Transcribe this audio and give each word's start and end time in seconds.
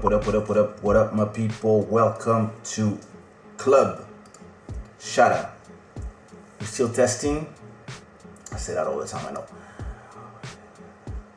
What 0.00 0.12
up, 0.12 0.26
what 0.26 0.34
up, 0.36 0.48
what 0.48 0.48
up, 0.48 0.48
what 0.48 0.56
up, 0.58 0.82
what 0.84 0.96
up, 0.96 1.12
my 1.12 1.24
people? 1.24 1.80
Welcome 1.82 2.52
to 2.76 3.00
Club 3.56 4.06
Shada. 5.00 5.50
We 6.60 6.66
still 6.66 6.88
testing. 6.88 7.52
I 8.52 8.58
say 8.58 8.74
that 8.74 8.86
all 8.86 8.96
the 8.98 9.08
time, 9.08 9.26
I 9.26 9.32
know. 9.32 9.44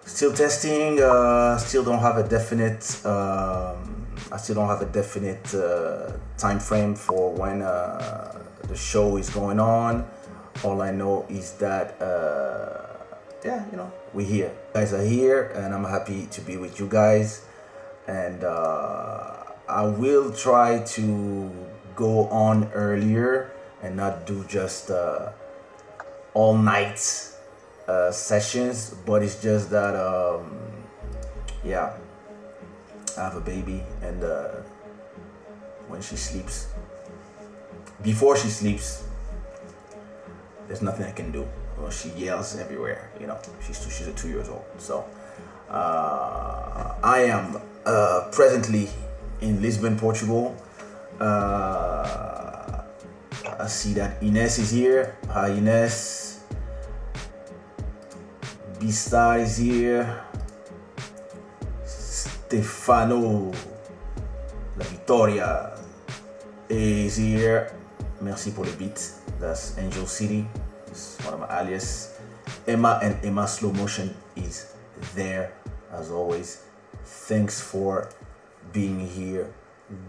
Still 0.05 0.31
testing, 0.31 1.01
uh, 1.01 1.57
still 1.57 1.83
don't 1.83 1.97
have 2.01 2.17
a 2.17 2.27
definite, 2.27 3.03
um, 3.03 4.05
I 4.31 4.37
still 4.37 4.53
don't 4.53 4.67
have 4.67 4.83
a 4.83 4.91
definite 4.93 5.55
uh, 5.55 6.11
time 6.37 6.59
frame 6.59 6.93
for 6.93 7.33
when 7.33 7.63
uh, 7.63 8.43
the 8.67 8.75
show 8.75 9.17
is 9.17 9.31
going 9.31 9.59
on. 9.59 10.05
All 10.63 10.83
I 10.83 10.91
know 10.91 11.25
is 11.29 11.53
that, 11.53 11.99
uh, 11.99 13.05
yeah, 13.43 13.65
you 13.71 13.77
know, 13.77 13.91
we're 14.13 14.27
here. 14.27 14.49
You 14.49 14.81
guys 14.81 14.93
are 14.93 15.01
here, 15.03 15.51
and 15.55 15.73
I'm 15.73 15.85
happy 15.85 16.27
to 16.27 16.41
be 16.41 16.57
with 16.57 16.79
you 16.79 16.87
guys. 16.87 17.45
And 18.07 18.43
uh, 18.43 19.33
I 19.69 19.85
will 19.85 20.31
try 20.31 20.79
to 20.79 21.51
go 21.95 22.27
on 22.27 22.69
earlier 22.73 23.51
and 23.81 23.95
not 23.95 24.25
do 24.25 24.43
just 24.45 24.91
uh, 24.91 25.31
all 26.33 26.57
night 26.57 26.99
uh, 27.87 28.11
sessions, 28.11 28.95
but 29.05 29.23
it's 29.23 29.41
just 29.41 29.69
that, 29.69 29.95
um, 29.95 30.59
yeah, 31.63 31.93
I 33.17 33.21
have 33.21 33.35
a 33.35 33.41
baby, 33.41 33.83
and 34.01 34.23
uh, 34.23 34.49
when 35.87 36.01
she 36.01 36.15
sleeps, 36.15 36.67
before 38.01 38.37
she 38.37 38.47
sleeps, 38.47 39.03
there's 40.67 40.81
nothing 40.81 41.05
I 41.05 41.11
can 41.11 41.31
do. 41.31 41.47
Well, 41.77 41.91
she 41.91 42.09
yells 42.09 42.57
everywhere, 42.57 43.11
you 43.19 43.27
know. 43.27 43.37
She's 43.65 43.83
two, 43.83 43.89
she's 43.89 44.07
a 44.07 44.13
two 44.13 44.29
years 44.29 44.47
old, 44.47 44.63
so 44.77 45.05
uh, 45.69 46.95
I 47.03 47.25
am 47.25 47.61
uh, 47.85 48.29
presently 48.31 48.89
in 49.41 49.61
Lisbon, 49.61 49.97
Portugal. 49.97 50.55
Uh, 51.19 52.83
I 53.59 53.67
see 53.67 53.93
that 53.93 54.21
Ines 54.21 54.57
is 54.57 54.71
here. 54.71 55.15
Hi, 55.29 55.49
Ines. 55.49 56.39
Bistar 58.79 59.39
is 59.39 59.57
here. 59.57 60.23
Stefano 61.85 63.51
La 64.77 64.85
Vittoria 64.85 65.77
is 66.69 67.17
here. 67.17 67.71
Merci 68.21 68.51
pour 68.51 68.65
le 68.65 68.71
beat. 68.73 68.97
That's 69.39 69.77
Angel 69.77 70.07
City. 70.07 70.47
It's 70.87 71.17
one 71.23 71.35
of 71.35 71.39
my 71.41 71.61
alias. 71.61 72.17
Emma 72.67 72.99
and 73.01 73.17
Emma 73.23 73.47
Slow 73.47 73.71
Motion 73.73 74.13
is 74.35 74.73
there 75.15 75.53
as 75.93 76.11
always. 76.11 76.70
Thanks 77.11 77.59
for 77.59 78.07
being 78.71 79.05
here 79.05 79.53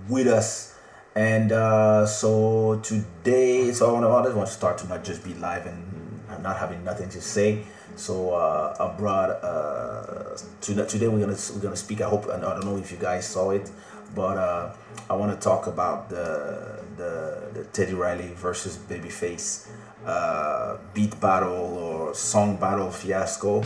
with 0.08 0.28
us. 0.28 0.78
And 1.16 1.50
uh, 1.50 2.06
so 2.06 2.78
today, 2.84 3.72
so 3.72 3.96
I 3.96 4.22
just 4.22 4.36
want 4.36 4.48
to 4.48 4.54
start 4.54 4.78
to 4.78 4.86
not 4.86 5.02
just 5.02 5.24
be 5.24 5.34
live 5.34 5.66
and 5.66 6.22
I'm 6.30 6.44
not 6.44 6.58
having 6.58 6.84
nothing 6.84 7.08
to 7.10 7.20
say. 7.20 7.64
So 7.96 8.34
uh, 8.34 8.76
I 8.78 8.96
brought 8.96 9.30
uh, 9.30 10.36
to, 10.60 10.86
today 10.86 11.08
we're 11.08 11.18
gonna 11.18 11.36
we're 11.52 11.60
gonna 11.60 11.76
speak. 11.76 12.00
I 12.02 12.08
hope 12.08 12.28
I 12.28 12.38
don't 12.38 12.64
know 12.64 12.76
if 12.76 12.92
you 12.92 12.98
guys 12.98 13.26
saw 13.26 13.50
it, 13.50 13.68
but 14.14 14.38
uh, 14.38 14.72
I 15.10 15.14
want 15.14 15.32
to 15.32 15.44
talk 15.44 15.66
about 15.66 16.08
the, 16.08 16.84
the 16.96 17.50
the 17.52 17.64
Teddy 17.72 17.94
Riley 17.94 18.32
versus 18.34 18.78
Babyface 18.78 19.68
uh, 20.06 20.78
beat 20.94 21.20
battle 21.20 21.52
or 21.52 22.14
song 22.14 22.56
battle 22.56 22.92
fiasco. 22.92 23.64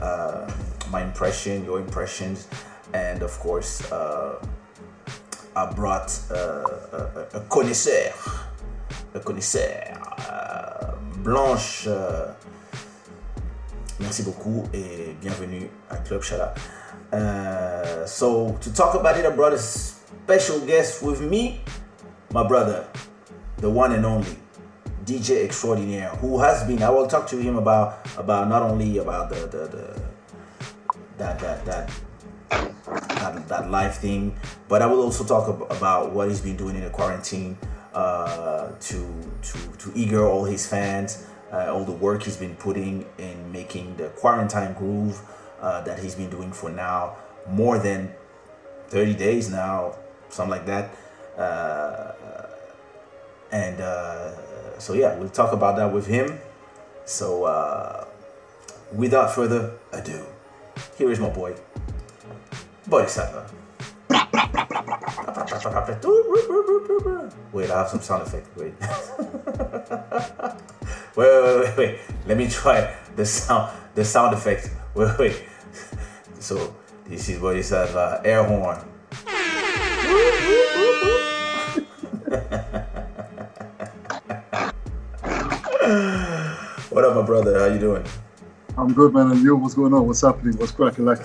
Uh, 0.00 0.50
my 0.90 1.02
impression, 1.02 1.64
your 1.64 1.80
impressions, 1.80 2.48
and 2.92 3.22
of 3.22 3.38
course, 3.40 3.90
uh, 3.92 4.44
I 5.56 5.72
brought 5.72 6.10
uh, 6.30 6.34
a, 6.34 7.38
a, 7.38 7.40
connaisseur, 7.48 8.12
a 9.14 9.20
connaisseur, 9.20 9.92
uh, 10.30 10.94
Blanche. 11.18 11.86
Uh, 11.86 12.32
merci 14.00 14.22
beaucoup 14.22 14.64
et 14.72 15.16
bienvenue 15.20 15.68
à 15.90 15.96
Club 15.96 16.22
Shada. 16.22 16.54
Uh, 17.12 18.06
so 18.06 18.56
to 18.60 18.72
talk 18.72 18.94
about 18.94 19.16
it, 19.18 19.26
I 19.26 19.30
brought 19.30 19.52
a 19.52 19.58
special 19.58 20.60
guest 20.60 21.02
with 21.02 21.20
me, 21.20 21.60
my 22.32 22.46
brother, 22.46 22.86
the 23.56 23.68
one 23.68 23.92
and 23.92 24.04
only 24.04 24.36
DJ 25.04 25.44
extraordinaire, 25.44 26.10
who 26.20 26.38
has 26.38 26.64
been. 26.64 26.82
I 26.82 26.90
will 26.90 27.06
talk 27.06 27.26
to 27.28 27.38
him 27.38 27.56
about 27.56 27.98
about 28.16 28.48
not 28.48 28.62
only 28.62 28.98
about 28.98 29.30
the 29.30 29.46
the, 29.46 29.66
the 29.68 30.00
that 31.16 31.38
that 31.40 31.64
that 31.64 31.90
that, 32.50 33.48
that 33.48 33.70
live 33.70 33.96
thing, 33.96 34.34
but 34.68 34.82
I 34.82 34.86
will 34.86 35.02
also 35.02 35.24
talk 35.24 35.48
about 35.70 36.12
what 36.12 36.28
he's 36.28 36.40
been 36.40 36.56
doing 36.56 36.76
in 36.76 36.82
the 36.82 36.90
quarantine 36.90 37.58
uh, 37.94 38.72
to 38.80 39.32
to 39.42 39.58
to 39.78 39.92
eager 39.94 40.26
all 40.26 40.44
his 40.44 40.66
fans, 40.66 41.26
uh, 41.52 41.72
all 41.72 41.84
the 41.84 41.92
work 41.92 42.22
he's 42.22 42.36
been 42.36 42.54
putting 42.56 43.06
in 43.18 43.52
making 43.52 43.96
the 43.96 44.08
quarantine 44.10 44.72
groove 44.74 45.20
uh, 45.60 45.82
that 45.82 45.98
he's 45.98 46.14
been 46.14 46.30
doing 46.30 46.52
for 46.52 46.70
now 46.70 47.16
more 47.48 47.78
than 47.78 48.12
30 48.88 49.14
days 49.14 49.50
now, 49.50 49.94
something 50.28 50.50
like 50.50 50.66
that. 50.66 50.94
Uh, 51.36 52.12
and 53.50 53.80
uh, 53.80 54.78
so 54.78 54.92
yeah, 54.92 55.16
we'll 55.18 55.28
talk 55.28 55.52
about 55.52 55.76
that 55.76 55.92
with 55.92 56.06
him. 56.06 56.38
So 57.04 57.44
uh, 57.44 58.06
without 58.92 59.34
further 59.34 59.78
ado, 59.92 60.24
here 60.96 61.10
is 61.10 61.18
my 61.18 61.30
boy, 61.30 61.54
Boddhi 62.88 63.06
Satva. 63.06 63.44
Wait, 67.52 67.70
I 67.70 67.78
have 67.78 67.88
some 67.88 68.00
sound 68.00 68.22
effect. 68.22 68.48
Wait. 68.56 68.74
wait, 71.16 71.16
wait, 71.16 71.60
wait, 71.60 71.76
wait. 71.76 71.98
Let 72.26 72.38
me 72.38 72.48
try 72.48 72.94
the 73.14 73.26
sound, 73.26 73.70
the 73.94 74.04
sound 74.04 74.34
effect. 74.34 74.70
Wait, 74.94 75.18
wait. 75.18 75.42
So 76.40 76.74
this 77.04 77.28
is 77.28 77.38
Boddhi 77.38 77.60
Satva 77.60 78.20
uh, 78.20 78.22
air 78.24 78.42
horn. 78.44 78.78
what 86.88 87.04
up, 87.04 87.16
my 87.16 87.22
brother? 87.22 87.58
How 87.58 87.66
you 87.66 87.80
doing? 87.80 88.04
I'm 88.78 88.94
good, 88.94 89.12
man. 89.12 89.32
And 89.32 89.42
you? 89.42 89.56
What's 89.56 89.74
going 89.74 89.92
on? 89.92 90.06
What's 90.06 90.22
happening? 90.22 90.56
What's 90.56 90.72
cracking 90.72 91.04
like? 91.04 91.20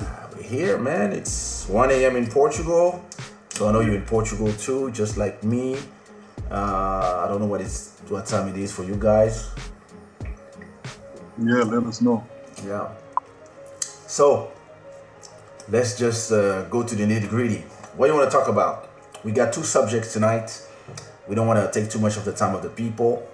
Here, 0.54 0.78
man. 0.78 1.14
It's 1.14 1.68
1 1.68 1.90
a.m. 1.90 2.16
in 2.16 2.28
Portugal. 2.28 3.04
So 3.50 3.68
I 3.68 3.72
know 3.72 3.80
you're 3.80 3.96
in 3.96 4.04
Portugal 4.06 4.54
too, 4.54 4.92
just 4.92 5.18
like 5.18 5.44
me. 5.44 5.80
Uh, 6.52 7.24
I 7.26 7.28
don't 7.28 7.40
know 7.40 7.48
what 7.48 7.60
it's 7.60 7.98
what 8.08 8.28
time 8.28 8.50
it 8.50 8.58
is 8.58 8.72
for 8.72 8.84
you 8.84 8.96
guys. 8.96 9.50
Yeah, 11.42 11.64
let 11.64 11.84
us 11.86 12.02
know. 12.02 12.24
Yeah. 12.64 12.88
So 14.06 14.52
let's 15.70 15.98
just 15.98 16.32
uh, 16.32 16.66
go 16.66 16.84
to 16.84 16.94
the 16.94 17.04
nitty 17.04 17.30
gritty. 17.30 17.64
What 17.98 18.06
do 18.06 18.14
you 18.14 18.20
want 18.20 18.30
to 18.30 18.38
talk 18.38 18.48
about? 18.48 18.92
We 19.24 19.32
got 19.32 19.54
two 19.54 19.64
subjects 19.64 20.14
tonight. 20.14 20.62
We 21.28 21.34
don't 21.34 21.48
want 21.48 21.66
to 21.66 21.80
take 21.80 21.90
too 21.90 21.98
much 21.98 22.16
of 22.16 22.26
the 22.26 22.32
time 22.32 22.54
of 22.54 22.62
the 22.62 22.70
people. 22.70 23.28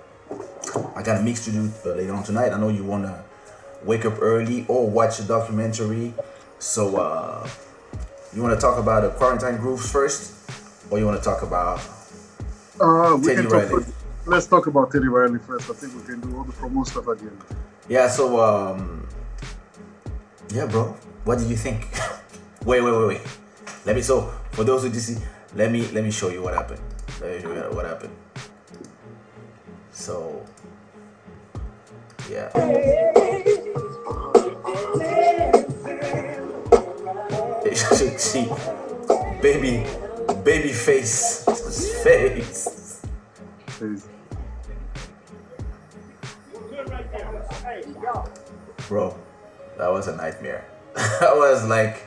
I 0.95 1.03
got 1.03 1.19
a 1.19 1.21
mix 1.21 1.43
to 1.45 1.51
do 1.51 1.69
uh, 1.85 1.89
later 1.95 2.13
on 2.13 2.23
tonight. 2.23 2.53
I 2.53 2.57
know 2.57 2.69
you 2.69 2.85
want 2.85 3.03
to 3.03 3.21
wake 3.83 4.05
up 4.05 4.21
early 4.21 4.63
or 4.69 4.89
watch 4.89 5.19
a 5.19 5.23
documentary. 5.23 6.13
So, 6.59 6.97
uh, 6.97 7.49
you 8.33 8.43
want 8.43 8.53
to 8.53 8.61
talk 8.61 8.77
about 8.77 9.03
the 9.03 9.09
quarantine 9.17 9.57
grooves 9.57 9.89
first, 9.89 10.33
or 10.91 10.99
you 10.99 11.05
want 11.05 11.17
to 11.17 11.23
talk 11.23 11.41
about 11.41 11.79
uh, 12.79 13.15
we 13.17 13.27
Teddy 13.27 13.41
can 13.41 13.43
talk 13.43 13.53
Riley? 13.53 13.69
First. 13.83 13.93
Let's 14.25 14.47
talk 14.47 14.67
about 14.67 14.91
Teddy 14.91 15.07
Riley 15.07 15.39
first. 15.39 15.69
I 15.69 15.73
think 15.73 15.95
we 15.95 16.03
can 16.03 16.19
do 16.19 16.37
all 16.37 16.43
the 16.43 16.51
promo 16.53 16.85
stuff 16.85 17.07
again. 17.07 17.37
Yeah. 17.87 18.09
So, 18.09 18.39
um, 18.43 19.07
yeah, 20.53 20.65
bro. 20.65 20.95
What 21.23 21.39
did 21.39 21.49
you 21.49 21.55
think? 21.55 21.87
wait, 22.65 22.81
wait, 22.81 22.91
wait, 22.91 23.07
wait. 23.07 23.21
Let 23.85 23.95
me. 23.95 24.01
So, 24.01 24.33
for 24.51 24.65
those 24.65 24.83
who 24.83 24.89
did 24.89 25.01
see, 25.01 25.17
let 25.55 25.71
me 25.71 25.87
let 25.87 26.03
me 26.03 26.11
show 26.11 26.29
you 26.29 26.43
what 26.43 26.53
happened. 26.53 26.81
Let 27.21 27.35
me 27.35 27.41
show 27.41 27.53
you 27.53 27.75
what 27.75 27.85
happened. 27.85 28.15
So, 29.91 30.45
yeah. 32.29 32.49
See, 37.79 38.45
baby, 39.41 39.85
baby 40.43 40.73
face, 40.73 41.45
face. 42.03 43.01
Bro, 48.87 49.17
that 49.77 49.91
was 49.91 50.07
a 50.07 50.15
nightmare. 50.15 50.65
that 50.95 51.35
was 51.35 51.67
like 51.67 51.97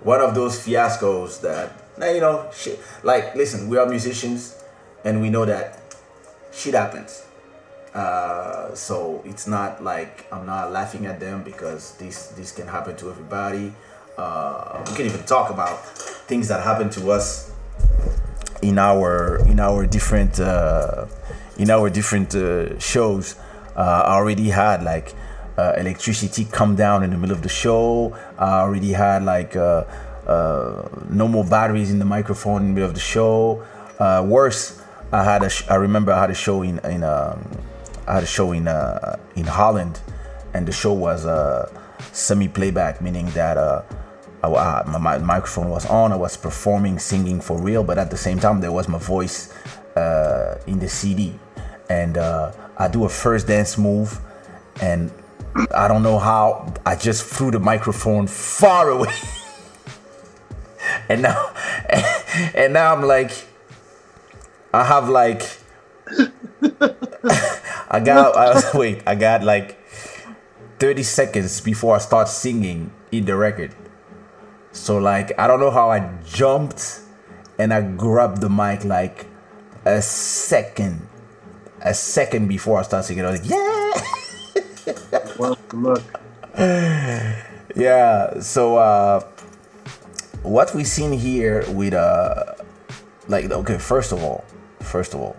one 0.00 0.20
of 0.20 0.34
those 0.34 0.58
fiascos 0.58 1.40
that, 1.42 1.72
you 2.14 2.20
know, 2.20 2.48
shit. 2.54 2.80
Like, 3.02 3.34
listen, 3.34 3.68
we 3.68 3.76
are 3.76 3.86
musicians, 3.86 4.62
and 5.04 5.20
we 5.20 5.28
know 5.28 5.44
that 5.44 5.96
shit 6.52 6.74
happens. 6.74 7.24
Uh, 7.94 8.74
so 8.74 9.22
it's 9.24 9.46
not 9.46 9.82
like 9.82 10.26
I'm 10.32 10.46
not 10.46 10.72
laughing 10.72 11.06
at 11.06 11.20
them 11.20 11.44
because 11.44 11.92
this 11.96 12.28
this 12.28 12.50
can 12.50 12.66
happen 12.66 12.96
to 12.96 13.10
everybody. 13.10 13.72
Uh, 14.16 14.84
we 14.88 14.94
can 14.96 15.06
even 15.06 15.22
talk 15.24 15.50
about 15.50 15.84
things 16.28 16.46
that 16.48 16.62
happen 16.62 16.88
to 16.88 17.10
us 17.10 17.50
in 18.62 18.78
our 18.78 19.38
in 19.46 19.58
our 19.58 19.86
different 19.86 20.38
uh, 20.38 21.06
in 21.58 21.70
our 21.70 21.90
different 21.90 22.34
uh, 22.34 22.78
shows. 22.78 23.36
Uh, 23.76 24.04
I 24.06 24.12
already 24.14 24.48
had 24.50 24.84
like 24.84 25.14
uh, 25.58 25.74
electricity 25.76 26.44
come 26.44 26.76
down 26.76 27.02
in 27.02 27.10
the 27.10 27.18
middle 27.18 27.34
of 27.34 27.42
the 27.42 27.48
show. 27.48 28.16
I 28.38 28.60
already 28.60 28.92
had 28.92 29.24
like 29.24 29.56
uh, 29.56 29.84
no 31.10 31.26
more 31.26 31.44
batteries 31.44 31.90
in 31.90 31.98
the 31.98 32.04
microphone 32.04 32.62
in 32.62 32.68
the 32.68 32.74
middle 32.74 32.88
of 32.88 32.94
the 32.94 33.00
show. 33.00 33.64
worse, 34.24 34.80
I 35.12 35.24
had 35.24 35.42
a 35.42 35.50
sh- 35.50 35.66
I 35.68 35.74
remember 35.74 36.12
I 36.12 36.20
had 36.20 36.30
a 36.30 36.34
show 36.34 36.62
in 36.62 36.78
in 36.84 37.02
um, 37.02 37.50
I 38.06 38.14
had 38.14 38.22
a 38.22 38.26
show 38.26 38.52
in 38.52 38.68
in 39.34 39.46
Holland, 39.46 40.00
and 40.54 40.68
the 40.68 40.72
show 40.72 40.92
was 40.92 41.26
semi 42.12 42.46
playback, 42.46 43.00
meaning 43.02 43.26
that 43.30 43.58
I, 44.46 44.82
my, 44.86 44.98
my, 44.98 45.18
microphone 45.18 45.70
was 45.70 45.86
on. 45.86 46.12
I 46.12 46.16
was 46.16 46.36
performing, 46.36 46.98
singing 46.98 47.40
for 47.40 47.60
real, 47.60 47.84
but 47.84 47.98
at 47.98 48.10
the 48.10 48.16
same 48.16 48.38
time, 48.38 48.60
there 48.60 48.72
was 48.72 48.88
my 48.88 48.98
voice 48.98 49.52
uh, 49.96 50.58
in 50.66 50.78
the 50.78 50.88
CD. 50.88 51.38
And 51.88 52.18
uh, 52.18 52.52
I 52.76 52.88
do 52.88 53.04
a 53.04 53.08
first 53.08 53.46
dance 53.46 53.78
move, 53.78 54.18
and 54.80 55.12
I 55.74 55.88
don't 55.88 56.02
know 56.02 56.18
how 56.18 56.72
I 56.84 56.96
just 56.96 57.26
threw 57.26 57.50
the 57.50 57.60
microphone 57.60 58.26
far 58.26 58.90
away. 58.90 59.14
and 61.08 61.22
now, 61.22 61.52
and 62.54 62.72
now 62.72 62.94
I'm 62.94 63.02
like, 63.02 63.32
I 64.72 64.84
have 64.84 65.08
like, 65.08 65.42
I 67.90 68.00
got, 68.00 68.36
I, 68.36 68.76
wait, 68.76 69.02
I 69.06 69.14
got 69.14 69.44
like 69.44 69.78
30 70.78 71.02
seconds 71.02 71.60
before 71.60 71.94
I 71.94 71.98
start 71.98 72.28
singing 72.28 72.90
in 73.12 73.24
the 73.26 73.36
record 73.36 73.74
so 74.74 74.98
like 74.98 75.32
I 75.38 75.46
don't 75.46 75.60
know 75.60 75.70
how 75.70 75.90
I 75.90 76.10
jumped 76.26 77.00
and 77.58 77.72
I 77.72 77.80
grabbed 77.80 78.40
the 78.40 78.50
mic 78.50 78.84
like 78.84 79.26
a 79.84 80.02
second, 80.02 81.06
a 81.80 81.94
second 81.94 82.48
before 82.48 82.80
I 82.80 82.82
started 82.82 83.06
singing. 83.06 83.24
I 83.24 83.30
was 83.30 83.40
like, 83.40 83.50
yeah. 83.50 85.20
well, 85.38 85.56
look. 85.72 86.02
Yeah. 87.76 88.40
So 88.40 88.76
uh, 88.76 89.20
what 90.42 90.74
we 90.74 90.84
seen 90.84 91.12
here 91.12 91.64
with 91.70 91.94
uh, 91.94 92.54
like 93.28 93.50
okay, 93.50 93.78
first 93.78 94.12
of 94.12 94.22
all, 94.22 94.44
first 94.80 95.14
of 95.14 95.20
all, 95.20 95.36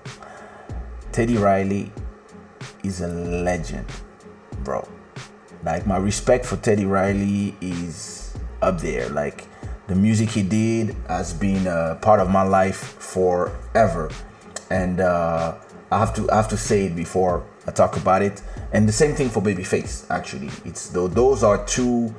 Teddy 1.12 1.38
Riley 1.38 1.92
is 2.84 3.02
a 3.02 3.08
legend, 3.08 3.86
bro. 4.64 4.88
Like 5.64 5.86
my 5.86 5.98
respect 5.98 6.46
for 6.46 6.58
Teddy 6.58 6.86
Riley 6.86 7.56
is 7.60 8.25
up 8.62 8.80
there. 8.80 9.10
Like 9.10 9.46
the 9.88 9.96
music 9.96 10.30
he 10.30 10.44
did 10.44 10.96
has 11.08 11.34
been 11.34 11.68
a 11.68 11.98
part 12.02 12.20
of 12.20 12.30
my 12.30 12.44
life 12.44 12.78
forever, 12.78 14.10
and 14.70 15.00
uh, 15.00 15.56
I 15.92 16.00
have 16.00 16.14
to 16.16 16.30
I 16.32 16.36
have 16.36 16.50
to 16.50 16.58
say 16.58 16.86
it 16.86 16.96
before 16.96 17.46
I 17.68 17.72
talk 17.72 17.98
about 17.98 18.22
it. 18.22 18.42
And 18.74 18.88
the 18.88 18.94
same 18.94 19.16
thing 19.16 19.30
for 19.30 19.42
Babyface. 19.42 20.06
Actually, 20.10 20.50
it's 20.66 20.90
those 20.90 21.44
are 21.44 21.64
two 21.66 22.14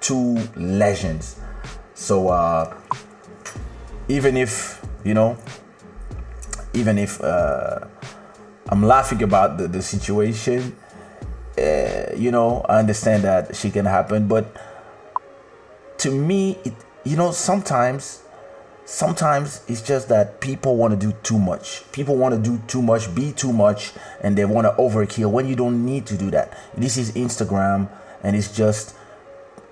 two 0.00 0.38
legends. 0.56 1.36
So 1.94 2.28
uh, 2.28 2.74
even 4.08 4.36
if 4.36 4.84
you 5.04 5.14
know, 5.14 5.36
even 6.74 6.98
if 6.98 7.20
uh, 7.20 7.80
I'm 8.68 8.82
laughing 8.82 9.22
about 9.22 9.58
the, 9.58 9.68
the 9.68 9.82
situation, 9.82 10.76
uh, 11.58 12.14
you 12.16 12.30
know, 12.30 12.64
I 12.68 12.78
understand 12.78 13.24
that 13.24 13.56
she 13.56 13.70
can 13.70 13.84
happen, 13.86 14.28
but 14.28 14.54
to 15.98 16.10
me, 16.10 16.58
it 16.64 16.74
you 17.04 17.16
know 17.16 17.30
sometimes 17.30 18.22
sometimes 18.84 19.62
it's 19.68 19.82
just 19.82 20.08
that 20.08 20.40
people 20.40 20.76
want 20.76 20.98
to 20.98 21.06
do 21.06 21.14
too 21.22 21.38
much. 21.38 21.84
People 21.92 22.16
want 22.16 22.34
to 22.34 22.40
do 22.40 22.58
too 22.66 22.80
much, 22.80 23.14
be 23.14 23.32
too 23.32 23.52
much, 23.52 23.92
and 24.22 24.36
they 24.36 24.44
want 24.44 24.66
to 24.66 24.72
overkill 24.82 25.30
when 25.30 25.46
you 25.46 25.54
don't 25.54 25.84
need 25.84 26.06
to 26.06 26.16
do 26.16 26.30
that. 26.30 26.58
This 26.74 26.96
is 26.96 27.12
Instagram, 27.12 27.88
and 28.22 28.34
it's 28.34 28.54
just 28.54 28.94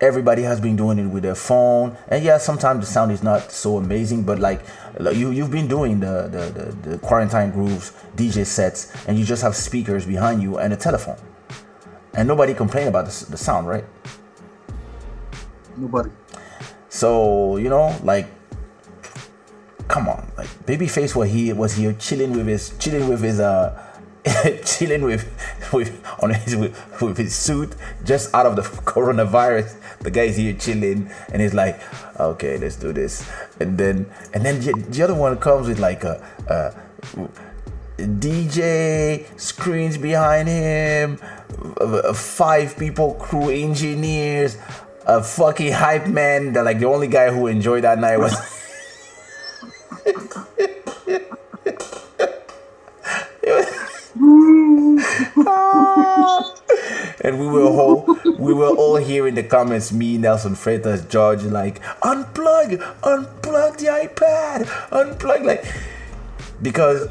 everybody 0.01 0.43
has 0.43 0.61
been 0.61 0.77
doing 0.77 0.99
it 0.99 1.07
with 1.07 1.23
their 1.23 1.35
phone. 1.35 1.97
And 2.09 2.23
yeah, 2.23 2.37
sometimes 2.37 2.81
the 2.81 2.93
sound 2.93 3.13
is 3.13 3.23
not 3.23 3.51
so 3.51 3.79
amazing, 3.79 4.25
but 4.25 4.39
like 4.39 4.61
you 5.01 5.31
you've 5.31 5.51
been 5.51 5.69
doing 5.69 6.01
the 6.01 6.29
the, 6.31 6.61
the, 6.83 6.91
the 6.91 6.99
quarantine 6.99 7.51
grooves, 7.51 7.93
DJ 8.17 8.45
sets, 8.45 8.93
and 9.07 9.19
you 9.19 9.25
just 9.25 9.43
have 9.43 9.57
speakers 9.57 10.05
behind 10.05 10.43
you 10.43 10.59
and 10.59 10.73
a 10.73 10.77
telephone, 10.77 11.19
and 12.15 12.29
nobody 12.29 12.53
complain 12.53 12.89
about 12.89 13.07
the, 13.07 13.27
the 13.31 13.39
sound, 13.39 13.67
right? 13.67 13.85
Nobody. 15.77 16.11
So 16.89 17.57
you 17.59 17.69
know, 17.69 17.95
like, 18.03 18.29
come 19.89 20.09
on, 20.09 20.31
like 20.37 20.49
Babyface 20.67 21.15
was 21.15 21.31
he 21.31 21.53
was 21.53 21.75
here 21.75 21.93
chilling 21.93 22.33
with 22.33 22.47
his 22.47 22.77
chilling 22.79 23.09
with 23.09 23.23
his 23.23 23.41
uh 23.41 23.83
chilling 24.65 25.03
with 25.03 25.25
with 25.73 26.03
on 26.21 26.31
his 26.31 26.57
with, 26.57 27.01
with, 27.01 27.17
his 27.17 27.35
suit 27.35 27.75
just 28.05 28.35
out 28.35 28.47
of 28.47 28.57
the 28.57 28.63
coronavirus. 28.91 29.77
The 30.01 30.11
guy's 30.11 30.37
here 30.37 30.55
chilling 30.55 31.11
and 31.33 31.43
he's 31.43 31.55
like, 31.55 31.81
okay, 32.19 32.59
let's 32.59 32.77
do 32.77 32.93
this. 32.93 33.29
And 33.61 33.79
then 33.79 34.07
and 34.33 34.45
then 34.45 34.61
the, 34.61 34.73
the 34.89 35.03
other 35.03 35.15
one 35.15 35.37
comes 35.39 35.69
with 35.69 35.79
like 35.79 36.05
a, 36.05 36.23
a 36.49 36.75
DJ 37.99 39.25
screens 39.41 39.97
behind 39.97 40.49
him, 40.49 41.19
five 42.15 42.77
people, 42.77 43.15
crew 43.15 43.49
engineers, 43.51 44.59
a 45.07 45.23
fucking 45.23 45.73
hype 45.73 46.07
man 46.07 46.53
that 46.53 46.65
like 46.65 46.79
the 46.79 46.87
only 46.87 47.09
guy 47.09 47.31
who 47.31 47.47
enjoyed 47.47 47.85
that 47.85 47.99
night 47.99 48.19
was 48.19 48.35
and 57.27 57.41
we 57.41 57.47
were 57.47 57.65
all 57.65 58.19
we 58.39 58.53
were 58.53 58.69
all 58.69 58.97
here 58.97 59.27
in 59.27 59.35
the 59.35 59.43
comments, 59.43 59.93
me, 59.93 60.19
Nelson 60.19 60.55
Freitas, 60.55 61.09
George, 61.09 61.43
like 61.43 61.83
unplug, 62.03 62.79
unplug 63.01 63.77
the 63.79 63.87
iPad, 63.87 64.67
unplug 64.91 65.45
like 65.45 65.65
because 66.63 67.09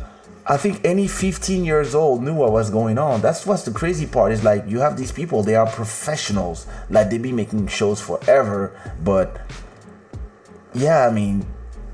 I 0.48 0.58
think 0.58 0.82
any 0.86 1.08
15 1.08 1.66
years 1.66 1.96
old 1.96 2.24
knew 2.24 2.36
what 2.36 2.52
was 2.52 2.70
going 2.70 3.00
on. 3.00 3.22
That's 3.22 3.48
what's 3.48 3.64
the 3.64 3.72
crazy 3.72 4.06
part 4.06 4.32
is 4.32 4.44
like 4.44 4.64
you 4.68 4.80
have 4.80 4.96
these 4.96 5.12
people, 5.12 5.42
they 5.42 5.56
are 5.56 5.66
professionals. 5.66 6.68
Like 6.90 7.10
they 7.10 7.18
be 7.18 7.32
making 7.32 7.68
shows 7.68 8.00
forever, 8.00 8.80
but 9.04 9.42
yeah, 10.76 11.08
I 11.08 11.12
mean, 11.12 11.48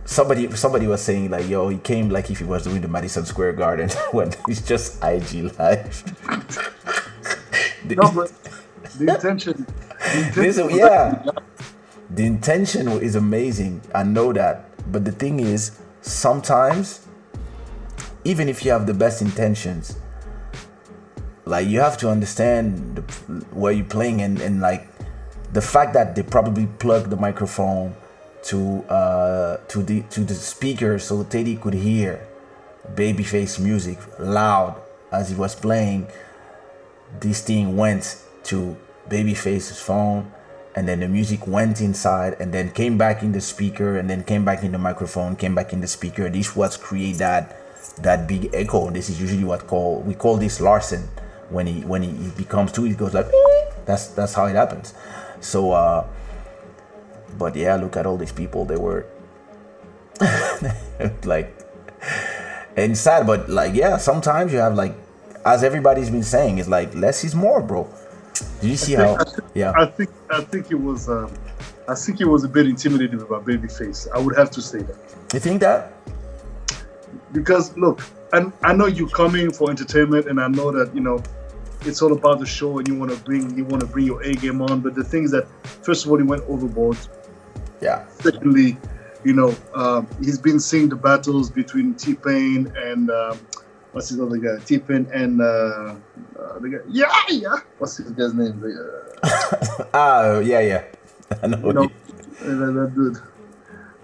somebody 0.04 0.52
somebody 0.56 0.86
was 0.86 1.02
saying 1.02 1.32
like, 1.32 1.48
yo, 1.48 1.70
he 1.70 1.78
came 1.78 2.10
like 2.10 2.30
if 2.30 2.40
he 2.40 2.46
was 2.46 2.64
doing 2.64 2.82
the 2.82 2.90
Madison 2.90 3.26
Square 3.26 3.54
Garden 3.54 3.90
when 4.12 4.32
he's 4.48 4.62
just 4.62 5.02
IG 5.02 5.58
live. 5.58 6.04
no, 7.86 8.12
but 8.12 8.34
the 8.98 9.14
intention, 9.16 9.66
the 9.66 10.24
intention 10.28 10.68
this, 10.68 10.76
yeah, 10.76 11.24
the 12.10 12.26
intention 12.26 12.90
is 12.90 13.16
amazing. 13.16 13.82
I 13.96 14.04
know 14.04 14.34
that, 14.34 14.70
but 14.92 15.06
the 15.06 15.14
thing 15.14 15.40
is, 15.40 15.80
sometimes 16.02 17.08
even 18.24 18.50
if 18.50 18.64
you 18.64 18.72
have 18.72 18.86
the 18.86 18.94
best 18.94 19.22
intentions 19.22 19.96
like 21.46 21.68
you 21.68 21.80
have 21.80 21.98
to 21.98 22.10
understand 22.10 22.96
the, 22.96 23.02
where 23.54 23.74
you're 23.74 23.86
playing 23.86 24.22
and, 24.22 24.40
and 24.40 24.62
like 24.62 24.88
the 25.54 25.62
fact 25.62 25.94
that 25.94 26.16
they 26.16 26.24
probably 26.24 26.68
plugged 26.80 27.10
the 27.10 27.16
microphone 27.18 27.96
to 28.44 28.84
uh 28.86 29.58
to 29.68 29.84
the 29.84 30.02
to 30.10 30.22
the 30.22 30.34
speaker 30.34 30.98
so 30.98 31.24
Teddy 31.24 31.56
could 31.56 31.74
hear 31.74 32.28
babyface 32.96 33.60
music 33.60 34.00
loud 34.20 34.82
as 35.12 35.30
he 35.30 35.36
was 35.36 35.54
playing. 35.56 36.08
This 37.20 37.42
thing 37.42 37.76
went 37.76 38.18
to 38.46 38.78
babyface's 39.10 39.80
phone 39.80 40.32
and 40.76 40.88
then 40.88 41.02
the 41.02 41.08
music 41.08 41.46
went 41.46 41.82
inside 41.82 42.38
and 42.40 42.54
then 42.54 42.72
came 42.72 42.98
back 42.98 43.22
in 43.22 43.34
the 43.34 43.42
speaker 43.42 43.98
and 43.98 44.10
then 44.10 44.24
came 44.24 44.46
back 44.46 44.64
in 44.64 44.72
the 44.72 44.78
microphone 44.78 45.36
came 45.36 45.54
back 45.54 45.74
in 45.74 45.82
the 45.82 45.88
speaker. 45.88 46.30
This 46.30 46.56
was 46.56 46.78
create 46.78 47.18
that 47.18 47.61
that 48.00 48.28
big 48.28 48.50
echo. 48.54 48.90
This 48.90 49.10
is 49.10 49.20
usually 49.20 49.44
what 49.44 49.68
call 49.68 50.02
we 50.02 50.14
call 50.14 50.38
this 50.38 50.60
Larsen 50.60 51.08
when 51.50 51.68
he 51.68 51.82
when 51.82 52.02
he, 52.02 52.12
he 52.12 52.30
becomes 52.32 52.72
two, 52.72 52.84
he 52.84 52.94
goes 52.94 53.14
like 53.14 53.28
that's 53.86 54.08
that's 54.08 54.34
how 54.34 54.46
it 54.46 54.56
happens. 54.56 54.94
So 55.40 55.72
uh 55.72 56.08
but 57.38 57.56
yeah, 57.56 57.76
look 57.76 57.98
at 57.98 58.06
all 58.06 58.18
these 58.18 58.32
people. 58.32 58.66
They 58.66 58.78
were 58.78 59.06
like 61.24 61.58
and 62.76 62.98
sad, 62.98 63.28
but 63.28 63.50
like 63.50 63.74
yeah, 63.76 63.98
sometimes 63.98 64.54
you 64.54 64.60
have 64.60 64.76
like 64.76 64.96
as 65.46 65.64
everybody's 65.64 66.10
been 66.10 66.24
saying, 66.24 66.58
it's 66.60 66.70
like 66.70 66.94
less 66.96 67.24
is 67.24 67.36
more, 67.36 67.62
bro. 67.62 67.90
Did 68.62 68.70
you 68.70 68.78
see 68.78 68.96
think, 68.96 69.08
how? 69.08 69.16
I 69.16 69.26
yeah, 69.54 69.74
I 69.76 69.86
think 69.86 70.10
I 70.30 70.42
think 70.42 70.72
it 70.72 70.80
was 70.80 71.10
um, 71.10 71.32
I 71.88 71.96
think 71.96 72.22
it 72.22 72.26
was 72.26 72.44
a 72.44 72.48
bit 72.48 72.68
intimidating 72.68 73.22
about 73.22 73.46
Babyface. 73.46 74.08
I 74.14 74.20
would 74.20 74.36
have 74.38 74.52
to 74.52 74.62
say 74.62 74.80
that. 74.80 74.98
You 75.34 75.40
think 75.40 75.62
that? 75.62 75.94
Because 77.34 77.76
look, 77.78 78.02
and 78.34 78.52
I 78.64 78.74
know 78.74 78.88
you're 78.88 79.10
coming 79.10 79.52
for 79.52 79.70
entertainment, 79.70 80.28
and 80.28 80.40
I 80.40 80.48
know 80.48 80.72
that 80.72 80.94
you 80.96 81.02
know 81.02 81.24
it's 81.86 82.02
all 82.02 82.14
about 82.14 82.40
the 82.40 82.46
show, 82.46 82.80
and 82.80 82.88
you 82.88 82.96
want 82.96 83.12
to 83.12 83.18
bring 83.18 83.56
you 83.58 83.66
want 83.66 83.82
to 83.82 83.88
bring 83.88 84.06
your 84.06 84.22
A 84.24 84.34
game 84.34 84.62
on. 84.62 84.82
But 84.82 84.96
the 84.96 85.04
thing 85.04 85.24
is 85.24 85.32
that 85.32 85.48
first 85.84 86.06
of 86.06 86.12
all, 86.12 86.18
he 86.18 86.24
went 86.24 86.44
overboard. 86.48 86.98
Yeah. 87.82 88.06
Secondly, 88.20 88.78
you 89.24 89.34
know, 89.34 89.56
um, 89.74 90.08
he's 90.20 90.38
been 90.38 90.60
seeing 90.60 90.90
the 90.90 90.96
battles 90.96 91.50
between 91.50 91.94
T 91.96 92.14
Pain 92.14 92.72
and 92.78 93.10
um, 93.10 93.40
what's 93.92 94.10
his 94.10 94.20
other 94.20 94.38
guy? 94.38 94.64
T 94.64 94.78
Pain 94.80 95.08
and 95.14 95.42
uh, 95.42 95.96
uh, 96.40 96.60
the 96.60 96.70
guy. 96.70 96.78
Yeah, 96.90 97.12
yeah. 97.30 97.58
What's 97.78 97.98
his 97.98 98.12
guy's 98.12 98.34
name? 98.34 98.64
Uh, 99.24 99.84
ah, 99.94 100.40
yeah, 100.40 100.60
yeah. 100.60 100.84
I 101.44 101.48
know. 101.48 101.58
You 101.58 101.74
know, 101.74 101.92
that, 102.42 102.72
that 102.74 102.92
dude. 102.96 103.18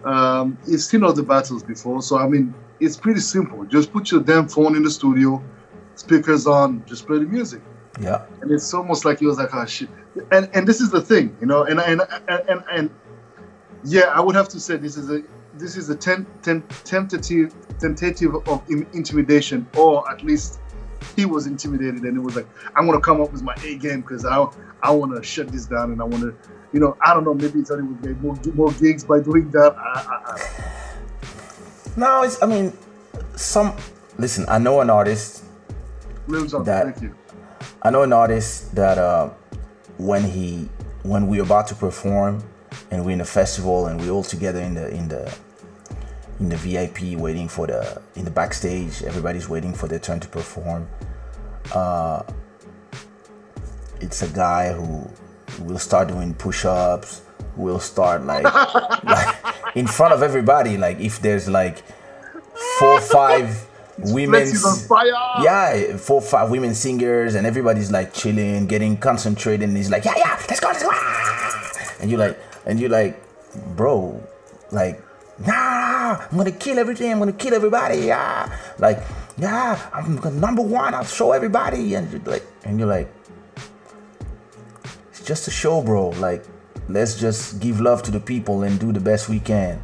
Um, 0.04 0.58
he's 0.66 0.88
seen 0.88 1.04
all 1.04 1.14
the 1.14 1.24
battles 1.24 1.64
before, 1.64 2.02
so 2.02 2.18
I 2.18 2.28
mean, 2.28 2.54
it's 2.80 2.98
pretty 2.98 3.20
simple. 3.20 3.64
Just 3.66 3.92
put 3.92 4.12
your 4.12 4.22
damn 4.22 4.48
phone 4.48 4.76
in 4.76 4.84
the 4.84 4.92
studio, 4.92 5.44
speakers 5.96 6.48
on, 6.48 6.84
just 6.86 7.08
play 7.08 7.20
the 7.20 7.26
music. 7.26 7.62
Yeah. 8.00 8.26
And 8.42 8.52
it's 8.52 8.74
almost 8.74 9.06
like 9.06 9.20
he 9.20 9.26
was 9.26 9.38
like, 9.38 9.54
oh 9.54 9.66
shit. 9.66 9.90
And 10.32 10.50
and 10.54 10.68
this 10.68 10.82
is 10.82 10.92
the 10.92 11.02
thing, 11.02 11.36
you 11.40 11.48
know, 11.48 11.64
and 11.64 11.80
and 11.80 12.02
and 12.28 12.50
and, 12.50 12.64
and 12.72 12.90
yeah, 13.84 14.06
I 14.14 14.20
would 14.20 14.36
have 14.36 14.50
to 14.50 14.60
say 14.60 14.78
this 14.78 14.98
is 14.98 15.10
a 15.10 15.24
this 15.56 15.76
is 15.76 15.90
a 15.90 15.96
ten, 15.96 16.26
ten, 16.42 16.64
tentative 16.84 17.56
tentative 17.80 18.36
of 18.48 18.64
intimidation, 18.70 19.68
or 19.78 20.10
at 20.12 20.24
least 20.24 20.60
he 21.16 21.26
was 21.26 21.48
intimidated, 21.48 22.02
and 22.04 22.18
it 22.18 22.20
was 22.20 22.36
like, 22.36 22.48
I 22.76 22.82
want 22.82 22.96
to 22.96 23.02
come 23.02 23.22
up 23.22 23.32
with 23.32 23.44
my 23.44 23.56
A 23.64 23.78
game 23.78 24.02
because 24.02 24.26
I 24.26 24.46
I 24.82 24.92
want 24.92 25.16
to 25.16 25.24
shut 25.24 25.50
this 25.50 25.66
down, 25.66 25.92
and 25.92 26.02
I 26.02 26.06
want 26.06 26.24
to, 26.24 26.36
you 26.74 26.80
know, 26.80 26.98
I 27.02 27.14
don't 27.14 27.24
know, 27.24 27.34
maybe 27.34 27.60
he 27.60 27.64
thought 27.64 27.78
he 27.78 27.84
would 27.84 28.02
get 28.02 28.22
more 28.22 28.38
more 28.54 28.72
gigs 28.74 29.04
by 29.04 29.20
doing 29.20 29.50
that. 29.52 29.76
I, 29.78 30.06
I, 30.10 30.34
I... 30.34 30.77
No, 31.98 32.22
it's 32.22 32.42
I 32.44 32.46
mean, 32.46 32.72
some 33.36 33.76
listen. 34.20 34.46
I 34.48 34.60
know 34.60 34.82
an 34.82 34.90
artist. 34.92 35.44
Jon, 36.30 36.64
that, 36.66 36.84
thank 36.84 37.02
you. 37.02 37.16
I 37.82 37.90
know 37.90 38.04
an 38.04 38.14
artist 38.14 38.76
that 38.76 39.00
uh, 39.00 39.32
when 39.98 40.24
he 40.24 40.70
when 41.02 41.28
we 41.28 41.40
are 41.40 41.44
about 41.44 41.68
to 41.68 41.76
perform 41.76 42.44
and 42.92 43.04
we're 43.04 43.14
in 43.14 43.22
a 43.22 43.26
festival 43.26 43.88
and 43.88 44.00
we're 44.00 44.12
all 44.12 44.24
together 44.24 44.60
in 44.60 44.76
the 44.76 44.90
in 44.94 45.08
the 45.08 45.36
in 46.40 46.50
the 46.50 46.58
VIP 46.58 47.18
waiting 47.20 47.48
for 47.48 47.66
the 47.66 48.00
in 48.16 48.26
the 48.26 48.32
backstage. 48.32 49.02
Everybody's 49.02 49.50
waiting 49.50 49.74
for 49.74 49.88
their 49.88 50.00
turn 50.00 50.20
to 50.20 50.28
perform. 50.28 50.88
Uh, 51.74 52.22
it's 54.02 54.22
a 54.22 54.30
guy 54.30 54.72
who 54.72 55.10
will 55.64 55.80
start 55.80 56.10
doing 56.10 56.36
push-ups. 56.36 57.22
Will 57.58 57.80
start 57.80 58.24
like, 58.24 58.44
like 59.04 59.36
in 59.76 59.88
front 59.88 60.14
of 60.14 60.22
everybody. 60.24 60.78
Like 60.78 61.00
if 61.00 61.20
there's 61.22 61.48
like 61.48 61.84
four 62.80 63.02
five 63.02 63.66
women 64.00 64.48
yeah 65.42 65.98
four 65.98 66.22
five 66.22 66.52
women 66.52 66.76
singers 66.76 67.34
and 67.34 67.48
everybody's 67.48 67.92
like 67.92 68.14
chilling 68.14 68.68
getting 68.68 68.96
concentrated 68.96 69.68
and 69.68 69.76
he's 69.76 69.90
like 69.90 70.06
yeah 70.06 70.14
yeah 70.16 70.40
let's 70.48 70.60
go 70.60 70.68
let's 70.68 70.84
go 70.84 70.90
ah! 70.92 71.96
and 72.00 72.12
you're 72.12 72.20
like 72.20 72.38
and 72.68 72.82
you're 72.82 72.90
like, 72.90 73.18
bro, 73.76 74.22
like, 74.72 75.02
nah, 75.40 76.20
I'm 76.30 76.38
gonna 76.38 76.52
kill 76.52 76.78
everything, 76.78 77.12
I'm 77.12 77.20
gonna 77.20 77.32
kill 77.32 77.54
everybody, 77.54 78.00
yeah. 78.00 78.54
Like, 78.78 79.00
yeah, 79.38 79.90
I'm 79.94 80.16
number 80.40 80.62
one, 80.62 80.94
I'll 80.94 81.06
show 81.06 81.32
everybody. 81.32 81.96
And 81.96 82.12
you're 82.12 82.22
like, 82.22 82.46
and 82.66 82.78
you're 82.78 82.90
like, 82.90 83.10
it's 85.10 85.24
just 85.24 85.48
a 85.48 85.52
show, 85.52 85.82
bro. 85.82 86.10
Like, 86.10 86.44
let's 86.90 87.20
just 87.20 87.60
give 87.60 87.82
love 87.82 88.04
to 88.04 88.12
the 88.12 88.20
people 88.20 88.64
and 88.64 88.80
do 88.80 88.92
the 88.92 89.00
best 89.00 89.30
we 89.30 89.40
can. 89.40 89.84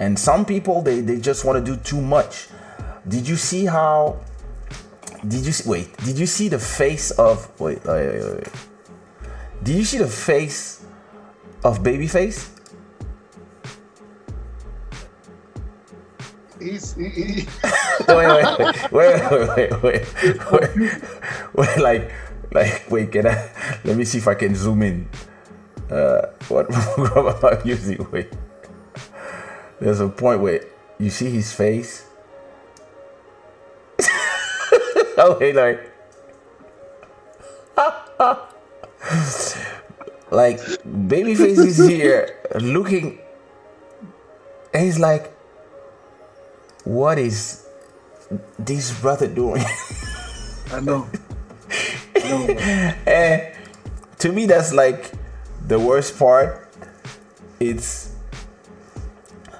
And 0.00 0.18
some 0.18 0.44
people 0.44 0.82
they, 0.82 1.00
they 1.00 1.18
just 1.18 1.44
want 1.44 1.64
to 1.64 1.72
do 1.74 1.80
too 1.82 2.00
much. 2.00 2.48
Did 3.08 3.28
you 3.28 3.36
see 3.36 3.66
how 3.66 4.20
did 5.26 5.46
you 5.46 5.52
see, 5.52 5.70
wait, 5.70 5.96
did 5.98 6.18
you 6.18 6.26
see 6.26 6.48
the 6.48 6.58
face 6.58 7.12
of 7.12 7.48
wait, 7.60 7.84
wait, 7.84 8.08
wait, 8.08 8.34
wait. 8.34 8.48
Did 9.62 9.76
you 9.76 9.84
see 9.84 9.98
the 9.98 10.08
face 10.08 10.84
of 11.64 11.82
Babyface? 11.82 12.48
He's 16.60 16.94
he, 16.94 17.08
he. 17.08 17.46
wait, 18.08 18.26
wait, 18.26 18.58
wait, 18.58 18.92
wait, 18.92 19.82
wait, 19.82 19.82
wait, 19.82 20.06
wait, 20.52 21.02
wait, 21.54 21.78
like, 21.78 22.12
like, 22.52 22.90
wait, 22.90 23.12
can 23.12 23.26
I? 23.26 23.50
Let 23.84 23.96
me 23.96 24.04
see 24.04 24.18
if 24.18 24.28
I 24.28 24.34
can 24.34 24.54
zoom 24.54 24.82
in. 24.82 25.08
Uh, 25.92 26.30
what 26.48 26.70
program 26.70 27.26
am 27.26 27.44
I 27.44 27.60
using? 27.64 28.10
Wait, 28.10 28.32
there's 29.78 30.00
a 30.00 30.08
point 30.08 30.40
where 30.40 30.64
you 30.98 31.10
see 31.10 31.28
his 31.28 31.52
face. 31.52 32.06
oh, 35.18 35.36
wait, 35.38 35.54
like 35.54 35.92
like 40.30 40.58
babyface 40.86 41.66
is 41.66 41.76
here 41.76 42.38
looking 42.60 43.18
and 44.72 44.84
he's 44.84 44.98
like 44.98 45.34
what 46.84 47.18
is 47.18 47.66
this 48.58 48.98
brother 49.00 49.26
doing 49.26 49.62
i 50.72 50.80
know, 50.80 51.06
I 52.16 52.20
know 52.20 52.46
and 53.06 53.54
to 54.18 54.32
me 54.32 54.46
that's 54.46 54.72
like 54.72 55.12
the 55.68 55.78
worst 55.78 56.18
part 56.18 56.68
it's 57.60 58.14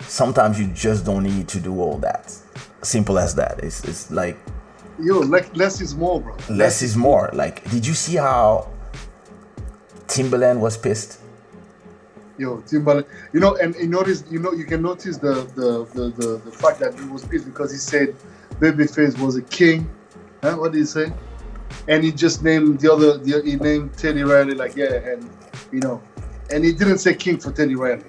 sometimes 0.01 0.59
you 0.59 0.67
just 0.69 1.05
don't 1.05 1.23
need 1.23 1.49
to 1.49 1.61
do 1.61 1.81
all 1.81 1.99
that 1.99 2.37
simple 2.83 3.19
as 3.19 3.35
that 3.35 3.59
it's, 3.63 3.85
it's 3.85 4.11
like 4.11 4.37
yo 5.01 5.21
less 5.21 5.81
is 5.81 5.95
more 5.95 6.21
bro 6.21 6.35
less, 6.35 6.51
less 6.51 6.83
is 6.83 6.97
more 6.97 7.31
like 7.33 7.69
did 7.71 7.87
you 7.87 7.95
see 7.95 8.17
how 8.17 8.69
Timbaland 10.13 10.61
was 10.61 10.77
pissed. 10.77 11.21
Yo, 12.37 12.59
Timbaland, 12.59 13.07
you 13.33 13.41
know, 13.41 13.57
and 13.57 13.75
you 13.77 13.87
notice, 13.87 14.25
you 14.31 14.39
know, 14.39 14.53
you 14.53 14.65
can 14.65 14.83
notice 14.83 15.17
the 15.17 15.35
the 15.55 15.85
the, 15.95 16.11
the, 16.11 16.29
the 16.45 16.53
fact 16.53 16.81
that 16.81 16.99
he 16.99 17.07
was 17.07 17.25
pissed 17.25 17.47
because 17.47 17.73
he 17.73 17.79
said 17.79 18.15
Babyface 18.61 19.19
was 19.19 19.37
a 19.37 19.43
king. 19.43 19.89
Huh? 20.43 20.57
What 20.57 20.73
did 20.73 20.81
he 20.81 20.85
say? 20.85 21.13
And 21.89 22.05
he 22.05 22.13
just 22.13 22.43
named 22.43 22.81
the 22.81 22.93
other, 22.93 23.17
the, 23.17 23.43
he 23.43 23.57
named 23.57 23.97
Teddy 23.97 24.23
Riley, 24.23 24.55
like 24.55 24.77
yeah, 24.77 24.93
and 24.93 25.31
you 25.73 25.81
know, 25.81 26.03
and 26.51 26.65
he 26.65 26.73
didn't 26.73 26.99
say 26.99 27.15
king 27.15 27.39
for 27.39 27.51
Teddy 27.53 27.75
Riley. 27.75 28.05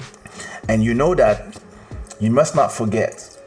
And 0.70 0.84
you 0.84 0.94
know 0.94 1.16
that 1.16 1.60
you 2.20 2.30
must 2.30 2.56
not 2.56 2.72
forget, 2.72 3.38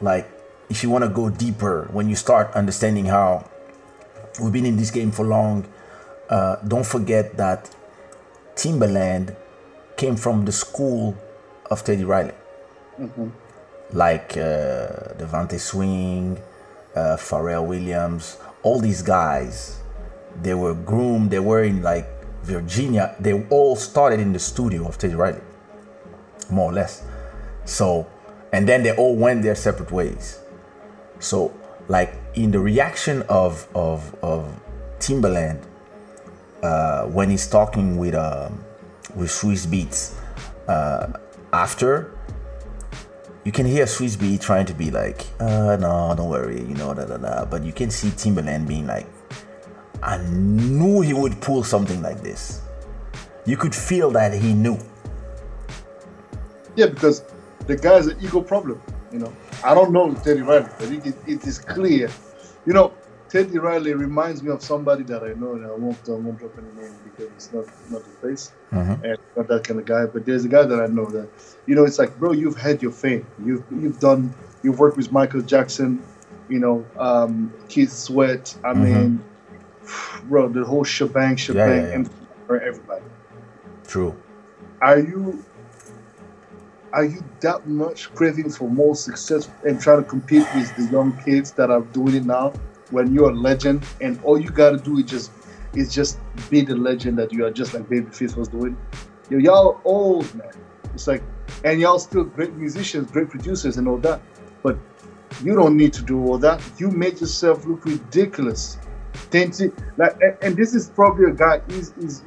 like, 0.00 0.30
if 0.68 0.82
you 0.82 0.90
want 0.90 1.04
to 1.04 1.10
go 1.10 1.30
deeper, 1.30 1.88
when 1.92 2.08
you 2.08 2.16
start 2.16 2.52
understanding 2.54 3.06
how 3.06 3.48
we've 4.40 4.52
been 4.52 4.66
in 4.66 4.76
this 4.76 4.90
game 4.90 5.10
for 5.10 5.24
long 5.24 5.66
uh, 6.32 6.56
don't 6.66 6.86
forget 6.86 7.36
that 7.36 7.68
Timbaland 8.56 9.36
came 9.96 10.16
from 10.16 10.46
the 10.46 10.52
school 10.52 11.14
of 11.70 11.84
Teddy 11.84 12.04
Riley. 12.04 12.32
Mm-hmm. 12.98 13.28
Like 13.92 14.32
uh, 14.36 15.12
DeVante 15.20 15.60
Swing, 15.60 16.40
uh, 16.96 17.16
Pharrell 17.18 17.66
Williams, 17.66 18.38
all 18.62 18.80
these 18.80 19.02
guys, 19.02 19.78
they 20.40 20.54
were 20.54 20.74
groomed, 20.74 21.30
they 21.30 21.38
were 21.38 21.62
in 21.62 21.82
like 21.82 22.08
Virginia, 22.42 23.14
they 23.20 23.46
all 23.48 23.76
started 23.76 24.20
in 24.20 24.32
the 24.32 24.38
studio 24.38 24.86
of 24.86 24.98
Teddy 24.98 25.14
Riley, 25.14 25.40
more 26.50 26.70
or 26.70 26.74
less. 26.74 27.02
So, 27.64 28.06
and 28.52 28.68
then 28.68 28.82
they 28.82 28.94
all 28.94 29.16
went 29.16 29.42
their 29.42 29.54
separate 29.54 29.92
ways. 29.92 30.40
So, 31.20 31.54
like 31.88 32.14
in 32.34 32.50
the 32.50 32.58
reaction 32.58 33.22
of 33.28 33.68
of 33.74 34.14
of 34.22 34.60
Timbaland 34.98 35.62
uh, 36.62 37.06
when 37.06 37.30
he's 37.30 37.46
talking 37.46 37.96
with 37.96 38.14
uh, 38.14 38.50
with 39.14 39.30
Swizz 39.30 39.66
Beatz 39.66 40.14
uh, 40.68 41.12
after, 41.52 42.12
you 43.44 43.52
can 43.52 43.66
hear 43.66 43.84
Swizz 43.84 44.16
Beatz 44.16 44.40
trying 44.40 44.66
to 44.66 44.74
be 44.74 44.90
like, 44.90 45.26
uh, 45.40 45.76
no, 45.76 46.14
don't 46.16 46.28
worry, 46.28 46.60
you 46.60 46.74
know, 46.74 46.94
da 46.94 47.04
da 47.04 47.16
da. 47.16 47.44
But 47.44 47.64
you 47.64 47.72
can 47.72 47.90
see 47.90 48.08
Timbaland 48.08 48.66
being 48.66 48.86
like, 48.86 49.06
I 50.02 50.18
knew 50.18 51.00
he 51.00 51.14
would 51.14 51.40
pull 51.40 51.62
something 51.62 52.02
like 52.02 52.22
this. 52.22 52.60
You 53.46 53.56
could 53.56 53.74
feel 53.74 54.10
that 54.10 54.34
he 54.34 54.52
knew. 54.52 54.78
Yeah, 56.74 56.86
because 56.86 57.24
the 57.66 57.76
guy's 57.76 58.06
an 58.06 58.18
ego 58.20 58.40
problem. 58.40 58.82
You 59.12 59.20
know, 59.20 59.32
I 59.64 59.74
don't 59.74 59.92
know 59.92 60.12
Teddy 60.14 60.42
Riley, 60.42 60.68
but 60.78 60.90
it, 60.90 61.14
it 61.26 61.46
is 61.46 61.58
clear. 61.58 62.10
You 62.66 62.72
know, 62.72 62.92
Teddy 63.28 63.58
Riley 63.58 63.94
reminds 63.94 64.42
me 64.42 64.50
of 64.50 64.62
somebody 64.62 65.04
that 65.04 65.22
I 65.22 65.34
know, 65.34 65.52
and 65.52 65.66
I 65.66 65.72
won't, 65.72 65.98
I 66.08 66.12
won't 66.12 66.38
drop 66.38 66.52
any 66.58 66.82
name 66.82 66.94
because 67.04 67.30
it's 67.36 67.52
not 67.52 67.66
not 67.90 68.04
the 68.04 68.10
place 68.20 68.52
mm-hmm. 68.72 69.04
and 69.04 69.18
not 69.36 69.48
that 69.48 69.64
kind 69.64 69.80
of 69.80 69.86
guy. 69.86 70.06
But 70.06 70.26
there's 70.26 70.44
a 70.44 70.48
guy 70.48 70.64
that 70.64 70.80
I 70.80 70.86
know 70.86 71.06
that, 71.06 71.28
you 71.66 71.74
know, 71.74 71.84
it's 71.84 71.98
like, 71.98 72.18
bro, 72.18 72.32
you've 72.32 72.56
had 72.56 72.82
your 72.82 72.92
fame. 72.92 73.26
You've 73.44 73.64
you've 73.70 74.00
done, 74.00 74.34
you've 74.62 74.78
worked 74.78 74.96
with 74.96 75.12
Michael 75.12 75.42
Jackson, 75.42 76.02
you 76.48 76.58
know, 76.58 76.86
um, 76.98 77.52
Keith 77.68 77.92
Sweat. 77.92 78.56
I 78.64 78.72
mm-hmm. 78.72 78.84
mean, 78.84 79.24
bro, 80.24 80.48
the 80.48 80.64
whole 80.64 80.84
shebang, 80.84 81.36
shebang, 81.36 81.68
yeah, 81.68 81.74
yeah, 81.74 81.88
yeah. 81.88 81.94
and 81.94 82.10
for 82.46 82.60
everybody. 82.60 83.04
True. 83.86 84.16
Are 84.80 84.98
you 84.98 85.44
are 86.92 87.04
you 87.04 87.24
that 87.40 87.66
much 87.66 88.14
craving 88.14 88.50
for 88.50 88.68
more 88.68 88.94
success 88.94 89.48
and 89.64 89.80
trying 89.80 90.02
to 90.02 90.08
compete 90.08 90.46
with 90.54 90.76
the 90.76 90.88
young 90.92 91.16
kids 91.24 91.52
that 91.52 91.70
are 91.70 91.80
doing 91.80 92.14
it 92.14 92.24
now? 92.24 92.52
when 92.92 93.12
you're 93.12 93.30
a 93.30 93.34
legend 93.34 93.84
and 94.00 94.22
all 94.22 94.38
you 94.38 94.50
gotta 94.50 94.76
do 94.76 94.98
is 94.98 95.06
just 95.06 95.32
is 95.74 95.92
just 95.92 96.18
be 96.50 96.60
the 96.60 96.76
legend 96.76 97.18
that 97.18 97.32
you 97.32 97.44
are, 97.46 97.50
just 97.50 97.72
like 97.72 97.84
Babyface 97.84 98.36
was 98.36 98.48
doing. 98.48 98.76
Yo, 99.30 99.38
y'all 99.38 99.80
old 99.84 100.32
man. 100.34 100.50
It's 100.92 101.06
like, 101.06 101.22
and 101.64 101.80
y'all 101.80 101.98
still 101.98 102.24
great 102.24 102.52
musicians, 102.52 103.10
great 103.10 103.30
producers, 103.30 103.78
and 103.78 103.88
all 103.88 103.96
that. 103.98 104.20
But 104.62 104.76
you 105.42 105.54
don't 105.54 105.74
need 105.74 105.94
to 105.94 106.02
do 106.02 106.22
all 106.26 106.36
that. 106.38 106.60
You 106.76 106.90
made 106.90 107.22
yourself 107.22 107.64
look 107.64 107.86
ridiculous. 107.86 108.76
Tainted, 109.30 109.72
like, 109.96 110.16
and, 110.20 110.36
and 110.42 110.56
this 110.56 110.74
is 110.74 110.90
probably 110.90 111.30
a 111.30 111.34
guy 111.34 111.60
is 111.68 111.92
is 111.98 112.22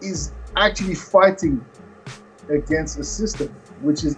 is 0.00 0.32
actually 0.56 0.94
fighting 0.94 1.64
against 2.50 2.98
a 2.98 3.04
system, 3.04 3.54
which 3.80 4.04
is 4.04 4.16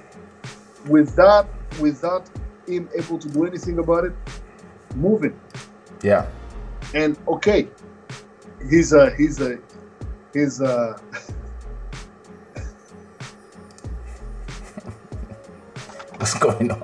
without 0.88 1.48
without 1.80 2.30
him 2.66 2.88
able 2.96 3.18
to 3.18 3.28
do 3.28 3.44
anything 3.44 3.78
about 3.78 4.04
it, 4.04 4.12
moving. 4.94 5.38
Yeah. 6.02 6.26
And 6.94 7.18
okay, 7.26 7.68
he's 8.68 8.92
a 8.92 9.14
he's 9.16 9.40
a 9.40 9.58
he's 10.32 10.60
a 10.60 11.00
What's 16.18 16.34
going 16.38 16.70
on? 16.70 16.82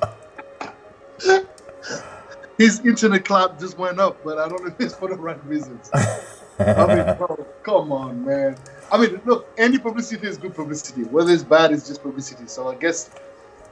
His 2.58 2.80
internet 2.80 3.24
clap 3.24 3.58
just 3.58 3.78
went 3.78 3.98
up, 3.98 4.22
but 4.22 4.38
I 4.38 4.48
don't 4.48 4.62
know 4.62 4.68
if 4.68 4.80
it's 4.80 4.94
for 4.94 5.08
the 5.08 5.16
right 5.16 5.44
reasons. 5.46 5.90
I 5.92 6.86
mean, 6.86 7.16
bro, 7.18 7.46
come 7.62 7.90
on, 7.90 8.24
man. 8.24 8.56
I 8.92 8.98
mean, 8.98 9.20
look, 9.24 9.48
any 9.58 9.78
publicity 9.78 10.26
is 10.26 10.38
good 10.38 10.54
publicity. 10.54 11.02
Whether 11.02 11.32
it's 11.32 11.42
bad, 11.42 11.72
it's 11.72 11.88
just 11.88 12.02
publicity. 12.02 12.46
So 12.46 12.68
I 12.68 12.76
guess 12.76 13.10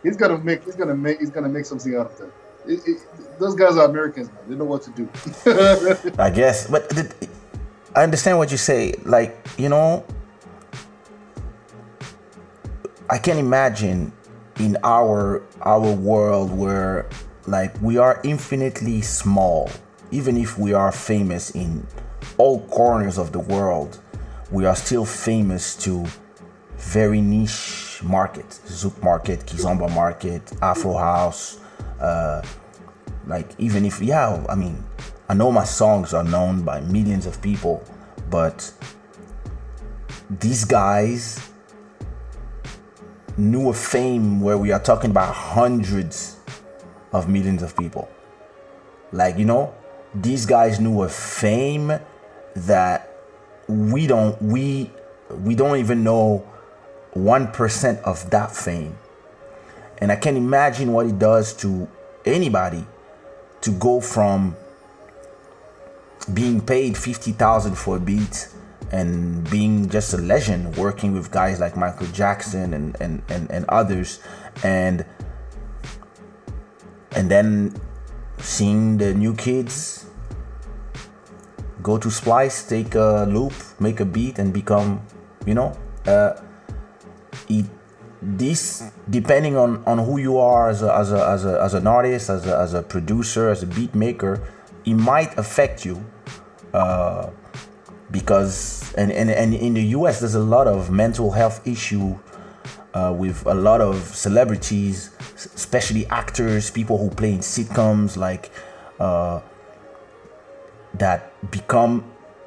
he's 0.03 0.17
gonna 0.17 0.39
make, 0.39 0.65
he's 0.65 0.75
gonna 0.75 0.97
make, 0.97 1.21
he's 1.21 1.31
gonna 1.31 1.49
make 1.49 1.65
something 1.65 1.95
out 1.95 2.07
of 2.07 2.19
that. 2.19 2.33
It, 2.67 2.81
it, 2.87 3.39
those 3.39 3.55
guys 3.55 3.77
are 3.77 3.89
Americans, 3.89 4.29
man. 4.29 4.39
They 4.49 4.55
know 4.57 4.65
what 4.65 4.83
to 4.83 4.91
do. 4.91 5.09
I 6.19 6.31
guess, 6.31 6.67
but 6.67 6.93
I 7.95 8.03
understand 8.03 8.39
what 8.39 8.51
you 8.51 8.57
say. 8.57 8.95
Like, 9.05 9.37
you 9.59 9.69
know, 9.69 10.05
I 13.09 13.19
can 13.19 13.39
imagine 13.39 14.13
in 14.59 14.77
our 14.83 15.43
our 15.63 15.93
world 15.93 16.57
where 16.57 17.09
like 17.47 17.81
we 17.83 17.99
are 17.99 18.21
infinitely 18.25 19.01
small, 19.01 19.71
even 20.11 20.37
if 20.37 20.59
we 20.59 20.73
are 20.73 20.93
famous 20.93 21.51
in 21.51 21.87
all 22.39 22.61
corners 22.69 23.19
of 23.19 23.33
the 23.33 23.41
world, 23.41 23.99
we 24.51 24.65
are 24.65 24.77
still 24.77 25.05
famous 25.05 25.75
to 25.77 26.07
very 26.77 27.21
niche 27.21 28.01
market, 28.03 28.49
Zouk 28.67 29.03
market, 29.03 29.41
Kizomba 29.41 29.93
market, 29.95 30.43
Afro 30.61 30.97
house. 30.97 31.59
Uh, 32.01 32.43
like 33.27 33.49
even 33.59 33.85
if 33.85 34.01
yeah, 34.01 34.45
I 34.49 34.55
mean, 34.55 34.85
I 35.29 35.35
know 35.35 35.51
my 35.53 35.65
songs 35.65 36.13
are 36.13 36.25
known 36.25 36.63
by 36.63 36.81
millions 36.81 37.27
of 37.27 37.41
people, 37.41 37.85
but 38.31 38.71
these 40.29 40.65
guys 40.65 41.49
knew 43.37 43.71
a 43.71 43.75
fame 43.75 44.41
where 44.41 44.59
we 44.59 44.73
are 44.73 44.81
talking 44.81 45.11
about 45.11 45.35
hundreds 45.35 46.37
of 47.13 47.29
millions 47.29 47.63
of 47.63 47.77
people. 47.77 48.09
Like, 49.13 49.39
you 49.39 49.45
know, 49.45 49.75
these 50.15 50.47
guys 50.47 50.81
knew 50.81 51.03
a 51.03 51.09
fame 51.09 51.93
that 52.55 53.09
we 53.69 54.07
don't 54.07 54.41
we 54.43 54.91
we 55.45 55.55
don't 55.55 55.79
even 55.79 56.05
know 56.05 56.47
1% 57.15 58.03
of 58.03 58.31
that 58.31 58.55
fame. 58.55 58.99
And 59.99 60.11
I 60.11 60.17
can't 60.17 60.37
imagine 60.37 60.93
what 60.93 61.07
it 61.07 61.19
does 61.19 61.53
to 61.55 61.89
anybody 62.25 62.85
to 63.61 63.71
go 63.71 64.01
from 64.01 64.57
being 66.33 66.61
paid 66.61 66.97
50,000 66.97 67.77
for 67.77 67.97
a 67.97 68.01
beat 68.01 68.49
and 68.91 69.49
being 69.51 69.89
just 69.89 70.13
a 70.13 70.19
legend 70.19 70.77
working 70.77 71.13
with 71.13 71.31
guys 71.31 71.61
like 71.61 71.77
Michael 71.77 72.07
Jackson 72.09 72.75
and, 72.75 72.97
and, 73.01 73.23
and, 73.29 73.51
and 73.51 73.65
others 73.69 74.21
and 74.63 75.05
and 77.15 77.31
then 77.31 77.75
seeing 78.39 78.99
the 78.99 79.15
new 79.15 79.35
kids 79.35 80.07
go 81.83 81.99
to 81.99 82.11
Splice, 82.11 82.67
take 82.69 82.95
a 82.95 83.27
loop, 83.29 83.53
make 83.81 84.01
a 84.01 84.05
beat, 84.05 84.39
and 84.39 84.53
become, 84.53 85.01
you 85.47 85.55
know, 85.55 85.77
uh, 86.07 86.35
it, 87.49 87.67
this 88.21 88.91
depending 89.11 89.57
on, 89.57 89.83
on 89.85 89.99
who 89.99 90.19
you 90.19 90.39
are 90.39 90.71
as 90.71 90.83
a, 90.83 90.95
as 90.95 91.13
a, 91.13 91.27
as 91.27 91.45
a, 91.45 91.61
as 91.61 91.75
an 91.75 91.87
artist, 91.87 92.31
as 92.31 92.47
a, 92.47 92.57
as 92.57 92.75
a 92.75 92.83
producer, 92.83 93.51
as 93.51 93.63
a 93.63 93.67
beat 93.67 93.95
maker, 93.95 94.41
it 94.85 94.95
might 94.95 95.37
affect 95.37 95.85
you. 95.85 96.05
Uh, 96.73 97.31
because 98.11 98.95
and, 98.95 99.11
and, 99.11 99.31
and 99.31 99.55
in 99.55 99.75
the 99.75 99.83
US 99.97 100.21
there's 100.21 100.35
a 100.35 100.41
lot 100.41 100.67
of 100.69 100.91
mental 100.91 101.33
health 101.33 101.67
issue 101.67 102.19
uh, 102.95 103.15
with 103.17 103.47
a 103.47 103.55
lot 103.55 103.81
of 103.81 103.97
celebrities, 104.15 105.11
especially 105.55 106.07
actors, 106.07 106.71
people 106.71 106.99
who 106.99 107.11
play 107.11 107.33
in 107.33 107.39
sitcoms, 107.39 108.17
like 108.17 108.51
uh, 109.01 109.41
that 110.95 111.33
become 111.51 112.05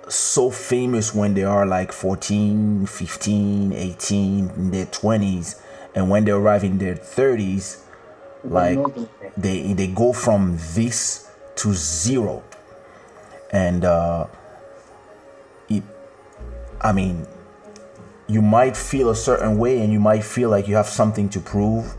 so 0.07 0.51
famous 0.51 1.15
when 1.15 1.33
they 1.33 1.43
are 1.43 1.65
like 1.65 1.91
14, 1.91 2.85
15, 2.85 3.73
18, 3.73 4.49
in 4.49 4.71
their 4.71 4.85
20s, 4.85 5.59
and 5.95 6.09
when 6.09 6.25
they 6.25 6.31
arrive 6.31 6.63
in 6.63 6.77
their 6.77 6.95
30s, 6.95 7.81
like 8.43 8.79
they 9.35 9.73
they 9.73 9.87
go 9.87 10.13
from 10.13 10.57
this 10.75 11.27
to 11.55 11.73
zero, 11.73 12.43
and 13.51 13.83
uh, 13.83 14.27
it, 15.67 15.83
I 16.81 16.91
mean, 16.91 17.25
you 18.27 18.41
might 18.41 18.75
feel 18.75 19.09
a 19.09 19.15
certain 19.15 19.57
way 19.57 19.81
and 19.81 19.93
you 19.93 19.99
might 19.99 20.23
feel 20.23 20.49
like 20.49 20.67
you 20.67 20.75
have 20.75 20.87
something 20.87 21.29
to 21.29 21.39
prove 21.39 21.95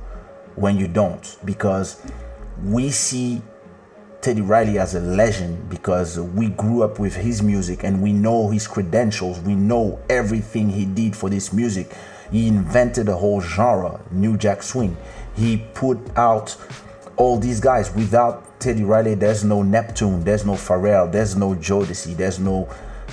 when 0.57 0.77
you 0.77 0.89
don't 0.89 1.37
because 1.45 2.01
we 2.65 2.91
see 2.91 3.43
Teddy 4.21 4.41
Riley 4.41 4.79
as 4.79 4.95
a 4.95 5.01
legend 5.01 5.69
because 5.69 6.19
we 6.19 6.49
grew 6.49 6.83
up 6.83 6.99
with 6.99 7.15
his 7.15 7.43
music 7.43 7.85
and 7.85 8.03
we 8.03 8.13
know 8.13 8.51
his 8.51 8.67
credentials. 8.67 9.39
We 9.41 9.55
know 9.55 10.01
everything 10.11 10.69
he 10.69 10.85
did 10.85 11.15
for 11.15 11.31
this 11.31 11.53
music. 11.53 11.93
He 12.33 12.49
invented 12.49 13.09
a 13.09 13.17
whole 13.17 13.41
genre, 13.41 14.01
New 14.11 14.37
Jack 14.37 14.65
Swing. 14.65 14.97
He 15.37 15.59
put 15.75 15.99
out 16.17 16.57
all 17.17 17.39
these 17.39 17.61
guys. 17.61 17.95
Without 17.95 18.59
Teddy 18.59 18.83
Riley, 18.83 19.15
there's 19.15 19.45
no 19.45 19.63
Neptune, 19.63 20.25
there's 20.25 20.45
no 20.45 20.55
Pharrell, 20.55 21.13
there's 21.13 21.37
no 21.37 21.55
Jodeci, 21.55 22.17
there's 22.17 22.41
no 22.41 22.69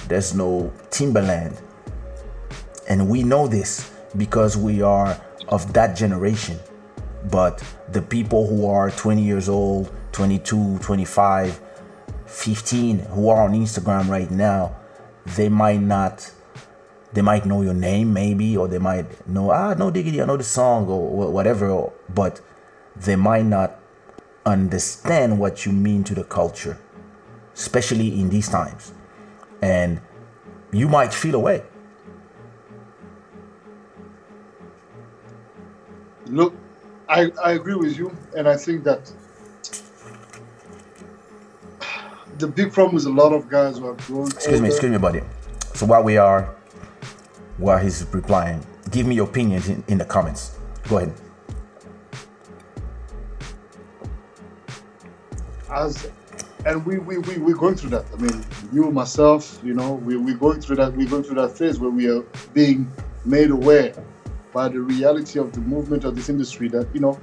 there's 0.08 0.34
no 0.34 0.74
Timbaland. 0.90 1.62
And 2.88 3.10
we 3.10 3.24
know 3.24 3.48
this 3.48 3.92
because 4.18 4.58
we 4.58 4.82
are 4.82 5.20
of 5.48 5.74
that 5.74 5.96
generation. 5.96 6.60
But 7.32 7.64
the 7.90 8.02
people 8.02 8.48
who 8.48 8.68
are 8.68 8.92
20 8.92 9.22
years 9.22 9.48
old, 9.48 9.92
22, 10.12 10.80
25, 10.80 11.62
15, 12.26 13.00
who 13.00 13.30
are 13.30 13.44
on 13.44 13.54
Instagram 13.54 14.10
right 14.10 14.30
now, 14.30 14.76
they 15.38 15.48
might 15.48 15.80
not, 15.80 16.30
they 17.14 17.22
might 17.22 17.46
know 17.46 17.62
your 17.62 17.74
name 17.74 18.12
maybe, 18.12 18.58
or 18.58 18.68
they 18.68 18.80
might 18.80 19.28
know, 19.28 19.52
ah, 19.52 19.74
no 19.74 19.90
diggity, 19.90 20.22
I 20.22 20.26
know 20.26 20.38
the 20.38 20.44
song, 20.44 20.88
or 20.88 21.32
whatever, 21.32 21.92
but 22.14 22.42
they 22.96 23.16
might 23.16 23.46
not 23.46 23.80
understand 24.46 25.40
what 25.40 25.66
you 25.66 25.72
mean 25.72 26.04
to 26.04 26.14
the 26.14 26.26
culture, 26.26 26.78
especially 27.54 28.20
in 28.20 28.30
these 28.30 28.50
times. 28.50 28.92
And 29.62 30.02
you 30.74 30.90
might 30.90 31.14
feel 31.14 31.36
away 31.36 31.64
Look, 36.28 36.54
I, 37.10 37.32
I 37.44 37.52
agree 37.54 37.76
with 37.76 37.98
you, 37.98 38.16
and 38.36 38.48
I 38.48 38.56
think 38.56 38.84
that 38.86 39.12
the 42.38 42.48
big 42.48 42.74
problem 42.74 42.98
is 42.98 43.06
a 43.06 43.12
lot 43.12 43.34
of 43.34 43.50
guys 43.50 43.78
who 43.78 43.88
have 43.88 43.98
grown. 44.08 44.28
Excuse 44.28 44.62
me, 44.62 44.68
excuse 44.68 44.92
me, 44.92 44.98
buddy. 44.98 45.22
So 45.74 45.86
while 45.86 46.04
we 46.04 46.18
are, 46.18 46.56
while 47.58 47.78
he's 47.78 48.06
replying, 48.12 48.66
give 48.92 49.06
me 49.06 49.16
your 49.16 49.28
opinions 49.28 49.70
in, 49.70 49.84
in 49.88 49.98
the 49.98 50.06
comments. 50.06 50.58
Go 50.88 50.98
ahead. 50.98 51.14
As 55.70 56.10
and 56.66 56.86
we 56.86 57.00
we 57.00 57.18
we 57.18 57.38
we're 57.38 57.56
going 57.56 57.76
through 57.76 57.90
that. 57.92 58.06
I 58.14 58.16
mean, 58.18 58.46
you 58.72 58.90
myself, 58.92 59.60
you 59.64 59.74
know, 59.74 59.94
we 59.94 60.18
we're 60.18 60.38
going 60.38 60.62
through 60.62 60.78
that. 60.78 60.94
We're 60.94 61.10
going 61.10 61.24
through 61.24 61.36
that 61.36 61.58
phase 61.58 61.80
where 61.80 61.90
we 61.90 62.10
are 62.10 62.22
being 62.54 62.92
made 63.26 63.50
aware 63.52 63.94
by 64.54 64.68
the 64.68 64.80
reality 64.80 65.40
of 65.40 65.52
the 65.52 65.60
movement 65.62 66.04
of 66.04 66.16
this 66.16 66.30
industry 66.30 66.68
that 66.70 66.88
you 66.94 67.00
know 67.00 67.20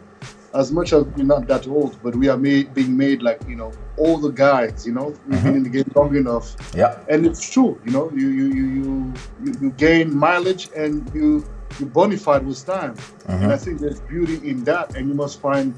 as 0.55 0.73
much 0.73 0.93
as 0.93 1.05
we're 1.05 1.23
not 1.23 1.47
that 1.47 1.69
old 1.69 1.97
but 2.03 2.15
we 2.17 2.29
are 2.29 2.37
made, 2.37 2.75
being 2.75 2.97
made 2.97 3.23
like 3.23 3.41
you 3.49 3.55
know 3.55 3.73
all 3.97 4.19
the 4.19 4.31
guys 4.31 4.87
you 4.87 4.93
know 4.93 5.07
we've 5.07 5.39
mm-hmm. 5.39 5.45
been 5.45 5.57
in 5.57 5.63
the 5.63 5.69
game 5.69 5.93
long 5.95 6.17
enough 6.17 6.57
yeah 6.75 6.99
and 7.09 7.25
it's 7.25 7.49
true 7.49 7.81
you 7.85 7.93
know 7.93 8.11
you 8.13 8.29
you 8.29 8.47
you 8.47 9.15
you, 9.45 9.57
you 9.61 9.71
gain 9.73 10.15
mileage 10.15 10.69
and 10.77 11.09
you 11.15 11.45
you 11.79 11.87
bonified 11.87 12.45
with 12.45 12.65
time 12.67 12.95
mm-hmm. 12.95 13.45
and 13.45 13.53
i 13.53 13.57
think 13.57 13.79
there's 13.79 14.01
beauty 14.01 14.37
in 14.49 14.65
that 14.65 14.97
and 14.97 15.09
you 15.09 15.15
must 15.15 15.41
find 15.41 15.75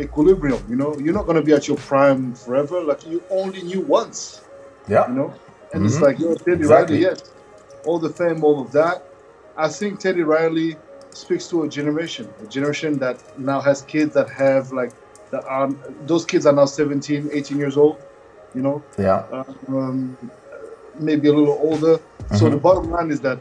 equilibrium 0.00 0.62
you 0.68 0.76
know 0.76 0.96
you're 0.98 1.14
not 1.14 1.24
going 1.24 1.36
to 1.36 1.42
be 1.42 1.52
at 1.52 1.68
your 1.68 1.76
prime 1.76 2.34
forever 2.34 2.80
like 2.80 3.06
you 3.06 3.22
only 3.30 3.62
knew 3.62 3.80
once 3.80 4.42
yeah 4.88 5.06
you 5.08 5.14
know 5.14 5.32
and 5.72 5.82
mm-hmm. 5.82 5.86
it's 5.86 6.00
like 6.00 6.18
you're 6.18 6.34
Teddy 6.34 6.52
exactly. 6.52 6.96
Riley, 6.96 7.16
yes 7.18 7.32
all 7.84 7.98
the 7.98 8.10
fame 8.10 8.42
all 8.42 8.60
of 8.60 8.72
that 8.72 9.04
I 9.56 9.68
think 9.68 9.98
Teddy 9.98 10.22
Riley 10.22 10.76
speaks 11.14 11.48
to 11.48 11.62
a 11.64 11.68
generation, 11.68 12.28
a 12.42 12.46
generation 12.46 12.98
that 12.98 13.38
now 13.38 13.60
has 13.60 13.82
kids 13.82 14.14
that 14.14 14.28
have 14.30 14.72
like 14.72 14.92
that 15.30 15.44
are 15.44 15.68
those 16.06 16.24
kids 16.24 16.46
are 16.46 16.52
now 16.52 16.64
17, 16.64 17.30
18 17.32 17.58
years 17.58 17.76
old, 17.76 18.00
you 18.54 18.62
know, 18.62 18.82
Yeah. 18.98 19.24
um, 19.68 20.16
maybe 20.98 21.28
a 21.28 21.32
little 21.32 21.58
older. 21.62 22.00
So 22.36 22.48
the 22.50 22.56
bottom 22.56 22.90
line 22.90 23.10
is 23.10 23.20
that 23.20 23.38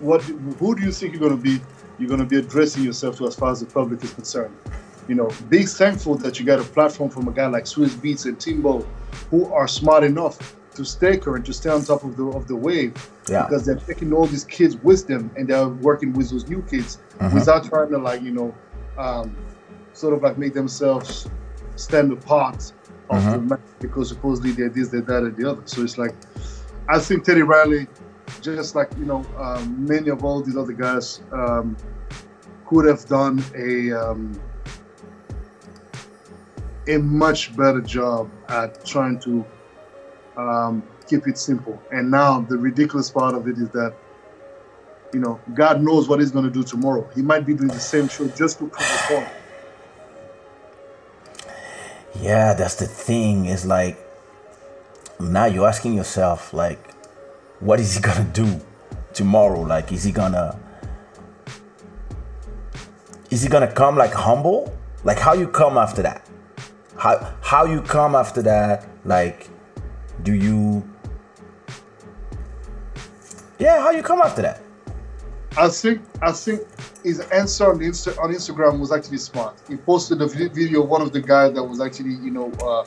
what 0.00 0.22
who 0.22 0.74
do 0.74 0.82
you 0.82 0.92
think 0.92 1.12
you're 1.12 1.20
going 1.20 1.36
to 1.36 1.42
be? 1.42 1.60
You're 1.98 2.08
going 2.08 2.20
to 2.20 2.26
be 2.26 2.38
addressing 2.38 2.82
yourself 2.82 3.18
to 3.18 3.26
as 3.26 3.34
far 3.34 3.50
as 3.52 3.60
the 3.60 3.66
public 3.66 4.02
is 4.02 4.12
concerned. 4.12 4.54
You 5.08 5.14
know, 5.14 5.30
be 5.48 5.64
thankful 5.64 6.14
that 6.16 6.38
you 6.38 6.46
got 6.46 6.58
a 6.58 6.64
platform 6.64 7.10
from 7.10 7.28
a 7.28 7.32
guy 7.32 7.46
like 7.46 7.64
Swizz 7.64 7.90
Beatz 8.02 8.24
and 8.26 8.38
Timbo, 8.40 8.86
who 9.30 9.52
are 9.52 9.68
smart 9.68 10.04
enough 10.04 10.56
to 10.74 10.84
stay 10.84 11.16
current, 11.16 11.44
to 11.46 11.52
stay 11.52 11.70
on 11.70 11.84
top 11.84 12.04
of 12.04 12.16
the 12.16 12.24
of 12.28 12.46
the 12.48 12.56
wave, 12.56 12.94
Yeah. 13.28 13.44
because 13.44 13.64
they're 13.66 13.76
taking 13.76 14.12
all 14.12 14.26
these 14.26 14.44
kids 14.44 14.76
with 14.76 15.06
them 15.06 15.30
and 15.36 15.48
they're 15.48 15.68
working 15.68 16.12
with 16.12 16.30
those 16.30 16.48
new 16.48 16.62
kids 16.62 16.98
without 17.32 17.64
trying 17.64 17.90
to 17.90 17.98
like 17.98 18.22
you 18.22 18.32
know, 18.32 18.54
um, 18.98 19.36
sort 19.92 20.14
of 20.14 20.22
like 20.22 20.38
make 20.38 20.54
themselves 20.54 21.28
stand 21.76 22.12
apart 22.12 22.72
of 23.10 23.24
the 23.30 23.38
match 23.40 23.60
because 23.80 24.08
supposedly 24.08 24.52
they're 24.52 24.70
this, 24.70 24.88
they're 24.88 25.02
that, 25.02 25.22
and 25.22 25.36
the 25.36 25.50
other. 25.50 25.62
So 25.66 25.82
it's 25.82 25.98
like, 25.98 26.14
I 26.88 26.98
think 26.98 27.24
Teddy 27.24 27.42
Riley, 27.42 27.86
just 28.40 28.74
like 28.74 28.90
you 28.98 29.04
know, 29.04 29.24
um, 29.38 29.86
many 29.86 30.08
of 30.08 30.24
all 30.24 30.40
these 30.42 30.56
other 30.56 30.72
guys, 30.72 31.20
um, 31.32 31.76
could 32.66 32.86
have 32.86 33.04
done 33.06 33.44
a 33.54 33.92
um, 33.92 34.40
a 36.88 36.96
much 36.98 37.54
better 37.56 37.80
job 37.80 38.30
at 38.48 38.84
trying 38.84 39.18
to 39.20 39.44
um, 40.36 40.82
keep 41.08 41.26
it 41.26 41.38
simple. 41.38 41.80
And 41.90 42.10
now 42.10 42.40
the 42.40 42.56
ridiculous 42.56 43.10
part 43.10 43.34
of 43.34 43.48
it 43.48 43.58
is 43.58 43.68
that, 43.70 43.94
you 45.12 45.20
know, 45.20 45.40
God 45.54 45.82
knows 45.82 46.08
what 46.08 46.20
he's 46.20 46.30
going 46.30 46.44
to 46.44 46.50
do 46.50 46.62
tomorrow. 46.62 47.08
He 47.14 47.22
might 47.22 47.44
be 47.44 47.54
doing 47.54 47.68
the 47.68 47.80
same 47.80 48.08
show 48.08 48.26
just 48.28 48.58
to 48.58 48.68
prove 48.68 48.88
a 48.88 49.14
point. 49.14 49.28
Yeah, 52.20 52.54
that's 52.54 52.76
the 52.76 52.86
thing. 52.86 53.46
Is 53.46 53.64
like 53.64 53.98
now 55.18 55.46
you're 55.46 55.66
asking 55.66 55.94
yourself, 55.94 56.52
like, 56.52 56.92
what 57.60 57.80
is 57.80 57.94
he 57.94 58.00
gonna 58.08 58.24
do 58.32 58.60
tomorrow? 59.12 59.60
Like, 59.60 59.92
is 59.92 60.04
he 60.04 60.12
gonna 60.12 60.58
is 63.30 63.42
he 63.42 63.48
gonna 63.48 63.72
come 63.72 63.96
like 63.96 64.12
humble? 64.12 64.76
Like 65.04 65.18
how 65.18 65.32
you 65.32 65.48
come 65.48 65.78
after 65.78 66.02
that? 66.02 66.28
How 66.96 67.34
how 67.40 67.64
you 67.64 67.80
come 67.80 68.14
after 68.14 68.42
that? 68.42 68.86
Like, 69.04 69.48
do 70.22 70.34
you 70.34 70.82
Yeah, 73.58 73.80
how 73.80 73.90
you 73.90 74.02
come 74.02 74.20
after 74.20 74.42
that? 74.42 74.60
I 75.56 75.68
think 75.68 76.00
I 76.22 76.32
think 76.32 76.62
his 77.04 77.20
answer 77.20 77.70
on, 77.70 77.78
Insta- 77.80 78.18
on 78.18 78.32
Instagram 78.32 78.78
was 78.78 78.90
actually 78.92 79.18
smart. 79.18 79.54
He 79.68 79.76
posted 79.76 80.22
a 80.22 80.26
vi- 80.26 80.48
video 80.48 80.82
of 80.82 80.88
one 80.88 81.02
of 81.02 81.12
the 81.12 81.20
guys 81.20 81.52
that 81.54 81.62
was 81.62 81.80
actually, 81.80 82.14
you 82.14 82.30
know, 82.30 82.50
uh, 82.64 82.84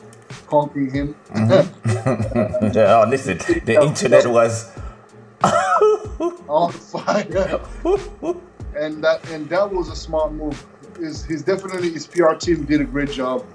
conquering 0.48 0.92
him. 0.92 1.16
oh, 1.36 3.06
listen, 3.08 3.38
the 3.66 3.78
internet 3.82 4.26
was 4.28 4.72
on 6.48 6.72
fire. 6.72 7.62
and 8.76 9.04
that 9.04 9.30
and 9.32 9.48
that 9.50 9.72
was 9.72 9.90
a 9.90 9.96
smart 9.96 10.34
move. 10.34 10.66
Is 11.00 11.24
his 11.26 11.44
definitely 11.44 11.92
his 11.92 12.08
PR 12.08 12.34
team 12.34 12.66
did 12.66 12.82
a 12.82 12.86
great 12.86 13.12
job. 13.12 13.46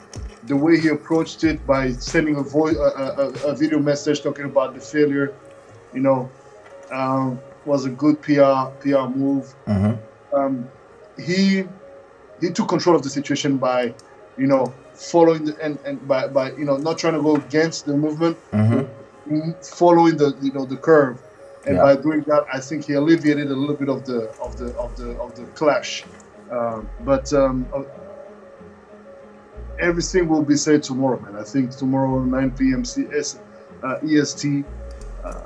The 0.45 0.57
way 0.57 0.81
he 0.81 0.89
approached 0.89 1.45
it 1.45 1.67
by 1.67 1.93
sending 1.93 2.37
a 2.37 2.43
voice 2.43 2.77
a, 2.77 2.81
a, 3.25 3.27
a 3.53 3.55
video 3.55 3.79
message 3.79 4.23
talking 4.23 4.47
about 4.47 4.75
the 4.75 4.81
failure, 4.81 5.37
you 5.93 6.01
know, 6.01 6.31
um, 6.91 7.41
was 7.65 7.85
a 7.85 7.91
good 7.91 8.23
PR 8.23 8.73
PR 8.81 9.07
move. 9.15 9.55
Um, 10.33 10.71
he 11.19 11.65
he 12.41 12.51
took 12.53 12.69
control 12.69 12.97
of 12.97 13.03
the 13.03 13.11
situation 13.11 13.59
by, 13.59 13.95
you 14.37 14.47
know, 14.47 14.73
following 14.95 15.45
the, 15.45 15.57
and 15.63 15.79
and 15.85 16.07
by, 16.09 16.29
by 16.29 16.53
you 16.53 16.65
know 16.65 16.77
not 16.79 16.99
trying 16.99 17.15
to 17.15 17.23
go 17.23 17.37
against 17.37 17.85
the 17.87 17.95
movement, 17.95 18.39
mm, 19.29 19.67
following 19.67 20.17
the 20.17 20.37
you 20.41 20.53
know 20.53 20.65
the 20.65 20.77
curve, 20.77 21.19
and 21.67 21.77
Yeah. 21.77 21.83
by 21.83 21.97
doing 21.97 22.23
that, 22.29 22.45
I 22.53 22.61
think 22.61 22.85
he 22.87 22.95
alleviated 22.95 23.51
a 23.51 23.55
little 23.55 23.77
bit 23.77 23.89
of 23.89 24.05
the 24.07 24.33
of 24.41 24.57
the 24.57 24.69
of 24.77 24.97
the 24.97 25.11
of 25.19 25.35
the 25.37 25.45
clash. 25.59 26.09
Um, 26.51 26.91
but 27.01 27.33
um, 27.33 27.67
everything 29.81 30.29
will 30.29 30.43
be 30.43 30.57
said 30.57 30.83
tomorrow, 30.83 31.19
man. 31.21 31.37
I 31.37 31.43
think 31.43 31.71
tomorrow 31.77 32.23
9 32.23 32.51
p.m. 32.53 32.85
CS, 32.85 33.39
uh, 33.83 33.99
EST. 34.05 34.65
Uh, 35.25 35.43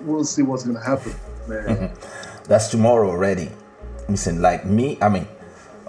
we'll 0.00 0.24
see 0.24 0.42
what's 0.42 0.64
gonna 0.64 0.84
happen, 0.84 1.14
man. 1.48 1.92
That's 2.44 2.68
tomorrow 2.68 3.08
already. 3.08 3.50
Listen, 4.08 4.42
like 4.42 4.66
me, 4.66 4.98
I 5.00 5.08
mean, 5.08 5.26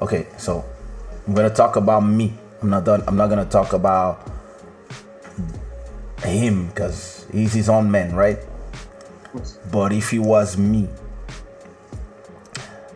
okay, 0.02 0.28
so 0.38 0.64
I'm 1.28 1.34
gonna 1.34 1.50
talk 1.50 1.76
about 1.76 2.02
me. 2.02 2.34
I'm 2.62 2.70
not 2.70 2.86
done. 2.86 3.04
I'm 3.08 3.18
not 3.18 3.28
gonna 3.28 3.46
talk 3.46 3.74
about 3.74 4.32
him 6.24 6.68
because 6.68 7.26
he's 7.32 7.54
his 7.54 7.70
own 7.70 7.92
man, 7.92 8.16
right? 8.16 8.40
But 9.72 9.92
if 9.92 10.12
he 10.12 10.20
was 10.20 10.58
me, 10.58 10.88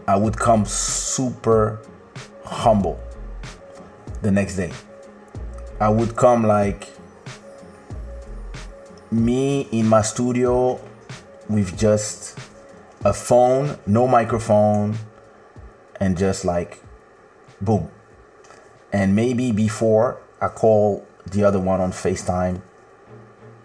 I 0.07 0.15
would 0.15 0.37
come 0.37 0.65
super 0.65 1.81
humble 2.45 2.99
the 4.21 4.31
next 4.31 4.55
day. 4.55 4.71
I 5.79 5.89
would 5.89 6.15
come 6.15 6.43
like 6.43 6.89
me 9.11 9.61
in 9.71 9.87
my 9.87 10.01
studio 10.01 10.79
with 11.47 11.77
just 11.77 12.37
a 13.05 13.13
phone, 13.13 13.77
no 13.87 14.07
microphone, 14.07 14.97
and 15.99 16.17
just 16.17 16.43
like 16.43 16.83
boom. 17.61 17.89
And 18.91 19.15
maybe 19.15 19.51
before 19.51 20.21
I 20.41 20.49
call 20.49 21.07
the 21.25 21.43
other 21.43 21.59
one 21.59 21.79
on 21.79 21.91
FaceTime 21.91 22.61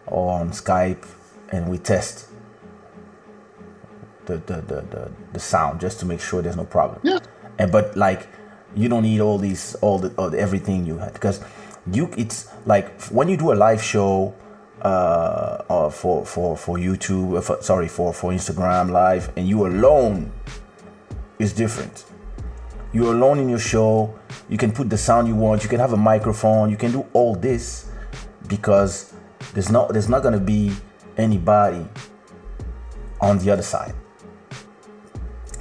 or 0.07 0.39
on 0.39 0.51
Skype 0.51 1.07
and 1.51 1.69
we 1.69 1.79
test 1.79 2.29
the 4.27 4.37
the, 4.37 4.61
the, 4.61 4.81
the, 4.83 5.11
the 5.33 5.41
sound 5.41 5.81
just 5.81 5.99
to 6.01 6.07
make 6.07 6.21
sure 6.21 6.43
there's 6.43 6.57
no 6.57 6.65
problem. 6.65 7.01
Yeah. 7.03 7.19
And 7.59 7.73
but 7.73 7.97
like 7.97 8.29
you 8.75 8.89
don't 8.89 9.03
need 9.03 9.21
all 9.21 9.39
these 9.39 9.75
all 9.77 9.99
the, 9.99 10.11
all 10.17 10.31
the 10.31 10.39
everything 10.39 10.87
you 10.87 10.99
had 10.99 11.13
because 11.13 11.41
you 11.93 12.11
it's 12.17 12.49
like 12.67 13.01
when 13.11 13.29
you 13.29 13.37
do 13.37 13.53
a 13.53 13.55
live 13.55 13.83
show 13.83 14.35
uh, 14.83 15.63
uh 15.69 15.91
for 15.91 16.25
for 16.25 16.57
for 16.57 16.79
YouTube 16.79 17.39
uh, 17.39 17.41
for, 17.41 17.63
sorry 17.63 17.89
for 17.89 18.13
for 18.13 18.33
Instagram 18.33 18.91
live 18.91 19.31
and 19.37 19.47
you 19.49 19.67
alone 19.67 20.33
is 21.39 21.53
different. 21.53 22.05
You're 22.93 23.13
alone 23.13 23.39
in 23.41 23.49
your 23.49 23.59
show. 23.59 24.17
You 24.49 24.57
can 24.57 24.71
put 24.71 24.89
the 24.89 24.97
sound 24.97 25.27
you 25.27 25.35
want. 25.35 25.65
You 25.65 25.69
can 25.69 25.81
have 25.81 25.93
a 25.93 25.97
microphone. 25.97 26.71
You 26.71 26.77
can 26.77 26.93
do 26.93 27.07
all 27.13 27.35
this 27.35 27.91
because 28.47 29.13
there's 29.53 29.71
not 29.71 29.93
there's 29.93 30.09
not 30.09 30.23
gonna 30.23 30.41
be 30.41 30.73
anybody 31.17 31.87
on 33.21 33.39
the 33.39 33.51
other 33.51 33.63
side. 33.63 33.95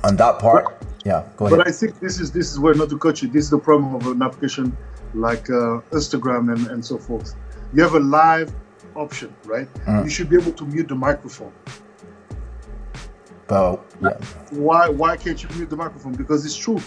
On 0.04 0.16
that 0.18 0.38
part, 0.40 0.83
yeah. 1.04 1.28
Go 1.38 1.46
ahead. 1.46 1.58
But 1.58 1.68
I 1.68 1.72
think 1.72 2.00
this 2.00 2.20
is 2.20 2.32
this 2.32 2.52
is 2.52 2.60
where 2.60 2.74
not 2.74 2.90
to 2.90 2.98
cut 2.98 3.22
you. 3.22 3.28
This 3.28 3.46
is 3.46 3.50
the 3.50 3.60
problem 3.60 3.96
of 3.96 4.08
an 4.08 4.22
application 4.22 4.76
like 5.14 5.50
uh, 5.50 5.82
Instagram 5.92 6.54
and, 6.54 6.68
and 6.68 6.86
so 6.86 6.98
forth. 6.98 7.36
You 7.74 7.84
have 7.84 7.96
a 7.96 8.00
live 8.00 8.54
option, 8.96 9.34
right? 9.46 9.72
Mm. 9.86 10.06
You 10.06 10.10
should 10.10 10.30
be 10.30 10.38
able 10.38 10.54
to 10.54 10.66
mute 10.66 10.88
the 10.88 10.96
microphone. 10.96 11.54
But 13.48 13.84
yeah, 14.02 14.18
Why 14.52 14.90
why 14.90 15.18
can't 15.18 15.42
you 15.42 15.50
mute 15.56 15.70
the 15.70 15.76
microphone? 15.76 16.14
Because 16.14 16.46
it's 16.46 16.56
true. 16.56 16.80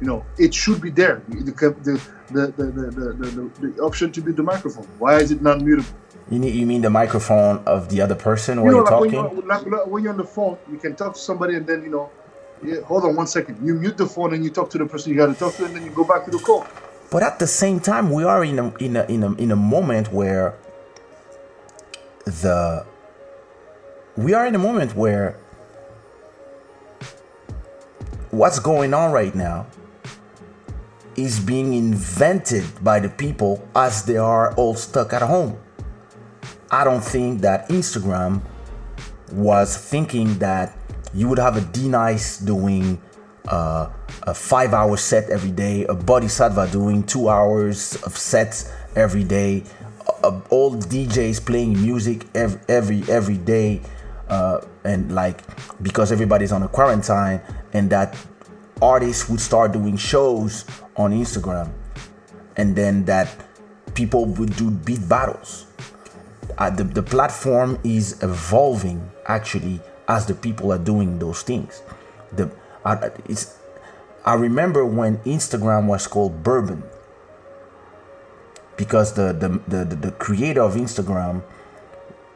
You 0.00 0.06
know, 0.06 0.26
it 0.38 0.54
should 0.54 0.80
be 0.80 0.90
there. 0.90 1.22
The 1.28 1.36
the 1.42 1.70
the 1.82 2.00
the, 2.30 2.52
the, 2.56 3.12
the, 3.12 3.68
the, 3.68 3.82
option 3.82 4.12
to 4.12 4.20
mute 4.20 4.36
the 4.36 4.42
microphone. 4.42 4.86
Why 4.98 5.16
is 5.16 5.30
it 5.30 5.42
not 5.42 5.60
mutable? 5.60 5.88
you 6.30 6.38
need 6.38 6.54
you 6.54 6.66
mean 6.66 6.82
the 6.82 6.90
microphone 6.90 7.62
of 7.66 7.88
the 7.88 8.00
other 8.00 8.14
person 8.14 8.58
You 8.58 8.64
when 8.64 8.72
know, 8.72 8.78
you're 8.78 8.84
like 8.84 9.00
when 9.00 9.10
talking? 9.10 9.38
you're, 9.38 9.46
like, 9.46 9.66
like 9.66 9.86
when 9.86 10.02
you're 10.02 10.12
on 10.12 10.18
the 10.18 10.24
phone, 10.24 10.58
you 10.70 10.78
can 10.78 10.96
talk 10.96 11.14
to 11.14 11.20
somebody 11.20 11.54
and 11.54 11.66
then 11.66 11.82
you 11.82 11.90
know, 11.90 12.10
yeah, 12.64 12.80
hold 12.82 13.04
on 13.04 13.16
one 13.16 13.26
second. 13.26 13.64
You 13.66 13.74
mute 13.74 13.96
the 13.96 14.06
phone 14.06 14.34
and 14.34 14.44
you 14.44 14.50
talk 14.50 14.70
to 14.70 14.78
the 14.78 14.86
person 14.86 15.12
you 15.12 15.18
got 15.18 15.26
to 15.26 15.34
talk 15.34 15.54
to, 15.56 15.64
and 15.64 15.74
then 15.74 15.84
you 15.84 15.90
go 15.90 16.04
back 16.04 16.24
to 16.24 16.30
the 16.30 16.38
call. 16.38 16.66
But 17.10 17.22
at 17.22 17.38
the 17.38 17.46
same 17.46 17.80
time, 17.80 18.10
we 18.10 18.24
are 18.24 18.44
in 18.44 18.58
a 18.58 18.74
in 18.76 18.96
a 18.96 19.04
in 19.04 19.22
a 19.22 19.32
in 19.34 19.50
a 19.52 19.56
moment 19.56 20.12
where 20.12 20.54
the 22.24 22.84
we 24.16 24.34
are 24.34 24.46
in 24.46 24.54
a 24.54 24.58
moment 24.58 24.96
where 24.96 25.38
what's 28.30 28.58
going 28.58 28.92
on 28.92 29.12
right 29.12 29.34
now 29.34 29.66
is 31.16 31.40
being 31.40 31.72
invented 31.72 32.64
by 32.82 33.00
the 33.00 33.08
people 33.08 33.66
as 33.74 34.04
they 34.04 34.16
are 34.16 34.54
all 34.54 34.74
stuck 34.74 35.12
at 35.12 35.22
home. 35.22 35.58
I 36.70 36.84
don't 36.84 37.02
think 37.02 37.40
that 37.42 37.68
Instagram 37.68 38.42
was 39.32 39.76
thinking 39.76 40.38
that 40.38 40.76
you 41.14 41.28
would 41.28 41.38
have 41.38 41.56
a 41.56 41.60
D 41.60 41.88
Nice 41.88 42.38
doing 42.38 43.00
uh, 43.48 43.90
a 44.22 44.34
five 44.34 44.74
hour 44.74 44.96
set 44.96 45.30
every 45.30 45.50
day, 45.50 45.84
a 45.84 45.94
Boddhi 45.94 46.26
Satva 46.26 46.70
doing 46.70 47.02
two 47.02 47.28
hours 47.28 47.96
of 48.02 48.16
sets 48.16 48.72
every 48.94 49.24
day, 49.24 49.62
uh, 50.24 50.40
all 50.50 50.74
DJs 50.74 51.44
playing 51.44 51.80
music 51.80 52.26
every 52.34 52.60
every, 52.68 53.02
every 53.08 53.38
day, 53.38 53.80
uh, 54.28 54.60
and 54.84 55.14
like 55.14 55.42
because 55.82 56.12
everybody's 56.12 56.52
on 56.52 56.62
a 56.62 56.68
quarantine, 56.68 57.40
and 57.72 57.90
that 57.90 58.16
artists 58.82 59.28
would 59.28 59.40
start 59.40 59.72
doing 59.72 59.96
shows 59.96 60.64
on 60.96 61.12
Instagram, 61.12 61.70
and 62.56 62.74
then 62.74 63.04
that 63.04 63.28
people 63.94 64.26
would 64.26 64.54
do 64.56 64.70
beat 64.70 65.08
battles. 65.08 65.66
Uh, 66.58 66.70
the, 66.70 66.84
the 66.84 67.02
platform 67.02 67.78
is 67.84 68.22
evolving 68.22 69.10
actually 69.26 69.80
as 70.08 70.26
the 70.26 70.34
people 70.34 70.72
are 70.72 70.78
doing 70.78 71.18
those 71.18 71.42
things. 71.42 71.82
The 72.32 72.50
uh, 72.84 73.10
it's 73.28 73.58
I 74.24 74.34
remember 74.34 74.84
when 74.84 75.18
Instagram 75.18 75.86
was 75.86 76.06
called 76.06 76.42
Burbn. 76.42 76.82
Because 78.76 79.14
the 79.14 79.32
the, 79.32 79.60
the, 79.68 79.96
the 79.96 80.10
creator 80.12 80.62
of 80.62 80.74
Instagram 80.74 81.42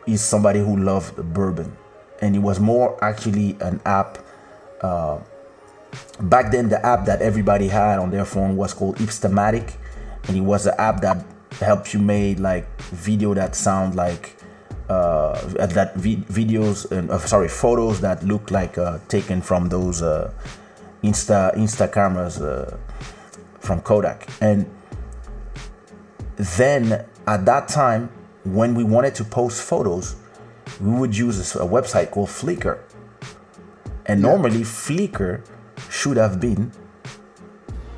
is 0.06 0.22
somebody 0.22 0.60
who 0.60 0.76
loved 0.76 1.16
bourbon. 1.34 1.76
And 2.22 2.34
it 2.34 2.40
was 2.40 2.60
more 2.60 3.02
actually 3.02 3.56
an 3.60 3.80
app 3.84 4.18
uh, 4.80 5.18
back 6.20 6.52
then 6.52 6.68
the 6.68 6.84
app 6.84 7.04
that 7.06 7.20
everybody 7.22 7.68
had 7.68 7.98
on 7.98 8.10
their 8.10 8.24
phone 8.24 8.56
was 8.56 8.72
called 8.72 8.96
Ipstamatic. 8.96 9.74
And 10.28 10.36
it 10.36 10.40
was 10.42 10.66
an 10.66 10.74
app 10.78 11.00
that 11.00 11.24
helped 11.60 11.92
you 11.92 12.00
make 12.00 12.38
like 12.38 12.66
video 12.80 13.34
that 13.34 13.54
sound 13.54 13.94
like 13.94 14.36
uh, 14.90 15.40
that 15.66 15.94
vi- 15.94 16.24
videos 16.28 16.90
and 16.90 17.10
uh, 17.10 17.18
sorry 17.18 17.48
photos 17.48 18.00
that 18.00 18.24
look 18.24 18.50
like 18.50 18.76
uh, 18.76 18.98
taken 19.06 19.40
from 19.40 19.68
those 19.68 20.02
uh, 20.02 20.32
insta 21.04 21.54
insta 21.56 21.90
cameras 21.90 22.40
uh, 22.40 22.76
from 23.60 23.80
Kodak. 23.82 24.26
And 24.40 24.68
then 26.36 27.06
at 27.26 27.44
that 27.46 27.68
time 27.68 28.10
when 28.44 28.74
we 28.74 28.82
wanted 28.82 29.14
to 29.14 29.24
post 29.24 29.62
photos 29.62 30.16
we 30.80 30.90
would 30.90 31.16
use 31.16 31.54
a 31.54 31.60
website 31.60 32.10
called 32.10 32.28
Flickr. 32.28 32.80
And 34.06 34.20
normally 34.22 34.60
Flickr 34.60 35.46
should 35.88 36.16
have 36.16 36.40
been 36.40 36.72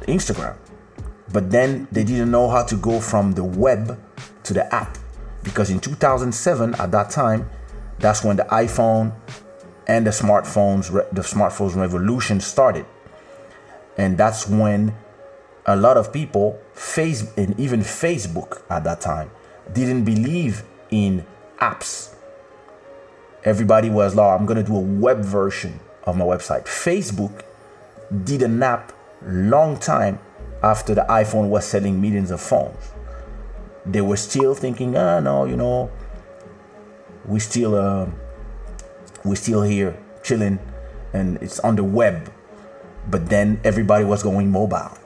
Instagram. 0.02 0.56
But 1.32 1.50
then 1.50 1.88
they 1.90 2.04
didn't 2.04 2.30
know 2.30 2.50
how 2.50 2.64
to 2.64 2.76
go 2.76 3.00
from 3.00 3.32
the 3.32 3.44
web 3.44 3.98
to 4.42 4.52
the 4.52 4.74
app 4.74 4.98
because 5.42 5.70
in 5.70 5.80
2007 5.80 6.74
at 6.74 6.90
that 6.90 7.10
time 7.10 7.48
that's 7.98 8.24
when 8.24 8.36
the 8.36 8.44
iphone 8.44 9.12
and 9.86 10.06
the 10.06 10.10
smartphones 10.10 10.90
the 11.12 11.22
smartphones 11.22 11.74
revolution 11.76 12.40
started. 12.40 12.86
And 13.98 14.16
that's 14.16 14.48
when 14.48 14.94
a 15.66 15.76
lot 15.76 15.96
of 15.96 16.12
people 16.12 16.58
face 16.72 17.30
and 17.36 17.58
even 17.60 17.80
facebook 17.80 18.62
at 18.70 18.84
that 18.84 19.00
time 19.00 19.30
didn't 19.72 20.04
believe 20.04 20.64
in 20.90 21.24
apps. 21.58 22.14
Everybody 23.44 23.90
was 23.90 24.14
like 24.14 24.40
i'm 24.40 24.46
to 24.46 24.62
do 24.62 24.76
a 24.76 24.80
web 24.80 25.20
version 25.20 25.80
of 26.04 26.16
my 26.16 26.24
website. 26.24 26.64
Facebook 26.64 27.42
did 28.24 28.42
an 28.42 28.62
app 28.62 28.92
long 29.24 29.78
time 29.78 30.18
after 30.62 30.94
the 30.94 31.02
iphone 31.02 31.48
was 31.48 31.64
selling 31.64 32.00
millions 32.00 32.30
of 32.30 32.40
phones 32.40 32.91
they 33.86 34.00
were 34.00 34.16
still 34.16 34.54
thinking, 34.54 34.96
ah, 34.96 35.20
no, 35.20 35.44
you 35.44 35.56
know, 35.56 35.90
we 37.26 37.40
still, 37.40 37.74
uh, 37.74 38.06
we 39.24 39.36
still 39.36 39.62
here 39.62 39.96
chilling, 40.22 40.58
and 41.12 41.36
it's 41.42 41.58
on 41.60 41.76
the 41.76 41.84
web. 41.84 42.32
But 43.10 43.28
then 43.28 43.60
everybody 43.64 44.04
was 44.04 44.22
going 44.22 44.50
mobile. 44.50 44.96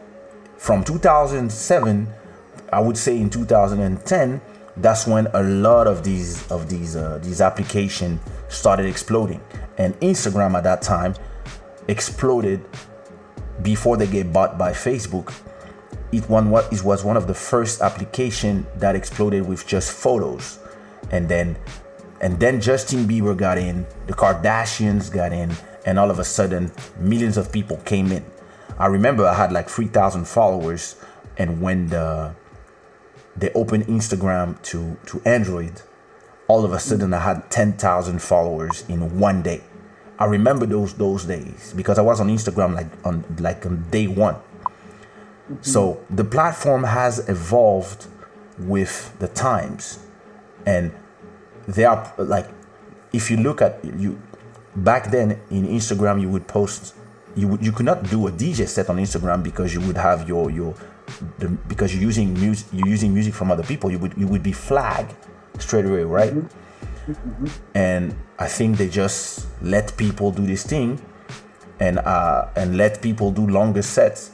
From 0.59 0.85
2007, 0.85 2.09
I 2.73 2.81
would 2.81 2.99
say 2.99 3.19
in 3.19 3.31
2010, 3.31 4.41
that's 4.79 5.07
when 5.07 5.27
a 5.29 5.43
lot 5.43 5.87
of 5.87 6.05
these 6.05 6.47
of 6.51 6.69
these 6.69 6.97
uh, 6.97 7.19
these 7.23 7.41
applications 7.41 8.21
started 8.49 8.85
exploding, 8.85 9.41
and 9.79 9.99
Instagram 10.01 10.55
at 10.55 10.65
that 10.65 10.83
time 10.83 11.15
exploded 11.89 12.63
before 13.63 13.97
they 13.97 14.07
get 14.07 14.33
bought 14.33 14.59
by 14.59 14.73
Facebook 14.73 15.33
it 16.13 16.29
one 16.29 16.53
it 16.73 16.83
was 16.83 17.05
one 17.05 17.17
of 17.17 17.27
the 17.27 17.35
first 17.35 17.81
application 17.81 18.67
that 18.77 18.95
exploded 18.95 19.47
with 19.47 19.67
just 19.67 19.93
photos. 19.93 20.59
And 21.11 21.29
then 21.29 21.57
and 22.21 22.39
then 22.41 22.61
Justin 22.61 23.07
Bieber 23.07 23.37
got 23.37 23.59
in 23.59 23.87
the 24.07 24.13
Kardashians 24.13 25.13
got 25.13 25.33
in 25.33 25.53
and 25.85 25.99
all 25.99 26.11
of 26.11 26.19
a 26.19 26.25
sudden 26.25 26.73
millions 26.99 27.37
of 27.37 27.53
people 27.53 27.77
came 27.79 28.11
in. 28.13 28.25
I 28.79 28.87
remember 28.87 29.27
I 29.27 29.35
had 29.35 29.53
like 29.53 29.69
3000 29.69 30.27
followers 30.27 30.97
and 31.37 31.61
when 31.61 31.89
the 31.89 32.35
they 33.37 33.53
opened 33.53 33.87
Instagram 33.87 34.61
to 34.63 34.97
to 35.07 35.23
Android 35.25 35.83
all 36.49 36.65
of 36.65 36.73
a 36.73 36.79
sudden 36.79 37.13
I 37.13 37.21
had 37.21 37.51
10,000 37.51 38.23
followers 38.23 38.85
in 38.89 39.19
one 39.19 39.43
day. 39.43 39.63
I 40.19 40.25
remember 40.27 40.65
those 40.65 40.95
those 40.95 41.25
days 41.25 41.75
because 41.77 41.99
I 41.99 42.03
was 42.03 42.21
on 42.21 42.29
Instagram 42.29 42.75
like 42.75 42.87
on 43.05 43.25
like 43.39 43.67
on 43.67 43.85
day 43.91 44.07
1 44.07 44.37
Mm-hmm. 45.51 45.63
So 45.63 46.05
the 46.11 46.25
platform 46.25 46.85
has 46.85 47.29
evolved 47.29 48.07
with 48.59 49.17
the 49.19 49.29
times, 49.29 50.01
and 50.65 50.93
they 51.69 51.85
are 51.85 52.13
like, 52.19 52.49
if 53.13 53.31
you 53.31 53.37
look 53.37 53.63
at 53.63 53.85
you 53.85 54.21
back 54.75 55.11
then 55.11 55.41
in 55.51 55.67
Instagram, 55.67 56.21
you 56.21 56.29
would 56.29 56.47
post, 56.47 56.95
you 57.35 57.49
would 57.49 57.65
you 57.65 57.73
could 57.73 57.87
not 57.87 58.09
do 58.11 58.27
a 58.27 58.33
DJ 58.33 58.67
set 58.67 58.91
on 58.91 58.97
Instagram 58.97 59.43
because 59.43 59.73
you 59.73 59.81
would 59.83 59.97
have 59.97 60.29
your 60.29 60.51
your 60.51 60.75
the, 61.39 61.49
because 61.69 61.95
you're 61.95 62.03
using 62.03 62.35
music 62.35 62.67
you're 62.73 62.89
using 62.89 63.13
music 63.15 63.35
from 63.35 63.51
other 63.51 63.63
people 63.63 63.91
you 63.91 63.99
would 63.99 64.17
you 64.17 64.27
would 64.27 64.43
be 64.43 64.53
flagged 64.53 65.15
straight 65.59 65.85
away 65.85 66.03
right 66.03 66.33
mm-hmm. 66.33 67.13
Mm-hmm. 67.13 67.47
and 67.75 68.17
i 68.39 68.47
think 68.47 68.77
they 68.77 68.89
just 68.89 69.47
let 69.63 69.97
people 69.97 70.31
do 70.33 70.45
this 70.47 70.65
thing 70.65 71.01
and 71.79 71.99
uh 71.99 72.49
and 72.57 72.77
let 72.77 73.01
people 73.01 73.31
do 73.31 73.47
longer 73.47 73.83
sets 73.83 74.33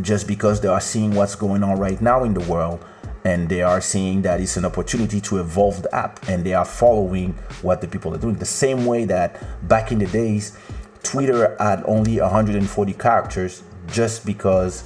just 0.00 0.26
because 0.26 0.60
they 0.60 0.68
are 0.68 0.80
seeing 0.80 1.14
what's 1.14 1.34
going 1.34 1.62
on 1.62 1.78
right 1.78 2.00
now 2.00 2.24
in 2.24 2.34
the 2.34 2.40
world 2.40 2.84
and 3.24 3.48
they 3.48 3.62
are 3.62 3.80
seeing 3.80 4.22
that 4.22 4.40
it's 4.40 4.56
an 4.56 4.64
opportunity 4.64 5.20
to 5.20 5.38
evolve 5.38 5.82
the 5.82 5.94
app 5.94 6.26
and 6.28 6.44
they 6.44 6.54
are 6.54 6.64
following 6.64 7.32
what 7.62 7.80
the 7.80 7.88
people 7.88 8.14
are 8.14 8.18
doing. 8.18 8.34
The 8.34 8.44
same 8.44 8.86
way 8.86 9.04
that 9.06 9.68
back 9.68 9.92
in 9.92 9.98
the 9.98 10.06
days 10.06 10.56
twitter 11.02 11.56
had 11.60 11.82
only 11.86 12.20
140 12.20 12.92
characters 12.94 13.62
just 13.86 14.26
because 14.26 14.84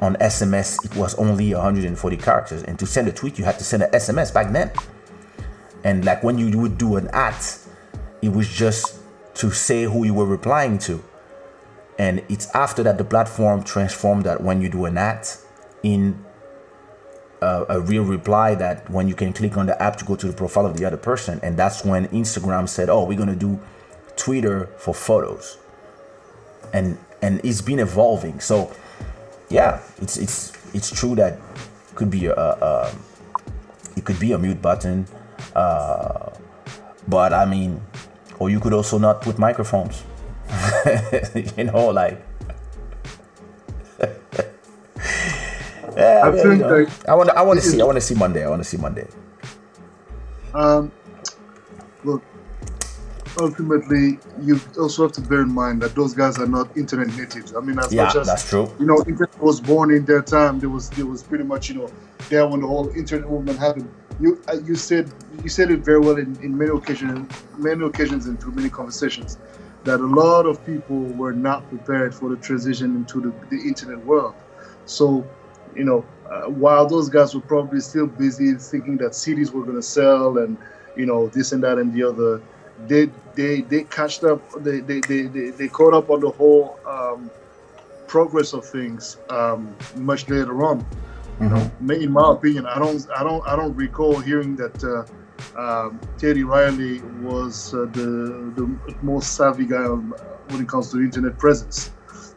on 0.00 0.14
sms 0.16 0.84
it 0.84 0.96
was 0.96 1.14
only 1.16 1.54
140 1.54 2.16
characters. 2.16 2.62
And 2.62 2.78
to 2.78 2.86
send 2.86 3.08
a 3.08 3.12
tweet 3.12 3.38
you 3.38 3.44
had 3.44 3.58
to 3.58 3.64
send 3.64 3.82
an 3.82 3.90
sms 3.92 4.32
back 4.32 4.52
then. 4.52 4.70
And 5.84 6.04
like 6.04 6.22
when 6.22 6.38
you 6.38 6.58
would 6.58 6.78
do 6.78 6.96
an 6.96 7.08
at 7.08 7.58
it 8.22 8.30
was 8.30 8.48
just 8.48 8.98
to 9.34 9.50
say 9.50 9.84
who 9.84 10.04
you 10.04 10.14
were 10.14 10.26
replying 10.26 10.78
to 10.78 11.02
and 11.98 12.22
it's 12.28 12.48
after 12.54 12.82
that 12.82 12.98
the 12.98 13.04
platform 13.04 13.62
transformed 13.62 14.24
that 14.24 14.42
when 14.42 14.60
you 14.60 14.68
do 14.68 14.84
an 14.84 14.98
ad 14.98 15.26
in 15.82 16.24
a, 17.40 17.64
a, 17.68 17.80
real 17.80 18.02
reply 18.02 18.54
that 18.54 18.88
when 18.90 19.08
you 19.08 19.14
can 19.14 19.32
click 19.32 19.56
on 19.56 19.66
the 19.66 19.80
app 19.82 19.96
to 19.96 20.04
go 20.04 20.16
to 20.16 20.26
the 20.26 20.32
profile 20.32 20.66
of 20.66 20.76
the 20.76 20.84
other 20.84 20.96
person. 20.96 21.40
And 21.42 21.56
that's 21.56 21.84
when 21.84 22.08
instagram 22.08 22.68
said 22.68 22.88
oh 22.90 23.04
we're 23.04 23.16
going 23.16 23.28
to 23.28 23.36
do 23.36 23.60
twitter 24.16 24.66
for 24.78 24.94
photos. 24.94 25.58
And 26.72 26.98
and 27.22 27.40
it's 27.44 27.62
been 27.62 27.78
evolving. 27.78 28.40
So 28.40 28.74
yeah 29.48 29.80
it's 29.98 30.16
it's 30.16 30.52
it's 30.74 30.90
true 30.90 31.14
that 31.14 31.38
could 31.94 32.10
be 32.10 32.26
a, 32.26 32.34
a 32.34 32.94
it 33.96 34.04
could 34.04 34.18
be 34.20 34.32
a 34.32 34.38
mute 34.38 34.60
button. 34.60 35.06
Uh, 35.54 36.30
but 37.08 37.32
i 37.32 37.44
mean 37.44 37.80
or 38.38 38.50
you 38.50 38.58
could 38.60 38.72
also 38.72 38.98
not 38.98 39.22
put 39.22 39.38
microphones 39.38 40.02
you 41.56 41.64
know, 41.64 41.88
like. 41.88 42.22
yeah, 45.96 46.20
I, 46.24 46.34
you 46.34 46.56
know, 46.56 46.86
I 47.08 47.14
want. 47.14 47.30
I 47.30 47.42
want 47.42 47.60
to 47.60 47.66
see. 47.66 47.80
I 47.80 47.84
want 47.84 47.96
to 47.96 48.00
see 48.00 48.14
Monday. 48.14 48.44
I 48.44 48.50
want 48.50 48.62
to 48.62 48.68
see 48.68 48.76
Monday. 48.76 49.08
Um, 50.54 50.92
look. 52.04 52.22
Ultimately, 53.38 54.18
you 54.40 54.58
also 54.78 55.02
have 55.02 55.12
to 55.12 55.20
bear 55.20 55.42
in 55.42 55.52
mind 55.52 55.82
that 55.82 55.94
those 55.94 56.14
guys 56.14 56.38
are 56.38 56.46
not 56.46 56.74
internet 56.74 57.08
natives. 57.08 57.54
I 57.54 57.60
mean, 57.60 57.78
as 57.78 57.92
yeah, 57.92 58.04
much 58.04 58.16
as 58.16 58.26
that's 58.26 58.48
true. 58.48 58.72
You 58.78 58.86
know, 58.86 58.96
internet 59.06 59.38
was 59.42 59.60
born 59.60 59.90
in 59.90 60.06
their 60.06 60.22
time. 60.22 60.58
There 60.58 60.70
was 60.70 60.88
there 60.90 61.04
was 61.04 61.22
pretty 61.22 61.44
much 61.44 61.68
you 61.68 61.74
know 61.76 61.90
there 62.30 62.46
when 62.46 62.60
the 62.60 62.66
whole 62.66 62.88
internet 62.96 63.28
movement 63.30 63.58
happened. 63.58 63.92
You 64.20 64.40
uh, 64.48 64.56
you 64.64 64.74
said 64.74 65.12
you 65.42 65.50
said 65.50 65.70
it 65.70 65.80
very 65.80 66.00
well 66.00 66.16
in, 66.16 66.38
in 66.42 66.56
many 66.56 66.70
occasions, 66.70 67.30
many 67.58 67.84
occasions 67.84 68.26
and 68.26 68.40
through 68.40 68.52
many 68.52 68.70
conversations 68.70 69.36
that 69.86 70.00
a 70.00 70.06
lot 70.06 70.46
of 70.46 70.64
people 70.66 70.98
were 71.14 71.32
not 71.32 71.66
prepared 71.68 72.14
for 72.14 72.28
the 72.28 72.36
transition 72.36 72.94
into 72.96 73.20
the, 73.20 73.32
the 73.56 73.62
internet 73.62 74.04
world. 74.04 74.34
So, 74.84 75.26
you 75.74 75.84
know, 75.84 76.04
uh, 76.28 76.50
while 76.50 76.86
those 76.86 77.08
guys 77.08 77.34
were 77.34 77.40
probably 77.40 77.80
still 77.80 78.06
busy 78.06 78.54
thinking 78.54 78.96
that 78.98 79.12
CDs 79.12 79.52
were 79.52 79.62
going 79.62 79.76
to 79.76 79.82
sell 79.82 80.38
and, 80.38 80.58
you 80.96 81.06
know, 81.06 81.28
this 81.28 81.52
and 81.52 81.62
that 81.62 81.78
and 81.78 81.92
the 81.92 82.02
other, 82.02 82.42
they 82.86 83.10
they 83.34 83.62
they 83.62 83.84
catched 83.84 84.24
up. 84.24 84.40
They 84.62 84.80
they 84.80 85.00
they, 85.00 85.22
they, 85.22 85.50
they 85.50 85.68
caught 85.68 85.94
up 85.94 86.10
on 86.10 86.20
the 86.20 86.30
whole 86.30 86.78
um, 86.86 87.30
progress 88.06 88.52
of 88.52 88.64
things 88.66 89.16
um, 89.30 89.74
much 89.96 90.28
later 90.28 90.64
on. 90.64 90.84
You 91.40 91.48
know, 91.48 91.56
mm-hmm. 91.56 91.90
in 91.90 92.12
my 92.12 92.32
opinion, 92.32 92.66
I 92.66 92.78
don't 92.78 93.06
I 93.16 93.22
don't 93.22 93.46
I 93.46 93.56
don't 93.56 93.74
recall 93.74 94.18
hearing 94.18 94.56
that. 94.56 94.84
Uh, 94.84 95.04
um, 95.56 96.00
Teddy 96.18 96.44
Riley 96.44 97.00
was 97.20 97.74
uh, 97.74 97.86
the, 97.92 98.52
the 98.54 98.96
most 99.02 99.36
savvy 99.36 99.66
guy 99.66 99.84
when 99.84 100.62
it 100.62 100.68
comes 100.68 100.90
to 100.92 100.98
internet 100.98 101.38
presence. 101.38 101.90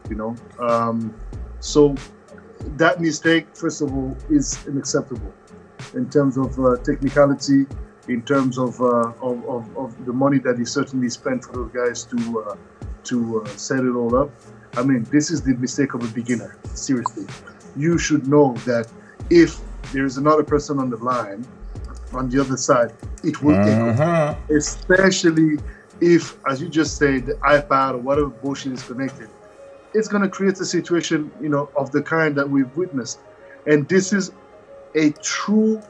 You 0.08 0.16
know, 0.16 0.36
um, 0.58 1.14
so 1.60 1.94
that 2.76 3.00
mistake, 3.00 3.46
first 3.54 3.80
of 3.80 3.94
all, 3.94 4.16
is 4.28 4.58
unacceptable 4.66 5.32
in 5.94 6.08
terms 6.10 6.36
of 6.36 6.58
uh, 6.58 6.76
technicality, 6.78 7.66
in 8.08 8.22
terms 8.22 8.58
of, 8.58 8.80
uh, 8.80 9.12
of, 9.22 9.44
of, 9.48 9.76
of, 9.76 10.06
the 10.06 10.12
money 10.12 10.38
that 10.38 10.58
he 10.58 10.64
certainly 10.64 11.08
spent 11.08 11.44
for 11.44 11.52
those 11.52 11.70
guys 11.72 12.04
to 12.04 12.40
uh, 12.40 12.56
to 13.04 13.42
uh, 13.42 13.46
set 13.48 13.80
it 13.80 13.94
all 13.94 14.14
up. 14.16 14.30
I 14.76 14.82
mean, 14.82 15.04
this 15.10 15.30
is 15.30 15.42
the 15.42 15.54
mistake 15.54 15.94
of 15.94 16.02
a 16.02 16.12
beginner. 16.12 16.58
Seriously, 16.74 17.26
you 17.76 17.98
should 17.98 18.28
know 18.28 18.54
that 18.66 18.88
if 19.30 19.58
there 19.92 20.04
is 20.04 20.16
another 20.16 20.44
person 20.44 20.78
on 20.78 20.90
the 20.90 20.96
line 20.96 21.46
on 22.14 22.28
the 22.28 22.40
other 22.40 22.56
side, 22.56 22.92
it 23.22 23.42
will 23.42 23.56
take, 23.64 23.74
uh-huh. 23.74 24.34
especially 24.50 25.58
if, 26.00 26.36
as 26.46 26.60
you 26.60 26.68
just 26.68 26.96
said, 26.96 27.26
the 27.26 27.34
iPad 27.34 27.94
or 27.94 27.98
whatever 27.98 28.28
bullshit 28.28 28.72
is 28.72 28.82
connected. 28.82 29.28
It's 29.92 30.08
going 30.08 30.22
to 30.22 30.28
create 30.28 30.58
a 30.60 30.64
situation, 30.64 31.30
you 31.40 31.48
know, 31.48 31.68
of 31.76 31.90
the 31.90 32.02
kind 32.02 32.34
that 32.36 32.48
we've 32.48 32.74
witnessed, 32.76 33.20
and 33.66 33.88
this 33.88 34.12
is 34.12 34.32
a 34.94 35.10
true 35.22 35.80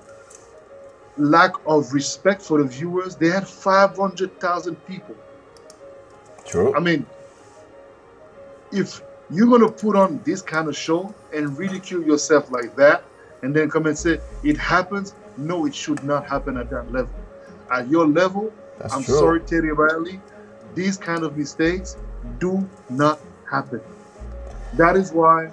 lack 1.16 1.52
of 1.66 1.92
respect 1.92 2.42
for 2.42 2.62
the 2.62 2.68
viewers. 2.68 3.16
They 3.16 3.28
had 3.28 3.46
500,000 3.46 4.76
people. 4.86 5.16
True. 6.46 6.74
I 6.74 6.80
mean, 6.80 7.06
if 8.72 9.02
you're 9.30 9.48
gonna 9.48 9.70
put 9.70 9.96
on 9.96 10.20
this 10.24 10.42
kind 10.42 10.68
of 10.68 10.76
show 10.76 11.14
and 11.32 11.56
ridicule 11.56 12.02
yourself 12.02 12.50
like 12.50 12.74
that, 12.76 13.04
and 13.42 13.54
then 13.54 13.70
come 13.70 13.86
and 13.86 13.96
say 13.96 14.20
it 14.42 14.56
happens, 14.56 15.14
no, 15.36 15.66
it 15.66 15.74
should 15.74 16.02
not 16.04 16.26
happen 16.28 16.56
at 16.56 16.70
that 16.70 16.90
level. 16.92 17.14
At 17.70 17.88
your 17.88 18.06
level, 18.06 18.52
That's 18.78 18.94
I'm 18.94 19.02
true. 19.02 19.14
sorry, 19.16 19.40
Teddy 19.40 19.68
Riley, 19.70 20.20
these 20.74 20.96
kind 20.96 21.22
of 21.24 21.36
mistakes 21.36 21.96
do 22.38 22.68
not 22.88 23.20
happen. 23.48 23.80
That 24.74 24.96
is 24.96 25.12
why 25.12 25.50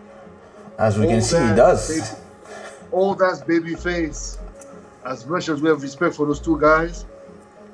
As 0.78 0.98
we 0.98 1.08
can 1.08 1.22
see, 1.22 1.38
he 1.38 1.56
does. 1.56 1.88
baby- 1.90 2.22
all 2.92 3.16
that's 3.16 3.42
Babyface. 3.42 4.38
As 5.06 5.26
much 5.26 5.50
as 5.50 5.62
we 5.62 5.70
have 5.70 5.82
respect 5.82 6.16
for 6.16 6.26
those 6.26 6.40
two 6.40 6.60
guys, 6.60 7.06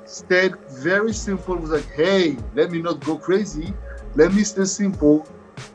stayed 0.04 0.54
very 0.68 1.12
simple. 1.12 1.56
Was 1.56 1.70
like, 1.70 1.88
hey, 1.92 2.36
let 2.54 2.70
me 2.70 2.80
not 2.80 3.04
go 3.04 3.16
crazy. 3.16 3.72
Let 4.14 4.32
me 4.32 4.42
stay 4.44 4.64
simple. 4.64 5.26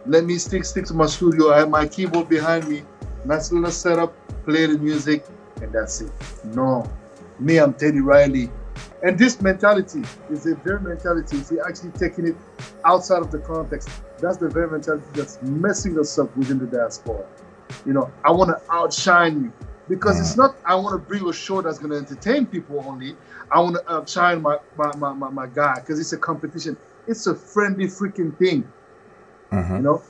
Let 0.05 0.25
me 0.25 0.37
stick 0.37 0.65
stick 0.65 0.85
to 0.85 0.93
my 0.93 1.05
studio. 1.07 1.51
I 1.51 1.59
have 1.59 1.69
my 1.69 1.87
keyboard 1.87 2.29
behind 2.29 2.67
me. 2.67 2.83
Nice 3.25 3.51
little 3.51 3.71
setup. 3.71 4.13
Play 4.45 4.65
the 4.67 4.77
music, 4.77 5.25
and 5.61 5.71
that's 5.71 6.01
it. 6.01 6.11
No, 6.43 6.91
me, 7.39 7.57
I'm 7.57 7.73
Teddy 7.73 8.01
Riley. 8.01 8.51
And 9.01 9.17
this 9.17 9.41
mentality 9.41 10.03
is 10.29 10.45
a 10.45 10.55
very 10.55 10.81
mentality. 10.81 11.37
You're 11.49 11.67
actually 11.67 11.91
taking 11.91 12.27
it 12.27 12.37
outside 12.85 13.21
of 13.21 13.31
the 13.31 13.39
context, 13.39 13.89
that's 14.19 14.37
the 14.37 14.49
very 14.49 14.69
mentality 14.69 15.05
that's 15.13 15.41
messing 15.41 15.97
us 15.99 16.17
up 16.17 16.35
within 16.35 16.59
the 16.59 16.67
diaspora. 16.67 17.25
You 17.85 17.93
know, 17.93 18.13
I 18.23 18.31
want 18.31 18.49
to 18.49 18.61
outshine 18.73 19.41
you 19.43 19.53
because 19.87 20.19
it's 20.19 20.35
not. 20.37 20.57
I 20.65 20.75
want 20.75 20.93
to 20.93 20.99
bring 21.07 21.27
a 21.27 21.33
show 21.33 21.61
that's 21.61 21.79
going 21.79 21.91
to 21.91 21.97
entertain 21.97 22.45
people 22.45 22.83
only. 22.87 23.17
I 23.51 23.59
want 23.61 23.75
to 23.75 23.91
outshine 23.91 24.41
my 24.41 24.57
my 24.75 24.93
my, 24.95 25.13
my, 25.13 25.29
my 25.29 25.47
guy 25.47 25.75
because 25.75 25.99
it's 25.99 26.11
a 26.13 26.17
competition. 26.17 26.77
It's 27.07 27.25
a 27.27 27.35
friendly 27.35 27.87
freaking 27.87 28.37
thing, 28.37 28.71
Mhm. 29.53 29.77
you 29.77 29.83
know. 29.83 30.03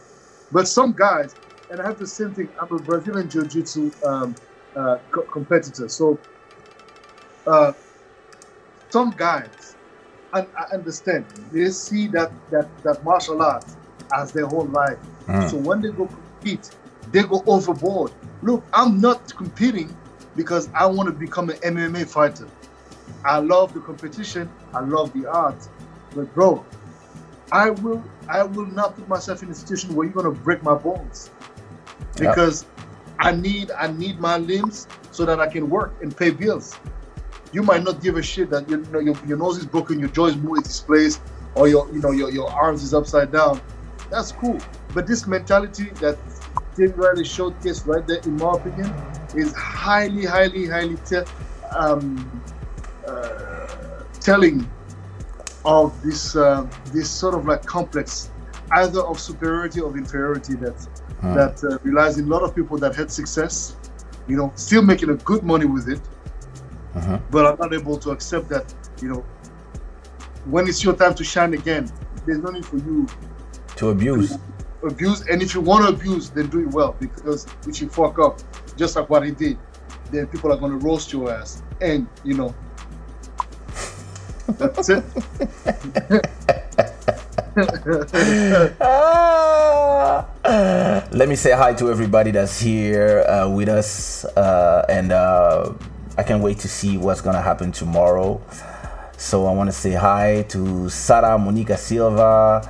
But 0.51 0.67
some 0.67 0.93
guys, 0.93 1.35
and 1.69 1.81
I 1.81 1.85
have 1.85 1.99
the 1.99 2.07
same 2.07 2.33
thing. 2.33 2.49
I'm 2.59 2.71
a 2.75 2.79
Brazilian 2.79 3.29
jiu-jitsu 3.29 3.91
um, 4.03 4.35
uh, 4.75 4.97
co- 5.11 5.23
competitor, 5.23 5.87
so 5.89 6.19
uh, 7.47 7.73
some 8.89 9.11
guys, 9.11 9.75
and 10.33 10.47
I 10.57 10.75
understand 10.75 11.25
they 11.51 11.69
see 11.69 12.07
that 12.07 12.31
that 12.51 12.69
that 12.83 13.03
martial 13.03 13.41
art 13.41 13.65
as 14.13 14.31
their 14.31 14.45
whole 14.45 14.67
life. 14.67 14.97
Mm. 15.27 15.49
So 15.49 15.57
when 15.57 15.81
they 15.81 15.91
go 15.91 16.07
compete, 16.07 16.71
they 17.11 17.23
go 17.23 17.43
overboard. 17.45 18.11
Look, 18.41 18.63
I'm 18.73 18.99
not 19.01 19.33
competing 19.35 19.95
because 20.35 20.69
I 20.73 20.85
want 20.85 21.07
to 21.09 21.13
become 21.13 21.49
an 21.49 21.57
MMA 21.57 22.09
fighter. 22.09 22.47
I 23.25 23.39
love 23.39 23.73
the 23.73 23.81
competition. 23.81 24.49
I 24.73 24.81
love 24.81 25.11
the 25.13 25.25
art. 25.29 25.67
But 26.15 26.33
bro, 26.33 26.65
I 27.51 27.69
will 27.69 28.03
I 28.27 28.43
will 28.43 28.67
not 28.67 28.95
put 28.95 29.07
myself 29.07 29.43
in 29.43 29.49
a 29.49 29.55
situation 29.55 29.93
where 29.95 30.05
you're 30.05 30.13
gonna 30.13 30.31
break 30.31 30.63
my 30.63 30.75
bones. 30.75 31.29
Because 32.17 32.65
I 33.19 33.31
need 33.31 33.71
I 33.71 33.91
need 33.91 34.19
my 34.19 34.37
limbs 34.37 34.87
so 35.11 35.25
that 35.25 35.39
I 35.39 35.47
can 35.47 35.69
work 35.69 35.93
and 36.01 36.15
pay 36.15 36.31
bills. 36.31 36.77
You 37.51 37.63
might 37.63 37.83
not 37.83 38.01
give 38.01 38.15
a 38.15 38.21
shit 38.21 38.49
that 38.51 38.69
you 38.69 38.77
know 38.77 38.99
your, 38.99 39.15
your 39.27 39.37
nose 39.37 39.57
is 39.57 39.65
broken, 39.65 39.99
your 39.99 40.09
jaw 40.09 40.27
is 40.27 40.37
moving 40.37 40.63
displaced, 40.63 41.21
or 41.55 41.67
your 41.67 41.91
you 41.91 41.99
know 41.99 42.11
your, 42.11 42.31
your 42.31 42.49
arms 42.49 42.83
is 42.83 42.93
upside 42.93 43.31
down. 43.31 43.61
That's 44.09 44.31
cool. 44.31 44.59
But 44.93 45.05
this 45.05 45.27
mentality 45.27 45.89
that 46.01 46.17
Tim 46.75 46.91
Riley 46.93 47.23
showcased 47.23 47.85
right 47.85 48.05
there, 48.07 48.19
in 48.19 48.37
my 48.37 48.53
opinion, 48.53 48.93
is 49.35 49.53
highly, 49.53 50.25
highly, 50.25 50.65
highly 50.65 50.95
te- 51.05 51.29
um, 51.75 52.41
uh, 53.05 54.03
telling 54.21 54.69
of 55.65 56.01
this 56.01 56.35
uh, 56.35 56.65
this 56.93 57.09
sort 57.09 57.35
of 57.35 57.45
like 57.45 57.65
complex, 57.65 58.31
either 58.71 59.01
of 59.01 59.19
superiority 59.19 59.81
or 59.81 59.95
inferiority 59.97 60.55
that 60.55 60.87
Hmm. 61.21 61.33
that 61.35 61.61
uh, 61.63 61.77
relies 61.83 62.17
a 62.17 62.23
lot 62.23 62.43
of 62.43 62.55
people 62.55 62.77
that 62.77 62.95
had 62.95 63.11
success, 63.11 63.75
you 64.27 64.37
know, 64.37 64.51
still 64.55 64.81
making 64.81 65.09
a 65.09 65.15
good 65.15 65.43
money 65.43 65.65
with 65.65 65.89
it, 65.89 65.99
Mhm. 66.95 67.21
but 67.29 67.45
are 67.45 67.57
not 67.57 67.73
able 67.73 67.97
to 67.97 68.11
accept 68.11 68.47
that, 68.49 68.73
you 69.01 69.09
know, 69.09 69.23
when 70.45 70.67
it's 70.67 70.81
your 70.83 70.93
time 70.95 71.13
to 71.15 71.23
shine 71.23 71.53
again, 71.53 71.91
there's 72.25 72.39
no 72.39 72.49
need 72.51 72.65
for 72.65 72.77
you 72.77 73.05
To 73.77 73.89
abuse. 73.89 74.37
abuse 74.83 75.21
and 75.29 75.41
if 75.41 75.53
you 75.53 75.59
want 75.61 75.85
to 75.85 75.91
abuse 75.93 76.29
then 76.29 76.47
do 76.47 76.59
it 76.61 76.67
well 76.73 76.95
because 76.99 77.45
if 77.67 77.81
you 77.81 77.89
fuck 77.89 78.17
up 78.17 78.39
just 78.77 78.95
like 78.95 79.09
what 79.09 79.25
he 79.25 79.31
did 79.31 79.57
then 80.11 80.25
people 80.27 80.51
are 80.53 80.57
going 80.57 80.71
to 80.71 80.85
roast 80.85 81.11
your 81.11 81.29
ass 81.31 81.61
and 81.81 82.07
you 82.23 82.33
know 82.33 82.55
that's 84.57 84.87
it. 84.89 85.03
Let 91.11 91.27
me 91.27 91.35
say 91.35 91.51
hi 91.51 91.73
to 91.73 91.91
everybody 91.91 92.31
that's 92.31 92.59
here 92.59 93.25
uh, 93.27 93.49
with 93.49 93.67
us, 93.67 94.23
uh, 94.25 94.85
and 94.87 95.11
uh, 95.11 95.73
I 96.17 96.23
can't 96.23 96.41
wait 96.41 96.59
to 96.59 96.69
see 96.69 96.97
what's 96.97 97.19
gonna 97.21 97.41
happen 97.41 97.71
tomorrow. 97.71 98.41
So 99.17 99.45
I 99.45 99.53
want 99.53 99.67
to 99.67 99.73
say 99.75 99.91
hi 99.91 100.45
to 100.49 100.87
Sara 100.89 101.37
Monica 101.37 101.75
Silva, 101.75 102.61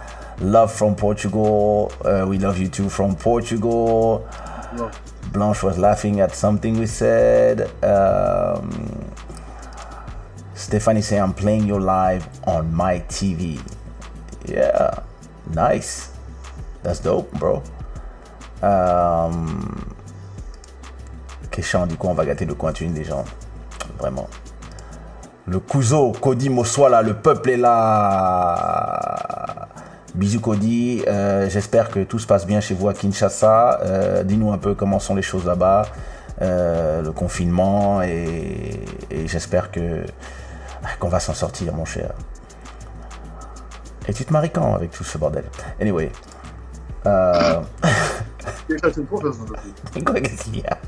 love 0.42 0.74
from 0.74 0.96
Portugal. 0.96 1.92
Uh, 2.04 2.26
we 2.28 2.40
love 2.40 2.58
you 2.58 2.68
too 2.68 2.90
from 2.90 3.16
Portugal. 3.16 4.28
Blanche 5.32 5.62
was 5.62 5.78
laughing 5.78 6.20
at 6.20 6.34
something 6.34 6.80
we 6.80 6.88
said. 6.88 7.70
Um, 7.84 9.06
Stephanie 10.56 11.02
say 11.02 11.20
I'm 11.20 11.34
playing 11.34 11.68
you 11.68 11.80
live 11.80 12.28
on 12.48 12.74
my 12.74 13.00
TV. 13.02 13.62
Yeah, 14.50 15.04
nice. 15.56 16.10
That's 16.84 17.02
dope, 17.02 17.30
bro. 17.38 17.62
Um, 18.64 19.76
Keshan, 21.52 21.88
du 21.88 21.96
coup, 21.98 22.08
on 22.08 22.14
va 22.14 22.26
gâter 22.26 22.46
le 22.46 22.56
contenu 22.56 22.88
des 22.90 23.04
gens. 23.04 23.26
Vraiment. 24.00 24.28
Le 25.46 25.60
Kuzo, 25.60 26.12
Cody 26.14 26.50
Moswala, 26.50 27.02
le 27.02 27.16
peuple 27.16 27.52
est 27.52 27.58
là. 27.58 29.68
Bisous 30.16 30.40
Cody, 30.42 31.04
Euh, 31.08 31.50
j'espère 31.50 31.90
que 31.90 32.04
tout 32.04 32.20
se 32.20 32.28
passe 32.28 32.46
bien 32.46 32.60
chez 32.62 32.74
vous 32.74 32.90
à 32.90 32.94
Kinshasa. 32.94 33.80
Euh, 33.84 34.24
Dis-nous 34.24 34.52
un 34.52 34.58
peu 34.58 34.74
comment 34.76 35.00
sont 35.00 35.16
les 35.16 35.22
choses 35.22 35.46
là-bas, 35.46 35.84
Euh, 36.42 37.02
le 37.02 37.12
confinement 37.12 38.02
et, 38.02 38.80
et 39.12 39.28
j'espère 39.28 39.72
que 39.72 40.04
qu'on 41.00 41.10
va 41.10 41.20
s'en 41.20 41.34
sortir, 41.34 41.74
mon 41.74 41.86
cher. 41.86 42.12
Et 44.10 44.14
tu 44.14 44.26
te 44.26 44.34
maries 44.34 44.50
quand 44.50 44.74
avec 44.74 44.90
tout 44.90 45.04
ce 45.04 45.20
bordel 45.20 45.44
Anyway. 45.80 46.12
Euh, 47.06 47.62
déjà, 48.68 48.90
tu 48.90 49.02
me 49.02 49.06
trouves, 49.06 49.32
ça, 49.32 49.38
ça. 49.94 50.02
Quoi 50.04 50.20
qu'il 50.20 50.58
y 50.58 50.66
a 50.66 50.80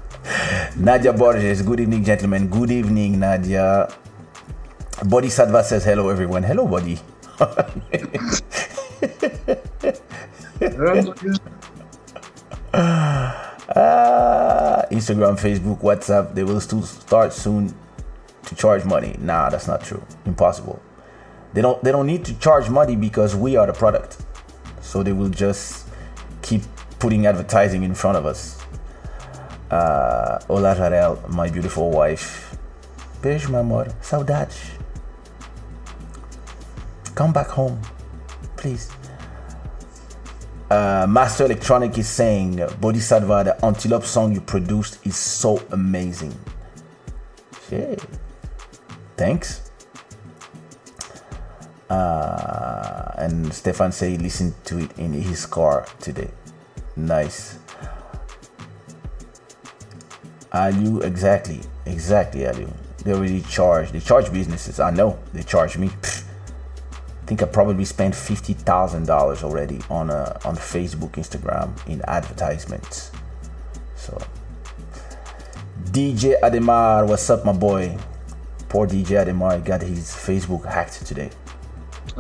Nadia 0.75 1.11
Borges, 1.11 1.63
good 1.63 1.81
evening, 1.81 2.03
gentlemen. 2.03 2.47
Good 2.47 2.71
evening, 2.71 3.19
Nadia. 3.19 3.87
Boddhi 5.05 5.29
Satva 5.29 5.63
says 5.63 5.85
hello, 5.85 6.09
everyone. 6.09 6.43
Hello, 6.43 6.65
Boddhi. 6.65 6.97
Ah, 12.73 14.85
Instagram, 14.91 15.37
Facebook, 15.37 15.79
WhatsApp, 15.81 16.33
they 16.33 16.43
will 16.43 16.59
still 16.59 16.81
start 16.81 17.33
soon 17.33 17.71
to 18.45 18.55
charge 18.55 18.83
money. 18.83 19.15
Nah, 19.19 19.49
that's 19.49 19.67
not 19.67 19.83
true. 19.83 20.01
Impossible. 20.25 20.81
They 21.53 21.61
don't 21.61 21.83
they 21.83 21.91
don't 21.91 22.07
need 22.07 22.25
to 22.25 22.33
charge 22.39 22.69
money 22.69 22.95
because 22.95 23.35
we 23.35 23.55
are 23.57 23.67
the 23.67 23.73
product. 23.73 24.17
So 24.81 25.03
they 25.03 25.11
will 25.11 25.29
just 25.29 25.87
keep 26.41 26.63
putting 26.99 27.25
advertising 27.25 27.83
in 27.83 27.93
front 27.95 28.17
of 28.17 28.25
us. 28.25 28.61
Uh, 29.69 30.39
Ola 30.49 30.75
Jarel, 30.75 31.29
my 31.29 31.49
beautiful 31.49 31.91
wife. 31.91 32.57
Beijo, 33.21 33.49
meu 33.49 33.59
amor. 33.61 33.85
Saudade. 34.01 34.53
Come 37.15 37.33
back 37.33 37.47
home, 37.47 37.79
please. 38.57 38.89
Uh, 40.69 41.05
Master 41.07 41.45
Electronic 41.45 41.97
is 41.97 42.07
saying, 42.07 42.55
Boddhi 42.79 43.01
Satva, 43.01 43.43
the 43.43 43.65
Antelope 43.65 44.05
song 44.05 44.33
you 44.33 44.39
produced 44.39 45.05
is 45.05 45.17
so 45.17 45.61
amazing. 45.71 46.33
Shit. 47.69 48.01
Thanks. 49.17 49.70
Uh, 51.91 53.11
and 53.17 53.53
Stefan 53.53 53.91
say 53.91 54.11
he 54.11 54.17
listened 54.17 54.53
to 54.63 54.79
it 54.79 54.97
in 54.97 55.11
his 55.11 55.45
car 55.45 55.85
today. 55.99 56.29
Nice. 56.95 57.59
Aliu, 60.53 61.03
exactly, 61.03 61.59
exactly, 61.85 62.41
Aliu. 62.41 62.71
They 63.03 63.11
already 63.11 63.41
charge. 63.41 63.91
They 63.91 63.99
charge 63.99 64.31
businesses. 64.31 64.79
I 64.79 64.91
know 64.91 65.19
they 65.33 65.43
charge 65.43 65.77
me. 65.77 65.89
I 65.89 67.25
think 67.25 67.43
I 67.43 67.45
probably 67.45 67.83
spent 67.83 68.15
fifty 68.15 68.53
thousand 68.53 69.05
dollars 69.05 69.43
already 69.43 69.81
on 69.89 70.09
uh, 70.11 70.39
on 70.45 70.55
Facebook, 70.55 71.11
Instagram 71.11 71.75
in 71.89 72.01
advertisements. 72.07 73.11
So, 73.95 74.17
DJ 75.91 76.39
Ademar, 76.39 77.05
what's 77.05 77.29
up, 77.29 77.43
my 77.43 77.51
boy? 77.51 77.97
Poor 78.69 78.87
DJ 78.87 79.25
Ademar 79.25 79.63
got 79.65 79.81
his 79.81 80.11
Facebook 80.11 80.65
hacked 80.65 81.05
today. 81.05 81.31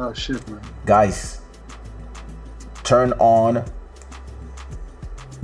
Oh 0.03 0.13
shit, 0.13 0.45
man. 0.49 0.59
Guys, 0.83 1.41
turn 2.83 3.13
on 3.19 3.63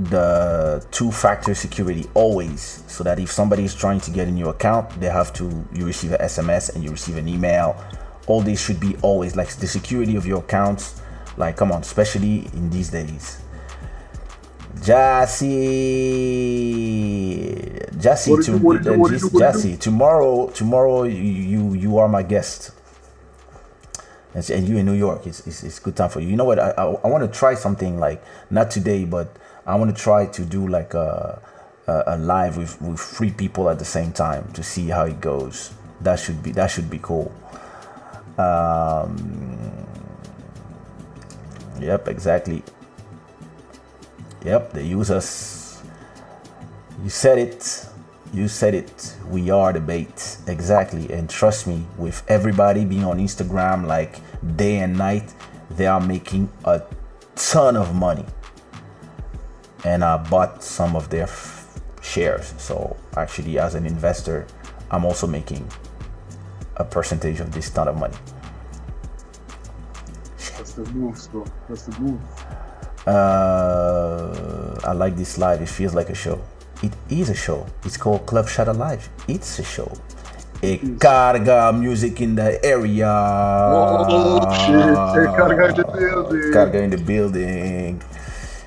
the 0.00 0.84
two-factor 0.90 1.54
security 1.54 2.06
always 2.14 2.82
so 2.88 3.04
that 3.04 3.20
if 3.20 3.30
somebody 3.30 3.64
is 3.64 3.72
trying 3.72 4.00
to 4.00 4.10
get 4.10 4.26
in 4.26 4.36
your 4.36 4.50
account 4.50 4.88
they 5.00 5.06
have 5.06 5.32
to 5.32 5.44
you 5.72 5.84
receive 5.86 6.12
an 6.12 6.20
sms 6.20 6.72
and 6.74 6.82
you 6.84 6.90
receive 6.90 7.16
an 7.16 7.28
email. 7.28 7.76
All 8.26 8.40
this 8.40 8.60
should 8.64 8.80
be 8.80 8.96
always 9.02 9.36
like 9.36 9.48
the 9.56 9.66
security 9.68 10.16
of 10.16 10.26
your 10.26 10.40
accounts 10.40 11.00
like 11.36 11.56
come 11.56 11.70
on 11.70 11.82
especially 11.82 12.46
in 12.52 12.68
these 12.70 12.90
days. 12.90 13.40
Jassy 14.82 15.48
Jassy 17.98 18.36
to, 18.42 18.58
you 18.58 18.70
uh, 18.70 19.38
Jassy 19.38 19.76
tomorrow 19.76 20.48
tomorrow 20.50 21.04
you 21.04 21.74
you 21.74 21.98
are 21.98 22.08
my 22.08 22.24
guest 22.24 22.72
and, 24.34 24.50
and 24.50 24.68
you 24.68 24.76
in 24.76 24.86
New 24.86 24.94
York, 24.94 25.26
it's, 25.26 25.46
it's, 25.46 25.62
it's 25.62 25.78
good 25.78 25.96
time 25.96 26.10
for 26.10 26.20
you. 26.20 26.28
You 26.28 26.36
know 26.36 26.44
what? 26.44 26.58
I, 26.58 26.70
I, 26.70 26.84
I 26.84 27.06
want 27.08 27.30
to 27.30 27.38
try 27.38 27.54
something 27.54 27.98
like 27.98 28.22
not 28.50 28.70
today, 28.70 29.04
but 29.04 29.34
I 29.66 29.74
want 29.76 29.94
to 29.94 30.02
try 30.02 30.26
to 30.26 30.44
do 30.44 30.66
like 30.68 30.94
a, 30.94 31.40
a, 31.86 32.04
a 32.08 32.18
live 32.18 32.56
with, 32.56 32.80
with 32.80 33.00
three 33.00 33.30
people 33.30 33.68
at 33.68 33.78
the 33.78 33.84
same 33.84 34.12
time 34.12 34.50
to 34.52 34.62
see 34.62 34.88
how 34.88 35.04
it 35.04 35.20
goes. 35.20 35.72
That 36.00 36.20
should 36.20 36.42
be 36.42 36.52
that 36.52 36.70
should 36.70 36.88
be 36.88 37.00
cool. 37.02 37.32
Um, 38.38 39.86
yep, 41.80 42.06
exactly. 42.06 42.62
Yep, 44.44 44.72
they 44.72 44.84
use 44.84 45.10
us. 45.10 45.82
You 47.02 47.10
said 47.10 47.38
it. 47.38 47.86
You 48.32 48.46
said 48.46 48.74
it. 48.74 49.14
We 49.28 49.50
are 49.50 49.72
the 49.72 49.80
bait. 49.80 50.36
Exactly. 50.46 51.10
And 51.12 51.30
trust 51.30 51.66
me, 51.66 51.86
with 51.96 52.22
everybody 52.28 52.84
being 52.84 53.04
on 53.04 53.18
Instagram 53.18 53.86
like 53.86 54.20
day 54.56 54.78
and 54.78 54.96
night, 54.96 55.32
they 55.70 55.86
are 55.86 56.00
making 56.00 56.50
a 56.64 56.82
ton 57.34 57.76
of 57.76 57.94
money. 57.94 58.26
And 59.84 60.04
I 60.04 60.18
bought 60.18 60.62
some 60.62 60.94
of 60.94 61.08
their 61.08 61.24
f- 61.24 61.80
shares. 62.02 62.52
So 62.58 62.96
actually, 63.16 63.58
as 63.58 63.74
an 63.74 63.86
investor, 63.86 64.46
I'm 64.90 65.04
also 65.04 65.26
making 65.26 65.66
a 66.76 66.84
percentage 66.84 67.40
of 67.40 67.52
this 67.52 67.70
ton 67.70 67.88
of 67.88 67.96
money. 67.96 68.16
That's 70.56 70.72
the 70.72 70.84
moves, 70.92 71.28
bro. 71.28 71.44
That's 71.68 71.82
the 71.84 72.00
move. 72.00 72.20
Uh, 73.06 74.78
I 74.84 74.92
like 74.92 75.16
this 75.16 75.38
live. 75.38 75.62
It 75.62 75.68
feels 75.68 75.94
like 75.94 76.10
a 76.10 76.14
show. 76.14 76.40
It 76.82 76.92
is 77.10 77.28
a 77.30 77.34
show. 77.34 77.66
It's 77.84 77.96
called 77.96 78.26
Club 78.26 78.46
Shada 78.46 78.76
Live. 78.76 79.08
It's 79.26 79.58
a 79.58 79.64
show. 79.64 79.90
A 80.62 80.78
carga 80.78 81.78
music 81.78 82.20
in 82.20 82.34
the 82.34 82.64
area. 82.64 83.08
Oh 83.08 84.40
shit! 84.66 84.96
Carga 85.36 85.68
in 85.70 85.74
the 85.74 85.84
building. 85.84 86.52
Carga 86.52 86.82
in 86.82 86.90
the 86.90 86.98
building. 86.98 88.02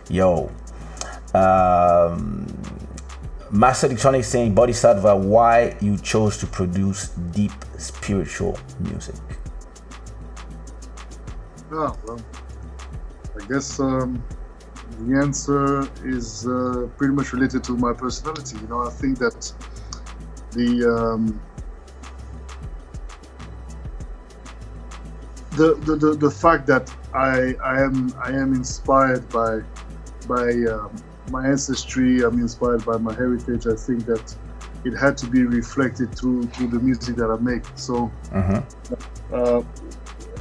Yo. 0.09 0.49
Um, 1.33 2.47
Master 3.51 3.87
Electronics 3.87 4.27
saying, 4.27 4.55
Boddhi 4.55 4.73
Satva, 4.73 5.17
why 5.17 5.75
you 5.81 5.97
chose 5.97 6.37
to 6.37 6.47
produce 6.47 7.09
deep 7.31 7.51
spiritual 7.77 8.57
music? 8.79 9.15
Ah, 11.73 11.95
well, 12.05 12.19
I 13.39 13.45
guess 13.47 13.79
um, 13.79 14.23
the 15.07 15.17
answer 15.17 15.91
is 16.03 16.47
uh, 16.47 16.87
pretty 16.97 17.13
much 17.13 17.33
related 17.33 17.63
to 17.65 17.77
my 17.77 17.93
personality. 17.93 18.57
You 18.59 18.67
know, 18.67 18.81
I 18.87 18.89
think 18.89 19.19
that 19.19 19.51
the 20.51 20.69
um, 20.87 21.41
the, 25.51 25.75
the, 25.85 25.95
the, 25.95 26.15
the 26.15 26.31
fact 26.31 26.67
that 26.67 26.91
I, 27.13 27.55
I 27.63 27.81
am 27.81 28.13
I 28.23 28.31
am 28.31 28.53
inspired 28.53 29.29
by 29.29 29.61
by 30.27 30.49
um, 30.71 31.03
my 31.29 31.47
ancestry. 31.47 32.21
I'm 32.23 32.39
inspired 32.39 32.85
by 32.85 32.97
my 32.97 33.13
heritage. 33.13 33.67
I 33.67 33.75
think 33.75 34.05
that 34.05 34.35
it 34.83 34.97
had 34.97 35.17
to 35.17 35.27
be 35.27 35.43
reflected 35.43 36.17
through 36.17 36.47
through 36.49 36.69
the 36.69 36.79
music 36.79 37.15
that 37.17 37.29
I 37.29 37.41
make. 37.41 37.65
So 37.75 38.11
Mm-hmm. 38.31 38.93
uh, 39.33 39.61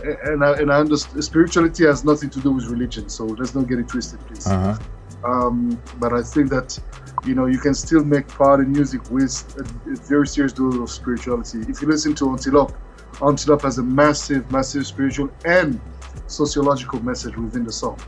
and 0.03 0.45
I, 0.45 0.53
and 0.61 0.73
I 0.73 0.79
understand 0.79 1.23
spirituality 1.25 1.85
has 1.87 2.05
nothing 2.05 2.31
to 2.31 2.41
do 2.41 2.51
with 2.53 2.67
religion, 2.67 3.09
so 3.09 3.25
let's 3.25 3.55
not 3.55 3.69
get 3.69 3.79
it 3.79 3.89
twisted, 3.89 4.21
please. 4.27 4.47
Uh-huh. 4.47 4.79
Um, 5.25 5.81
but 5.99 6.13
I 6.13 6.23
think 6.23 6.49
that 6.51 6.79
you 7.25 7.35
know 7.35 7.47
you 7.47 7.59
can 7.59 7.75
still 7.75 8.05
make 8.05 8.27
party 8.29 8.65
music 8.65 9.11
with 9.11 9.35
a, 9.59 9.91
a 9.91 9.97
very 9.97 10.27
serious 10.27 10.53
dose 10.53 10.77
of 10.77 10.91
spirituality. 10.91 11.61
If 11.69 11.83
you 11.83 11.89
listen 11.89 12.15
to 12.17 12.31
Antelope, 12.31 12.75
Antelope 13.23 13.63
has 13.63 13.79
a 13.79 13.83
massive, 13.83 14.51
massive 14.51 14.87
spiritual 14.87 15.31
and 15.45 15.81
sociological 16.27 17.03
message 17.03 17.37
within 17.37 17.65
the 17.65 17.73
song. 17.73 17.99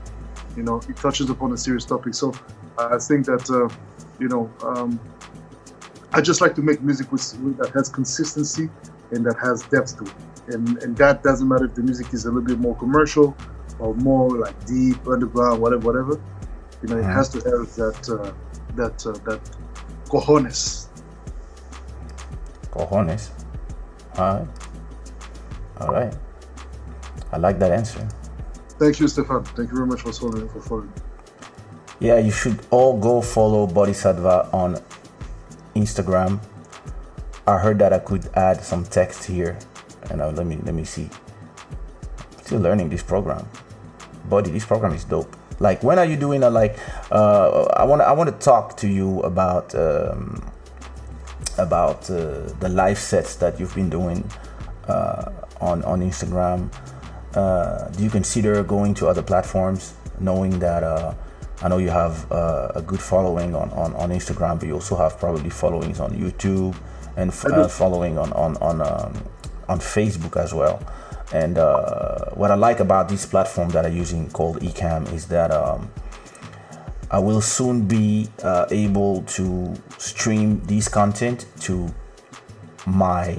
You 0.56 0.62
know, 0.62 0.80
it 0.88 0.96
touches 0.96 1.28
upon 1.28 1.52
a 1.52 1.56
serious 1.56 1.84
topic. 1.84 2.14
So 2.14 2.32
I 2.78 2.98
think 2.98 3.26
that 3.26 3.50
uh, 3.50 3.74
you 4.18 4.28
know 4.28 4.50
um, 4.62 4.98
I 6.14 6.20
just 6.20 6.40
like 6.40 6.54
to 6.56 6.62
make 6.62 6.82
music 6.82 7.10
with, 7.10 7.38
with 7.40 7.56
that 7.58 7.70
has 7.70 7.88
consistency 7.88 8.68
and 9.12 9.24
that 9.26 9.36
has 9.38 9.62
depth 9.64 9.98
to 9.98 10.04
it. 10.04 10.31
And 10.52 10.82
and 10.82 10.96
that 10.96 11.22
doesn't 11.22 11.48
matter 11.48 11.64
if 11.64 11.74
the 11.74 11.82
music 11.82 12.12
is 12.12 12.24
a 12.26 12.28
little 12.30 12.46
bit 12.46 12.58
more 12.58 12.76
commercial 12.76 13.36
or 13.78 13.94
more 13.94 14.28
like 14.38 14.56
deep 14.66 15.06
underground, 15.08 15.60
whatever, 15.60 15.86
whatever. 15.86 16.20
You 16.82 16.88
know, 16.88 16.98
it 16.98 17.04
Mhm. 17.04 17.12
has 17.14 17.28
to 17.30 17.38
have 17.50 17.74
that 17.76 18.00
uh, 18.10 18.32
that 18.76 19.06
uh, 19.06 19.12
that 19.28 19.40
cojones. 20.08 20.88
Cojones. 22.70 23.30
All 24.18 24.34
right. 24.34 24.48
All 25.80 25.88
right. 25.92 26.14
I 27.32 27.36
like 27.38 27.58
that 27.60 27.72
answer. 27.72 28.06
Thank 28.78 29.00
you, 29.00 29.08
Stefan. 29.08 29.44
Thank 29.44 29.70
you 29.70 29.76
very 29.76 29.86
much 29.86 30.02
for 30.02 30.12
following. 30.12 30.48
For 30.48 30.60
following. 30.60 30.92
Yeah, 32.00 32.18
you 32.18 32.30
should 32.32 32.60
all 32.70 32.98
go 32.98 33.20
follow 33.20 33.66
Boddhi 33.66 33.94
Satva 33.94 34.52
on 34.52 34.76
Instagram. 35.76 36.40
I 37.46 37.58
heard 37.58 37.78
that 37.78 37.92
I 37.92 37.98
could 37.98 38.28
add 38.34 38.62
some 38.62 38.84
text 38.84 39.24
here, 39.24 39.56
and 40.12 40.20
uh, 40.20 40.30
let 40.30 40.46
me 40.46 40.58
let 40.62 40.74
me 40.74 40.84
see. 40.84 41.08
Still 42.44 42.60
learning 42.60 42.90
this 42.90 43.02
program, 43.02 43.48
Buddy. 44.28 44.50
This 44.50 44.64
program 44.64 44.92
is 44.92 45.04
dope. 45.04 45.34
Like, 45.58 45.82
when 45.82 45.98
are 45.98 46.04
you 46.04 46.16
doing 46.16 46.42
a 46.42 46.50
like? 46.50 46.78
Uh, 47.10 47.64
I 47.76 47.84
want 47.84 48.02
I 48.02 48.12
want 48.12 48.28
to 48.30 48.36
talk 48.44 48.76
to 48.78 48.88
you 48.88 49.20
about 49.22 49.74
um, 49.74 50.44
about 51.58 52.10
uh, 52.10 52.52
the 52.60 52.68
live 52.68 52.98
sets 52.98 53.36
that 53.36 53.58
you've 53.58 53.74
been 53.74 53.90
doing 53.90 54.28
uh, 54.88 55.32
on 55.60 55.82
on 55.84 56.00
Instagram. 56.00 56.70
Uh, 57.34 57.88
do 57.90 58.04
you 58.04 58.10
consider 58.10 58.62
going 58.62 58.92
to 58.94 59.08
other 59.08 59.22
platforms, 59.22 59.94
knowing 60.20 60.58
that? 60.58 60.82
Uh, 60.82 61.14
I 61.62 61.68
know 61.68 61.78
you 61.78 61.90
have 61.90 62.30
uh, 62.32 62.72
a 62.74 62.82
good 62.82 63.00
following 63.00 63.54
on, 63.54 63.70
on, 63.70 63.94
on 63.94 64.10
Instagram, 64.10 64.58
but 64.58 64.66
you 64.66 64.74
also 64.74 64.96
have 64.96 65.16
probably 65.20 65.48
followings 65.48 66.00
on 66.00 66.10
YouTube 66.10 66.74
and 67.16 67.30
f- 67.30 67.46
uh, 67.46 67.68
following 67.68 68.18
on 68.18 68.32
on 68.32 68.56
on, 68.56 68.80
um, 68.82 69.14
on 69.72 69.80
Facebook 69.80 70.36
as 70.36 70.54
well. 70.54 70.80
And 71.32 71.58
uh, 71.58 72.26
what 72.34 72.50
I 72.50 72.54
like 72.54 72.80
about 72.80 73.08
this 73.08 73.24
platform 73.26 73.70
that 73.70 73.86
I'm 73.86 73.96
using 73.96 74.30
called 74.30 74.60
Ecamm 74.60 75.10
is 75.12 75.26
that 75.28 75.50
um, 75.50 75.90
I 77.10 77.18
will 77.18 77.40
soon 77.40 77.86
be 77.88 78.28
uh, 78.42 78.66
able 78.70 79.22
to 79.36 79.74
stream 79.98 80.60
this 80.64 80.88
content 80.88 81.46
to 81.60 81.92
my 82.86 83.38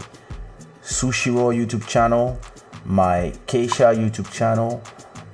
Sushiro 0.81 1.55
YouTube 1.55 1.87
channel, 1.87 2.39
my 2.83 3.33
Keisha 3.47 3.95
YouTube 3.95 4.31
channel, 4.31 4.81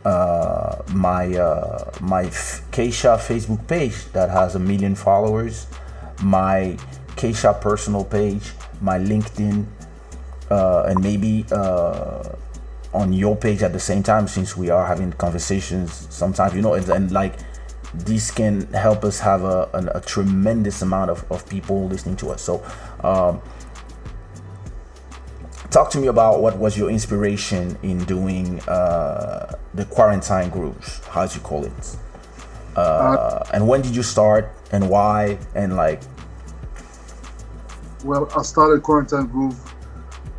uh, 0.06 0.82
my 0.94 1.34
uh, 1.36 1.92
my 2.02 2.26
Keisha 2.72 3.18
Facebook 3.18 3.66
page 3.68 4.06
that 4.12 4.30
has 4.30 4.56
a 4.56 4.60
million 4.60 4.96
followers, 4.96 5.68
my 6.22 6.78
Keisha 7.16 7.60
personal 7.60 8.04
page, 8.04 8.52
my 8.82 8.98
LinkedIn, 9.00 9.66
uh, 10.50 10.84
and 10.88 11.02
maybe 11.02 11.46
uh, 11.52 12.24
on 12.94 13.14
your 13.14 13.36
page 13.36 13.62
at 13.62 13.74
the 13.74 13.80
same 13.80 14.02
time 14.02 14.28
since 14.28 14.58
we 14.58 14.70
are 14.70 14.86
having 14.86 15.12
conversations 15.14 16.08
sometimes 16.10 16.56
you 16.56 16.62
know 16.62 16.74
and, 16.74 16.90
and 16.90 17.12
like 17.12 17.36
this 17.94 18.32
can 18.32 18.72
help 18.74 19.04
us 19.04 19.20
have 19.20 19.44
a, 19.44 19.70
a, 19.74 19.98
a, 19.98 20.02
tremendous 20.02 20.82
amount 20.82 21.10
of, 21.10 21.26
of 21.32 21.48
people 21.50 21.88
listening 21.88 22.16
to 22.18 22.30
us. 22.30 22.42
So 22.42 22.64
um, 23.04 23.42
talk 25.72 25.90
to 25.92 25.98
me 25.98 26.08
about 26.08 26.42
what 26.42 26.58
was 26.58 26.78
your 26.78 26.90
inspiration 26.90 27.78
in 27.82 28.04
doing 28.06 28.60
uh, 28.62 29.56
the 29.74 29.86
quarantine 29.86 30.50
grooves 30.50 31.00
how'd 31.08 31.34
you 31.34 31.42
call 31.42 31.66
it? 31.66 31.98
Uh, 32.76 33.44
and 33.54 33.68
when 33.68 33.82
did 33.82 33.96
you 33.96 34.04
start 34.04 34.54
and 34.72 34.88
why 34.90 35.38
and 35.56 35.76
like 35.76 36.02
well 38.04 38.30
i 38.38 38.42
started 38.42 38.82
quarantine 38.84 39.26
groove 39.28 39.60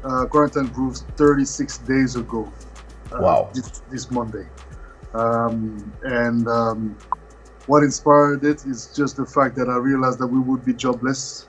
uh, 0.05 0.27
quarantine 0.27 0.67
grooves 0.67 1.03
36 1.17 1.79
days 1.79 2.17
ago 2.17 2.51
uh, 3.13 3.19
wow. 3.21 3.51
this, 3.55 3.83
this 3.91 4.11
monday. 4.11 4.47
Um, 5.15 5.93
and 6.03 6.47
um, 6.49 6.97
what 7.67 7.83
inspired 7.83 8.45
it 8.45 8.65
is 8.65 8.93
just 8.95 9.17
the 9.17 9.27
fact 9.27 9.57
that 9.57 9.69
i 9.69 9.77
realized 9.77 10.19
that 10.21 10.27
we 10.27 10.41
would 10.41 10.65
be 10.65 10.73
jobless. 10.73 11.47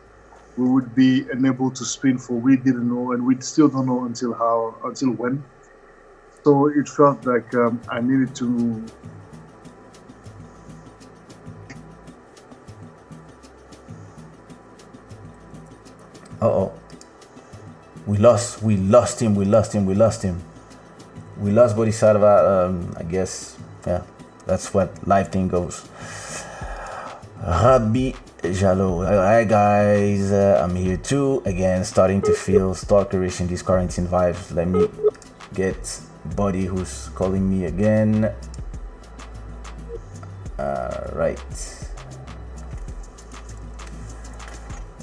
We 0.57 0.67
would 0.67 0.93
be 0.93 1.25
unable 1.31 1.71
to 1.71 1.85
spin 1.85 2.17
for 2.17 2.33
we 2.33 2.57
didn't 2.57 2.87
know 2.87 3.13
and 3.13 3.25
we 3.25 3.39
still 3.39 3.69
don't 3.69 3.85
know 3.85 4.05
until 4.05 4.33
how 4.33 4.75
until 4.83 5.11
when. 5.11 5.43
So 6.43 6.67
it 6.67 6.89
felt 6.89 7.25
like 7.25 7.53
um, 7.55 7.79
i 7.89 8.01
needed 8.01 8.35
to 8.35 8.83
Uh-oh. 16.41 16.73
We 18.11 18.17
lost, 18.17 18.61
we 18.61 18.75
lost 18.75 19.21
him, 19.21 19.35
we 19.35 19.45
lost 19.45 19.71
him, 19.73 19.85
we 19.85 19.95
lost 19.95 20.21
him. 20.21 20.43
We 21.39 21.51
lost 21.51 21.77
Boddhi 21.77 21.93
Satva, 21.93 22.67
um, 22.67 22.93
I 22.97 23.03
guess, 23.03 23.55
yeah, 23.87 24.03
that's 24.45 24.73
what 24.73 25.07
life 25.07 25.31
thing 25.31 25.47
goes. 25.47 25.87
Rabbi 27.41 28.11
Jalo. 28.43 29.07
Hi 29.07 29.45
guys, 29.45 30.29
uh, 30.33 30.59
I'm 30.61 30.75
here 30.75 30.97
too. 30.97 31.41
Again, 31.45 31.85
starting 31.85 32.21
to 32.23 32.33
feel 32.33 32.75
stalkerish 32.75 33.39
in 33.39 33.47
these 33.47 33.63
quarantine 33.63 34.07
vibes. 34.07 34.53
Let 34.53 34.67
me 34.67 34.89
get 35.53 35.79
Boddhi 36.35 36.65
who's 36.65 37.07
calling 37.15 37.49
me 37.49 37.63
again. 37.63 38.35
Uh, 40.59 41.11
right. 41.13 41.39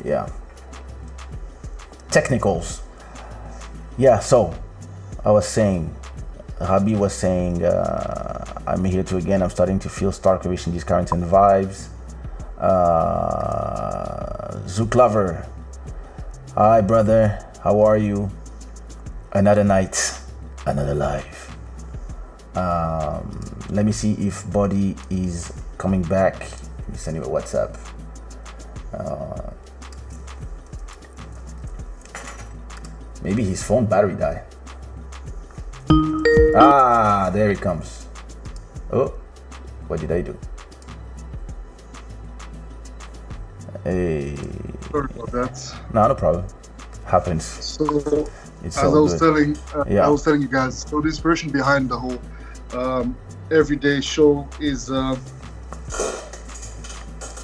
Yeah 0.04 0.28
technicals. 2.10 2.82
Yeah, 3.98 4.20
so 4.20 4.54
I 5.24 5.32
was 5.32 5.44
saying, 5.44 5.92
Habi 6.60 6.96
was 6.96 7.12
saying, 7.12 7.64
uh, 7.64 8.62
I'm 8.64 8.84
here 8.84 9.02
to 9.02 9.16
again. 9.16 9.42
I'm 9.42 9.50
starting 9.50 9.80
to 9.80 9.88
feel 9.88 10.12
Starkerish 10.12 10.68
in 10.68 10.72
these 10.72 10.84
currents 10.84 11.10
and 11.10 11.24
vibes. 11.24 11.88
Uh, 12.60 14.56
Zook 14.68 14.94
Lover, 14.94 15.44
hi 16.54 16.80
brother, 16.80 17.44
how 17.64 17.80
are 17.80 17.96
you? 17.98 18.30
Another 19.32 19.64
night, 19.64 20.16
another 20.64 20.94
life. 20.94 21.56
Um, 22.56 23.40
let 23.70 23.84
me 23.84 23.90
see 23.90 24.12
if 24.12 24.44
Boddhi 24.46 24.96
is 25.10 25.52
coming 25.76 26.02
back. 26.02 26.38
Let 26.78 26.88
me 26.88 26.96
send 26.96 27.16
you 27.16 27.24
a 27.24 27.28
WhatsApp. 27.28 27.76
Uh, 28.94 29.50
Maybe 33.22 33.44
his 33.44 33.62
phone 33.62 33.86
battery 33.86 34.14
died. 34.14 34.44
Ah, 36.54 37.30
there 37.32 37.50
he 37.50 37.56
comes. 37.56 38.06
Oh, 38.92 39.14
what 39.88 40.00
did 40.00 40.12
I 40.12 40.22
do? 40.22 40.38
Hey. 43.84 44.36
Sorry 44.90 45.08
about 45.14 45.32
that. 45.32 45.74
No, 45.92 46.08
no 46.08 46.14
problem. 46.14 46.46
Happens. 47.04 47.44
So, 47.44 48.28
it's 48.64 48.76
as 48.76 48.84
I 48.84 48.88
was 48.88 49.12
good. 49.12 49.18
telling, 49.20 49.58
uh, 49.74 49.84
yeah. 49.88 50.06
I 50.06 50.08
was 50.08 50.22
telling 50.22 50.42
you 50.42 50.48
guys. 50.48 50.80
So 50.88 51.00
the 51.00 51.08
inspiration 51.08 51.50
behind 51.50 51.88
the 51.88 51.98
whole 51.98 52.18
um, 52.72 53.16
everyday 53.50 54.00
show 54.00 54.48
is 54.60 54.90
uh, 54.90 55.16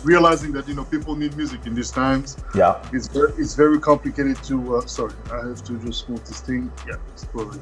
realizing 0.04 0.52
that 0.52 0.68
you 0.68 0.74
know 0.74 0.84
people 0.84 1.16
need 1.16 1.36
music 1.36 1.66
in 1.66 1.74
these 1.74 1.90
times. 1.90 2.36
Yeah, 2.54 2.80
it's 2.92 3.08
very, 3.08 3.32
it's 3.32 3.54
very 3.54 3.80
complicated 3.80 4.42
to. 4.44 4.76
Uh, 4.76 4.86
sorry, 4.86 5.14
I 5.32 5.48
have 5.48 5.64
to 5.64 5.78
just 5.78 6.08
move 6.08 6.24
this 6.26 6.40
thing. 6.40 6.70
Yeah, 6.86 6.96
it's 7.12 7.24
probably. 7.24 7.60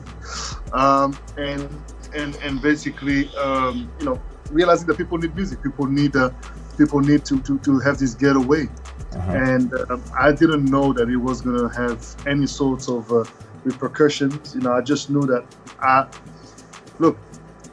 Um, 0.73 1.17
and 1.39 1.69
and 2.15 2.37
and 2.37 2.61
basically, 2.61 3.35
um, 3.37 3.91
you 3.99 4.07
know, 4.07 4.21
realizing 4.51 4.87
that 4.89 4.99
people 4.99 5.19
need 5.19 5.35
music. 5.35 5.63
People 5.63 5.87
need 5.87 6.17
uh, 6.17 6.31
people 6.77 7.01
need 7.01 7.25
to 7.27 7.41
to 7.41 7.59
to 7.61 7.79
have 7.81 7.99
this 7.99 8.15
getaway. 8.15 8.69
Uh-huh. 9.13 9.33
And 9.33 9.75
uh, 9.75 9.99
I 10.19 10.33
didn't 10.33 10.65
know 10.65 10.93
that 10.95 11.09
it 11.09 11.17
was 11.17 11.43
gonna 11.43 11.73
have 11.75 12.05
any 12.27 12.47
sorts 12.47 12.89
of 12.89 13.11
uh, 13.13 13.25
repercussions. 13.65 14.55
You 14.55 14.63
know, 14.63 14.73
I 14.73 14.81
just 14.81 15.11
knew 15.11 15.23
that 15.23 15.45
I 15.81 16.07
look 16.99 17.19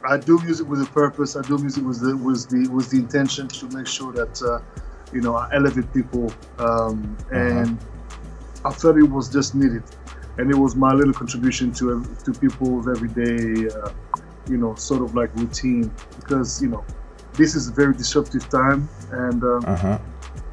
I 0.04 0.16
do 0.16 0.40
music 0.40 0.68
with 0.68 0.82
a 0.82 0.86
purpose. 0.86 1.36
I 1.36 1.42
do 1.42 1.58
music 1.58 1.84
with 1.84 2.00
the 2.00 2.16
with 2.16 2.48
the 2.48 2.68
with 2.68 2.90
the 2.90 2.98
intention 2.98 3.48
to 3.48 3.68
make 3.68 3.86
sure 3.86 4.12
that 4.12 4.42
uh, 4.42 4.60
you 5.12 5.20
know 5.20 5.36
I 5.36 5.50
elevate 5.52 5.92
people, 5.92 6.32
um, 6.58 7.16
uh-huh. 7.30 7.36
and 7.36 7.78
I 8.64 8.72
felt 8.72 8.96
it 8.96 9.02
was 9.02 9.28
just 9.28 9.54
needed, 9.54 9.82
and 10.38 10.50
it 10.50 10.56
was 10.56 10.74
my 10.74 10.92
little 10.92 11.12
contribution 11.12 11.72
to 11.74 12.04
to 12.24 12.32
people's 12.32 12.88
everyday, 12.88 13.68
uh, 13.68 13.90
you 14.48 14.56
know, 14.56 14.74
sort 14.74 15.02
of 15.02 15.14
like 15.14 15.34
routine 15.36 15.90
because 16.16 16.62
you 16.62 16.68
know 16.68 16.84
this 17.34 17.54
is 17.54 17.68
a 17.68 17.72
very 17.72 17.94
disruptive 17.94 18.48
time, 18.48 18.88
and 19.12 19.42
um, 19.44 19.64
uh-huh. 19.66 19.98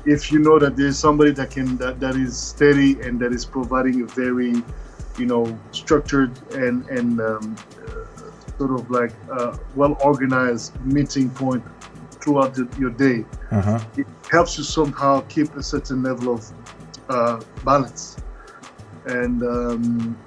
if 0.06 0.30
you 0.32 0.40
know 0.40 0.60
that 0.60 0.76
there's 0.76 0.98
somebody 0.98 1.32
that 1.32 1.52
can 1.52 1.78
that, 1.78 2.02
that 2.02 2.16
is 2.16 2.38
steady 2.38 3.00
and 3.02 3.20
that 3.22 3.32
is 3.32 3.46
providing 3.46 4.02
a 4.02 4.06
very 4.08 4.62
you 5.18 5.26
know 5.26 5.58
structured 5.72 6.32
and 6.54 6.86
and 6.90 7.22
um, 7.22 7.56
sort 8.58 8.72
of 8.72 8.90
like 8.90 9.12
a 9.32 9.58
well 9.76 9.98
organized 10.04 10.80
meeting 10.86 11.30
point 11.30 11.64
throughout 12.12 12.54
the, 12.56 12.68
your 12.80 12.90
day. 12.92 13.26
Uh-huh. 13.52 13.80
It 13.96 14.08
helps 14.30 14.58
you 14.58 14.64
somehow 14.64 15.22
keep 15.22 15.56
a 15.56 15.64
certain 15.64 16.04
level 16.04 16.34
of 16.34 16.52
uh, 17.10 17.42
balance, 17.64 18.18
and 19.06 19.44
um, 19.44 20.18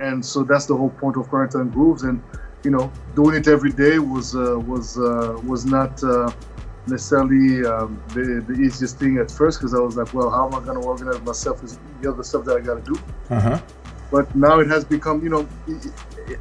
and 0.00 0.24
so 0.24 0.44
that's 0.44 0.66
the 0.66 0.76
whole 0.76 0.90
point 0.90 1.16
of 1.16 1.28
quarantine 1.28 1.68
grooves. 1.70 2.02
And 2.02 2.22
you 2.64 2.70
know, 2.70 2.92
doing 3.14 3.34
it 3.36 3.48
every 3.48 3.72
day 3.72 3.98
was 3.98 4.36
uh, 4.36 4.58
was 4.66 4.98
uh, 4.98 5.36
was 5.44 5.64
not 5.64 6.02
uh, 6.04 6.30
necessarily 6.86 7.66
um, 7.66 8.00
the, 8.08 8.44
the 8.46 8.54
easiest 8.54 8.98
thing 8.98 9.18
at 9.18 9.30
first 9.30 9.58
because 9.58 9.74
I 9.74 9.78
was 9.78 9.96
like, 9.96 10.12
well, 10.14 10.30
how 10.30 10.46
am 10.46 10.54
I 10.54 10.64
going 10.64 10.80
to 10.80 10.86
organize 10.86 11.20
myself 11.22 11.62
with 11.62 11.78
the 12.00 12.10
other 12.10 12.22
stuff 12.22 12.44
that 12.46 12.56
I 12.56 12.60
got 12.60 12.84
to 12.84 12.92
do? 12.92 13.00
Uh-huh. 13.30 13.60
But 14.10 14.34
now 14.34 14.60
it 14.60 14.68
has 14.68 14.84
become, 14.84 15.22
you 15.22 15.28
know, 15.28 15.48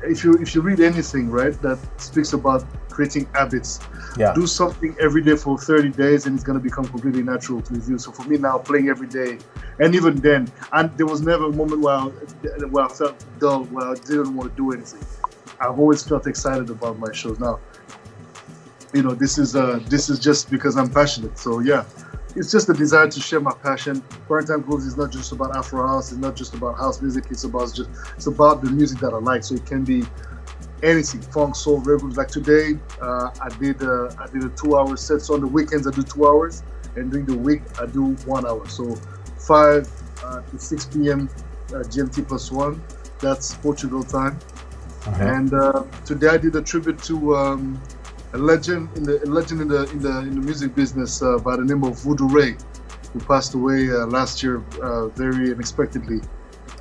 if 0.03 0.23
you 0.23 0.33
if 0.35 0.53
you 0.53 0.61
read 0.61 0.79
anything 0.79 1.29
right 1.29 1.59
that 1.61 1.79
speaks 1.99 2.33
about 2.33 2.65
creating 2.89 3.27
habits 3.33 3.79
yeah. 4.17 4.33
do 4.33 4.47
something 4.47 4.95
every 4.99 5.21
day 5.21 5.35
for 5.35 5.57
30 5.57 5.89
days 5.89 6.25
and 6.25 6.35
it's 6.35 6.43
going 6.43 6.57
to 6.57 6.63
become 6.63 6.85
completely 6.85 7.21
natural 7.21 7.61
to 7.61 7.75
you. 7.75 7.99
So 7.99 8.11
for 8.11 8.23
me 8.23 8.37
now 8.37 8.57
playing 8.57 8.89
every 8.89 9.07
day 9.07 9.37
and 9.79 9.93
even 9.93 10.15
then 10.15 10.51
and 10.73 10.95
there 10.97 11.05
was 11.05 11.21
never 11.21 11.45
a 11.45 11.51
moment 11.51 11.81
where 11.81 11.95
I, 11.95 12.05
where 12.71 12.85
I 12.85 12.89
felt 12.89 13.23
dull 13.39 13.65
where 13.65 13.87
I 13.87 13.93
didn't 13.93 14.35
want 14.35 14.49
to 14.49 14.57
do 14.57 14.71
anything. 14.71 15.05
I've 15.59 15.79
always 15.79 16.03
felt 16.03 16.27
excited 16.27 16.69
about 16.69 16.97
my 16.99 17.11
shows. 17.11 17.39
Now 17.39 17.59
you 18.93 19.03
know 19.03 19.13
this 19.13 19.37
is 19.37 19.55
uh 19.55 19.79
this 19.87 20.09
is 20.09 20.19
just 20.19 20.49
because 20.49 20.75
I'm 20.75 20.89
passionate. 20.89 21.37
So 21.37 21.59
yeah 21.59 21.85
it's 22.35 22.51
just 22.51 22.69
a 22.69 22.73
desire 22.73 23.07
to 23.07 23.19
share 23.19 23.39
my 23.39 23.53
passion. 23.53 24.01
Quarantine 24.27 24.61
Grooves 24.61 24.85
is 24.85 24.97
not 24.97 25.11
just 25.11 25.31
about 25.31 25.55
Afro 25.55 25.87
house. 25.87 26.11
It's 26.11 26.21
not 26.21 26.35
just 26.35 26.53
about 26.53 26.77
house 26.77 27.01
music. 27.01 27.25
It's 27.29 27.43
about 27.43 27.73
just 27.73 27.89
it's 28.15 28.27
about 28.27 28.61
the 28.61 28.69
music 28.69 28.99
that 28.99 29.13
I 29.13 29.17
like. 29.17 29.43
So 29.43 29.55
it 29.55 29.65
can 29.65 29.83
be 29.83 30.03
anything, 30.83 31.21
funk, 31.21 31.55
soul, 31.55 31.79
rhythms. 31.79 32.17
Like 32.17 32.27
today, 32.27 32.77
uh, 33.01 33.31
I 33.41 33.49
did 33.59 33.81
uh, 33.81 34.11
I 34.19 34.27
did 34.27 34.43
a 34.43 34.49
two-hour 34.49 34.97
set. 34.97 35.21
So 35.21 35.35
on 35.35 35.41
the 35.41 35.47
weekends 35.47 35.87
I 35.87 35.91
do 35.91 36.03
two 36.03 36.27
hours, 36.27 36.63
and 36.95 37.09
during 37.09 37.25
the 37.25 37.37
week 37.37 37.61
I 37.81 37.85
do 37.85 38.13
one 38.25 38.45
hour. 38.45 38.67
So 38.67 38.95
five 39.37 39.89
uh, 40.23 40.41
to 40.41 40.59
six 40.59 40.85
p.m. 40.85 41.29
Uh, 41.69 41.79
GMT 41.79 42.27
plus 42.27 42.51
one. 42.51 42.81
That's 43.19 43.55
Portugal 43.55 44.03
time. 44.03 44.37
Uh-huh. 45.05 45.23
And 45.23 45.53
uh, 45.53 45.83
today 46.05 46.27
I 46.27 46.37
did 46.37 46.55
a 46.55 46.61
tribute 46.61 47.01
to. 47.03 47.35
Um, 47.35 47.81
a 48.33 48.37
legend 48.37 48.89
in 48.97 49.03
the 49.03 49.19
legend 49.25 49.61
in 49.61 49.67
the 49.67 49.83
in 49.91 50.01
the 50.01 50.19
in 50.19 50.35
the 50.35 50.41
music 50.41 50.75
business 50.75 51.21
uh, 51.21 51.37
by 51.39 51.55
the 51.55 51.63
name 51.63 51.83
of 51.83 51.99
Voodoo 52.03 52.27
Ray, 52.27 52.57
who 53.13 53.19
passed 53.21 53.53
away 53.55 53.89
uh, 53.89 54.05
last 54.07 54.43
year 54.43 54.63
uh, 54.81 55.07
very 55.09 55.51
unexpectedly, 55.51 56.21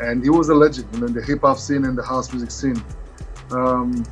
and 0.00 0.22
he 0.22 0.30
was 0.30 0.48
a 0.50 0.54
legend 0.54 0.88
you 0.92 1.00
know, 1.00 1.06
in 1.06 1.14
the 1.14 1.22
hip 1.22 1.40
hop 1.42 1.58
scene 1.58 1.84
and 1.84 1.96
the 1.96 2.04
house 2.04 2.32
music 2.32 2.50
scene. 2.50 2.84
Um, 3.50 4.04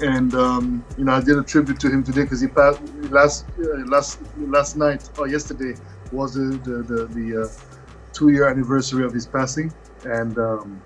and 0.00 0.34
um, 0.34 0.86
you 0.96 1.04
know, 1.04 1.12
I 1.12 1.20
did 1.20 1.38
a 1.38 1.42
tribute 1.42 1.80
to 1.80 1.90
him 1.90 2.04
today 2.04 2.22
because 2.22 2.40
he 2.40 2.48
passed 2.48 2.80
last 3.10 3.46
uh, 3.58 3.78
last 3.86 4.20
last 4.38 4.76
night 4.76 5.08
or 5.18 5.28
yesterday 5.28 5.74
was 6.12 6.34
the 6.34 6.58
the 6.64 6.82
the, 6.82 7.06
the 7.08 7.42
uh, 7.42 7.48
two 8.12 8.28
year 8.30 8.48
anniversary 8.48 9.04
of 9.04 9.12
his 9.12 9.26
passing, 9.26 9.72
and 10.04 10.38
um, 10.38 10.84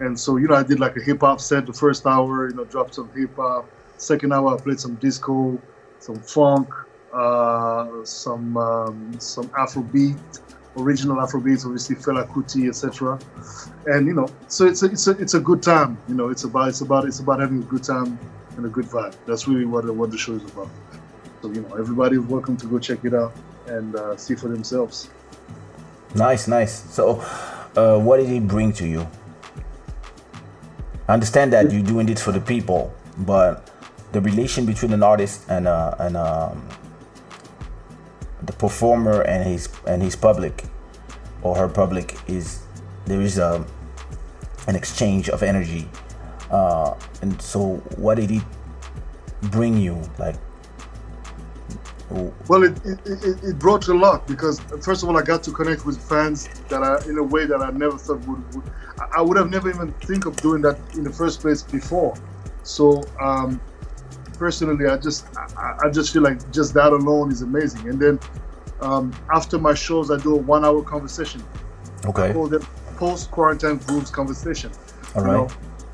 And 0.00 0.18
so, 0.18 0.36
you 0.38 0.48
know, 0.48 0.54
I 0.54 0.62
did 0.62 0.80
like 0.80 0.96
a 0.96 1.02
hip 1.02 1.20
hop 1.20 1.40
set 1.40 1.66
the 1.66 1.74
first 1.74 2.06
hour, 2.06 2.48
you 2.48 2.56
know, 2.56 2.64
dropped 2.64 2.94
some 2.94 3.10
hip 3.14 3.36
hop. 3.36 3.70
Second 4.00 4.32
hour, 4.32 4.54
I 4.54 4.58
played 4.58 4.80
some 4.80 4.94
disco, 4.94 5.60
some 5.98 6.16
funk, 6.16 6.72
uh, 7.12 8.02
some 8.02 8.56
um, 8.56 9.20
some 9.20 9.48
Afrobeat, 9.50 10.40
original 10.78 11.16
Afrobeat, 11.16 11.66
obviously 11.66 11.96
Fela 11.96 12.26
Kuti, 12.26 12.66
etc. 12.66 13.18
And 13.84 14.06
you 14.06 14.14
know, 14.14 14.26
so 14.48 14.64
it's 14.66 14.82
a, 14.82 14.86
it's 14.86 15.06
a 15.06 15.10
it's 15.10 15.34
a 15.34 15.40
good 15.40 15.62
time. 15.62 15.98
You 16.08 16.14
know, 16.14 16.30
it's 16.30 16.44
about 16.44 16.68
it's 16.68 16.80
about 16.80 17.04
it's 17.04 17.20
about 17.20 17.40
having 17.40 17.58
a 17.62 17.66
good 17.66 17.84
time 17.84 18.18
and 18.56 18.64
a 18.64 18.70
good 18.70 18.86
vibe. 18.86 19.14
That's 19.26 19.46
really 19.46 19.66
what 19.66 19.84
what 19.94 20.10
the 20.10 20.16
show 20.16 20.32
is 20.32 20.44
about. 20.44 20.70
So 21.42 21.52
you 21.52 21.60
know, 21.60 21.74
everybody 21.74 22.16
is 22.16 22.22
welcome 22.22 22.56
to 22.56 22.66
go 22.66 22.78
check 22.78 23.04
it 23.04 23.12
out 23.12 23.34
and 23.66 23.94
uh, 23.96 24.16
see 24.16 24.34
for 24.34 24.48
themselves. 24.48 25.10
Nice, 26.14 26.48
nice. 26.48 26.72
So, 26.90 27.20
uh, 27.76 27.98
what 27.98 28.16
did 28.16 28.30
it 28.30 28.48
bring 28.48 28.72
to 28.74 28.86
you? 28.88 29.06
I 31.06 31.12
understand 31.12 31.52
that 31.52 31.70
you're 31.70 31.82
doing 31.82 32.08
it 32.08 32.18
for 32.18 32.32
the 32.32 32.40
people, 32.40 32.94
but 33.18 33.69
the 34.12 34.20
relation 34.20 34.66
between 34.66 34.92
an 34.92 35.02
artist 35.02 35.44
and 35.48 35.66
uh, 35.68 35.94
and 35.98 36.16
um, 36.16 36.66
the 38.42 38.52
performer 38.52 39.22
and 39.22 39.44
his 39.44 39.68
and 39.86 40.02
his 40.02 40.16
public 40.16 40.64
or 41.42 41.56
her 41.56 41.68
public 41.68 42.16
is 42.28 42.62
there 43.06 43.20
is 43.20 43.38
a 43.38 43.64
an 44.66 44.76
exchange 44.76 45.28
of 45.28 45.42
energy. 45.42 45.88
Uh, 46.50 46.94
and 47.22 47.40
so, 47.40 47.76
what 47.96 48.16
did 48.16 48.30
it 48.30 48.42
bring 49.42 49.76
you? 49.76 50.00
Like, 50.18 50.36
well, 52.48 52.64
it, 52.64 52.76
it, 52.84 53.44
it, 53.44 53.58
brought 53.58 53.86
a 53.86 53.94
lot 53.94 54.26
because 54.26 54.58
first 54.82 55.04
of 55.04 55.08
all, 55.08 55.16
I 55.16 55.22
got 55.22 55.44
to 55.44 55.52
connect 55.52 55.86
with 55.86 55.96
fans 56.08 56.48
that 56.68 56.82
are 56.82 57.00
in 57.08 57.18
a 57.18 57.22
way 57.22 57.46
that 57.46 57.60
I 57.62 57.70
never 57.70 57.96
thought 57.96 58.20
would, 58.26 58.54
would 58.54 58.64
I 59.14 59.22
would 59.22 59.36
have 59.36 59.48
never 59.48 59.68
even 59.70 59.92
think 59.92 60.26
of 60.26 60.36
doing 60.36 60.60
that 60.62 60.78
in 60.94 61.04
the 61.04 61.12
first 61.12 61.40
place 61.40 61.62
before. 61.62 62.14
So 62.64 63.04
um, 63.20 63.60
personally, 64.40 64.86
I 64.86 64.96
just 64.96 65.26
I, 65.36 65.76
I, 65.84 65.90
just 65.90 66.12
feel 66.14 66.22
like 66.22 66.38
just 66.50 66.72
that 66.74 66.92
alone 66.92 67.30
is 67.30 67.42
amazing. 67.42 67.86
And 67.90 68.00
then 68.00 68.18
um, 68.80 69.12
after 69.32 69.58
my 69.58 69.74
shows, 69.74 70.10
I 70.10 70.16
do 70.16 70.34
a 70.34 70.38
one-hour 70.38 70.82
conversation. 70.82 71.44
Okay. 72.06 72.30
I 72.30 72.32
call 72.32 72.48
them 72.48 72.66
post 72.96 73.30
quarantine 73.30 73.76
grooves 73.86 74.10
conversation. 74.10 74.70
All 75.14 75.22
right. 75.22 75.32
Know? 75.34 75.48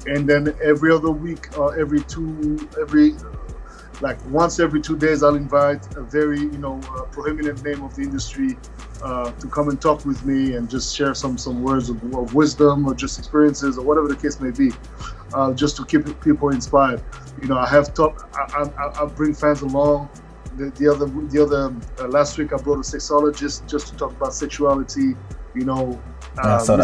And 0.06 0.28
then 0.28 0.54
every 0.62 0.92
other 0.92 1.10
week, 1.10 1.58
uh, 1.58 1.82
every 1.82 2.00
two, 2.02 2.56
every 2.80 3.16
like 4.00 4.18
once 4.30 4.60
every 4.60 4.80
two 4.80 4.96
days, 4.96 5.24
I'll 5.24 5.34
invite 5.34 5.96
a 5.96 6.02
very 6.02 6.38
you 6.38 6.58
know 6.58 6.80
uh, 6.96 7.02
prominent 7.16 7.64
name 7.64 7.82
of 7.82 7.96
the 7.96 8.02
industry 8.02 8.56
uh, 9.02 9.32
to 9.32 9.48
come 9.48 9.68
and 9.70 9.80
talk 9.80 10.04
with 10.04 10.24
me 10.24 10.54
and 10.54 10.70
just 10.70 10.94
share 10.94 11.14
some 11.14 11.36
some 11.36 11.64
words 11.64 11.90
of, 11.90 11.98
of 12.14 12.32
wisdom 12.34 12.86
or 12.86 12.94
just 12.94 13.18
experiences 13.18 13.76
or 13.76 13.84
whatever 13.84 14.06
the 14.06 14.16
case 14.16 14.38
may 14.38 14.52
be, 14.52 14.70
uh, 15.34 15.52
just 15.52 15.76
to 15.76 15.84
keep 15.84 16.04
people 16.20 16.50
inspired. 16.50 17.02
You 17.40 17.48
know, 17.48 17.58
I 17.58 17.68
have 17.68 17.94
talk. 17.94 18.28
I, 18.34 18.62
I, 18.78 19.02
I 19.02 19.06
bring 19.06 19.34
fans 19.34 19.62
along. 19.62 20.08
The, 20.56 20.70
the 20.70 20.88
other 20.88 21.06
the 21.06 21.42
other 21.42 21.74
uh, 21.98 22.08
last 22.08 22.38
week 22.38 22.52
I 22.52 22.56
brought 22.56 22.78
a 22.78 22.88
sexologist 22.96 23.68
just 23.68 23.88
to 23.88 23.96
talk 23.96 24.12
about 24.12 24.34
sexuality. 24.34 25.14
You 25.54 25.64
know, 25.64 26.00
um, 26.42 26.80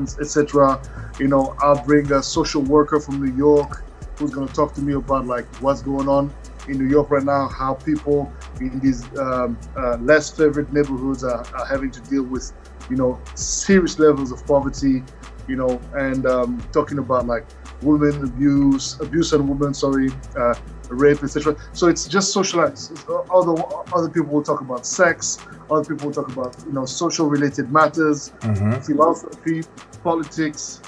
etc. 0.00 0.80
You 1.18 1.28
know, 1.28 1.54
I'll 1.60 1.84
bring 1.84 2.12
a 2.12 2.22
social 2.22 2.62
worker 2.62 3.00
from 3.00 3.24
New 3.24 3.34
York 3.36 3.82
who's 4.18 4.30
going 4.30 4.48
to 4.48 4.54
talk 4.54 4.74
to 4.74 4.80
me 4.80 4.94
about 4.94 5.26
like 5.26 5.44
what's 5.56 5.82
going 5.82 6.08
on 6.08 6.32
in 6.68 6.78
New 6.78 6.88
York 6.88 7.10
right 7.10 7.22
now, 7.22 7.48
how 7.48 7.74
people 7.74 8.32
in 8.60 8.78
these 8.80 9.04
um, 9.18 9.58
uh, 9.76 9.96
less 9.98 10.30
favored 10.30 10.72
neighborhoods 10.72 11.22
are, 11.24 11.44
are, 11.54 11.66
having 11.66 11.90
to 11.90 12.00
deal 12.02 12.22
with, 12.22 12.52
you 12.90 12.96
know, 12.96 13.20
serious 13.34 13.98
levels 13.98 14.32
of 14.32 14.44
poverty, 14.46 15.04
you 15.48 15.56
know, 15.56 15.80
and 15.94 16.26
um, 16.26 16.60
talking 16.72 16.98
about 16.98 17.26
like 17.26 17.46
women 17.82 18.24
abuse, 18.24 18.98
abuse 19.00 19.32
on 19.32 19.46
women, 19.48 19.74
sorry, 19.74 20.10
uh, 20.38 20.54
rape, 20.88 21.22
etc. 21.22 21.56
So 21.72 21.88
it's 21.88 22.06
just 22.06 22.32
socialized. 22.32 22.98
Other 23.08 23.54
other 23.92 24.08
people 24.08 24.32
will 24.32 24.42
talk 24.42 24.60
about 24.60 24.86
sex. 24.86 25.38
Other 25.70 25.84
people 25.84 26.08
will 26.08 26.14
talk 26.14 26.32
about 26.32 26.56
you 26.66 26.72
know 26.72 26.84
social 26.84 27.26
related 27.26 27.70
matters, 27.72 28.32
mm-hmm. 28.40 28.80
philosophy, 28.80 29.62
politics, 30.02 30.80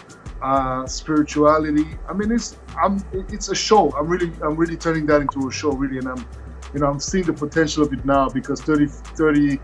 uh, 0.43 0.87
spirituality. 0.87 1.87
I 2.09 2.13
mean, 2.13 2.33
it's 2.33 2.57
I'm 2.81 3.03
it's 3.13 3.49
a 3.49 3.55
show. 3.55 3.91
I'm 3.93 4.07
really 4.07 4.33
I'm 4.43 4.57
really 4.57 4.77
turning 4.77 5.07
that 5.07 5.21
into 5.21 5.49
a 5.49 5.53
show, 5.53 5.73
really, 5.73 5.99
and 5.99 6.09
I'm 6.09 6.27
you 6.75 6.81
know 6.81 6.87
I'm 6.87 7.01
seeing 7.01 7.25
the 7.25 7.33
potential 7.33 7.83
of 7.83 7.93
it 7.93 8.05
now 8.05 8.29
because 8.29 8.61
30 8.63 8.87
30 8.87 9.59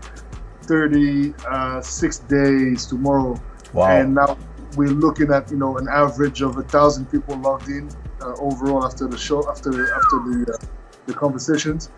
36 0.65 2.19
days 2.19 2.85
tomorrow, 2.87 3.39
wow. 3.73 3.87
and 3.87 4.15
now 4.15 4.37
we're 4.75 4.89
looking 4.89 5.31
at 5.31 5.49
you 5.51 5.57
know 5.57 5.77
an 5.77 5.87
average 5.87 6.41
of 6.41 6.57
a 6.57 6.63
thousand 6.63 7.05
people 7.11 7.35
logged 7.37 7.67
in 7.67 7.89
uh, 8.21 8.33
overall 8.35 8.85
after 8.85 9.07
the 9.07 9.17
show 9.17 9.49
after 9.49 9.69
after 9.93 10.17
the 10.25 10.53
uh, 10.53 10.65
the 11.05 11.13
conversations. 11.13 11.89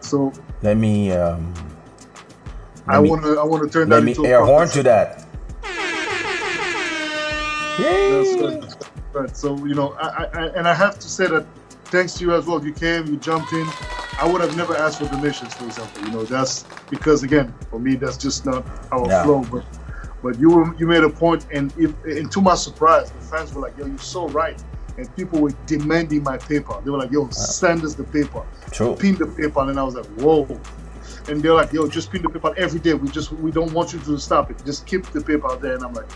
So 0.00 0.32
let 0.62 0.76
me. 0.76 1.12
Um, 1.12 1.52
let 2.86 2.96
I 2.96 2.98
want 2.98 3.22
to 3.22 3.38
I 3.38 3.44
want 3.44 3.62
to 3.64 3.70
turn 3.70 3.88
let 3.88 4.00
that 4.00 4.04
me 4.04 4.12
into 4.12 4.26
air 4.26 4.44
horn 4.44 4.68
to 4.70 4.82
that. 4.82 5.26
That's 7.78 8.34
right. 8.40 8.74
right. 9.12 9.36
So 9.36 9.56
you 9.64 9.74
know, 9.74 9.94
I, 9.94 10.24
I, 10.24 10.46
and 10.56 10.68
I 10.68 10.74
have 10.74 10.98
to 10.98 11.08
say 11.08 11.26
that 11.26 11.46
thanks 11.86 12.14
to 12.14 12.24
you 12.24 12.34
as 12.34 12.46
well. 12.46 12.64
You 12.64 12.72
came, 12.72 13.06
you 13.06 13.16
jumped 13.16 13.52
in. 13.52 13.66
I 14.18 14.28
would 14.30 14.40
have 14.40 14.56
never 14.56 14.76
asked 14.76 14.98
for 14.98 15.06
donations, 15.06 15.54
for 15.54 15.64
example. 15.64 16.04
You 16.04 16.10
know, 16.12 16.24
that's 16.24 16.64
because 16.88 17.22
again, 17.22 17.52
for 17.70 17.80
me, 17.80 17.96
that's 17.96 18.16
just 18.16 18.46
not 18.46 18.64
our 18.92 19.06
yeah. 19.08 19.24
flow. 19.24 19.44
But 19.50 19.64
but 20.24 20.40
you 20.40 20.48
were, 20.48 20.74
you 20.76 20.86
made 20.86 21.04
a 21.04 21.10
point, 21.10 21.46
and 21.52 21.70
if 21.76 21.92
and 22.04 22.32
to 22.32 22.40
my 22.40 22.54
surprise, 22.54 23.10
the 23.10 23.20
fans 23.20 23.52
were 23.52 23.60
like, 23.60 23.76
"Yo, 23.76 23.84
you're 23.84 23.98
so 23.98 24.26
right." 24.28 24.60
And 24.96 25.14
people 25.16 25.38
were 25.40 25.52
demanding 25.66 26.22
my 26.22 26.38
paper. 26.38 26.80
They 26.82 26.90
were 26.90 26.96
like, 26.98 27.12
"Yo, 27.12 27.28
send 27.28 27.84
us 27.84 27.94
the 27.94 28.04
paper, 28.04 28.42
True. 28.72 28.96
pin 28.96 29.16
the 29.16 29.26
paper." 29.26 29.60
And 29.60 29.78
I 29.78 29.82
was 29.82 29.96
like, 29.96 30.06
"Whoa!" 30.16 30.48
And 31.28 31.42
they're 31.42 31.52
like, 31.52 31.74
"Yo, 31.74 31.86
just 31.86 32.10
pin 32.10 32.22
the 32.22 32.30
paper 32.30 32.54
every 32.56 32.80
day. 32.80 32.94
We 32.94 33.08
just 33.10 33.32
we 33.32 33.50
don't 33.50 33.72
want 33.74 33.92
you 33.92 33.98
to 34.00 34.16
stop 34.18 34.50
it. 34.50 34.64
Just 34.64 34.86
keep 34.86 35.04
the 35.12 35.20
paper 35.20 35.46
out 35.46 35.60
there." 35.60 35.74
And 35.74 35.84
I'm 35.84 35.92
like, 35.92 36.10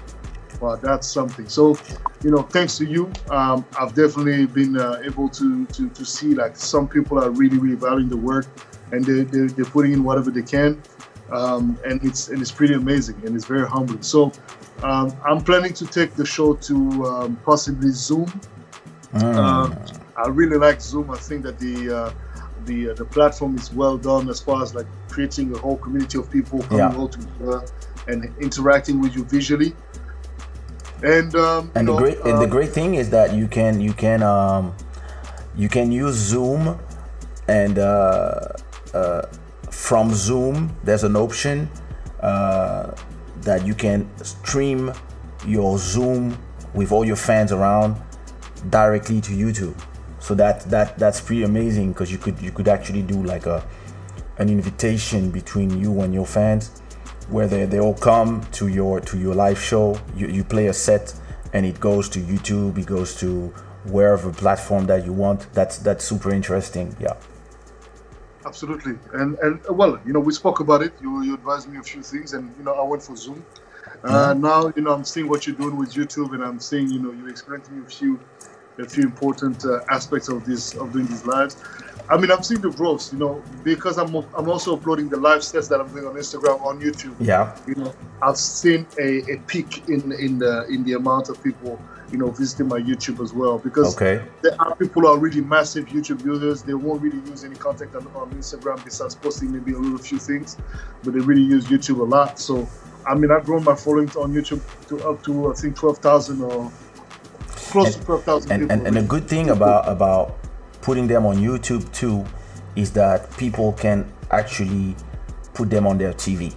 well, 0.60 0.76
that's 0.76 1.06
something. 1.06 1.46
So, 1.48 1.76
you 2.24 2.30
know, 2.30 2.42
thanks 2.42 2.78
to 2.78 2.84
you, 2.84 3.12
um, 3.30 3.64
I've 3.78 3.94
definitely 3.94 4.46
been 4.46 4.78
uh, 4.78 5.02
able 5.04 5.28
to, 5.28 5.66
to 5.66 5.88
to 5.90 6.04
see 6.04 6.34
like 6.34 6.56
some 6.56 6.88
people 6.88 7.22
are 7.22 7.30
really 7.30 7.58
really 7.58 7.76
valuing 7.76 8.08
the 8.08 8.16
work, 8.16 8.46
and 8.90 9.04
they 9.04 9.22
they 9.24 9.46
they're 9.48 9.64
putting 9.66 9.92
in 9.92 10.02
whatever 10.02 10.30
they 10.30 10.42
can, 10.42 10.82
um, 11.30 11.78
and 11.84 12.02
it's 12.04 12.28
and 12.28 12.40
it's 12.40 12.50
pretty 12.50 12.74
amazing 12.74 13.16
and 13.24 13.34
it's 13.34 13.44
very 13.44 13.66
humbling. 13.66 14.02
So, 14.02 14.32
um, 14.82 15.14
I'm 15.24 15.42
planning 15.42 15.72
to 15.74 15.86
take 15.86 16.14
the 16.14 16.26
show 16.26 16.54
to 16.54 17.04
um, 17.06 17.36
possibly 17.44 17.90
Zoom. 17.90 18.28
Uh, 19.14 19.74
I 20.16 20.28
really 20.28 20.56
like 20.56 20.80
Zoom. 20.80 21.10
I 21.10 21.16
think 21.16 21.42
that 21.44 21.58
the 21.58 21.96
uh, 21.96 22.12
the 22.64 22.90
uh, 22.90 22.94
the 22.94 23.04
platform 23.04 23.56
is 23.56 23.72
well 23.72 23.96
done 23.96 24.28
as 24.28 24.40
far 24.40 24.62
as 24.62 24.74
like 24.74 24.86
creating 25.08 25.54
a 25.54 25.58
whole 25.58 25.78
community 25.78 26.18
of 26.18 26.30
people 26.30 26.62
coming 26.62 26.78
yeah. 26.78 26.96
all 26.96 27.08
together 27.08 27.64
and 28.06 28.32
interacting 28.40 29.00
with 29.00 29.14
you 29.16 29.24
visually. 29.24 29.74
And 31.02 31.34
um, 31.36 31.70
and 31.74 31.86
the 31.86 31.92
know, 31.92 31.98
great 31.98 32.18
and 32.18 32.38
the 32.38 32.46
uh, 32.46 32.46
great 32.46 32.70
thing 32.70 32.94
is 32.94 33.10
that 33.10 33.34
you 33.34 33.46
can 33.48 33.80
you 33.80 33.92
can 33.92 34.22
um, 34.22 34.74
you 35.56 35.68
can 35.68 35.92
use 35.92 36.14
Zoom 36.14 36.78
and 37.46 37.78
uh, 37.78 38.48
uh, 38.94 39.22
from 39.78 40.12
Zoom 40.12 40.76
there's 40.82 41.04
an 41.04 41.14
option 41.14 41.70
uh, 42.20 42.90
that 43.42 43.64
you 43.64 43.74
can 43.74 44.10
stream 44.24 44.92
your 45.46 45.78
Zoom 45.78 46.36
with 46.74 46.90
all 46.90 47.04
your 47.04 47.16
fans 47.16 47.52
around 47.52 47.96
directly 48.70 49.20
to 49.20 49.30
YouTube. 49.30 49.80
So 50.18 50.34
that 50.34 50.68
that 50.68 50.98
that's 50.98 51.20
pretty 51.20 51.44
amazing 51.44 51.92
because 51.92 52.10
you 52.10 52.18
could 52.18 52.42
you 52.42 52.50
could 52.50 52.66
actually 52.66 53.02
do 53.02 53.22
like 53.22 53.46
a 53.46 53.64
an 54.38 54.48
invitation 54.48 55.30
between 55.30 55.70
you 55.80 56.00
and 56.00 56.12
your 56.12 56.26
fans 56.26 56.82
where 57.28 57.46
they, 57.46 57.64
they 57.64 57.78
all 57.78 57.94
come 57.94 58.42
to 58.52 58.66
your 58.66 59.00
to 59.00 59.16
your 59.16 59.36
live 59.36 59.60
show. 59.60 59.96
You, 60.16 60.26
you 60.26 60.42
play 60.42 60.66
a 60.66 60.72
set 60.72 61.14
and 61.52 61.64
it 61.64 61.78
goes 61.78 62.08
to 62.10 62.18
YouTube, 62.18 62.78
it 62.78 62.86
goes 62.86 63.14
to 63.20 63.54
wherever 63.84 64.32
platform 64.32 64.86
that 64.86 65.06
you 65.06 65.12
want. 65.12 65.46
That's 65.54 65.78
that's 65.78 66.04
super 66.04 66.32
interesting. 66.32 66.96
Yeah. 66.98 67.14
Absolutely, 68.46 68.94
and 69.14 69.38
and 69.38 69.60
well, 69.70 69.98
you 70.06 70.12
know, 70.12 70.20
we 70.20 70.32
spoke 70.32 70.60
about 70.60 70.82
it. 70.82 70.92
You 71.00 71.22
you 71.22 71.34
advised 71.34 71.68
me 71.68 71.78
a 71.78 71.82
few 71.82 72.02
things, 72.02 72.34
and 72.34 72.54
you 72.56 72.64
know, 72.64 72.72
I 72.74 72.82
went 72.82 73.02
for 73.02 73.16
Zoom. 73.16 73.44
Uh, 74.04 74.32
mm-hmm. 74.32 74.42
Now, 74.42 74.72
you 74.76 74.82
know, 74.82 74.92
I'm 74.92 75.04
seeing 75.04 75.28
what 75.28 75.46
you're 75.46 75.56
doing 75.56 75.76
with 75.76 75.92
YouTube, 75.92 76.32
and 76.34 76.42
I'm 76.42 76.60
seeing, 76.60 76.88
you 76.88 77.00
know, 77.00 77.10
you 77.10 77.26
explained 77.26 77.64
to 77.64 77.72
me 77.72 77.84
a 77.84 77.90
few 77.90 78.20
a 78.78 78.86
few 78.86 79.02
important 79.02 79.64
uh, 79.64 79.80
aspects 79.90 80.28
of 80.28 80.44
this 80.44 80.74
of 80.76 80.92
doing 80.92 81.06
these 81.06 81.26
lives. 81.26 81.56
I 82.10 82.16
mean, 82.16 82.30
I'm 82.30 82.42
seeing 82.42 82.60
the 82.60 82.70
growth, 82.70 83.12
you 83.12 83.18
know, 83.18 83.42
because 83.64 83.98
I'm 83.98 84.14
I'm 84.14 84.48
also 84.48 84.76
uploading 84.76 85.08
the 85.08 85.18
live 85.18 85.42
sets 85.42 85.68
that 85.68 85.80
I'm 85.80 85.88
doing 85.92 86.06
on 86.06 86.14
Instagram, 86.14 86.60
on 86.62 86.80
YouTube. 86.80 87.14
Yeah. 87.20 87.56
You 87.66 87.74
know, 87.74 87.94
I've 88.22 88.38
seen 88.38 88.86
a, 88.98 89.32
a 89.32 89.38
peak 89.46 89.88
in 89.88 90.12
in 90.12 90.38
the 90.38 90.66
in 90.68 90.84
the 90.84 90.94
amount 90.94 91.28
of 91.28 91.42
people, 91.42 91.80
you 92.10 92.18
know, 92.18 92.30
visiting 92.30 92.68
my 92.68 92.80
YouTube 92.80 93.22
as 93.22 93.32
well. 93.32 93.58
Because 93.58 93.94
okay. 93.94 94.24
there 94.42 94.60
are 94.60 94.74
people 94.76 95.02
who 95.02 95.08
are 95.08 95.18
really 95.18 95.40
massive 95.40 95.86
YouTube 95.86 96.24
users. 96.24 96.62
They 96.62 96.74
won't 96.74 97.02
really 97.02 97.18
use 97.28 97.44
any 97.44 97.56
content 97.56 97.94
on, 97.94 98.06
on 98.14 98.30
Instagram 98.30 98.82
besides 98.84 99.14
posting 99.14 99.52
maybe 99.52 99.72
a 99.72 99.78
little 99.78 99.98
few 99.98 100.18
things, 100.18 100.56
but 101.02 101.14
they 101.14 101.20
really 101.20 101.42
use 101.42 101.66
YouTube 101.66 102.00
a 102.00 102.04
lot. 102.04 102.38
So, 102.38 102.68
I 103.06 103.14
mean, 103.14 103.30
I've 103.30 103.44
grown 103.44 103.64
my 103.64 103.74
following 103.74 104.08
on 104.10 104.32
YouTube 104.32 104.62
to 104.88 105.08
up 105.08 105.22
to 105.24 105.50
I 105.50 105.54
think 105.54 105.76
twelve 105.76 105.98
thousand 105.98 106.42
or 106.42 106.70
close 107.68 107.96
to 107.96 108.04
12,000 108.04 108.50
and, 108.50 108.62
people. 108.62 108.76
and, 108.76 108.86
and 108.86 108.98
a 108.98 109.02
good 109.02 109.28
thing 109.28 109.50
about 109.50 109.88
about 109.88 110.36
putting 110.80 111.06
them 111.06 111.26
on 111.26 111.36
YouTube 111.36 111.90
too 111.92 112.24
is 112.76 112.92
that 112.92 113.30
people 113.36 113.72
can 113.72 114.10
actually 114.30 114.94
put 115.54 115.70
them 115.70 115.86
on 115.86 115.98
their 115.98 116.12
TV. 116.12 116.54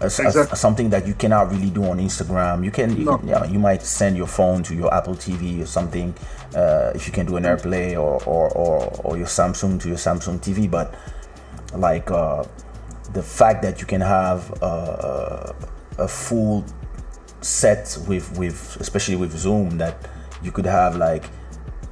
As- 0.00 0.18
Exactly. 0.20 0.52
as 0.52 0.60
something 0.60 0.90
that 0.90 1.06
you 1.06 1.14
cannot 1.14 1.50
really 1.50 1.70
do 1.70 1.84
on 1.84 1.98
Instagram. 1.98 2.64
You 2.64 2.70
can, 2.70 2.96
you, 2.96 3.04
No. 3.04 3.18
can, 3.18 3.28
yeah, 3.28 3.44
you 3.44 3.58
might 3.58 3.82
send 3.82 4.16
your 4.16 4.28
phone 4.28 4.62
to 4.64 4.74
your 4.74 4.92
Apple 4.94 5.14
TV 5.16 5.60
or 5.62 5.66
something. 5.66 6.14
Uh, 6.54 6.92
if 6.94 7.06
you 7.06 7.12
can 7.12 7.26
do 7.26 7.36
an 7.36 7.44
AirPlay 7.44 7.94
or, 7.94 8.22
or, 8.24 8.48
or, 8.50 8.84
or 9.04 9.16
your 9.16 9.26
Samsung 9.26 9.80
to 9.82 9.88
your 9.88 9.96
Samsung 9.98 10.38
TV, 10.40 10.70
but 10.70 10.94
like 11.74 12.10
uh, 12.10 12.44
the 13.12 13.22
fact 13.22 13.62
that 13.62 13.80
you 13.80 13.86
can 13.86 14.00
have 14.00 14.62
uh, 14.62 15.52
a 15.98 16.06
full 16.08 16.64
set 17.40 17.96
with 18.08 18.36
with 18.38 18.76
especially 18.80 19.14
with 19.16 19.36
Zoom 19.36 19.78
that 19.78 19.96
you 20.42 20.50
could 20.50 20.64
have 20.66 20.96
like 20.96 21.24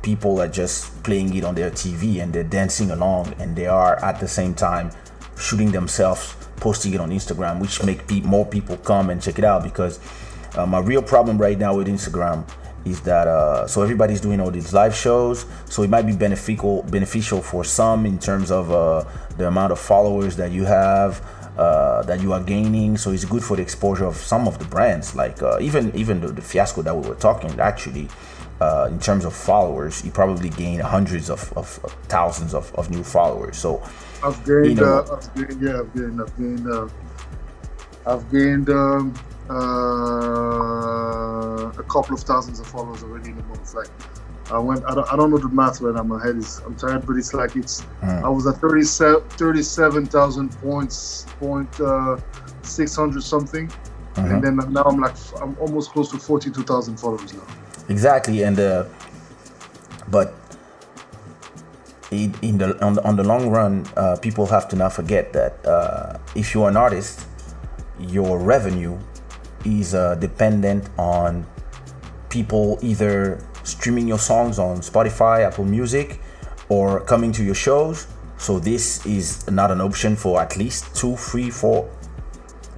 people 0.03 0.41
are 0.41 0.49
just 0.49 1.03
playing 1.03 1.35
it 1.37 1.45
on 1.45 1.55
their 1.55 1.71
TV 1.71 2.21
and 2.23 2.33
they're 2.33 2.43
dancing 2.45 2.91
along 2.91 3.33
and 3.39 3.55
they 3.57 3.67
are 3.67 3.97
at 4.05 4.19
the 4.21 4.27
same 4.29 4.55
time 4.55 4.91
shooting 5.39 5.71
themselves 5.73 6.35
posting 6.57 6.95
it 6.95 7.01
on 7.01 7.11
Instagram 7.11 7.61
which 7.61 7.83
make 7.83 8.07
pe- 8.07 8.21
more 8.21 8.47
people 8.47 8.77
come 8.79 9.11
and 9.11 9.23
check 9.23 9.39
it 9.39 9.45
out 9.45 9.63
because 9.63 10.01
uh, 10.57 10.67
my 10.67 10.79
real 10.79 11.03
problem 11.03 11.39
right 11.39 11.59
now 11.59 11.75
with 11.77 11.87
Instagram 11.87 12.47
is 12.87 13.01
that 13.01 13.27
uh, 13.27 13.67
so 13.67 13.83
everybody's 13.83 14.21
doing 14.21 14.41
all 14.41 14.51
these 14.51 14.73
live 14.73 14.95
shows 14.95 15.45
so 15.69 15.83
it 15.83 15.91
might 15.91 16.07
be 16.07 16.15
beneficial 16.15 16.83
beneficial 16.85 17.43
for 17.43 17.65
some 17.65 18.07
in 18.07 18.19
terms 18.19 18.51
of 18.51 18.71
uh, 18.71 19.05
the 19.37 19.47
amount 19.47 19.73
of 19.73 19.79
followers 19.79 20.37
that 20.37 20.53
you 20.53 20.65
have 20.65 21.21
uh, 21.59 22.03
that 22.03 22.21
you 22.21 22.33
are 22.33 22.43
gaining 22.43 22.97
so 22.97 23.11
it's 23.11 23.25
good 23.25 23.43
for 23.43 23.57
the 23.57 23.63
exposure 23.63 24.05
of 24.05 24.17
some 24.17 24.47
of 24.47 24.59
the 24.59 24.65
brands 24.67 25.15
like 25.17 25.43
uh, 25.43 25.59
even 25.61 25.95
even 25.97 26.21
the, 26.21 26.29
the 26.29 26.43
fiasco 26.43 26.83
that 26.83 26.95
we 26.97 27.09
were 27.09 27.17
talking 27.17 27.51
actually 27.59 28.09
uh, 28.61 28.89
in 28.91 28.99
terms 29.01 29.25
of 29.25 29.35
followers 29.35 30.05
you 30.05 30.11
probably 30.11 30.49
gain 30.51 30.79
hundreds 30.81 31.29
of, 31.29 31.53
of, 31.57 31.81
of 31.85 31.93
thousands 32.09 32.55
of, 32.55 32.73
of 32.77 32.91
new 32.91 33.03
followers 33.03 33.57
so 33.57 33.83
I've 34.27 34.45
gained, 34.45 34.67
you 34.67 34.75
know- 34.75 34.99
uh, 35.09 35.17
I've 35.17 35.35
gained, 35.35 35.63
yeah, 35.63 35.79
I've 35.81 35.95
gained, 35.95 36.21
I've 36.21 36.37
gained, 36.37 36.67
uh, 36.71 36.89
I've 38.07 38.31
gained 38.31 38.71
um, 38.71 39.15
uh, 39.49 39.55
a 41.69 41.83
couple 41.89 42.15
of 42.15 42.21
thousands 42.21 42.61
of 42.61 42.67
followers 42.67 43.03
already 43.03 43.31
in 43.31 43.39
a 43.39 43.43
month. 43.45 43.75
Like, 43.75 43.89
I 44.51 44.59
went, 44.59 44.85
I 44.87 44.95
don't, 44.95 45.13
I 45.13 45.17
don't 45.17 45.31
know 45.31 45.39
the 45.39 45.49
math 45.49 45.81
right 45.81 45.95
now. 45.95 46.03
My 46.05 46.23
head 46.25 46.37
is, 46.37 46.61
I'm 46.65 46.77
tired, 46.77 47.05
but 47.07 47.17
it's 47.17 47.35
like 47.35 47.57
it's. 47.57 47.83
Mm. 48.03 48.23
I 48.25 48.29
was 48.29 48.47
at 48.47 48.57
37 48.59 49.21
37,000 49.31 50.51
points, 50.61 51.27
point 51.41 51.81
uh, 51.81 52.17
600 52.63 53.23
something, 53.23 53.69
Mhm. 54.15 54.31
and 54.35 54.43
then 54.45 54.57
now 54.73 54.83
I'm 54.85 55.01
like, 55.01 55.17
I'm 55.43 55.57
almost 55.61 55.91
close 55.93 56.11
to 56.13 56.19
42,000 56.19 56.97
followers 56.99 57.33
now. 57.35 57.41
exactly 57.89 58.43
and 58.43 58.59
uh, 58.59 58.85
but 60.11 60.35
in, 62.43 62.59
the 62.59 62.85
on, 62.85 62.95
the 62.95 63.03
on 63.05 63.17
the 63.17 63.25
long 63.25 63.49
run 63.49 63.87
uh, 63.97 64.17
people 64.17 64.47
have 64.47 64.69
to 64.69 64.77
not 64.77 64.93
forget 64.93 65.33
that 65.33 65.65
uh, 65.67 66.19
if 66.35 66.55
you're 66.55 66.69
an 66.69 66.77
artist 66.77 67.27
your 67.99 68.39
revenue 68.39 68.99
is 69.65 69.95
uh, 69.95 70.15
dependent 70.17 70.89
on 70.99 71.47
people 72.29 72.79
either 72.83 73.41
streaming 73.65 74.07
your 74.07 74.19
songs 74.19 74.59
on 74.59 74.79
Spotify, 74.79 75.45
Apple 75.45 75.65
Music, 75.65 76.21
or 76.69 77.01
coming 77.01 77.33
to 77.33 77.43
your 77.43 77.55
shows. 77.55 78.07
So 78.39 78.59
this 78.59 79.05
is 79.07 79.49
not 79.51 79.71
an 79.71 79.81
option 79.81 80.15
for 80.17 80.41
at 80.41 80.57
least 80.57 80.95
two, 80.95 81.17
three, 81.17 81.51
four. 81.51 81.89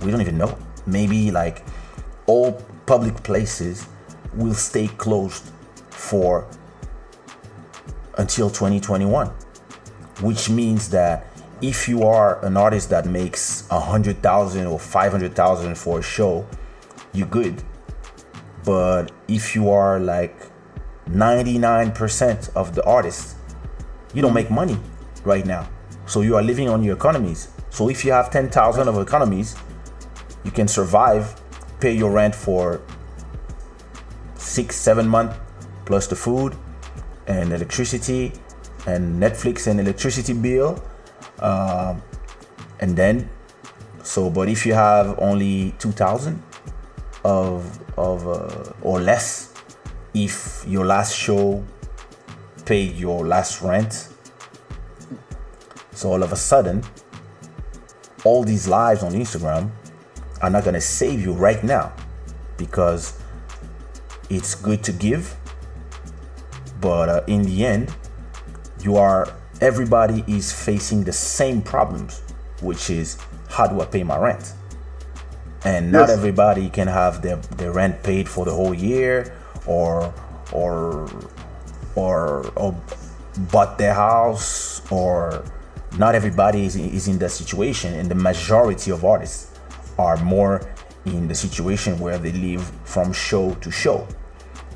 We 0.03 0.11
don't 0.11 0.20
even 0.20 0.39
know. 0.39 0.57
Maybe 0.86 1.30
like 1.30 1.64
all 2.26 2.53
public 2.86 3.22
places 3.22 3.86
will 4.34 4.55
stay 4.55 4.89
closed 4.89 5.51
for 5.91 6.47
until 8.19 8.51
2021 8.51 9.33
which 10.21 10.51
means 10.51 10.91
that 10.91 11.27
if 11.61 11.89
you 11.89 12.03
are 12.03 12.45
an 12.45 12.57
artist 12.57 12.91
that 12.91 13.07
makes 13.07 13.66
a 13.71 13.81
hundred 13.81 14.23
thousand 14.23 14.66
or 14.66 14.79
five 14.79 15.12
hundred 15.12 15.35
thousand 15.35 15.77
for 15.77 16.01
a 16.01 16.03
show, 16.03 16.47
you're 17.12 17.29
good. 17.29 17.62
But 18.64 19.12
if 19.29 19.55
you 19.55 19.71
are 19.71 19.99
like 19.99 20.37
99% 21.09 22.55
of 22.55 22.75
the 22.75 22.85
artists, 22.85 23.35
you 24.12 24.23
don't 24.23 24.35
make 24.35 24.51
money 24.51 24.79
right 25.25 25.47
now. 25.47 25.69
So 26.07 26.21
you 26.21 26.37
are 26.37 26.43
living 26.43 26.69
on 26.69 26.83
your 26.83 26.97
economies. 26.97 27.49
So 27.71 27.89
if 27.89 28.05
you 28.05 28.12
have 28.12 28.31
10,000 28.31 28.89
of 28.89 28.99
economies, 28.99 29.57
you 30.45 30.51
can 30.51 30.69
survive, 30.69 31.41
pay 31.81 31.93
your 31.93 32.11
rent 32.11 32.35
for 32.35 32.81
six, 34.35 34.77
seven 34.77 35.09
months, 35.09 35.37
plus 35.87 36.07
the 36.07 36.16
food 36.16 36.57
and 37.29 37.53
electricity 37.53 38.33
and 38.87 39.22
Netflix 39.22 39.66
and 39.66 39.79
electricity 39.79 40.33
bill. 40.33 40.83
Um, 41.39 42.03
and 42.81 42.97
then, 42.97 43.29
so, 44.03 44.31
but 44.31 44.49
if 44.49 44.64
you 44.66 44.72
have 44.74 45.18
only 45.20 45.74
2,000 45.79 46.43
of, 47.24 47.79
of 47.99 48.26
uh, 48.26 48.72
or 48.83 49.01
less, 49.01 49.53
if 50.14 50.64
your 50.66 50.87
last 50.87 51.14
show 51.14 51.62
paid 52.64 52.97
your 52.97 53.26
last 53.26 53.62
rent, 53.62 54.09
so 55.93 56.11
all 56.11 56.22
of 56.22 56.33
a 56.33 56.37
sudden, 56.37 56.83
all 58.24 58.43
these 58.43 58.66
lives 58.66 59.03
on 59.03 59.12
Instagram 59.12 59.70
are 60.41 60.51
not 60.51 60.64
gonna 60.64 60.81
save 60.81 61.20
you 61.20 61.33
right 61.33 61.62
now 61.62 61.93
because 62.57 63.18
it's 64.31 64.55
good 64.55 64.83
to 64.85 64.93
give, 64.93 65.37
but 66.81 67.09
uh, 67.09 67.22
in 67.26 67.43
the 67.43 67.64
end, 67.66 67.95
you 68.81 68.97
are 68.97 69.29
everybody 69.61 70.24
is 70.26 70.53
facing 70.53 71.05
the 71.05 71.12
same 71.12 71.62
problems, 71.62 72.22
which 72.62 72.91
is 72.91 73.18
how 73.49 73.66
do 73.66 73.81
I 73.81 73.87
pay 73.87 74.03
my 74.05 74.18
rent? 74.18 74.53
And 75.64 75.91
not 75.91 76.09
Yes. 76.09 76.18
everybody 76.18 76.70
can 76.70 76.87
have 76.87 77.22
their, 77.22 77.37
their 77.57 77.72
rent 77.72 78.03
paid 78.03 78.29
for 78.29 78.45
the 78.45 78.53
whole 78.53 78.74
year 78.74 79.35
or 79.66 80.12
or 80.53 81.09
or 81.97 82.47
or 82.57 82.74
bought 83.51 83.76
their 83.79 83.95
house 83.95 84.81
or 84.91 85.45
not 85.99 86.14
everybody 86.14 86.64
is, 86.64 86.76
is 86.76 87.09
in 87.09 87.18
that 87.18 87.31
situation 87.31 87.95
and 87.95 88.09
the 88.11 88.14
majority 88.14 88.91
of 88.91 89.05
artists 89.05 89.51
are 89.99 90.16
more 90.18 90.62
in 91.05 91.26
the 91.29 91.35
situation 91.35 91.99
where 91.99 92.18
they 92.18 92.33
live 92.33 92.62
from 92.85 93.12
show 93.12 93.53
to 93.55 93.70
show 93.70 94.07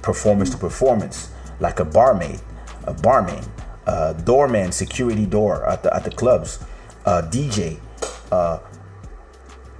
performance 0.03 0.51
to 0.51 0.57
performance 0.59 1.31
like 1.61 1.81
a 1.81 1.85
barmaid 1.85 2.41
a 2.85 2.95
barman 2.95 3.45
a 3.87 4.15
doorman 4.25 4.73
security 4.73 5.27
door 5.27 5.67
at 5.69 5.83
the, 5.83 5.95
at 5.95 6.05
the 6.05 6.11
clubs 6.11 6.65
a 7.07 7.23
dj 7.23 7.79
uh, 8.31 8.59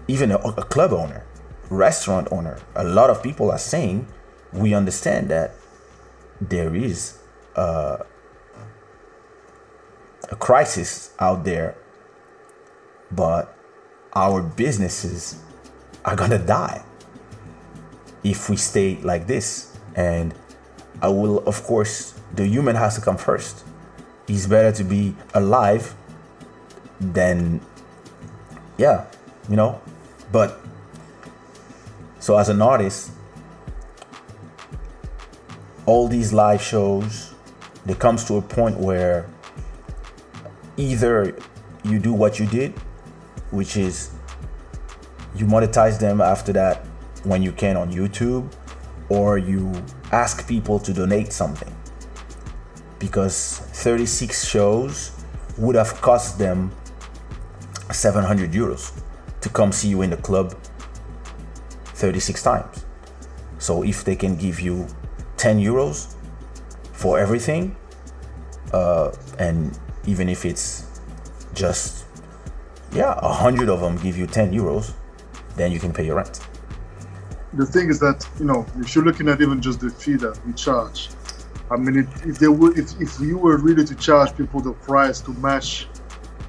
even 0.09 0.31
a, 0.31 0.37
a 0.39 0.65
club 0.65 0.93
owner 0.93 1.25
restaurant 1.73 2.29
owner. 2.31 2.59
A 2.77 2.85
lot 2.85 3.11
of 3.11 3.23
people 3.23 3.51
are 3.51 3.59
saying 3.59 4.07
we 4.53 4.75
understand 4.75 5.29
that 5.31 5.55
there 6.41 6.77
is 6.77 7.19
uh, 7.57 7.99
a 10.31 10.37
crisis 10.37 11.15
out 11.19 11.45
there 11.45 11.77
but 13.11 13.57
our 14.15 14.43
businesses 14.43 15.43
are 16.05 16.17
gonna 16.17 16.39
die 16.39 16.85
if 18.23 18.49
we 18.49 18.57
stay 18.57 18.99
like 19.03 19.27
this. 19.27 19.77
And 19.95 20.35
i 21.03 21.09
will 21.09 21.39
of 21.47 21.63
course 21.65 22.15
the 22.35 22.47
human 22.47 22.77
has 22.77 22.95
to 22.95 23.01
come 23.03 23.19
first. 23.19 23.65
It's 24.27 24.47
better 24.47 24.73
to 24.73 24.85
be 24.85 25.15
alive 25.35 25.95
than 27.01 27.61
yeah 28.79 29.05
you 29.51 29.57
know? 29.57 29.81
But 30.31 30.59
so 32.21 32.39
as 32.39 32.49
an 32.49 32.63
artist 32.63 33.11
all 35.85 36.09
these 36.09 36.33
live 36.33 36.63
shows 36.63 37.35
there 37.85 37.97
comes 37.97 38.25
to 38.25 38.37
a 38.37 38.43
point 38.43 38.79
where 38.79 39.27
either 40.77 41.37
you 41.85 41.99
do 41.99 42.13
what 42.13 42.39
you 42.39 42.47
did 42.47 42.73
which 43.51 43.77
is 43.77 44.11
you 45.35 45.47
monetize 45.47 45.99
them 45.99 46.21
after 46.21 46.53
that 46.53 46.85
when 47.25 47.43
you 47.43 47.53
can 47.53 47.77
on 47.77 47.93
YouTube, 47.93 48.53
or 49.09 49.39
you 49.39 49.73
ask 50.13 50.47
people 50.47 50.79
to 50.79 50.93
donate 50.93 51.33
something. 51.33 51.75
Because 52.99 53.59
36 53.73 54.47
shows 54.47 55.11
would 55.59 55.75
have 55.75 56.01
cost 56.01 56.39
them 56.39 56.71
700 57.91 58.53
euros 58.53 58.93
to 59.41 59.49
come 59.49 59.73
see 59.73 59.89
you 59.89 60.03
in 60.03 60.11
the 60.11 60.17
club 60.17 60.55
36 61.95 62.43
times. 62.43 62.85
So 63.59 63.83
if 63.83 64.05
they 64.05 64.17
can 64.17 64.37
give 64.37 64.61
you 64.61 64.87
10 65.37 65.59
euros 65.59 66.15
for 66.93 67.19
everything, 67.19 67.77
uh, 68.73 69.13
and 69.39 69.79
even 70.07 70.29
if 70.29 70.45
it's 70.45 70.87
just 71.55 72.05
yeah, 72.93 73.19
a 73.23 73.33
hundred 73.33 73.69
of 73.69 73.81
them 73.81 73.97
give 73.99 74.17
you 74.17 74.27
10 74.27 74.53
euros, 74.53 74.93
then 75.57 75.73
you 75.73 75.79
can 75.79 75.93
pay 75.93 76.05
your 76.05 76.17
rent. 76.17 76.41
The 77.55 77.67
thing 77.67 77.89
is 77.91 77.99
that 78.01 78.27
you 78.39 78.45
know 78.47 78.65
if 78.79 78.95
you're 78.95 79.05
looking 79.05 79.29
at 79.29 79.41
even 79.41 79.61
just 79.61 79.81
the 79.81 79.91
fee 79.91 80.15
that 80.17 80.39
we 80.47 80.53
charge, 80.55 81.11
I 81.71 81.77
mean, 81.77 81.97
if, 81.99 82.27
if 82.27 82.39
they 82.39 82.49
were, 82.49 82.73
if, 82.79 83.01
if 83.01 83.21
you 83.21 83.39
were 83.39 83.57
really 83.59 83.85
to 83.85 83.95
charge 83.95 84.37
people 84.37 84.61
the 84.61 84.73
price 84.73 85.21
to 85.23 85.33
match 85.35 85.89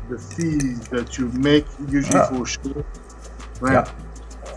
the 0.09 0.17
fees 0.17 0.79
that 0.89 1.17
you 1.17 1.27
make 1.29 1.65
usually 1.89 2.17
Yeah. 2.19 2.29
for 2.29 2.45
sure 2.45 2.85
man, 3.61 3.73
Yeah. 3.73 3.85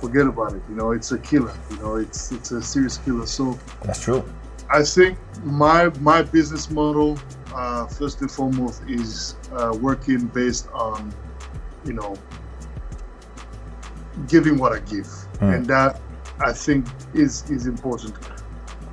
forget 0.01 0.27
about 0.27 0.55
it. 0.55 0.63
You 0.69 0.75
know, 0.75 0.91
it's 0.93 1.13
a 1.13 1.19
killer. 1.19 1.55
You 1.71 1.77
know, 1.79 1.97
it's 1.97 2.33
it's 2.33 2.51
a 2.51 2.61
serious 2.63 2.99
killer. 2.99 3.27
So 3.27 3.59
That's 3.85 4.01
true. 4.01 4.25
I 4.69 4.83
think 4.83 5.19
my 5.45 5.91
my 6.01 6.23
business 6.23 6.69
model, 6.71 7.17
uh, 7.55 7.87
first 7.87 8.21
and 8.21 8.31
foremost, 8.31 8.83
is 8.89 9.37
uh, 9.53 9.73
working 9.81 10.27
based 10.27 10.69
on, 10.75 11.13
you 11.85 11.93
know, 11.93 12.17
giving 14.29 14.59
what 14.59 14.73
I 14.73 14.81
give, 14.81 15.07
Mm. 15.41 15.55
and 15.55 15.67
that 15.67 16.01
I 16.41 16.53
think 16.53 16.87
is 17.14 17.49
is 17.51 17.66
important. 17.66 18.14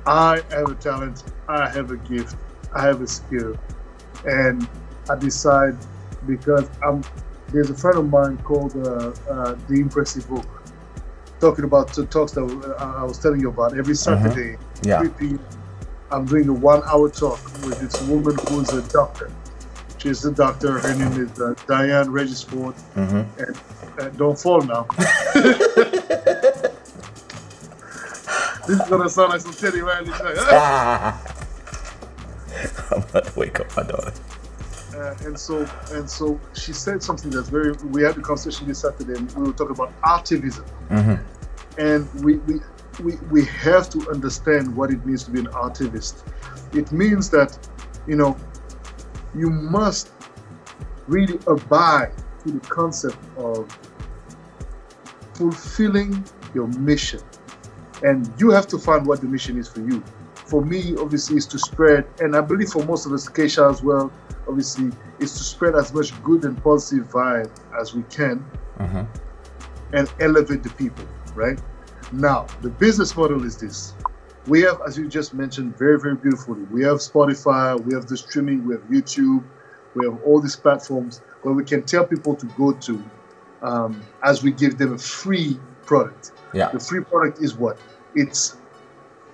I 0.06 0.42
have 0.50 0.70
a 0.70 0.74
talent, 0.74 1.24
I 1.48 1.68
have 1.68 1.90
a 1.90 1.96
gift, 1.96 2.36
I 2.74 2.82
have 2.82 3.00
a 3.00 3.06
skill, 3.06 3.56
and 4.24 4.68
I 5.08 5.16
decide 5.16 5.76
because 6.26 6.68
I'm. 6.82 7.02
There's 7.48 7.70
a 7.70 7.74
friend 7.74 7.98
of 7.98 8.08
mine 8.08 8.38
called 8.38 8.74
uh, 8.76 9.12
uh, 9.30 9.54
the 9.68 9.74
Impressive 9.74 10.28
Book, 10.28 10.46
talking 11.40 11.64
about 11.64 11.92
the 11.92 12.06
talks 12.06 12.32
that 12.32 12.42
uh, 12.42 13.00
I 13.00 13.04
was 13.04 13.18
telling 13.18 13.40
you 13.40 13.48
about 13.48 13.76
every 13.76 13.94
Saturday. 13.94 14.56
Yeah. 14.82 15.00
3 15.00 15.08
p.m. 15.10 15.40
I'm 16.10 16.24
doing 16.24 16.48
a 16.48 16.52
one 16.52 16.82
hour 16.84 17.08
talk 17.10 17.42
with 17.64 17.78
this 17.80 18.00
woman 18.08 18.36
who's 18.48 18.72
a 18.72 18.82
doctor. 18.92 19.30
She's 19.98 20.24
a 20.24 20.32
doctor. 20.32 20.78
Her 20.78 20.94
name 20.94 21.12
is 21.20 21.40
uh, 21.40 21.54
Diane 21.66 22.10
Regisford. 22.10 22.74
Mm-hmm. 22.94 23.40
And, 23.40 23.58
and 23.98 24.18
don't 24.18 24.38
fall 24.38 24.60
now. 24.62 24.86
this 28.66 28.80
is 28.80 28.88
gonna 28.88 29.08
sound 29.08 29.30
like 29.32 29.40
some 29.40 29.52
Teddy 29.52 29.80
Riley. 29.80 30.10
Like, 30.10 30.22
"Ah!" 30.38 31.20
I'm 32.92 33.02
about 33.02 33.26
to 33.26 33.38
wake 33.38 33.60
up 33.60 33.76
my 33.76 33.82
daughter. 33.82 34.12
Uh, 34.94 35.14
and 35.24 35.38
so 35.38 35.68
and 35.92 36.08
so 36.08 36.40
she 36.54 36.72
said 36.72 37.02
something 37.02 37.30
that's 37.30 37.48
very. 37.48 37.72
We 37.72 38.02
had 38.02 38.16
a 38.16 38.20
conversation 38.20 38.68
this 38.68 38.80
Saturday, 38.80 39.14
and 39.18 39.30
we 39.32 39.44
were 39.48 39.52
talking 39.52 39.74
about 39.74 39.92
activism. 40.04 40.64
hmm 40.88 41.14
and 41.78 42.08
we, 42.22 42.36
we 42.38 42.60
we 43.02 43.16
we 43.30 43.44
have 43.44 43.90
to 43.90 44.08
understand 44.10 44.74
what 44.76 44.90
it 44.90 45.04
means 45.04 45.24
to 45.24 45.30
be 45.30 45.40
an 45.40 45.46
activist. 45.46 46.22
It 46.72 46.92
means 46.92 47.30
that 47.30 47.58
you 48.06 48.16
know 48.16 48.36
you 49.34 49.50
must 49.50 50.10
really 51.08 51.38
abide 51.46 52.12
to 52.44 52.52
the 52.52 52.60
concept 52.60 53.18
of 53.36 53.68
fulfilling 55.34 56.24
your 56.54 56.68
mission, 56.68 57.20
and 58.04 58.30
you 58.38 58.50
have 58.50 58.66
to 58.68 58.78
find 58.78 59.06
what 59.06 59.20
the 59.20 59.26
mission 59.26 59.58
is 59.58 59.66
for 59.66 59.80
you. 59.80 60.02
For 60.34 60.64
me, 60.64 60.94
obviously, 60.98 61.36
is 61.36 61.46
to 61.46 61.58
spread, 61.58 62.06
and 62.20 62.36
I 62.36 62.42
believe 62.42 62.68
for 62.68 62.84
most 62.84 63.06
of 63.06 63.12
us, 63.12 63.28
Keisha 63.28 63.70
as 63.70 63.82
well, 63.82 64.12
obviously, 64.46 64.92
is 65.18 65.32
to 65.32 65.42
spread 65.42 65.74
as 65.74 65.92
much 65.92 66.22
good 66.22 66.44
and 66.44 66.62
positive 66.62 67.08
vibe 67.08 67.50
as 67.80 67.94
we 67.94 68.02
can 68.04 68.38
hmm 68.78 69.02
and 69.92 70.12
elevate 70.18 70.62
the 70.64 70.70
people, 70.70 71.04
right? 71.36 71.58
Now, 72.10 72.46
the 72.62 72.68
business 72.68 73.16
model 73.16 73.44
is 73.44 73.56
this. 73.56 73.94
We 74.48 74.60
have, 74.62 74.80
as 74.84 74.98
you 74.98 75.08
just 75.08 75.34
mentioned 75.34 75.78
very, 75.78 76.00
very 76.00 76.16
beautifully, 76.16 76.62
we 76.64 76.82
have 76.82 76.96
Spotify, 76.96 77.80
we 77.80 77.94
have 77.94 78.06
the 78.06 78.16
streaming, 78.16 78.66
we 78.66 78.74
have 78.74 78.82
YouTube, 78.84 79.44
we 79.94 80.04
have 80.04 80.20
all 80.22 80.40
these 80.40 80.56
platforms 80.56 81.22
where 81.42 81.54
we 81.54 81.64
can 81.64 81.84
tell 81.84 82.04
people 82.04 82.34
to 82.34 82.46
go 82.58 82.72
to 82.72 83.04
um, 83.62 84.02
as 84.24 84.42
we 84.42 84.50
give 84.50 84.78
them 84.78 84.94
a 84.94 84.98
free 84.98 85.60
product. 85.86 86.32
Yeah. 86.52 86.70
The 86.72 86.80
free 86.80 87.02
product 87.02 87.40
is 87.40 87.54
what? 87.54 87.78
It's 88.14 88.56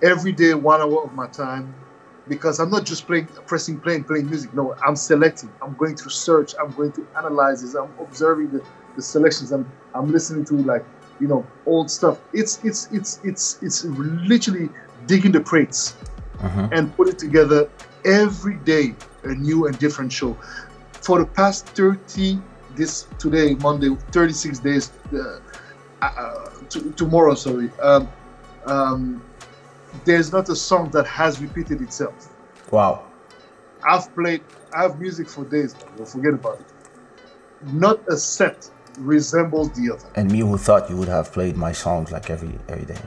every 0.01 0.31
day, 0.31 0.53
one 0.53 0.81
hour 0.81 1.03
of 1.03 1.13
my 1.13 1.27
time, 1.27 1.73
because 2.27 2.59
I'm 2.59 2.69
not 2.69 2.85
just 2.85 3.07
playing, 3.07 3.27
pressing 3.47 3.79
play 3.79 3.95
and 3.95 4.07
playing 4.07 4.29
music. 4.29 4.53
No, 4.53 4.75
I'm 4.85 4.95
selecting. 4.95 5.51
I'm 5.61 5.75
going 5.75 5.95
through 5.95 6.11
search. 6.11 6.53
I'm 6.61 6.71
going 6.73 6.91
to 6.93 7.07
analyze 7.17 7.61
this. 7.61 7.75
I'm 7.75 7.93
observing 7.99 8.51
the, 8.51 8.65
the 8.95 9.01
selections. 9.01 9.51
I'm 9.51 9.71
I'm 9.93 10.11
listening 10.11 10.45
to 10.45 10.55
like 10.63 10.85
you 11.19 11.27
know 11.27 11.45
old 11.65 11.89
stuff. 11.91 12.19
It's 12.33 12.63
it's 12.63 12.91
it's 12.91 13.19
it's 13.23 13.59
it's 13.61 13.83
literally 13.85 14.69
digging 15.05 15.31
the 15.31 15.41
crates 15.41 15.97
hmm 16.39 16.65
and 16.71 16.95
put 16.95 17.07
it 17.09 17.17
together 17.19 17.69
every 18.05 18.55
day 18.57 18.95
a 19.23 19.33
new 19.33 19.67
and 19.67 19.77
different 19.77 20.11
show. 20.11 20.39
For 21.01 21.19
the 21.19 21.25
past 21.25 21.67
30 21.75 22.41
this 22.75 23.07
today 23.19 23.55
Monday 23.55 23.89
36 24.11 24.59
days 24.59 24.93
uh, 25.13 25.39
uh, 26.01 26.49
t- 26.69 26.91
tomorrow 26.95 27.33
sorry 27.35 27.69
um, 27.81 28.09
um, 28.65 29.23
there's 30.05 30.31
not 30.31 30.49
a 30.49 30.55
song 30.55 30.89
that 30.91 31.05
has 31.07 31.41
repeated 31.41 31.81
itself. 31.81 32.33
Wow. 32.71 33.05
I've 33.83 34.13
played 34.13 34.41
I 34.73 34.83
have 34.83 34.99
music 34.99 35.27
for 35.29 35.43
days. 35.45 35.73
Don't 35.97 36.07
forget 36.07 36.33
about 36.33 36.59
it. 36.59 36.65
Not 37.73 37.99
a 38.07 38.15
set 38.17 38.69
resembles 38.97 39.71
the 39.71 39.93
other. 39.93 40.09
And 40.15 40.31
me 40.31 40.39
who 40.39 40.57
thought 40.57 40.89
you 40.89 40.97
would 40.97 41.07
have 41.07 41.31
played 41.33 41.57
my 41.57 41.71
songs 41.71 42.11
like 42.11 42.29
every 42.29 42.57
every 42.69 42.85
day. 42.85 42.99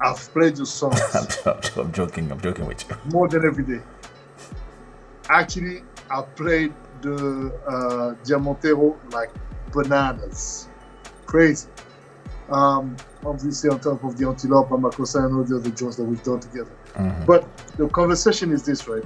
I've 0.00 0.18
played 0.32 0.56
your 0.56 0.66
songs. 0.80 1.00
I'm, 1.14 1.52
I'm, 1.52 1.80
I'm 1.80 1.92
joking. 1.92 2.30
I'm 2.30 2.40
joking 2.40 2.66
with 2.66 2.88
you. 2.88 2.96
more 3.12 3.28
than 3.28 3.44
every 3.44 3.64
day. 3.64 3.82
Actually, 5.28 5.82
I 6.10 6.22
played 6.22 6.72
the 7.02 7.52
uh, 7.66 8.14
Diamantero 8.24 8.96
like 9.12 9.30
bananas. 9.72 10.68
Crazy. 11.26 11.68
Um, 12.48 12.96
obviously, 13.28 13.70
on 13.70 13.78
top 13.80 14.02
of 14.04 14.16
the 14.16 14.26
Antelope, 14.26 14.70
Amakosa, 14.70 15.24
and 15.24 15.36
all 15.36 15.44
the 15.44 15.56
other 15.56 15.70
joints 15.70 15.96
that 15.96 16.04
we've 16.04 16.22
done 16.22 16.40
together. 16.40 16.70
Mhm. 16.96 17.26
But 17.26 17.46
the 17.76 17.88
conversation 17.88 18.50
is 18.52 18.62
this, 18.62 18.88
right? 18.88 19.04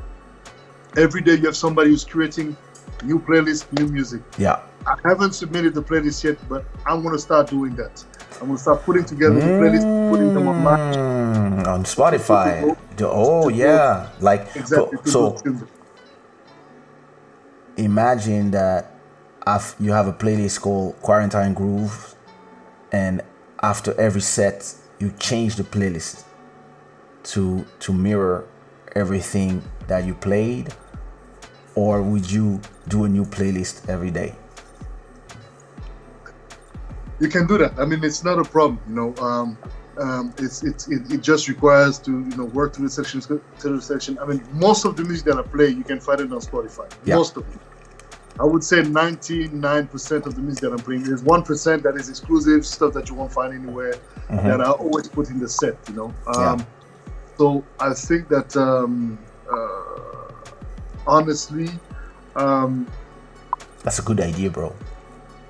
Every 0.96 1.20
day 1.22 1.34
you 1.34 1.46
have 1.46 1.56
somebody 1.56 1.90
who's 1.90 2.04
creating 2.04 2.56
new 3.04 3.18
playlist, 3.18 3.64
new 3.78 3.86
music. 3.88 4.22
Yeah. 4.38 4.60
I 4.86 4.96
haven't 5.04 5.32
submitted 5.34 5.74
the 5.74 5.82
playlist 5.82 6.22
yet, 6.24 6.36
but 6.48 6.64
I'm 6.86 7.02
going 7.02 7.14
to 7.14 7.20
start 7.20 7.48
doing 7.48 7.74
that. 7.76 8.04
I'm 8.40 8.46
going 8.48 8.56
to 8.56 8.62
start 8.62 8.82
putting 8.84 9.04
together 9.04 9.34
the 9.36 9.40
playlist, 9.46 10.10
putting 10.10 10.34
them 10.34 10.48
online. 10.48 10.94
Mm, 10.94 11.66
on 11.66 11.84
Spotify. 11.84 12.76
The- 12.96 13.08
oh 13.08 13.48
yeah, 13.48 14.08
like 14.20 14.48
Exactly. 14.56 14.98
to 15.04 15.10
so. 15.10 15.36
imagine 17.76 18.50
that 18.50 18.94
af- 19.46 19.74
you 19.80 19.92
have 19.92 20.06
a 20.08 20.12
playlist 20.12 20.60
called 20.60 21.00
Quarantine 21.02 21.54
Groove, 21.54 22.14
and 22.90 23.22
after 23.62 23.98
every 24.00 24.20
set, 24.20 24.74
you 24.98 25.12
change 25.18 25.56
the 25.56 25.64
playlist 25.64 26.24
to 27.24 27.64
to 27.80 27.92
mirror 27.92 28.46
everything 28.94 29.62
that 29.88 30.04
you 30.04 30.14
played, 30.14 30.74
or 31.74 32.02
would 32.02 32.30
you 32.30 32.60
do 32.88 33.04
a 33.04 33.08
new 33.08 33.24
playlist 33.24 33.88
every 33.88 34.10
day? 34.10 34.34
you 37.22 37.28
can 37.28 37.46
do 37.46 37.56
that. 37.56 37.78
I 37.78 37.84
mean, 37.84 38.02
it's 38.02 38.24
not 38.24 38.38
a 38.40 38.44
problem. 38.44 38.80
You 38.88 38.94
know, 38.96 39.16
um, 39.24 39.56
um, 39.98 40.34
it's 40.38 40.64
it's 40.64 40.88
it, 40.88 41.10
it 41.10 41.20
just 41.22 41.48
requires 41.48 41.98
to 42.00 42.10
you 42.10 42.36
know 42.36 42.46
work 42.46 42.74
through 42.74 42.86
the 42.86 42.92
sections 42.92 43.26
to 43.26 43.40
the 43.62 43.80
section. 43.80 44.18
I 44.18 44.26
mean, 44.26 44.42
most 44.52 44.84
of 44.84 44.96
the 44.96 45.04
music 45.04 45.26
that 45.26 45.38
I 45.38 45.42
play, 45.42 45.68
you 45.68 45.84
can 45.84 46.00
find 46.00 46.20
it 46.20 46.32
on 46.32 46.40
Spotify. 46.40 46.90
Yeah. 47.04 47.14
Most 47.14 47.36
of 47.36 47.48
it. 47.48 47.60
I 48.40 48.44
would 48.44 48.64
say 48.64 48.82
99% 48.82 50.26
of 50.26 50.34
the 50.34 50.40
music 50.40 50.62
that 50.62 50.72
I'm 50.72 50.78
playing 50.78 51.02
is 51.02 51.22
1% 51.22 51.82
that 51.82 51.96
is 51.96 52.08
exclusive 52.08 52.64
stuff 52.66 52.92
that 52.94 53.08
you 53.08 53.14
won't 53.14 53.32
find 53.32 53.52
anywhere 53.52 53.94
Mhm. 54.30 54.44
that 54.44 54.60
I 54.60 54.70
always 54.70 55.06
put 55.08 55.28
in 55.30 55.38
the 55.38 55.48
set, 55.48 55.76
you 55.88 55.94
know. 55.94 56.14
Yeah. 56.38 56.52
Um, 56.52 56.66
So 57.38 57.64
I 57.80 57.92
think 57.94 58.28
that 58.28 58.54
um, 58.56 59.18
uh, 59.50 60.32
honestly, 61.06 61.70
um, 62.36 62.86
That's 63.82 63.98
a 63.98 64.02
good 64.02 64.20
idea, 64.20 64.50
bro. 64.50 64.72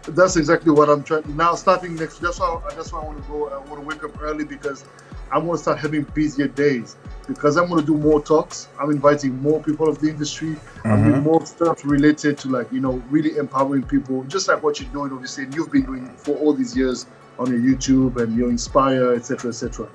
that's 0.09 0.37
exactly 0.37 0.73
what 0.73 0.89
I'm 0.89 1.03
trying 1.03 1.25
now. 1.37 1.55
Starting 1.55 1.95
next, 1.97 2.19
that's 2.21 2.39
why 2.41 2.61
that's 2.77 2.93
why 2.93 3.01
I 3.01 3.05
want 3.05 3.23
to 3.23 3.29
go. 3.31 3.49
I 3.51 3.59
want 3.69 3.81
to 3.83 3.87
wake 3.87 4.03
up 4.05 4.21
early 4.23 4.45
because 4.45 4.85
I 5.33 5.39
want 5.39 5.59
to 5.59 5.63
start 5.63 5.79
having 5.79 6.03
busier 6.15 6.49
days. 6.49 6.97
Because 7.29 7.57
I'm 7.57 7.69
going 7.69 7.81
to 7.81 7.87
do 7.87 7.97
more 7.97 8.21
talks. 8.21 8.67
I'm 8.81 8.91
inviting 8.91 9.41
more 9.41 9.63
people 9.63 9.89
of 9.89 10.01
the 10.01 10.09
industry. 10.09 10.57
I'm 10.85 11.05
doing 11.05 11.23
more 11.23 11.47
stuff 11.47 11.85
related 11.85 12.37
to 12.39 12.49
like 12.49 12.71
you 12.73 12.81
know 12.81 12.95
really 13.11 13.37
empowering 13.37 13.85
people, 13.85 14.25
just 14.25 14.49
like 14.49 14.61
what 14.63 14.81
you're 14.81 14.91
doing. 14.91 15.13
Obviously, 15.13 15.45
and 15.45 15.55
you've 15.55 15.71
been 15.71 15.85
doing 15.85 16.07
for 16.17 16.37
all 16.39 16.53
these 16.53 16.77
years 16.77 17.07
on 17.39 17.47
your 17.49 17.61
YouTube 17.61 18.21
and 18.21 18.37
your 18.37 18.51
Inspire, 18.51 19.15
etc., 19.15 19.51
etc. 19.51 19.89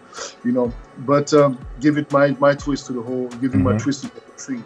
You 0.45 0.53
know, 0.53 0.73
but 0.99 1.33
um, 1.33 1.59
give 1.81 1.97
it 1.97 2.09
my 2.13 2.31
my 2.39 2.55
twist 2.55 2.87
to 2.87 2.93
the 2.93 3.01
whole, 3.01 3.27
giving 3.41 3.61
my 3.61 3.73
Mhm. 3.73 3.79
twist 3.83 4.01
to 4.03 4.07
the 4.07 4.21
whole 4.21 4.37
thing. 4.37 4.63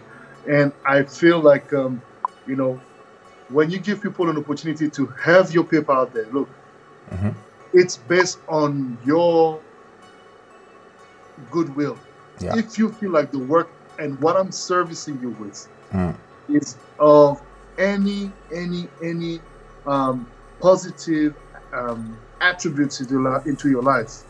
And 0.47 0.71
I 0.85 1.01
feel 1.03 1.39
like 1.39 1.73
um, 1.73 1.99
you 2.45 2.55
know 2.55 2.79
when 3.49 3.71
you 3.71 3.79
give 3.79 4.01
people 4.03 4.29
an 4.29 4.37
opportunity 4.37 4.87
to 4.89 5.05
have 5.07 5.51
your 5.51 5.63
paper 5.63 5.91
out 5.91 6.13
there, 6.13 6.27
look, 6.31 6.47
Mhm. 7.11 7.33
it's 7.73 7.97
based 7.97 8.37
on 8.47 8.97
your 9.03 9.59
goodwill. 11.49 11.97
Yeah. 12.39 12.57
If 12.57 12.77
you 12.77 12.91
feel 12.91 13.11
like 13.11 13.31
the 13.31 13.39
work 13.39 13.69
and 13.99 14.19
what 14.21 14.35
I'm 14.35 14.51
servicing 14.51 15.19
you 15.21 15.29
with 15.31 15.67
Mm. 15.93 16.15
is 16.47 16.77
of 16.99 17.41
any 17.77 18.31
any 18.55 18.87
any 19.03 19.41
um, 19.85 20.25
positive 20.61 21.35
um, 21.73 22.17
attributes 22.39 23.01
into, 23.01 23.41
into 23.45 23.69
your 23.69 23.81
life, 23.81 24.23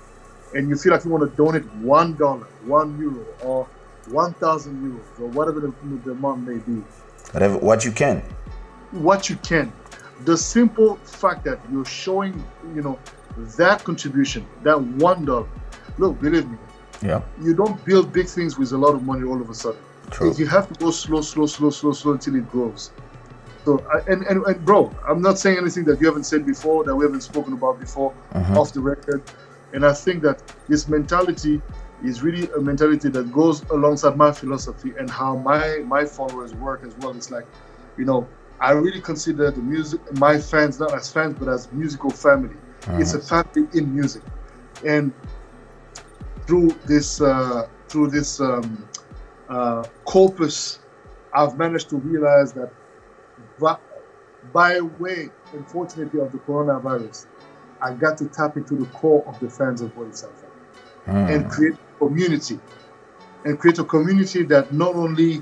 and 0.55 0.67
you 0.69 0.75
feel 0.75 0.91
like 0.93 1.05
you 1.05 1.11
want 1.11 1.29
to 1.29 1.35
donate 1.37 1.65
one 1.75 2.15
dollar, 2.15 2.47
one 2.65 2.97
euro, 2.99 3.25
or 3.43 3.67
one 4.07 4.33
thousand 4.35 4.73
euros, 4.81 5.21
or 5.21 5.27
whatever 5.29 5.59
the, 5.59 5.71
the 6.03 6.11
amount 6.11 6.47
may 6.47 6.57
be, 6.57 6.81
Whatever, 7.31 7.57
what 7.59 7.85
you 7.85 7.91
can. 7.91 8.23
what 8.91 9.29
you 9.29 9.35
can. 9.37 9.71
The 10.25 10.35
simple 10.37 10.95
fact 10.97 11.43
that 11.45 11.59
you're 11.71 11.85
showing, 11.85 12.43
you 12.75 12.81
know, 12.81 12.97
that 13.57 13.83
contribution, 13.83 14.45
that 14.63 14.79
one 14.81 15.25
dollar. 15.25 15.47
Look, 15.97 16.19
believe 16.19 16.49
me, 16.49 16.57
Yeah. 17.01 17.21
you 17.39 17.55
don't 17.55 17.83
build 17.85 18.11
big 18.13 18.27
things 18.27 18.57
with 18.57 18.71
a 18.73 18.77
lot 18.77 18.93
of 18.95 19.03
money 19.03 19.23
all 19.25 19.41
of 19.41 19.49
a 19.49 19.53
sudden. 19.55 19.81
True. 20.11 20.29
If 20.31 20.37
you 20.39 20.47
have 20.47 20.67
to 20.67 20.73
go 20.75 20.91
slow, 20.91 21.21
slow, 21.21 21.45
slow, 21.47 21.69
slow, 21.71 21.93
slow 21.93 22.13
until 22.13 22.35
it 22.35 22.47
grows. 22.47 22.91
So, 23.65 23.85
and, 24.07 24.23
and 24.23 24.43
and 24.45 24.65
bro, 24.65 24.91
I'm 25.07 25.21
not 25.21 25.37
saying 25.39 25.57
anything 25.57 25.85
that 25.85 25.99
you 26.01 26.07
haven't 26.07 26.23
said 26.25 26.45
before, 26.45 26.83
that 26.85 26.95
we 26.95 27.05
haven't 27.05 27.21
spoken 27.21 27.53
about 27.53 27.79
before, 27.79 28.13
Mhm. 28.33 28.55
off 28.55 28.73
the 28.73 28.81
record. 28.81 29.23
And 29.73 29.85
I 29.85 29.93
think 29.93 30.21
that 30.23 30.41
this 30.67 30.87
mentality 30.87 31.61
is 32.01 32.23
really 32.23 32.49
a 32.57 32.59
mentality 32.61 33.09
that 33.09 33.31
goes 33.31 33.63
alongside 33.69 34.17
my 34.17 34.31
philosophy 34.31 34.93
and 34.99 35.09
how 35.09 35.37
my 35.37 35.83
my 35.85 36.05
followers 36.05 36.53
work 36.55 36.83
as 36.83 36.95
well. 36.97 37.15
It's 37.15 37.29
like, 37.31 37.47
you 37.97 38.05
know, 38.05 38.27
I 38.59 38.71
really 38.71 39.01
consider 39.01 39.51
the 39.51 39.61
music, 39.61 40.01
my 40.11 40.39
fans 40.39 40.79
not 40.79 40.93
as 40.93 41.11
fans 41.11 41.35
but 41.39 41.47
as 41.47 41.71
musical 41.71 42.09
family. 42.11 42.57
It's 42.97 43.13
a 43.13 43.19
family 43.21 43.69
in 43.73 43.93
music, 43.93 44.23
and 44.83 45.13
through 46.47 46.75
this 46.85 47.21
uh, 47.21 47.67
through 47.87 48.09
this 48.09 48.39
um, 48.39 48.87
uh, 49.49 49.83
corpus, 50.05 50.79
I've 51.33 51.57
managed 51.57 51.89
to 51.89 51.97
realize 51.97 52.53
that 52.53 52.71
by, 53.59 53.77
by 54.53 54.79
way, 54.81 55.29
unfortunately, 55.53 56.19
of 56.19 56.31
the 56.31 56.39
coronavirus, 56.39 57.27
I 57.81 57.93
got 57.93 58.17
to 58.19 58.27
tap 58.27 58.57
into 58.57 58.75
the 58.75 58.85
core 58.87 59.23
of 59.27 59.39
the 59.39 59.49
fans 59.49 59.81
of 59.81 59.93
Boddhi 59.95 60.11
Satva 60.13 60.47
Mm. 61.07 61.33
and 61.33 61.49
create 61.49 61.73
a 61.73 61.97
community, 62.05 62.59
and 63.43 63.57
create 63.59 63.79
a 63.79 63.83
community 63.83 64.43
that 64.43 64.71
not 64.71 64.93
only 64.95 65.41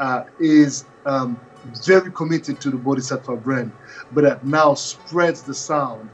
uh, 0.00 0.24
is 0.40 0.84
um, 1.04 1.38
very 1.86 2.10
committed 2.10 2.60
to 2.60 2.70
the 2.70 2.76
Boddhi 2.76 3.02
Satva 3.02 3.40
brand, 3.40 3.70
but 4.10 4.22
that 4.24 4.44
now 4.44 4.74
spreads 4.74 5.42
the 5.42 5.54
sound 5.54 6.10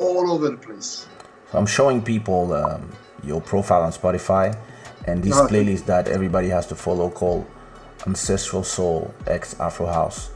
all 0.00 0.32
over 0.32 0.50
the 0.50 0.56
place. 0.56 1.06
So 1.50 1.58
I'm 1.58 1.66
showing 1.66 2.02
people 2.02 2.52
um, 2.52 2.90
your 3.24 3.40
profile 3.40 3.82
on 3.82 3.92
Spotify 3.92 4.56
and 5.06 5.22
this 5.22 5.36
Okay. 5.36 5.54
playlist 5.64 5.86
that 5.86 6.08
everybody 6.08 6.48
has 6.48 6.66
to 6.68 6.74
follow 6.74 7.10
called 7.10 7.46
Ancestral 8.06 8.62
Soul 8.64 9.12
X 9.26 9.58
Afro 9.60 9.86
House. 9.86 10.30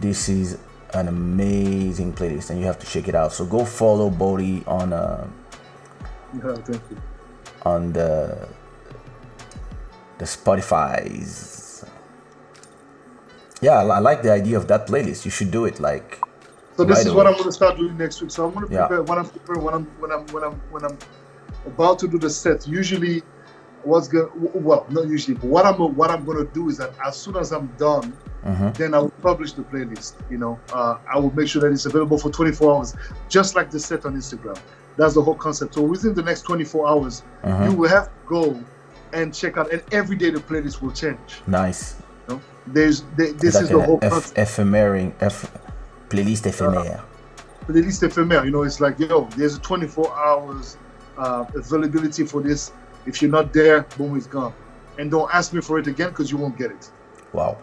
This 0.00 0.28
is 0.28 0.58
an 0.94 1.08
amazing 1.08 2.12
playlist 2.14 2.50
and 2.50 2.58
you 2.60 2.66
have 2.66 2.78
to 2.78 2.86
check 2.86 3.08
it 3.08 3.14
out. 3.14 3.32
So 3.32 3.44
go 3.44 3.64
follow 3.64 4.10
Boddhi 4.10 4.66
on 4.66 4.92
uh, 4.92 5.26
you. 6.34 6.80
on 7.64 7.92
the 7.92 8.48
the 10.18 10.24
Spotify's. 10.24 11.84
Yeah, 13.60 13.82
I 13.84 13.98
like 14.00 14.22
the 14.22 14.32
idea 14.32 14.56
of 14.56 14.68
that 14.68 14.86
playlist. 14.86 15.24
You 15.24 15.30
should 15.30 15.50
do 15.50 15.64
it 15.64 15.80
like 15.80 16.20
So 16.76 16.84
this 16.84 16.98
Right 16.98 17.06
is 17.06 17.12
what. 17.14 17.26
I'm 17.26 17.32
going 17.34 17.44
to 17.44 17.52
start 17.52 17.76
doing 17.78 17.96
next 17.96 18.20
week. 18.20 18.30
So 18.30 18.46
I'm 18.46 18.52
going 18.54 18.66
to 18.68 18.72
Yeah. 18.72 18.86
prepare 18.86 19.02
when 19.04 19.18
I'm 19.18 19.28
preparing 19.28 19.62
when 19.62 19.74
I'm 19.74 19.84
when 20.00 20.12
I'm 20.12 20.26
when 20.28 20.44
I'm 20.44 20.52
when 20.70 20.84
I'm 20.84 20.98
about 21.66 21.98
to 22.00 22.08
do 22.08 22.18
the 22.18 22.28
set. 22.30 22.66
Usually, 22.68 23.22
what's 23.82 24.08
going 24.08 24.28
well 24.54 24.84
not 24.90 25.06
usually, 25.06 25.36
but 25.36 25.46
what 25.46 25.64
I'm 25.64 25.74
what 25.96 26.10
I'm 26.10 26.24
going 26.24 26.38
to 26.38 26.52
do 26.52 26.68
is 26.68 26.76
that 26.78 26.92
as 27.04 27.16
soon 27.16 27.36
as 27.36 27.52
I'm 27.52 27.68
done, 27.78 28.12
Mhm. 28.44 28.76
then 28.76 28.94
I 28.94 28.98
will 28.98 29.10
publish 29.22 29.52
the 29.52 29.62
playlist. 29.62 30.14
You 30.30 30.38
know, 30.38 30.58
uh, 30.72 30.98
I 31.12 31.18
will 31.18 31.34
make 31.34 31.48
sure 31.48 31.62
that 31.62 31.72
it's 31.72 31.86
available 31.86 32.18
for 32.18 32.30
24 32.30 32.74
hours, 32.76 32.94
just 33.28 33.54
like 33.56 33.70
the 33.70 33.80
set 33.80 34.04
on 34.04 34.14
Instagram. 34.14 34.58
That's 34.96 35.14
the 35.14 35.22
whole 35.22 35.34
concept. 35.34 35.74
So 35.74 35.82
within 35.82 36.14
the 36.14 36.22
next 36.22 36.42
24 36.42 36.88
hours, 36.88 37.22
Mhm. 37.44 37.64
you 37.70 37.72
will 37.76 37.88
have 37.88 38.06
to 38.06 38.10
go 38.28 38.58
and 39.12 39.32
check 39.32 39.56
out, 39.56 39.72
and 39.72 39.82
every 39.92 40.16
day 40.16 40.30
the 40.30 40.40
playlist 40.40 40.82
will 40.82 40.92
change. 40.92 41.42
nice. 41.46 41.94
You 42.28 42.34
know? 42.34 42.40
There's 42.66 43.02
there, 43.16 43.32
this 43.32 43.54
is 43.60 43.68
the 43.70 43.80
whole 43.80 43.98
concept. 43.98 44.38
Ephemeral 44.38 45.12
F- 45.20 45.50
playlist 46.08 46.46
éphémère. 46.46 47.02
playlist 47.66 48.02
éphémère. 48.02 48.44
You 48.44 48.50
know, 48.50 48.62
it's 48.62 48.80
like, 48.80 48.98
yo, 48.98 49.28
there's 49.36 49.56
a 49.56 49.60
24 49.60 50.12
hours 50.16 50.76
uh, 51.18 51.44
availability 51.54 52.24
for 52.24 52.40
this. 52.42 52.72
If 53.06 53.22
you're 53.22 53.30
not 53.30 53.52
there, 53.52 53.82
boom, 53.96 54.16
it's 54.16 54.26
gone. 54.26 54.52
And 54.98 55.10
don't 55.10 55.32
ask 55.32 55.52
me 55.52 55.60
for 55.60 55.78
it 55.78 55.86
again 55.86 56.08
because 56.10 56.30
you 56.30 56.36
won't 56.38 56.56
get 56.56 56.70
it. 56.70 56.90
Wow. 57.32 57.58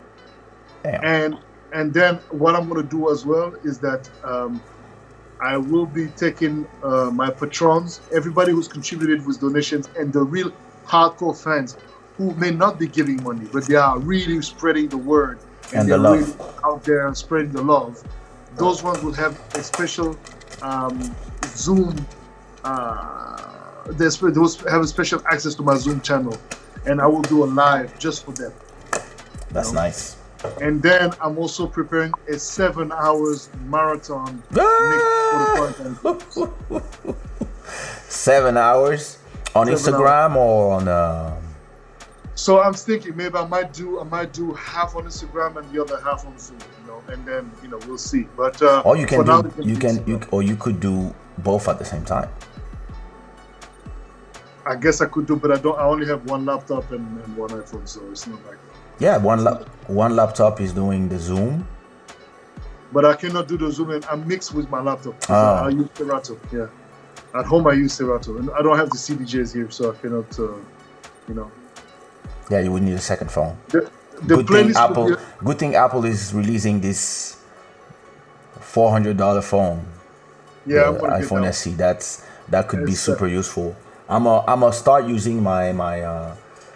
Damn. 0.83 1.03
And 1.03 1.37
and 1.73 1.93
then 1.93 2.19
what 2.29 2.55
I'm 2.55 2.67
gonna 2.69 2.83
do 2.83 3.09
as 3.11 3.25
well 3.25 3.53
is 3.63 3.79
that 3.79 4.07
um, 4.23 4.61
I 5.41 5.57
will 5.57 5.87
be 5.87 6.07
taking 6.09 6.67
uh, 6.83 7.09
my 7.11 7.31
patrons, 7.31 7.99
everybody 8.13 8.51
who's 8.51 8.67
contributed 8.67 9.25
with 9.25 9.39
donations, 9.39 9.89
and 9.97 10.13
the 10.13 10.21
real 10.21 10.51
hardcore 10.85 11.35
fans 11.35 11.75
who 12.17 12.31
may 12.35 12.51
not 12.51 12.77
be 12.77 12.87
giving 12.87 13.21
money, 13.23 13.47
but 13.51 13.65
they 13.65 13.75
are 13.75 13.97
really 13.99 14.39
spreading 14.43 14.87
the 14.89 14.97
word 14.97 15.39
And 15.73 15.89
they're 15.89 15.97
the 15.97 16.03
love. 16.03 16.19
really 16.19 16.33
out 16.63 16.83
there 16.83 17.11
spreading 17.15 17.51
the 17.53 17.63
love. 17.63 18.03
Those 18.55 18.83
ones 18.83 19.01
will 19.01 19.13
have 19.13 19.39
a 19.55 19.63
special 19.63 20.17
um, 20.61 21.15
Zoom. 21.45 21.95
Uh, 22.63 23.83
they 23.87 24.07
will 24.21 24.49
have 24.69 24.81
a 24.81 24.87
special 24.87 25.21
access 25.29 25.55
to 25.55 25.63
my 25.63 25.75
Zoom 25.75 26.01
channel, 26.01 26.37
and 26.85 27.01
I 27.01 27.07
will 27.07 27.21
do 27.23 27.43
a 27.43 27.47
live 27.47 27.97
just 27.99 28.23
for 28.25 28.31
them. 28.31 28.53
That's 29.51 29.71
No. 29.71 29.81
nice. 29.81 30.17
And 30.61 30.81
then 30.81 31.13
I'm 31.21 31.37
also 31.37 31.67
preparing 31.67 32.11
a 32.27 32.37
seven 32.37 32.91
hours 32.91 33.49
marathon 33.65 34.43
mix 34.51 34.61
for 34.61 35.37
the 35.39 36.51
quarantine. 36.59 37.15
Seven 38.09 38.57
hours 38.57 39.17
on 39.55 39.67
Seven 39.67 39.79
Instagram 39.79 40.35
or 40.35 40.73
on. 40.73 40.87
Uh, 40.87 41.39
So 42.35 42.61
I'm 42.61 42.73
thinking 42.73 43.15
maybe 43.15 43.35
I 43.35 43.45
might 43.45 43.73
do 43.73 43.99
I 43.99 44.03
might 44.03 44.33
do 44.33 44.53
half 44.53 44.95
on 44.95 45.03
Instagram 45.05 45.55
and 45.57 45.71
the 45.71 45.81
other 45.81 45.99
half 46.01 46.25
on 46.25 46.37
Zoom, 46.37 46.57
you 46.59 46.65
know, 46.65 46.72
and 47.07 47.25
then 47.25 47.51
you 47.61 47.69
know 47.69 47.79
we'll 47.87 47.97
see. 47.97 48.27
But 48.35 48.61
uh, 48.61 48.81
or 48.85 48.97
you 48.97 49.05
can 49.05 49.25
now, 49.25 49.41
do. 49.41 49.63
You 49.63 49.77
can. 49.77 50.05
You 50.07 50.19
or 50.31 50.43
you 50.43 50.55
could 50.55 50.79
do 50.79 51.13
both 51.39 51.67
at 51.67 51.79
the 51.79 51.85
same 51.85 52.05
time. 52.05 52.29
I 54.65 54.75
guess 54.75 55.01
I 55.01 55.07
could 55.07 55.25
do, 55.27 55.35
but 55.35 55.51
I 55.51 55.57
don't. 55.57 55.77
I 55.77 55.83
only 55.83 56.07
have 56.07 56.23
one 56.29 56.45
laptop 56.45 56.91
and, 56.91 57.21
and 57.23 57.37
one 57.37 57.49
iPhone, 57.49 57.87
so 57.87 58.01
it's 58.11 58.27
not 58.27 58.39
like. 58.45 58.51
that. 58.53 58.59
Yeah, 58.99 59.17
one 59.17 59.43
lap, 59.43 59.67
one 59.87 60.15
laptop 60.15 60.61
is 60.61 60.71
doing 60.71 61.09
the 61.09 61.19
Zoom. 61.19 61.67
But 62.93 63.05
I 63.05 63.15
cannot 63.15 63.47
do 63.47 63.57
the 63.57 63.71
Zoom, 63.71 63.89
and 63.89 64.05
I'm 64.05 64.25
mixed 64.27 64.53
with 64.53 64.69
my 64.69 64.79
laptop. 64.79 65.15
Ah. 65.27 65.63
I, 65.63 65.65
I 65.65 65.69
use 65.69 65.89
Serato. 65.95 66.39
Yeah, 66.51 66.67
at 67.33 67.45
home 67.45 67.67
I 67.67 67.73
use 67.73 67.93
Serato, 67.93 68.37
and 68.37 68.49
I 68.51 68.61
don't 68.61 68.77
have 68.77 68.89
the 68.91 68.97
CDJs 68.97 69.53
here, 69.53 69.69
so 69.71 69.91
I 69.91 69.95
cannot. 69.97 70.39
Uh, 70.39 70.53
you 71.27 71.33
know, 71.33 71.51
Yeah, 72.49 72.59
you 72.59 72.71
would 72.71 72.83
need 72.83 72.93
a 72.93 72.99
second 72.99 73.31
phone. 73.31 73.57
the, 73.69 73.89
the 74.22 74.43
good 74.43 74.47
thing 74.47 74.76
Apple. 74.76 75.09
be- 75.09 75.16
Good 75.43 75.59
thing 75.59 75.76
Apple 75.76 76.05
is 76.05 76.34
releasing 76.34 76.80
this 76.82 77.38
four 78.59 78.91
hundred 78.91 79.18
dollar 79.18 79.41
phone. 79.41 79.86
yeah, 80.66 80.88
I'm 80.88 80.93
the 80.95 80.99
gonna 80.99 81.20
get 81.20 81.30
iPhone. 81.30 81.45
SE. 81.47 81.72
That's 81.72 82.26
that 82.49 82.68
could 82.68 82.86
be 82.86 82.93
super 82.95 83.28
useful. 83.28 83.76
I'm 84.09 84.26
a 84.26 84.41
I'm 84.47 84.59
gonna 84.61 84.74
start 84.74 85.05
using 85.05 85.41
my 85.43 85.72
my 85.74 86.01
uh, 86.01 86.36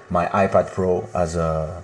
my 0.10 0.26
iPad 0.28 0.72
Pro 0.74 1.08
as 1.14 1.36
a 1.36 1.84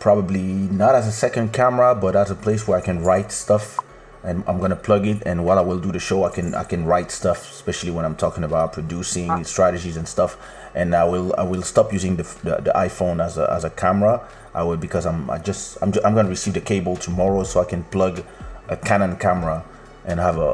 probably 0.00 0.42
not 0.42 0.94
as 0.94 1.06
a 1.06 1.12
second 1.12 1.52
camera, 1.52 1.94
but 1.94 2.16
as 2.16 2.30
a 2.30 2.34
place 2.34 2.66
where 2.66 2.78
I 2.78 2.80
can 2.80 3.02
write 3.02 3.32
stuff. 3.32 3.78
And 4.24 4.42
I'm 4.48 4.58
gonna 4.60 4.76
plug 4.76 5.06
it, 5.06 5.22
and 5.24 5.44
while 5.44 5.58
I 5.58 5.62
will 5.62 5.78
do 5.78 5.92
the 5.92 6.00
show, 6.00 6.24
I 6.24 6.30
can 6.30 6.54
I 6.54 6.64
can 6.64 6.84
write 6.84 7.10
stuff, 7.12 7.50
especially 7.52 7.92
when 7.92 8.04
I'm 8.04 8.16
talking 8.16 8.42
about 8.44 8.72
producing 8.72 9.30
Ah. 9.30 9.42
strategies 9.42 9.96
and 9.96 10.08
stuff. 10.08 10.36
And 10.74 10.94
I 10.94 11.04
will 11.04 11.34
I 11.38 11.42
will 11.42 11.62
stop 11.62 11.92
using 11.92 12.16
the, 12.16 12.22
the, 12.42 12.56
the 12.62 12.72
iPhone 12.74 13.24
as 13.24 13.38
a, 13.38 13.50
as 13.52 13.64
a 13.64 13.70
camera. 13.70 14.26
I 14.54 14.62
will 14.62 14.76
because 14.76 15.06
I'm 15.06 15.30
I 15.30 15.38
just 15.38 15.78
I'm, 15.82 15.92
I'm 16.04 16.14
gonna 16.14 16.28
receive 16.28 16.54
the 16.54 16.60
cable 16.60 16.96
tomorrow, 16.96 17.42
so 17.44 17.60
I 17.60 17.64
can 17.64 17.84
plug 17.84 18.24
a 18.68 18.76
Canon 18.76 19.16
camera 19.16 19.64
and 20.04 20.20
have 20.20 20.36
a, 20.38 20.50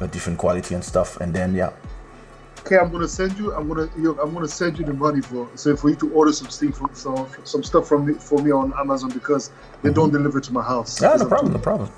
a, 0.00 0.04
a 0.04 0.08
different 0.08 0.38
quality 0.38 0.74
and 0.74 0.84
stuff. 0.84 1.20
And 1.20 1.32
then 1.34 1.54
yeah, 1.54 1.72
Okay, 2.60 2.76
I'm 2.76 2.90
gonna 2.92 3.08
send 3.08 3.38
you. 3.38 3.54
I'm 3.54 3.66
gonna. 3.68 3.88
You 3.96 4.02
know, 4.14 4.20
I'm 4.20 4.34
gonna 4.34 4.48
send 4.48 4.78
you 4.78 4.84
the 4.84 4.92
money 4.92 5.22
for 5.22 5.48
so 5.54 5.76
for 5.76 5.88
you 5.90 5.96
to 5.96 6.12
order 6.12 6.32
some 6.32 6.48
thing 6.48 6.72
from 6.72 6.90
some, 6.92 7.26
some 7.44 7.62
stuff 7.62 7.88
from 7.88 8.06
me 8.06 8.14
for 8.14 8.42
me 8.42 8.50
on 8.50 8.74
Amazon 8.78 9.10
because 9.10 9.50
they 9.82 9.90
don't 9.92 10.12
deliver 10.12 10.40
to 10.40 10.52
my 10.52 10.62
house. 10.62 10.98
Mm-hmm. 10.98 11.04
yeah, 11.04 11.22
no 11.22 11.28
problem, 11.28 11.52
no 11.54 11.58
problem, 11.60 11.90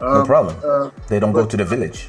no 0.00 0.06
Um, 0.06 0.26
problem. 0.26 0.56
Uh, 0.62 0.90
They 1.08 1.20
don't 1.20 1.32
go 1.32 1.46
to 1.46 1.56
the 1.56 1.64
village. 1.64 2.08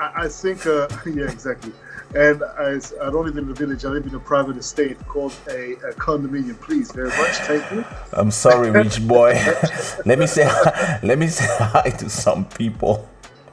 I, 0.00 0.24
I 0.24 0.28
think, 0.28 0.66
uh, 0.66 0.88
yeah, 1.06 1.30
exactly. 1.30 1.72
And 2.14 2.42
I, 2.42 2.80
I 3.02 3.10
don't 3.10 3.26
live 3.26 3.36
in 3.36 3.50
a 3.50 3.54
village. 3.54 3.84
I 3.84 3.88
live 3.88 4.06
in 4.06 4.14
a 4.14 4.20
private 4.20 4.56
estate 4.56 4.98
called 5.06 5.34
a, 5.48 5.72
a 5.72 5.92
condominium. 5.94 6.60
Please, 6.60 6.92
very 6.92 7.08
much. 7.08 7.36
Thank 7.48 7.70
you. 7.72 7.84
I'm 8.12 8.30
sorry, 8.30 8.70
rich 8.70 9.06
boy. 9.06 9.32
let 10.06 10.18
me 10.18 10.26
say 10.26 10.44
let 11.02 11.18
me 11.18 11.28
say 11.28 11.46
hi 11.48 11.90
to 11.90 12.08
some 12.08 12.44
people. 12.46 13.08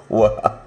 Wow. 0.07 0.59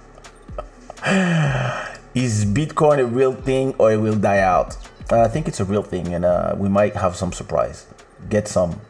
Is 2.15 2.45
Bitcoin 2.45 2.99
a 2.99 3.07
real 3.07 3.35
thing 3.35 3.75
or 3.79 3.93
it 3.93 3.99
will 3.99 4.17
die 4.17 4.41
out? 4.41 4.77
Uh, 5.11 5.21
I 5.21 5.29
think 5.29 5.47
it's 5.47 5.61
a 5.61 5.65
real 5.65 5.83
thing, 5.83 6.15
and 6.15 6.25
uh, 6.25 6.55
we 6.57 6.69
might 6.69 6.97
have 6.97 7.15
some 7.15 7.33
surprise. 7.33 7.87
Get 8.29 8.49
some. 8.49 8.81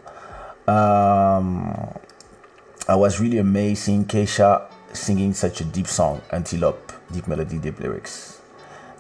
Um, 0.67 1.99
I 2.89 2.95
was 2.95 3.21
really 3.21 3.39
amazed 3.39 3.83
seeing 3.83 4.05
Kaysha 4.07 4.71
singing 4.97 5.35
such 5.35 5.61
a 5.61 5.65
deep 5.65 5.87
song, 5.87 6.23
Antelope, 6.31 6.93
deep 7.13 7.29
melody, 7.29 7.59
deep 7.59 7.79
lyrics? 7.81 8.36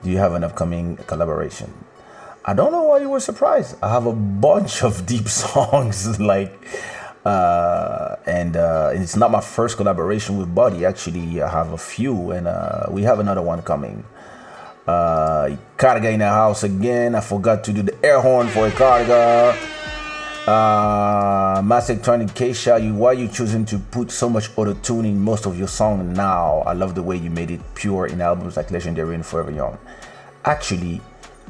Do 0.07 0.13
you 0.13 0.19
have 0.19 0.35
an 0.35 0.45
upcoming 0.45 0.99
collaboration? 1.09 1.75
I 2.45 2.55
don't 2.55 2.71
know 2.71 2.85
why 2.85 2.99
you 2.99 3.11
were 3.11 3.19
surprised. 3.19 3.75
I 3.83 3.91
have 3.91 4.07
a 4.07 4.13
bunch 4.13 4.85
of 4.85 5.05
deep 5.13 5.27
songs, 5.27 6.21
like, 6.21 6.55
uh, 7.25 8.15
and 8.25 8.57
uh, 8.57 8.93
it's 8.95 9.17
not 9.17 9.33
my 9.33 9.41
first 9.41 9.77
collaboration 9.77 10.39
with 10.39 10.55
Boddhi. 10.55 10.87
Actually, 10.87 11.43
I 11.43 11.51
have 11.51 11.73
a 11.73 11.77
few, 11.77 12.31
and 12.31 12.47
uh, 12.47 12.87
we 12.89 13.03
have 13.03 13.19
another 13.19 13.43
one 13.43 13.63
coming. 13.63 14.05
Uh, 14.87 15.57
Karga 15.77 16.13
in 16.13 16.21
the 16.21 16.29
house 16.29 16.63
again. 16.63 17.17
I 17.17 17.21
forgot 17.21 17.65
to 17.65 17.73
do 17.73 17.83
the 17.83 17.99
air 18.05 18.21
horn 18.21 18.47
for 18.47 18.71
Karga. 18.71 19.76
Uh, 20.47 21.61
Electronic 21.61 22.29
Kaysha, 22.29 22.81
you 22.81 22.95
why 22.95 23.13
you 23.13 23.27
choosing 23.27 23.65
to 23.65 23.81
put 23.81 24.13
so 24.13 24.29
much 24.29 24.49
auto 24.57 24.75
tune 24.75 25.05
in 25.05 25.21
most 25.21 25.45
of 25.45 25.59
your 25.59 25.67
song 25.67 26.13
now? 26.13 26.59
I 26.59 26.73
love 26.73 26.95
the 26.95 27.03
way 27.03 27.17
you 27.17 27.31
made 27.31 27.51
it 27.51 27.61
pure 27.75 28.07
in 28.07 28.21
albums 28.21 28.57
like 28.57 28.71
Legendary 28.71 29.17
and 29.17 29.27
Forever 29.27 29.51
Young. 29.51 29.77
Actually, 30.45 31.01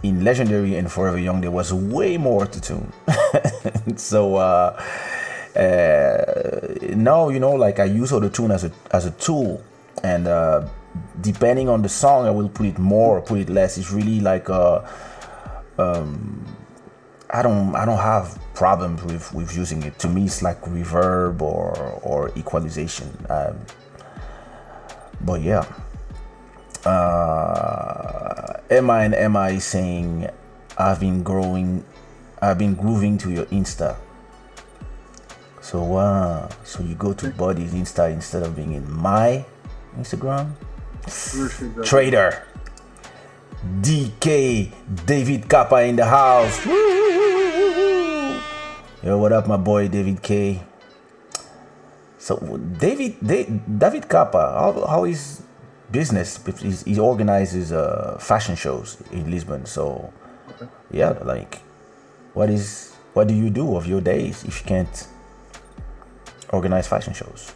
in 0.02 0.24
Legendary 0.24 0.76
and 0.76 0.90
Forever 0.90 1.18
Young, 1.18 1.42
there 1.42 1.50
was 1.50 1.74
way 1.74 2.16
more 2.16 2.44
auto 2.44 2.58
tune. 2.58 2.90
so 3.96 4.36
uh, 4.36 4.82
uh, 5.54 6.94
now 6.94 7.28
you 7.28 7.38
know, 7.38 7.52
like 7.52 7.78
I 7.78 7.84
use 7.84 8.12
auto 8.14 8.30
tune 8.30 8.50
as 8.50 8.64
a 8.64 8.72
as 8.92 9.04
a 9.04 9.10
tool, 9.10 9.62
and 10.04 10.26
uh, 10.26 10.66
depending 11.20 11.68
on 11.68 11.82
the 11.82 11.90
song, 11.90 12.26
I 12.26 12.30
will 12.30 12.48
put 12.48 12.64
it 12.64 12.78
more 12.78 13.18
or 13.18 13.20
put 13.20 13.40
it 13.40 13.50
less. 13.50 13.76
It's 13.76 13.90
really 13.90 14.20
like 14.20 14.48
a. 14.48 14.88
Um, 15.76 16.46
I 17.30 17.42
don't 17.42 17.74
I 17.74 17.84
don't 17.84 17.98
have 17.98 18.38
problems 18.54 19.02
with 19.02 19.32
with 19.34 19.56
using 19.56 19.82
it. 19.82 19.98
To 20.00 20.08
me, 20.08 20.24
it's 20.26 20.42
like 20.42 20.60
reverb 20.62 21.42
or 21.42 22.00
or 22.02 22.30
equalization. 22.36 23.10
Um, 23.28 23.58
but 25.20 25.42
yeah. 25.42 25.64
Uh, 26.84 28.60
Emma 28.70 28.94
and 28.94 29.14
Emma 29.14 29.48
is 29.48 29.64
saying, 29.64 30.28
I've 30.78 31.00
been 31.00 31.24
growing, 31.24 31.84
I've 32.40 32.58
been 32.58 32.74
grooving 32.74 33.18
to 33.18 33.30
your 33.32 33.46
Insta. 33.46 33.96
So 35.60 35.96
uh, 35.96 36.48
so 36.62 36.84
you 36.84 36.94
go 36.94 37.12
to 37.12 37.26
Boddhi's 37.30 37.74
Insta 37.74 38.12
instead 38.12 38.44
of 38.44 38.54
being 38.54 38.72
in 38.72 38.88
my 38.88 39.44
Instagram. 39.98 40.52
Trader. 41.84 42.44
DK 43.80 44.70
David 45.06 45.48
Kappa 45.48 45.82
in 45.82 45.96
the 45.96 46.04
house. 46.04 46.64
Yo, 49.06 49.16
what 49.18 49.30
up, 49.30 49.46
my 49.46 49.56
boy 49.56 49.86
David 49.86 50.20
K? 50.20 50.60
So 52.18 52.58
David 52.58 53.22
David 53.22 54.08
Kappa, 54.08 54.50
how, 54.58 54.84
how 54.84 55.04
is 55.04 55.42
business? 55.92 56.42
He 56.84 56.98
organizes 56.98 57.70
uh, 57.70 58.18
fashion 58.18 58.56
shows 58.56 59.00
in 59.12 59.30
Lisbon. 59.30 59.64
So 59.64 60.12
okay. 60.50 60.66
yeah, 60.90 61.10
like 61.22 61.62
what 62.34 62.50
is 62.50 62.96
what 63.14 63.28
do 63.28 63.34
you 63.34 63.48
do 63.48 63.76
of 63.76 63.86
your 63.86 64.00
days 64.00 64.42
if 64.42 64.62
you 64.62 64.66
can't 64.66 65.06
organize 66.50 66.88
fashion 66.88 67.14
shows? 67.14 67.54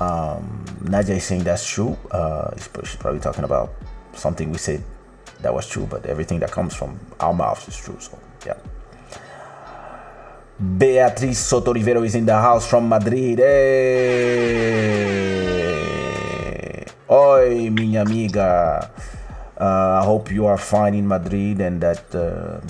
Um, 0.00 0.64
Nadia 0.80 1.16
is 1.16 1.24
saying 1.24 1.44
that's 1.44 1.68
true. 1.68 1.98
Uh, 2.10 2.56
she's 2.56 2.96
probably 2.96 3.20
talking 3.20 3.44
about 3.44 3.74
something 4.14 4.50
we 4.50 4.56
said 4.56 4.82
that 5.42 5.52
was 5.52 5.68
true, 5.68 5.84
but 5.84 6.06
everything 6.06 6.40
that 6.40 6.50
comes 6.50 6.74
from 6.74 6.98
our 7.20 7.34
mouths 7.34 7.68
is 7.68 7.76
true. 7.76 7.98
So, 8.00 8.18
yeah. 8.46 8.56
Beatriz 10.60 11.38
Soto 11.38 11.72
Rivero 11.72 12.02
is 12.02 12.14
in 12.14 12.26
the 12.26 12.34
house 12.34 12.66
from 12.68 12.86
Madrid. 12.88 13.38
Hey! 13.38 14.92
Oi, 17.10 17.70
minha 17.70 18.02
amiga. 18.02 18.90
Uh, 19.58 20.00
I 20.00 20.04
hope 20.04 20.30
you 20.30 20.44
are 20.46 20.58
fine 20.58 20.94
in 20.94 21.08
Madrid 21.08 21.60
and 21.60 21.80
that 21.80 22.14
uh, 22.14 22.60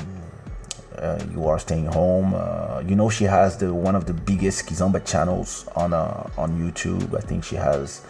uh, 0.96 1.18
you 1.32 1.48
are 1.48 1.58
staying 1.58 1.86
home. 1.86 2.34
Uh, 2.34 2.82
you 2.86 2.94
know 2.94 3.10
she 3.10 3.24
has 3.24 3.56
the 3.58 3.74
one 3.74 3.96
of 3.96 4.06
the 4.06 4.14
biggest 4.14 4.66
Kizomba 4.66 5.04
channels 5.04 5.66
on 5.74 5.92
uh, 5.92 6.30
on 6.38 6.52
YouTube. 6.60 7.16
I 7.16 7.20
think 7.20 7.42
she 7.44 7.56
has 7.56 8.00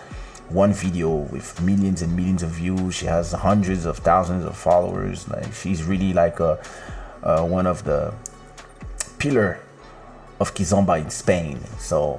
one 0.50 0.74
video 0.74 1.08
with 1.08 1.60
millions 1.62 2.02
and 2.02 2.14
millions 2.14 2.42
of 2.42 2.50
views. 2.50 2.94
She 2.94 3.06
has 3.06 3.32
hundreds 3.32 3.86
of 3.86 3.96
thousands 3.98 4.44
of 4.44 4.54
followers. 4.54 5.26
Like 5.28 5.50
she's 5.54 5.82
really 5.84 6.12
like 6.12 6.40
a 6.40 6.58
one 7.22 7.66
of 7.66 7.84
the 7.84 8.12
pillar 9.22 9.60
of 10.40 10.52
Kizomba 10.54 11.00
in 11.00 11.10
Spain. 11.10 11.60
So 11.78 12.18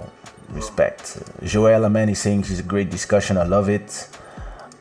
respect. 0.51 1.19
Man 1.41 2.09
is 2.09 2.19
saying 2.19 2.43
she's 2.43 2.59
a 2.59 2.63
great 2.63 2.89
discussion. 2.89 3.37
I 3.37 3.43
love 3.43 3.67
it. 3.69 4.07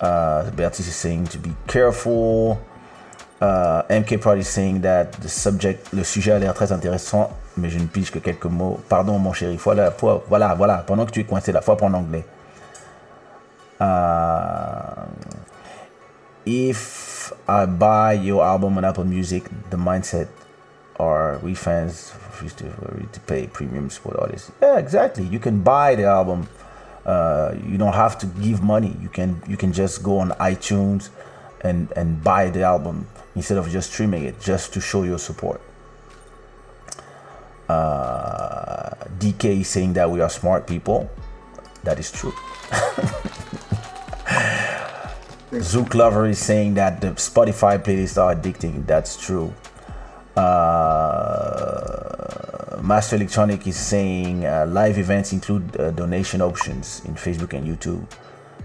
Uh, 0.00 0.50
Beatrice 0.52 0.88
is 0.88 0.94
saying 0.94 1.26
to 1.34 1.38
be 1.38 1.52
careful. 1.66 2.60
Uh, 3.40 3.82
MK 3.90 4.20
Prod 4.20 4.38
is 4.38 4.48
saying 4.48 4.82
that 4.82 5.12
the 5.20 5.28
subject, 5.28 5.92
le 5.92 6.04
sujet 6.04 6.32
a 6.32 6.38
l'air 6.38 6.54
très 6.54 6.70
intéressant, 6.70 7.28
mais 7.56 7.70
je 7.70 7.78
ne 7.78 7.86
pige 7.86 8.12
que 8.12 8.20
quelques 8.20 8.46
mots. 8.46 8.80
Pardon, 8.88 9.18
mon 9.18 9.32
chéri. 9.32 9.56
Voilà, 9.56 9.92
voilà, 10.28 10.54
voilà. 10.54 10.84
Pendant 10.86 11.06
que 11.06 11.10
tu 11.10 11.20
es 11.20 11.24
coincé 11.24 11.50
là, 11.50 11.60
faut 11.60 11.72
apprendre 11.72 11.98
anglais. 11.98 12.24
Uh, 13.80 15.06
if 16.46 17.32
I 17.48 17.66
buy 17.66 18.12
your 18.12 18.44
album 18.44 18.78
on 18.78 18.84
Apple 18.84 19.04
Music, 19.04 19.44
the 19.70 19.76
mindset 19.76 20.28
are 21.02 21.38
we 21.38 21.54
fans 21.54 22.12
refuse 22.32 22.54
to, 22.54 23.06
to 23.12 23.20
pay 23.20 23.46
premiums 23.46 23.96
for 23.96 24.18
artists. 24.20 24.50
Yeah, 24.60 24.78
exactly. 24.78 25.24
You 25.24 25.38
can 25.38 25.62
buy 25.62 25.94
the 25.94 26.04
album. 26.04 26.48
Uh, 27.04 27.54
you 27.66 27.76
don't 27.78 27.94
have 27.94 28.18
to 28.18 28.26
give 28.26 28.62
money. 28.62 28.96
You 29.00 29.08
can 29.08 29.42
you 29.48 29.56
can 29.56 29.72
just 29.72 30.02
go 30.02 30.18
on 30.18 30.30
iTunes 30.52 31.10
and 31.60 31.90
and 31.96 32.22
buy 32.22 32.50
the 32.50 32.62
album 32.62 33.08
instead 33.34 33.58
of 33.58 33.68
just 33.70 33.92
streaming 33.92 34.24
it, 34.24 34.40
just 34.40 34.72
to 34.74 34.80
show 34.80 35.02
your 35.02 35.18
support. 35.18 35.60
Uh, 37.68 38.90
DK 39.18 39.64
saying 39.64 39.94
that 39.94 40.10
we 40.10 40.20
are 40.20 40.30
smart 40.30 40.66
people. 40.66 41.10
That 41.82 41.98
is 41.98 42.12
true. 42.12 42.32
Zouk 45.52 45.94
Lover 45.94 46.26
is 46.26 46.38
saying 46.38 46.74
that 46.74 47.00
the 47.00 47.08
Spotify 47.08 47.78
playlists 47.78 48.16
are 48.16 48.34
addicting. 48.34 48.86
That's 48.86 49.16
true. 49.20 49.52
Uh, 50.36 51.82
Master 52.82 53.16
Electronic 53.16 53.66
is 53.66 53.76
saying 53.76 54.44
uh, 54.44 54.66
live 54.68 54.98
events 54.98 55.32
include 55.32 55.78
uh, 55.78 55.90
donation 55.92 56.42
options 56.42 57.02
in 57.04 57.14
Facebook 57.14 57.52
and 57.52 57.66
YouTube. 57.66 58.04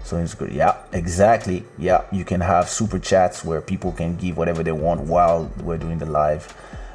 So 0.04 0.16
it's 0.16 0.34
good. 0.34 0.52
Yeah, 0.52 0.76
exactly. 0.92 1.64
Yeah, 1.76 2.04
you 2.10 2.24
can 2.24 2.40
have 2.40 2.68
super 2.68 2.98
chats 2.98 3.44
where 3.44 3.60
people 3.60 3.92
can 3.92 4.16
give 4.16 4.36
whatever 4.36 4.62
they 4.62 4.72
want 4.72 5.02
while 5.02 5.50
we're 5.62 5.78
doing 5.78 5.98
the 5.98 6.06
live. 6.06 6.54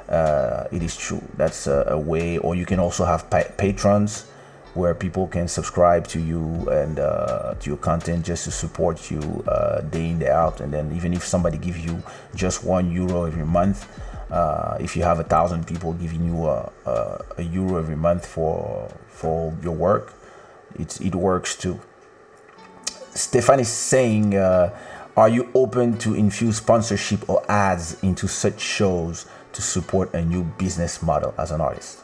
Uh, 0.10 0.68
it 0.72 0.84
is 0.84 0.98
true. 0.98 1.22
That's 1.38 1.68
a, 1.68 1.86
a, 1.90 1.98
way. 1.98 2.38
Or 2.40 2.56
you 2.56 2.66
can 2.66 2.80
also 2.80 3.06
have 3.06 3.30
pa- 3.30 3.52
patrons 3.58 4.26
where 4.74 4.96
people 4.96 5.28
can 5.28 5.48
subscribe 5.48 6.08
to 6.08 6.20
you 6.20 6.68
and 6.70 7.00
uh, 7.00 7.54
to 7.60 7.70
your 7.70 7.78
content 7.78 8.26
just 8.26 8.46
to 8.46 8.52
support 8.52 9.12
you 9.12 9.44
uh, 9.48 9.82
day 9.82 10.10
in 10.10 10.20
day 10.20 10.30
out. 10.30 10.60
And 10.60 10.74
then 10.74 10.92
even 10.96 11.14
if 11.14 11.24
somebody 11.24 11.58
gives 11.58 11.86
you 11.86 12.02
just 12.36 12.64
one 12.64 12.92
euro 12.92 13.26
every 13.26 13.46
month, 13.46 13.88
uh, 14.34 14.78
if 14.80 14.96
you 14.96 15.04
have 15.04 15.20
a 15.20 15.24
thousand 15.24 15.68
people 15.68 15.94
giving 15.94 16.26
you 16.26 16.48
a, 16.48 16.72
a, 16.88 17.26
a, 17.38 17.44
euro 17.44 17.78
every 17.78 17.96
month 17.96 18.26
for 18.26 18.90
for 19.08 19.56
your 19.62 19.76
work, 19.76 20.14
it's 20.80 21.00
it 21.00 21.14
works 21.14 21.56
too. 21.56 21.80
Stefan 23.14 23.60
is 23.60 23.70
saying, 23.70 24.36
uh, 24.36 24.76
are 25.16 25.30
you 25.30 25.52
open 25.54 26.00
to 26.00 26.16
infuse 26.16 26.58
sponsorship 26.58 27.30
or 27.30 27.46
ads 27.48 28.02
into 28.02 28.28
such 28.28 28.60
shows 28.60 29.28
to 29.52 29.62
support 29.62 30.12
a 30.16 30.26
new 30.26 30.44
business 30.44 31.04
model 31.04 31.36
as 31.38 31.52
an 31.52 31.62
artist? 31.62 32.00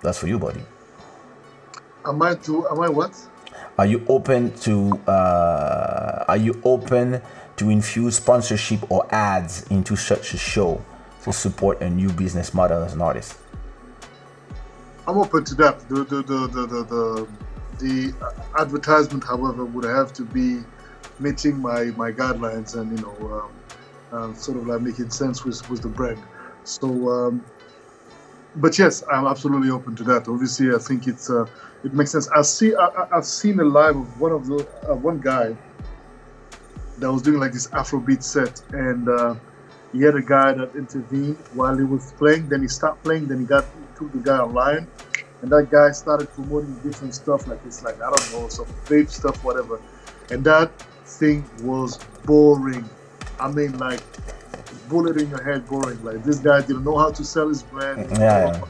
That's 0.00 0.16
for 0.16 0.28
you, 0.28 0.38
buddy. 0.38 0.62
Am 2.06 2.22
I 2.22 2.36
to? 2.36 2.66
Am 2.68 2.80
I 2.80 2.88
what? 2.88 3.12
Are 3.76 3.84
you 3.84 4.02
open 4.08 4.56
to? 4.60 4.98
Uh, 5.06 6.24
are 6.26 6.38
you 6.38 6.58
open 6.64 7.20
to 7.60 7.68
infuse 7.68 8.16
sponsorship 8.16 8.90
or 8.90 9.06
ads 9.14 9.64
into 9.70 9.94
such 9.94 10.32
a 10.32 10.38
show 10.38 10.82
to 11.22 11.30
support 11.30 11.78
a 11.82 11.90
new 11.90 12.08
business 12.08 12.54
model 12.54 12.82
as 12.82 12.94
an 12.94 13.02
artist? 13.02 13.36
I'm 15.06 15.18
open 15.18 15.44
to 15.44 15.54
that. 15.56 15.78
The 15.90 16.04
the 16.04 16.22
the 16.22 16.46
the 16.46 16.66
the, 16.94 17.28
the, 17.78 18.14
advertisement, 18.58 19.24
however, 19.24 19.66
would 19.66 19.84
have 19.84 20.10
to 20.14 20.22
be 20.22 20.62
meeting 21.18 21.60
my 21.60 21.84
my 22.02 22.10
guidelines 22.10 22.76
and 22.78 22.98
you 22.98 23.04
know 23.04 23.16
um, 23.36 23.50
uh, 24.10 24.34
sort 24.34 24.56
of 24.56 24.66
like 24.66 24.80
making 24.80 25.10
sense 25.10 25.44
with 25.44 25.68
with 25.68 25.82
the 25.82 25.88
brand. 25.88 26.22
So. 26.64 26.88
Um, 27.10 27.44
but 28.56 28.76
yes, 28.80 29.04
I'm 29.08 29.26
absolutely 29.26 29.70
open 29.70 29.94
to 29.94 30.02
that. 30.04 30.26
Obviously, 30.26 30.74
I 30.74 30.78
think 30.78 31.06
it's 31.06 31.30
uh, 31.30 31.46
it 31.84 31.94
makes 31.94 32.10
sense. 32.10 32.28
I 32.30 32.42
see 32.42 32.74
I, 32.74 33.06
have 33.12 33.24
seen 33.24 33.60
a 33.60 33.64
live 33.64 33.94
of 33.94 34.20
one 34.20 34.32
of 34.32 34.46
the 34.48 34.66
uh, 34.90 34.96
one 34.96 35.20
guy 35.20 35.56
that 37.00 37.10
was 37.10 37.22
doing 37.22 37.40
like 37.40 37.52
this 37.52 37.68
Afrobeat 37.68 38.22
set, 38.22 38.62
and 38.72 39.08
uh, 39.08 39.34
he 39.92 40.02
had 40.02 40.14
a 40.14 40.22
guy 40.22 40.52
that 40.52 40.74
intervened 40.74 41.38
while 41.54 41.76
he 41.76 41.84
was 41.84 42.12
playing. 42.12 42.48
Then 42.48 42.62
he 42.62 42.68
stopped 42.68 43.02
playing. 43.02 43.26
Then 43.26 43.40
he 43.40 43.46
got 43.46 43.64
took 43.96 44.12
the 44.12 44.18
guy 44.18 44.38
online, 44.38 44.86
and 45.42 45.50
that 45.50 45.70
guy 45.70 45.90
started 45.92 46.32
promoting 46.32 46.74
different 46.82 47.14
stuff 47.14 47.46
like 47.46 47.60
it's 47.66 47.82
like 47.82 47.96
I 47.96 48.10
don't 48.10 48.32
know 48.32 48.48
some 48.48 48.66
vape 48.86 49.10
stuff, 49.10 49.42
whatever, 49.42 49.80
and 50.30 50.44
that 50.44 50.70
thing 51.04 51.44
was 51.62 51.98
boring. 52.24 52.88
I 53.38 53.50
mean, 53.50 53.78
like 53.78 54.00
bullet 54.88 55.16
in 55.16 55.30
your 55.30 55.42
head, 55.42 55.66
boring. 55.66 56.02
Like 56.04 56.22
this 56.24 56.38
guy 56.38 56.60
didn't 56.60 56.84
know 56.84 56.98
how 56.98 57.10
to 57.10 57.24
sell 57.24 57.48
his 57.48 57.62
brand. 57.62 58.10
Yeah, 58.12 58.18
yeah. 58.18 58.64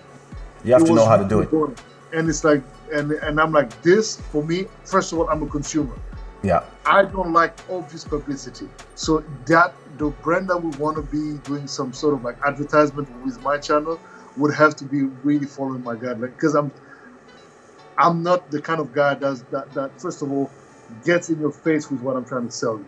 you 0.65 0.73
have 0.75 0.83
It 0.83 0.87
to 0.87 0.95
know 0.95 1.07
how 1.07 1.17
to 1.17 1.29
do 1.29 1.43
really 1.43 1.73
it. 1.73 1.83
And 2.13 2.29
it's 2.29 2.45
like, 2.45 2.63
and 2.93 3.13
and 3.13 3.41
I'm 3.41 3.53
like, 3.53 3.83
this 3.83 4.21
for 4.33 4.45
me. 4.45 4.67
First 4.85 5.13
of 5.13 5.19
all, 5.19 5.29
I'm 5.29 5.43
a 5.43 5.47
consumer. 5.47 5.97
Yeah, 6.43 6.65
I 6.87 7.05
don't 7.05 7.33
like 7.33 7.55
obvious 7.69 8.05
publicity. 8.05 8.69
So 8.95 9.25
that 9.47 9.75
the 9.99 10.11
brand 10.11 10.49
that 10.51 10.59
would 10.63 10.79
want 10.79 10.97
to 10.97 11.03
be 11.03 11.39
doing 11.39 11.67
some 11.67 11.93
sort 11.93 12.15
of 12.15 12.23
like 12.23 12.39
advertisement 12.47 13.09
with 13.25 13.41
my 13.41 13.59
channel 13.59 14.01
would 14.37 14.55
have 14.55 14.77
to 14.77 14.85
be 14.85 15.03
really 15.03 15.47
following 15.47 15.83
my 15.83 15.95
guideline 15.95 16.35
because 16.37 16.55
I'm 16.55 16.73
I'm 17.99 18.23
not 18.23 18.51
the 18.51 18.61
kind 18.63 18.81
of 18.81 18.93
guy 18.93 19.15
that's 19.15 19.43
that 19.51 19.75
that 19.75 20.01
first 20.01 20.23
of 20.23 20.31
all 20.33 20.51
gets 21.05 21.29
in 21.29 21.39
your 21.41 21.53
face 21.53 21.91
with 21.91 22.01
what 22.01 22.17
I'm 22.17 22.25
trying 22.25 22.47
to 22.47 22.53
sell 22.53 22.79
you. 22.79 22.87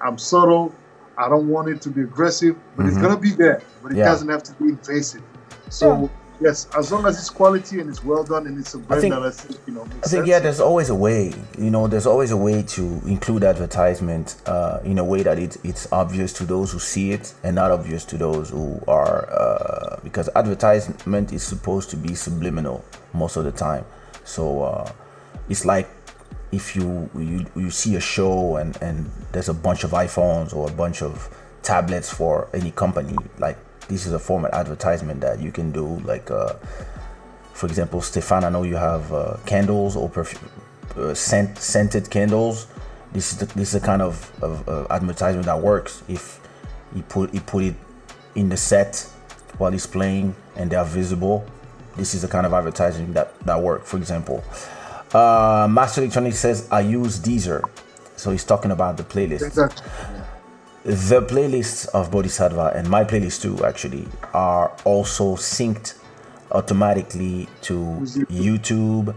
I'm 0.00 0.18
subtle. 0.18 0.74
I 1.16 1.28
don't 1.28 1.48
want 1.48 1.68
it 1.68 1.80
to 1.82 1.90
be 1.90 2.00
aggressive, 2.02 2.56
but 2.76 2.86
it's 2.86 2.96
Mhm. 2.96 3.02
gonna 3.02 3.18
be 3.20 3.30
there. 3.32 3.62
But 3.82 3.92
it 3.92 3.98
Yeah. 3.98 4.04
doesn't 4.04 4.28
have 4.28 4.42
to 4.44 4.52
be 4.54 4.70
invasive. 4.70 5.22
So 5.68 6.10
yes, 6.40 6.66
as 6.76 6.90
long 6.92 7.06
as 7.06 7.18
it's 7.18 7.30
quality 7.30 7.80
and 7.80 7.88
it's 7.88 8.02
well 8.04 8.24
done 8.24 8.46
and 8.46 8.58
it's 8.58 8.74
a 8.74 8.78
brand 8.78 9.00
think- 9.00 9.14
that 9.14 9.22
I 9.22 9.30
think 9.30 9.60
you 9.66 9.74
know 9.74 9.82
I 9.82 9.88
think 9.88 10.04
sense. 10.04 10.28
yeah, 10.28 10.38
there's 10.38 10.60
always 10.60 10.90
a 10.90 10.94
way. 10.94 11.32
You 11.58 11.70
know, 11.70 11.86
there's 11.86 12.06
always 12.06 12.30
a 12.30 12.36
way 12.36 12.62
to 12.62 12.82
include 13.06 13.44
advertisement 13.44 14.36
uh, 14.46 14.80
in 14.84 14.98
a 14.98 15.04
way 15.04 15.22
that 15.22 15.38
it, 15.38 15.56
it's 15.64 15.90
obvious 15.92 16.32
to 16.34 16.44
those 16.44 16.72
who 16.72 16.78
see 16.78 17.12
it 17.12 17.34
and 17.42 17.54
not 17.54 17.70
obvious 17.70 18.04
to 18.06 18.18
those 18.18 18.50
who 18.50 18.80
are 18.88 19.30
uh, 19.32 20.00
because 20.02 20.28
advertisement 20.36 21.32
is 21.32 21.42
supposed 21.42 21.90
to 21.90 21.96
be 21.96 22.14
subliminal 22.14 22.84
most 23.12 23.36
of 23.36 23.44
the 23.44 23.52
time. 23.52 23.84
So 24.24 24.62
uh, 24.62 24.92
it's 25.48 25.64
like 25.64 25.88
if 26.52 26.76
you, 26.76 27.10
you 27.16 27.46
you 27.56 27.70
see 27.70 27.96
a 27.96 28.00
show 28.00 28.56
and 28.56 28.76
and 28.82 29.10
there's 29.32 29.48
a 29.48 29.54
bunch 29.54 29.84
of 29.84 29.90
iPhones 29.90 30.54
or 30.54 30.68
a 30.68 30.72
bunch 30.72 31.02
of 31.02 31.28
tablets 31.62 32.12
for 32.12 32.48
any 32.52 32.70
company, 32.70 33.16
like 33.38 33.58
this 33.88 34.06
is 34.06 34.12
a 34.12 34.18
form 34.18 34.44
of 34.44 34.52
advertisement 34.52 35.20
that 35.20 35.40
you 35.40 35.52
can 35.52 35.70
do 35.72 35.98
like. 36.00 36.30
Uh, 36.30 36.54
for 37.52 37.66
example, 37.66 38.00
Stefan, 38.00 38.42
I 38.42 38.48
know 38.48 38.64
you 38.64 38.74
have 38.74 39.12
uh, 39.12 39.36
candles 39.46 39.94
or 39.94 40.08
perfume, 40.08 40.50
uh, 40.96 41.14
scent, 41.14 41.56
scented 41.58 42.10
candles. 42.10 42.66
This 43.12 43.32
is 43.32 43.38
the, 43.38 43.46
this 43.46 43.72
is 43.72 43.80
the 43.80 43.86
kind 43.86 44.02
of, 44.02 44.32
of 44.42 44.68
advertisement 44.90 45.46
that 45.46 45.60
works. 45.60 46.02
If 46.08 46.40
you 46.94 47.02
put 47.02 47.30
he 47.30 47.40
put 47.40 47.64
it 47.64 47.74
in 48.34 48.48
the 48.48 48.56
set 48.56 49.08
while 49.58 49.70
he's 49.70 49.86
playing 49.86 50.34
and 50.56 50.68
they 50.70 50.76
are 50.76 50.84
visible, 50.84 51.46
this 51.96 52.14
is 52.14 52.22
the 52.22 52.28
kind 52.28 52.44
of 52.44 52.52
advertising 52.52 53.12
that 53.12 53.38
that 53.40 53.60
work. 53.60 53.84
For 53.84 53.98
example, 53.98 54.42
uh, 55.12 55.68
Master 55.70 56.00
Electronics 56.00 56.38
says 56.38 56.68
I 56.72 56.80
use 56.80 57.20
Deezer, 57.20 57.62
so 58.16 58.32
he's 58.32 58.44
talking 58.44 58.72
about 58.72 58.96
the 58.96 59.04
playlist 59.04 59.46
Exactly. 59.46 59.86
The 60.84 61.22
playlists 61.22 61.88
of 61.94 62.10
Boddhi 62.10 62.28
Satva 62.28 62.76
and 62.76 62.90
my 62.90 63.04
playlist 63.04 63.40
too 63.40 63.64
actually 63.64 64.06
are 64.34 64.76
also 64.84 65.34
synced 65.34 65.94
automatically 66.52 67.48
to 67.62 67.74
YouTube, 68.30 69.14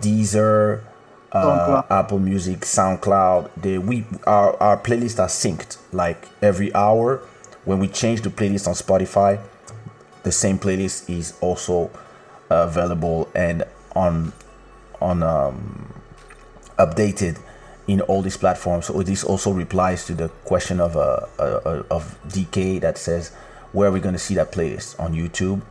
Deezer, 0.00 0.84
uh, 1.32 1.82
Apple 1.90 2.20
Music, 2.20 2.60
SoundCloud. 2.60 3.50
They 3.56 3.76
we 3.78 4.06
our 4.24 4.56
our 4.62 4.76
playlists 4.78 5.18
are 5.18 5.26
synced 5.26 5.78
like 5.92 6.28
every 6.40 6.72
hour. 6.76 7.20
When 7.64 7.80
we 7.80 7.88
change 7.88 8.20
the 8.20 8.30
playlist 8.30 8.68
on 8.68 8.74
Spotify, 8.74 9.40
the 10.22 10.30
same 10.30 10.60
playlist 10.60 11.10
is 11.10 11.34
also 11.40 11.90
available 12.50 13.28
and 13.34 13.64
on 13.96 14.32
on 15.00 15.24
um, 15.24 15.92
updated 16.78 17.40
in 17.86 18.00
all 18.02 18.22
these 18.22 18.36
platforms. 18.36 18.86
So 18.86 19.02
this 19.02 19.24
also 19.24 19.52
replies 19.52 20.04
to 20.06 20.14
the 20.14 20.28
question 20.44 20.80
of 20.80 20.96
uh, 20.96 21.26
uh, 21.38 21.42
uh, 21.42 21.82
of 21.90 22.18
DK 22.28 22.80
that 22.80 22.98
says, 22.98 23.30
where 23.72 23.88
are 23.88 23.92
we 23.92 24.00
going 24.00 24.14
to 24.14 24.18
see 24.18 24.34
that 24.36 24.52
playlist 24.52 24.98
on 24.98 25.14
YouTube? 25.14 25.62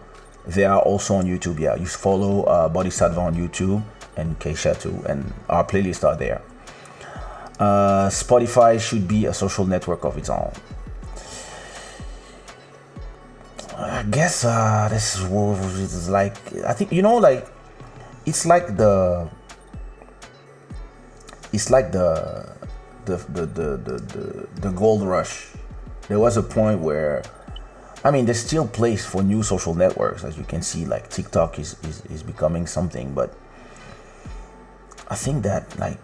They 0.45 0.65
are 0.65 0.80
also 0.80 1.15
on 1.15 1.26
YouTube. 1.26 1.60
Yeah, 1.60 1.76
you 1.76 1.85
follow 1.85 2.44
uh, 2.44 2.69
Boddhi 2.69 2.91
Satva 2.91 3.18
on 3.18 3.35
YouTube 3.35 3.81
and 4.18 4.38
Kaysha 4.40 4.80
too, 4.80 5.03
and 5.07 5.34
our 5.49 5.64
playlists 5.64 6.03
are 6.03 6.15
there. 6.18 6.41
Uh, 7.60 8.10
Spotify 8.10 8.80
should 8.80 9.07
be 9.07 9.26
a 9.26 9.34
social 9.34 9.65
network 9.65 10.03
of 10.03 10.18
its 10.18 10.30
own. 10.30 10.52
I 13.76 14.03
guess 14.03 14.44
uh, 14.45 14.88
this 14.91 15.18
is 15.19 16.10
like. 16.10 16.35
I 16.65 16.73
think 16.73 16.91
you 16.91 17.02
know, 17.02 17.18
like 17.18 17.48
it's 18.26 18.45
like 18.45 18.77
the 18.77 19.30
it's 21.53 21.69
like 21.69 21.91
the 21.91 22.51
the 23.05 23.17
the 23.17 23.45
the 23.45 23.77
the, 23.77 24.47
the, 24.61 24.71
gold 24.71 25.03
rush. 25.03 25.47
There 26.07 26.19
was 26.19 26.35
a 26.35 26.43
point 26.43 26.80
where 26.80 27.23
I 28.03 28.11
mean 28.11 28.25
there's 28.25 28.39
still 28.39 28.67
place 28.67 29.05
for 29.05 29.21
new 29.23 29.43
social 29.43 29.75
networks 29.75 30.23
as 30.23 30.38
you 30.38 30.43
can 30.43 30.61
see 30.61 30.85
like 30.85 31.09
TikTok 31.09 31.59
is, 31.59 31.77
is, 31.84 32.03
is 32.07 32.23
becoming 32.23 32.67
something 32.67 33.13
but 33.13 33.34
I 35.07 35.15
think 35.15 35.43
that 35.43 35.80
like 35.80 35.99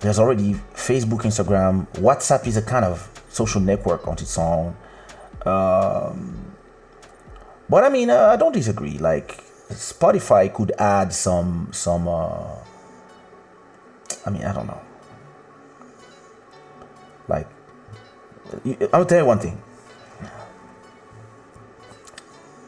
there's 0.00 0.18
already 0.18 0.54
Facebook, 0.74 1.22
Instagram, 1.22 1.86
WhatsApp 1.94 2.46
is 2.46 2.56
a 2.56 2.62
kind 2.62 2.86
of 2.86 3.10
social 3.28 3.60
network 3.60 4.08
on 4.08 4.14
its 4.14 4.38
own. 4.38 4.74
Um, 5.44 6.54
but 7.68 7.84
I 7.84 7.90
mean, 7.90 8.08
uh, 8.08 8.30
I 8.32 8.36
don't 8.36 8.52
disagree. 8.52 8.96
Like 8.98 9.44
Spotify 9.68 10.52
could 10.52 10.72
add 10.78 11.12
some 11.12 11.68
some. 11.72 12.08
Uh, 12.08 12.56
I 14.26 14.30
mean, 14.30 14.44
I 14.44 14.52
don't 14.52 14.66
know. 14.66 14.80
Like, 17.28 17.48
I'll 18.92 19.04
tell 19.04 19.18
you 19.18 19.24
one 19.24 19.38
thing. 19.38 19.62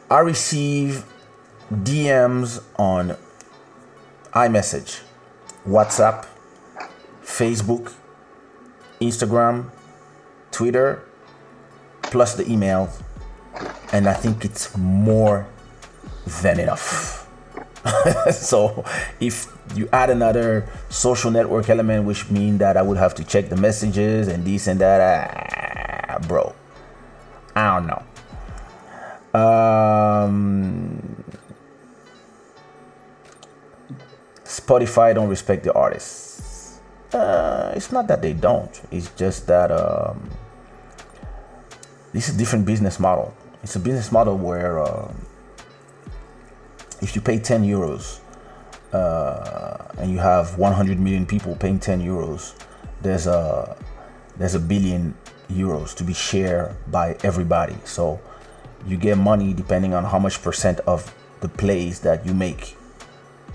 I 0.09 0.19
receive 0.19 1.05
DMs 1.71 2.63
on 2.77 3.17
iMessage, 4.33 5.01
WhatsApp, 5.67 6.25
Facebook, 7.23 7.93
Instagram, 9.01 9.71
Twitter, 10.51 11.03
plus 12.03 12.35
the 12.35 12.49
email, 12.49 12.89
and 13.91 14.07
I 14.07 14.13
think 14.13 14.45
it's 14.45 14.77
more 14.77 15.47
than 16.41 16.59
enough. 16.59 17.22
so 18.31 18.83
if 19.19 19.47
you 19.75 19.89
add 19.91 20.09
another 20.09 20.67
social 20.89 21.31
network 21.31 21.69
element, 21.69 22.05
which 22.05 22.29
mean 22.29 22.57
that 22.59 22.77
I 22.77 22.81
would 22.81 22.97
have 22.97 23.15
to 23.15 23.23
check 23.23 23.49
the 23.49 23.57
messages 23.57 24.27
and 24.27 24.45
this 24.45 24.67
and 24.67 24.79
that, 24.79 26.09
ah, 26.09 26.19
bro, 26.27 26.53
I 27.55 27.79
don't 27.79 27.87
know. 27.87 28.03
Um, 29.39 31.23
Spotify 34.45 35.15
don't 35.15 35.29
respect 35.29 35.63
the 35.63 35.73
artists. 35.73 36.79
Uh, 37.11 37.73
it's 37.75 37.91
not 37.91 38.07
that 38.07 38.21
they 38.21 38.33
don't. 38.33 38.81
It's 38.91 39.09
just 39.15 39.47
that 39.47 39.71
um, 39.71 40.29
this 42.11 42.29
is 42.29 42.35
a 42.35 42.37
different 42.37 42.65
business 42.65 42.99
model. 42.99 43.33
It's 43.61 43.75
a 43.75 43.79
business 43.79 44.11
model 44.11 44.37
where 44.37 44.79
um 44.79 45.15
if 47.03 47.15
you 47.15 47.21
pay 47.21 47.37
10 47.37 47.63
euros 47.63 48.19
uh, 48.93 49.77
and 49.97 50.09
you 50.09 50.19
have 50.19 50.57
100 50.57 50.99
million 50.99 51.25
people 51.25 51.55
paying 51.55 51.79
10 51.79 52.01
euros, 52.01 52.55
there's 53.01 53.27
a 53.27 53.75
there's 54.37 54.55
a 54.55 54.59
billion 54.59 55.13
euros 55.51 55.93
to 55.95 56.03
be 56.03 56.13
shared 56.13 56.75
by 56.89 57.15
everybody. 57.23 57.75
So 57.83 58.19
you 58.87 58.97
get 58.97 59.17
money 59.17 59.53
depending 59.53 59.93
on 59.93 60.05
how 60.05 60.17
much 60.17 60.41
percent 60.41 60.79
of 60.81 61.13
the 61.41 61.49
plays 61.49 61.99
that 61.99 62.25
you 62.25 62.33
make 62.33 62.77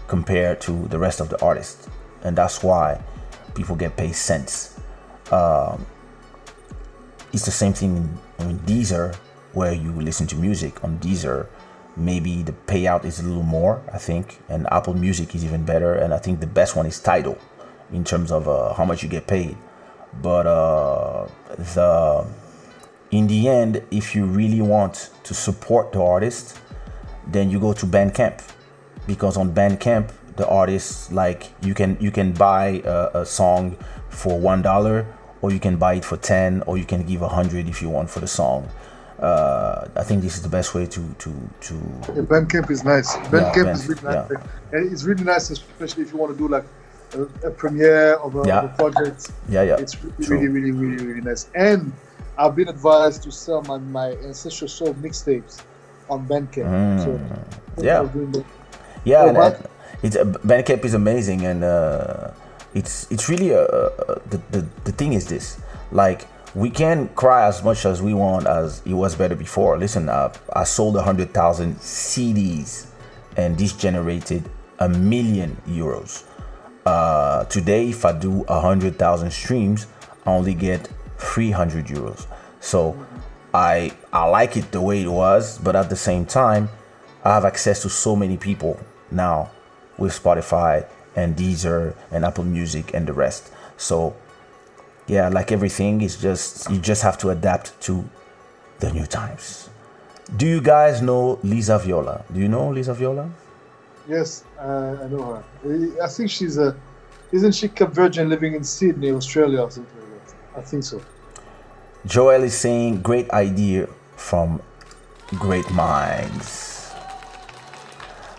compared 0.07 0.61
to 0.61 0.87
the 0.89 0.99
rest 0.99 1.21
of 1.21 1.29
the 1.31 1.43
artists, 1.43 1.89
and 2.23 2.37
that's 2.37 2.63
why 2.63 3.01
people 3.55 3.75
get 3.75 3.97
paid 3.97 4.15
cents. 4.15 4.79
Um, 5.33 5.87
it's 7.33 7.45
the 7.45 7.51
same 7.51 7.73
thing 7.73 8.19
in, 8.39 8.49
in 8.49 8.59
Deezer, 8.61 9.15
where 9.53 9.73
you 9.73 9.93
listen 9.93 10.27
to 10.29 10.37
music 10.37 10.83
on 10.85 10.99
Deezer. 10.99 11.49
Maybe 11.99 12.43
the 12.43 12.53
payout 12.53 13.05
is 13.05 13.19
a 13.19 13.25
little 13.25 13.43
more, 13.43 13.83
I 13.93 13.99
think, 13.99 14.39
and 14.49 14.67
Apple 14.71 14.95
Music 14.95 15.35
is 15.35 15.45
even 15.45 15.65
better. 15.65 15.95
And 15.95 16.15
I 16.15 16.19
think 16.19 16.41
the 16.41 16.47
best 16.47 16.77
one 16.77 16.87
is 16.87 17.01
Tidal 17.01 17.37
in 17.93 18.05
terms 18.05 18.31
of 18.31 18.49
uh, 18.49 18.73
how 18.75 18.85
much 18.85 19.03
you 19.03 19.09
get 19.09 19.27
paid. 19.27 19.57
But 20.23 20.47
uh, 20.47 21.29
the 21.57 22.27
in 23.11 23.27
the 23.27 23.49
end, 23.49 23.83
if 23.91 24.15
you 24.15 24.27
really 24.27 24.61
want 24.61 25.11
to 25.25 25.35
support 25.35 25.93
the 25.93 26.03
artist, 26.03 26.59
then 27.27 27.51
you 27.51 27.59
go 27.59 27.73
to 27.73 27.87
Bandcamp 27.87 28.43
because 29.07 29.37
on 29.37 29.53
Bandcamp 29.53 30.13
the 30.37 30.49
artists 30.49 31.11
like 31.11 31.51
you 31.63 31.75
can 31.75 31.97
you 32.01 32.13
can 32.13 32.33
buy 32.33 32.81
a, 32.85 33.23
a 33.23 33.27
song 33.27 33.77
for 34.09 34.39
one 34.39 34.63
dollar 34.63 35.05
or 35.43 35.51
you 35.51 35.59
can 35.59 35.77
buy 35.77 35.95
it 35.95 36.05
for 36.05 36.17
10 36.17 36.63
or 36.67 36.79
you 36.79 36.85
can 36.85 37.03
give 37.05 37.23
a 37.23 37.29
hundred 37.29 37.69
if 37.69 37.83
you 37.83 37.89
want 37.89 38.09
for 38.11 38.21
the 38.21 38.27
song 38.27 38.69
uh, 39.21 39.89
I 39.97 40.03
think 40.05 40.23
this 40.23 40.37
is 40.37 40.43
the 40.43 40.49
best 40.49 40.75
way 40.75 40.87
to 40.87 41.01
to 41.19 41.31
to. 41.61 41.75
Yeah, 42.15 42.23
Bandcamp 42.23 42.71
is 42.71 42.85
nice. 42.85 43.17
Bandcamp 43.33 43.65
Yeah, 43.67 43.73
is 43.73 43.89
really 43.89 44.03
nice, 44.03 44.31
and 44.73 44.93
it's 44.93 45.05
really 45.05 45.25
nice, 45.25 45.51
especially 45.51 46.03
if 46.05 46.13
you 46.13 46.19
want 46.19 46.33
to 46.33 46.39
do 46.39 46.49
like 46.49 46.65
a, 47.15 47.23
a 47.49 47.51
premiere 47.51 48.15
of 48.15 48.37
a, 48.37 48.47
Yeah. 48.47 48.59
of 48.61 48.65
a 48.71 48.75
project. 48.77 49.31
Yeah, 49.49 49.63
yeah. 49.63 49.77
It's 49.77 49.97
really, 50.03 50.25
true. 50.27 50.39
really, 50.39 50.71
really, 50.71 51.05
really, 51.05 51.21
nice. 51.21 51.49
And 51.55 51.93
I've 52.37 52.55
been 52.55 52.69
advised 52.69 53.23
to 53.25 53.33
sell 53.33 53.63
my, 53.63 53.79
my 53.79 54.09
ancestral 54.23 54.69
soul 54.69 54.95
mixtapes 54.95 55.63
on 56.11 56.27
Bandcamp. 56.29 57.03
So 57.05 57.11
Mm. 57.19 57.85
Yeah. 57.85 58.03
Doing. 58.13 58.45
Yeah, 59.05 59.23
Oh, 59.23 59.29
and, 59.29 59.37
and 59.39 59.57
it's 60.03 60.17
uh, 60.17 60.25
Bandcamp 60.47 60.85
is 60.85 60.95
amazing, 60.95 61.47
and 61.47 61.65
uh, 61.65 62.31
it's 62.75 63.11
it's 63.11 63.29
really 63.29 63.51
a, 63.51 63.65
a, 63.65 64.21
the, 64.31 64.39
the 64.51 64.61
the 64.85 64.93
thing 64.93 65.13
is 65.15 65.27
this 65.27 65.59
like 65.91 66.27
we 66.55 66.71
can 66.71 67.09
cry 67.11 67.47
as 67.47 67.63
much 67.63 67.85
as 67.85 68.01
we 68.01 68.15
want 68.15 68.47
as 68.47 68.83
it 68.85 68.95
was 68.95 69.15
better 69.15 69.37
before. 69.37 69.79
Listen, 69.79 70.09
uh, 70.09 70.33
I 70.53 70.65
sold 70.65 70.97
a 70.97 71.03
hundred 71.03 71.35
thousand 71.35 71.77
CDs, 71.77 72.87
and 73.37 73.59
this 73.59 73.73
generated 73.73 74.49
a 74.79 74.89
million 74.89 75.57
euros. 75.67 76.25
Uh, 76.87 77.45
today, 77.45 77.91
if 77.91 78.05
I 78.05 78.13
do 78.13 78.45
a 78.49 78.61
hundred 78.61 78.99
thousand 78.99 79.31
streams, 79.31 79.87
I 80.27 80.31
only 80.31 80.55
get 80.55 80.89
three 81.19 81.51
hundred 81.51 81.87
euros. 81.87 82.27
So 82.61 82.97
I 83.53 83.93
I 84.13 84.25
like 84.25 84.57
it 84.57 84.73
the 84.73 84.81
way 84.81 85.03
it 85.03 85.09
was, 85.09 85.59
but 85.59 85.77
at 85.77 85.91
the 85.91 85.97
same 85.97 86.25
time, 86.25 86.71
I 87.25 87.35
have 87.35 87.45
access 87.45 87.83
to 87.83 87.91
so 87.91 88.17
many 88.17 88.37
people 88.37 88.81
now 89.11 89.51
with 89.99 90.13
Spotify 90.13 90.87
and 91.17 91.37
Deezer 91.37 91.95
and 92.11 92.25
Apple 92.25 92.45
Music 92.45 92.95
and 92.95 93.07
the 93.07 93.13
rest. 93.13 93.51
So 93.77 94.15
yeah, 95.09 95.29
like 95.29 95.51
everything, 95.53 96.03
it's 96.03 96.21
just 96.21 96.71
you 96.71 96.79
just 96.79 97.03
have 97.03 97.19
to 97.19 97.31
adapt 97.31 97.81
to 97.83 98.05
the 98.79 98.93
new 98.93 99.07
times. 99.07 99.69
Do 100.37 100.47
you 100.47 100.61
guys 100.61 101.01
know 101.01 101.39
Lisa 101.43 101.79
Viola? 101.79 102.25
Do 102.33 102.39
you 102.39 102.49
know 102.49 102.69
Lisa 102.69 102.93
Viola? 102.93 103.31
Yes, 104.07 104.45
uh, 104.59 104.99
I 105.03 105.09
know 105.09 105.43
her. 105.65 106.03
I 106.03 106.09
think 106.09 106.31
she's 106.31 106.59
a. 106.59 106.77
Isn't 107.33 107.53
she 107.53 107.69
Cape 107.69 107.91
Virgin 107.91 108.29
living 108.29 108.55
in 108.55 108.65
Sydney, 108.65 109.11
Australia, 109.11 109.63
or 109.63 109.71
something 109.71 110.01
like 110.01 110.27
that? 110.27 110.59
I 110.59 110.63
think 110.63 110.85
so. 110.85 111.01
Joel 112.07 112.45
is 112.45 112.57
saying 112.57 113.03
great 113.03 113.31
idea 113.31 113.87
from 114.17 114.63
great 115.39 115.71
minds. 115.71 116.93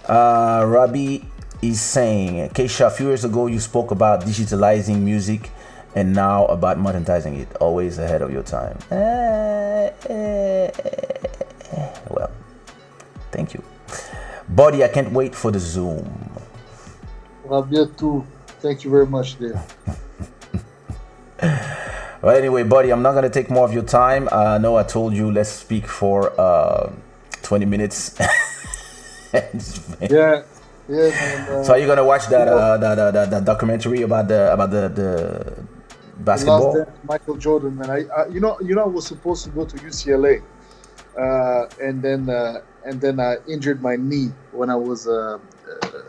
Uh, 0.07 0.63
Rabi 0.67 1.25
is 1.61 1.81
saying, 1.81 2.49
Kaysha, 2.49 2.87
a 2.87 2.89
few 2.89 3.07
years 3.07 3.25
ago 3.25 3.45
you 3.45 3.59
spoke 3.59 3.91
about 3.91 4.21
digitalizing 4.21 5.01
music 5.01 5.51
and 5.99 6.13
now 6.13 6.45
about 6.47 6.77
monetizing 6.80 7.38
it. 7.39 7.49
Always 7.59 7.97
ahead 7.99 8.21
of 8.21 8.31
your 8.31 8.43
time. 8.43 8.77
Well, 12.09 12.31
thank 13.31 13.53
you. 13.53 13.63
Boddhi, 14.53 14.84
I 14.84 14.88
can't 14.88 15.11
wait 15.11 15.35
for 15.35 15.51
the 15.51 15.59
Zoom. 15.59 16.07
Rabia 17.45 17.88
too. 17.88 18.26
Thank 18.61 18.84
you 18.84 18.91
very 18.91 19.07
much, 19.07 19.38
dear. 19.39 19.61
Well, 22.21 22.35
anyway, 22.35 22.63
buddy, 22.63 22.91
I'm 22.91 23.01
not 23.01 23.13
gonna 23.13 23.30
take 23.30 23.49
more 23.49 23.65
of 23.65 23.73
your 23.73 23.84
time. 23.84 24.27
I 24.31 24.57
know 24.57 24.76
I 24.76 24.84
told 24.84 25.13
you 25.13 25.31
let's 25.31 25.49
speak 25.49 25.88
for 25.88 26.34
uh, 26.39 26.91
20 27.43 27.65
minutes. 27.65 28.17
Yeah, 30.09 30.43
yeah, 30.89 31.09
man. 31.09 31.49
Uh, 31.49 31.63
So 31.63 31.73
are 31.73 31.80
you 31.80 31.88
gonna 31.88 32.03
watch 32.03 32.27
that 32.27 32.47
uh, 32.47 32.77
that, 32.77 32.95
that, 32.95 33.13
that, 33.13 33.30
that 33.30 33.45
documentary 33.45 34.01
about 34.01 34.27
the 34.27 34.51
about 34.51 34.71
the 34.71 34.89
The 34.89 35.78
basketball? 36.25 36.73
Dance, 36.73 36.99
Michael 37.03 37.37
Jordan, 37.37 37.77
man. 37.77 37.89
I, 37.89 38.05
I, 38.17 38.27
you 38.27 38.39
know, 38.39 38.57
you 38.61 38.75
know, 38.75 38.83
I 38.83 38.87
was 38.87 39.07
supposed 39.07 39.43
to 39.45 39.49
go 39.51 39.65
to 39.65 39.77
UCLA, 39.77 40.43
uh, 41.19 41.65
and 41.81 42.01
then 42.01 42.29
uh, 42.29 42.61
and 42.83 43.01
then 43.01 43.19
I 43.19 43.37
injured 43.47 43.81
my 43.81 43.95
knee 43.95 44.29
when 44.51 44.69
I 44.69 44.75
was 44.75 45.07
uh, 45.07 45.39
uh, 45.83 45.99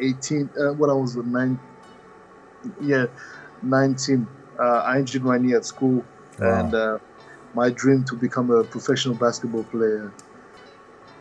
18. 0.00 0.50
Uh, 0.58 0.72
when 0.74 0.90
I 0.90 0.94
was 0.94 1.16
nine, 1.16 1.58
yeah, 2.80 3.06
19. 3.62 4.26
Uh, 4.58 4.62
I 4.62 4.98
injured 4.98 5.24
my 5.24 5.38
knee 5.38 5.54
at 5.54 5.64
school, 5.64 6.04
Wow. 6.38 6.62
and 6.62 6.74
uh, 6.74 6.98
my 7.54 7.70
dream 7.70 8.04
to 8.04 8.16
become 8.16 8.50
a 8.50 8.64
professional 8.64 9.14
basketball 9.16 9.64
player 9.64 10.12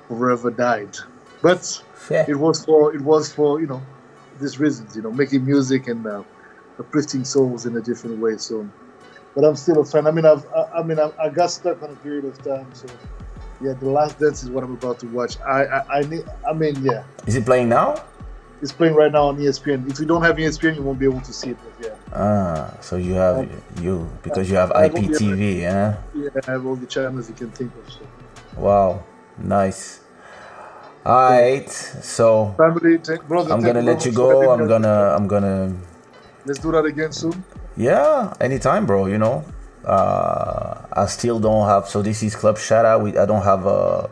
forever 0.08 0.52
died. 0.52 0.96
But 1.42 1.84
Yeah. 2.10 2.28
it 2.28 2.36
was 2.36 2.64
for 2.66 2.94
it 2.96 3.02
was 3.02 3.34
for 3.34 3.60
you 3.62 3.68
know 3.68 3.82
these 4.40 4.60
reasons 4.60 4.96
you 4.96 5.02
know 5.02 5.12
making 5.12 5.46
music 5.46 5.88
and 5.88 6.06
uh, 6.06 6.24
uplifting 6.80 7.24
souls 7.24 7.66
in 7.66 7.76
a 7.78 7.82
different 7.82 8.20
way 8.20 8.38
so. 8.38 8.68
But 9.36 9.46
i'm 9.46 9.56
still 9.56 9.82
a 9.82 9.86
fan. 9.86 10.08
I 10.08 10.12
mean 10.12 10.26
i've 10.26 10.46
i, 10.56 10.80
I 10.80 10.84
mean 10.84 11.00
I, 11.00 11.12
I 11.20 11.30
got 11.30 11.52
stuck 11.52 11.82
on 11.84 11.92
a 11.92 11.96
period 11.96 12.26
of 12.26 12.42
time 12.44 12.68
so. 12.74 12.88
Yeah 13.62 13.74
the 13.74 13.90
last 13.90 14.20
dance 14.20 14.44
is 14.44 14.50
what 14.50 14.64
i'm 14.64 14.74
about 14.74 15.00
to 15.00 15.08
watch. 15.08 15.40
I 15.42 15.66
i, 15.66 15.98
I 16.00 16.02
need 16.02 16.26
i 16.48 16.54
mean 16.54 16.84
yeah. 16.84 17.04
Is 17.28 17.36
it 17.36 17.46
playing 17.46 17.70
now? 17.70 17.96
it's 18.64 18.72
playing 18.72 18.96
right 18.96 19.12
now 19.12 19.28
on 19.28 19.38
espn 19.38 19.92
if 19.92 20.00
you 20.00 20.06
don't 20.06 20.24
have 20.24 20.38
espn 20.38 20.74
you 20.76 20.82
won't 20.82 20.98
be 20.98 21.06
able 21.06 21.20
to 21.20 21.34
see 21.34 21.50
it 21.50 21.58
but 21.64 21.86
yeah. 21.86 22.16
Ah, 22.16 22.74
so 22.80 22.96
you 22.96 23.14
have 23.14 23.44
you 23.82 24.10
because 24.24 24.50
you 24.50 24.56
have 24.56 24.72
I 24.72 24.88
won't 24.88 24.96
be 24.96 25.04
able- 25.04 25.36
IPTV, 25.36 25.60
yeah. 25.60 25.98
yeah 26.16 26.30
i 26.48 26.52
have 26.52 26.66
all 26.66 26.78
the 26.78 26.86
channels 26.88 27.28
you 27.28 27.36
can 27.36 27.52
think 27.52 27.72
of 27.76 27.92
so. 27.92 28.00
Wow, 28.56 29.04
nice. 29.38 30.00
All 31.06 31.32
right, 31.32 31.70
so 31.70 32.56
family 32.56 32.98
brother 33.28 33.52
I'm 33.52 33.60
gonna 33.62 33.82
let 33.82 34.06
you 34.06 34.14
go. 34.14 34.52
I'm 34.52 34.66
gonna 34.66 35.12
I'm 35.18 35.28
gonna 35.28 35.76
let's 36.46 36.60
do 36.60 36.72
that 36.72 36.86
again 36.86 37.12
soon 37.12 37.44
Yeah, 37.76 38.34
anytime, 38.40 38.86
bro. 38.86 39.08
You 39.08 39.18
know, 39.18 39.44
uh, 39.86 40.86
I 40.94 41.08
still 41.08 41.40
don't 41.40 41.68
have. 41.68 41.90
So 41.90 42.02
this 42.04 42.22
is 42.22 42.36
Club 42.36 42.58
Shada. 42.58 43.02
We 43.02 43.18
I 43.18 43.26
don't 43.26 43.44
have 43.44 43.66
a. 43.66 44.10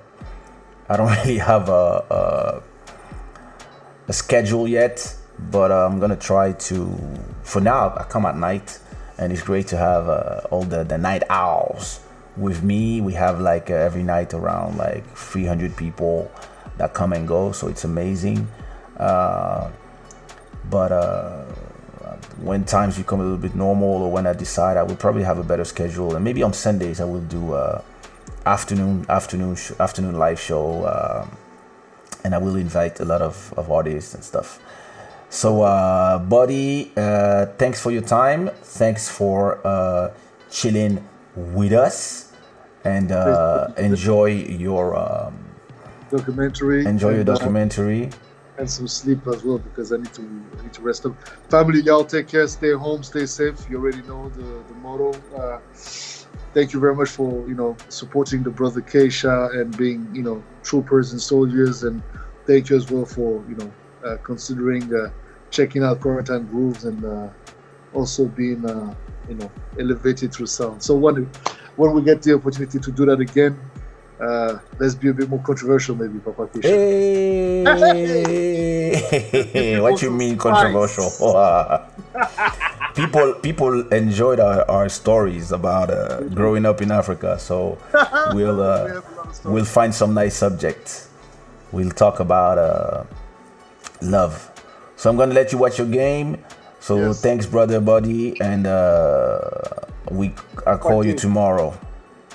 I 0.90 0.98
don't 0.98 1.12
really 1.24 1.38
have 1.38 1.70
a 1.70 2.04
a, 2.10 2.64
a 4.08 4.14
schedule 4.14 4.68
yet, 4.68 5.16
but 5.52 5.72
uh, 5.72 5.86
I'm 5.86 6.00
gonna 6.00 6.16
try 6.16 6.54
to. 6.54 6.98
For 7.44 7.62
now, 7.62 7.94
I 7.96 8.04
come 8.04 8.26
at 8.26 8.36
night, 8.36 8.80
and 9.20 9.32
it's 9.32 9.44
great 9.44 9.68
to 9.68 9.78
have 9.78 10.10
uh, 10.10 10.42
all 10.50 10.64
the 10.64 10.84
the 10.84 10.98
night 10.98 11.24
owls 11.30 12.00
with 12.36 12.64
me. 12.64 13.02
We 13.02 13.14
have 13.14 13.40
like 13.40 13.70
uh, 13.70 13.76
every 13.76 14.04
night 14.04 14.34
around 14.34 14.78
like 14.78 15.06
300 15.16 15.76
people 15.78 16.32
that 16.78 16.96
come 16.96 17.14
and 17.14 17.28
go, 17.28 17.52
so 17.52 17.68
it's 17.68 17.84
amazing. 17.84 18.48
Uh, 18.98 19.70
but 20.70 20.92
uh, 20.92 21.46
when 22.38 22.64
times 22.66 22.98
become 22.98 23.20
a 23.20 23.24
little 23.24 23.38
bit 23.38 23.56
normal 23.56 24.04
or 24.04 24.12
when 24.12 24.28
I 24.28 24.34
decide 24.34 24.78
I 24.78 24.84
will 24.84 24.96
probably 24.96 25.24
have 25.24 25.38
a 25.38 25.44
better 25.44 25.66
schedule 25.66 26.16
and 26.16 26.24
maybe 26.24 26.44
on 26.44 26.54
Sundays 26.54 27.00
I 27.00 27.06
will 27.06 27.22
do 27.22 27.54
uh, 27.54 27.82
afternoon 28.46 29.06
afternoon 29.10 29.56
sh- 29.56 29.72
afternoon 29.80 30.18
live 30.18 30.40
show 30.40 30.86
um, 30.88 31.38
and 32.24 32.36
I 32.36 32.38
will 32.38 32.56
invite 32.56 33.00
a 33.00 33.06
lot 33.06 33.22
of, 33.22 33.54
of 33.58 33.72
artists 33.72 34.14
and 34.14 34.24
stuff. 34.24 34.60
So, 35.30 35.62
uh, 35.62 36.20
buddy, 36.20 36.92
uh, 36.98 37.46
thanks 37.58 37.80
for 37.80 37.90
your 37.90 38.02
time. 38.02 38.50
Thanks 38.64 39.10
for 39.10 39.66
uh, 39.66 40.12
chilling 40.50 41.08
with 41.36 41.72
us 41.72 42.34
and 42.84 43.12
uh, 43.12 43.70
enjoy 43.78 44.26
your 44.26 44.96
um, 44.96 45.38
documentary 46.10 46.86
enjoy 46.86 47.12
your 47.12 47.22
uh, 47.22 47.36
documentary. 47.36 48.10
And 48.58 48.70
some 48.70 48.88
sleep 48.88 49.26
as 49.28 49.44
well 49.44 49.58
because 49.60 49.92
I 49.94 49.98
need 49.98 50.14
to 50.14 50.22
I 50.60 50.64
need 50.64 50.74
to 50.74 50.82
rest 50.82 51.06
up. 51.06 51.16
Family, 51.50 51.82
y'all 51.82 52.04
take 52.04 52.28
care, 52.28 52.48
stay 52.48 52.72
home, 52.74 53.02
stay 53.04 53.26
safe. 53.26 53.56
You 53.70 53.78
already 53.78 54.02
know 54.04 54.30
the 54.30 54.64
the 54.68 54.76
motto. 54.76 55.12
Uh, 55.36 55.60
thank 56.54 56.74
you 56.74 56.80
very 56.80 56.96
much 56.96 57.10
for 57.10 57.48
you 57.48 57.56
know 57.56 57.76
supporting 57.90 58.44
the 58.44 58.50
brother 58.50 58.82
Kaysha 58.82 59.56
and 59.60 59.76
being 59.78 60.08
you 60.14 60.22
know 60.22 60.44
troopers 60.64 61.12
and 61.14 61.22
soldiers, 61.22 61.84
and 61.84 62.04
thank 62.46 62.70
you 62.70 62.76
as 62.78 62.90
well 62.92 63.06
for 63.06 63.44
you 63.48 63.56
know 63.56 63.72
uh, 64.06 64.18
considering 64.24 64.94
uh, 64.94 65.10
checking 65.50 65.84
out 65.84 66.02
quarantine 66.02 66.46
grooves 66.48 66.84
and 66.86 67.04
uh, 67.06 67.30
also 67.94 68.26
being 68.26 68.66
uh, 68.66 68.94
you 69.28 69.36
know 69.36 69.52
elevated 69.80 70.34
through 70.34 70.48
sound. 70.48 70.84
So 70.84 70.96
when 70.96 71.30
when 71.78 71.94
we 71.94 72.02
get 72.04 72.22
the 72.22 72.34
opportunity 72.36 72.80
to 72.80 72.92
do 72.92 73.06
that 73.06 73.20
again. 73.20 73.58
Uh, 74.22 74.60
let's 74.80 74.94
be 74.94 75.10
a 75.10 75.14
bit 75.14 75.28
more 75.30 75.40
controversial, 75.44 75.96
maybe, 75.96 76.20
Papa 76.20 76.46
Kaysha. 76.46 76.62
Hey, 78.72 79.80
what 79.80 80.02
you 80.02 80.12
mean 80.12 80.38
controversial? 80.38 81.10
people 82.96 83.34
people 83.42 83.88
enjoyed 83.90 84.40
our, 84.40 84.70
our 84.70 84.90
stories 84.90 85.52
about 85.52 85.90
uh, 85.90 86.22
growing 86.36 86.66
up 86.66 86.82
in 86.82 86.92
Africa, 86.92 87.40
so 87.40 87.78
we'll 88.34 88.58
We 88.58 88.62
uh, 88.64 88.88
have 88.88 89.06
a 89.12 89.16
lot 89.16 89.28
of 89.28 89.36
stuff. 89.36 89.52
we'll 89.52 89.66
find 89.66 89.94
some 89.96 90.14
nice 90.14 90.36
subjects. 90.36 91.10
We'll 91.72 91.92
talk 91.92 92.20
about 92.20 92.58
uh, 92.58 93.04
love. 94.02 94.52
So 94.98 95.10
I'm 95.10 95.18
gonna 95.18 95.34
let 95.34 95.52
you 95.52 95.58
watch 95.58 95.78
your 95.80 95.88
game. 95.88 96.38
So 96.80 96.98
Yes. 96.98 97.22
thanks, 97.22 97.46
brother, 97.46 97.80
buddy, 97.80 98.40
and 98.42 98.68
uh, 98.68 99.50
we 100.12 100.34
I'll 100.68 100.78
call 100.78 101.06
you 101.06 101.14
tomorrow. 101.16 101.74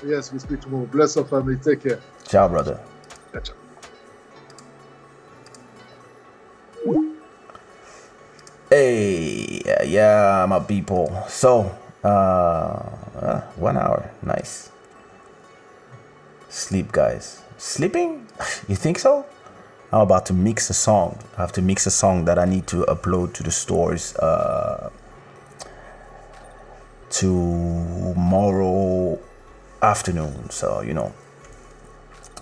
Yes, 0.05 0.33
we 0.33 0.39
speak 0.39 0.61
tomorrow. 0.61 0.87
Bless 0.87 1.17
our 1.17 1.25
family. 1.25 1.57
Take 1.57 1.83
care. 1.83 2.01
Ciao, 2.29 2.49
brother. 2.49 2.79
Ciao, 3.33 3.41
ciao. 3.41 3.55
Hey, 8.69 9.63
yeah, 9.65 9.83
yeah, 9.85 10.47
my 10.49 10.59
people. 10.61 11.25
So, 11.29 11.71
uh, 12.05 12.09
uh, 12.09 13.41
one 13.57 13.77
hour, 13.77 14.11
nice. 14.23 14.71
Sleep, 16.49 16.93
guys. 16.93 17.43
Sleeping? 17.59 18.27
You 18.69 18.77
think 18.77 18.99
so? 18.99 19.25
I'm 19.93 20.01
about 20.01 20.27
to 20.27 20.35
mix 20.35 20.69
a 20.69 20.75
song. 20.75 21.19
I 21.39 21.43
have 21.43 21.53
to 21.53 21.63
mix 21.63 21.87
a 21.87 21.91
song 21.91 22.25
that 22.27 22.39
I 22.39 22.45
need 22.45 22.67
to 22.69 22.85
upload 22.89 23.33
to 23.35 23.43
the 23.43 23.53
stores 23.53 24.15
uh, 24.17 24.91
tomorrow 27.09 29.19
afternoon. 29.87 30.51
So, 30.51 30.81
you 30.83 30.95
know. 30.95 31.13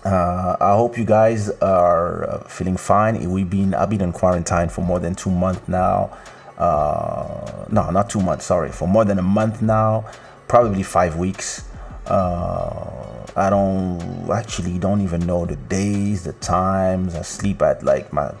Uh, 0.03 0.55
I 0.61 0.75
hope 0.75 0.99
you 0.99 1.05
guys 1.05 1.49
are 1.61 2.29
uh, 2.29 2.43
feeling 2.43 2.77
fine. 2.77 3.27
We've 3.31 3.49
been 3.49 3.73
I've 3.73 3.89
been 3.89 4.01
in 4.01 4.11
quarantine 4.11 4.69
for 4.69 4.81
more 4.81 4.99
than 4.99 5.15
two 5.15 5.31
months 5.31 5.67
now. 5.67 6.15
Uh, 6.59 7.65
no, 7.71 7.89
not 7.89 8.07
two 8.09 8.21
months. 8.21 8.45
Sorry, 8.45 8.71
for 8.71 8.87
more 8.87 9.03
than 9.03 9.17
a 9.17 9.23
month 9.23 9.63
now, 9.63 10.05
probably 10.47 10.83
five 10.83 11.15
weeks. 11.15 11.65
Uh, 12.05 13.25
I 13.35 13.49
don't 13.49 14.29
actually 14.29 14.77
don't 14.77 15.01
even 15.01 15.25
know 15.25 15.45
the 15.47 15.55
days, 15.55 16.23
the 16.23 16.33
times. 16.33 17.15
I 17.15 17.23
sleep 17.23 17.63
at 17.63 17.83
like 17.83 18.13
my, 18.13 18.31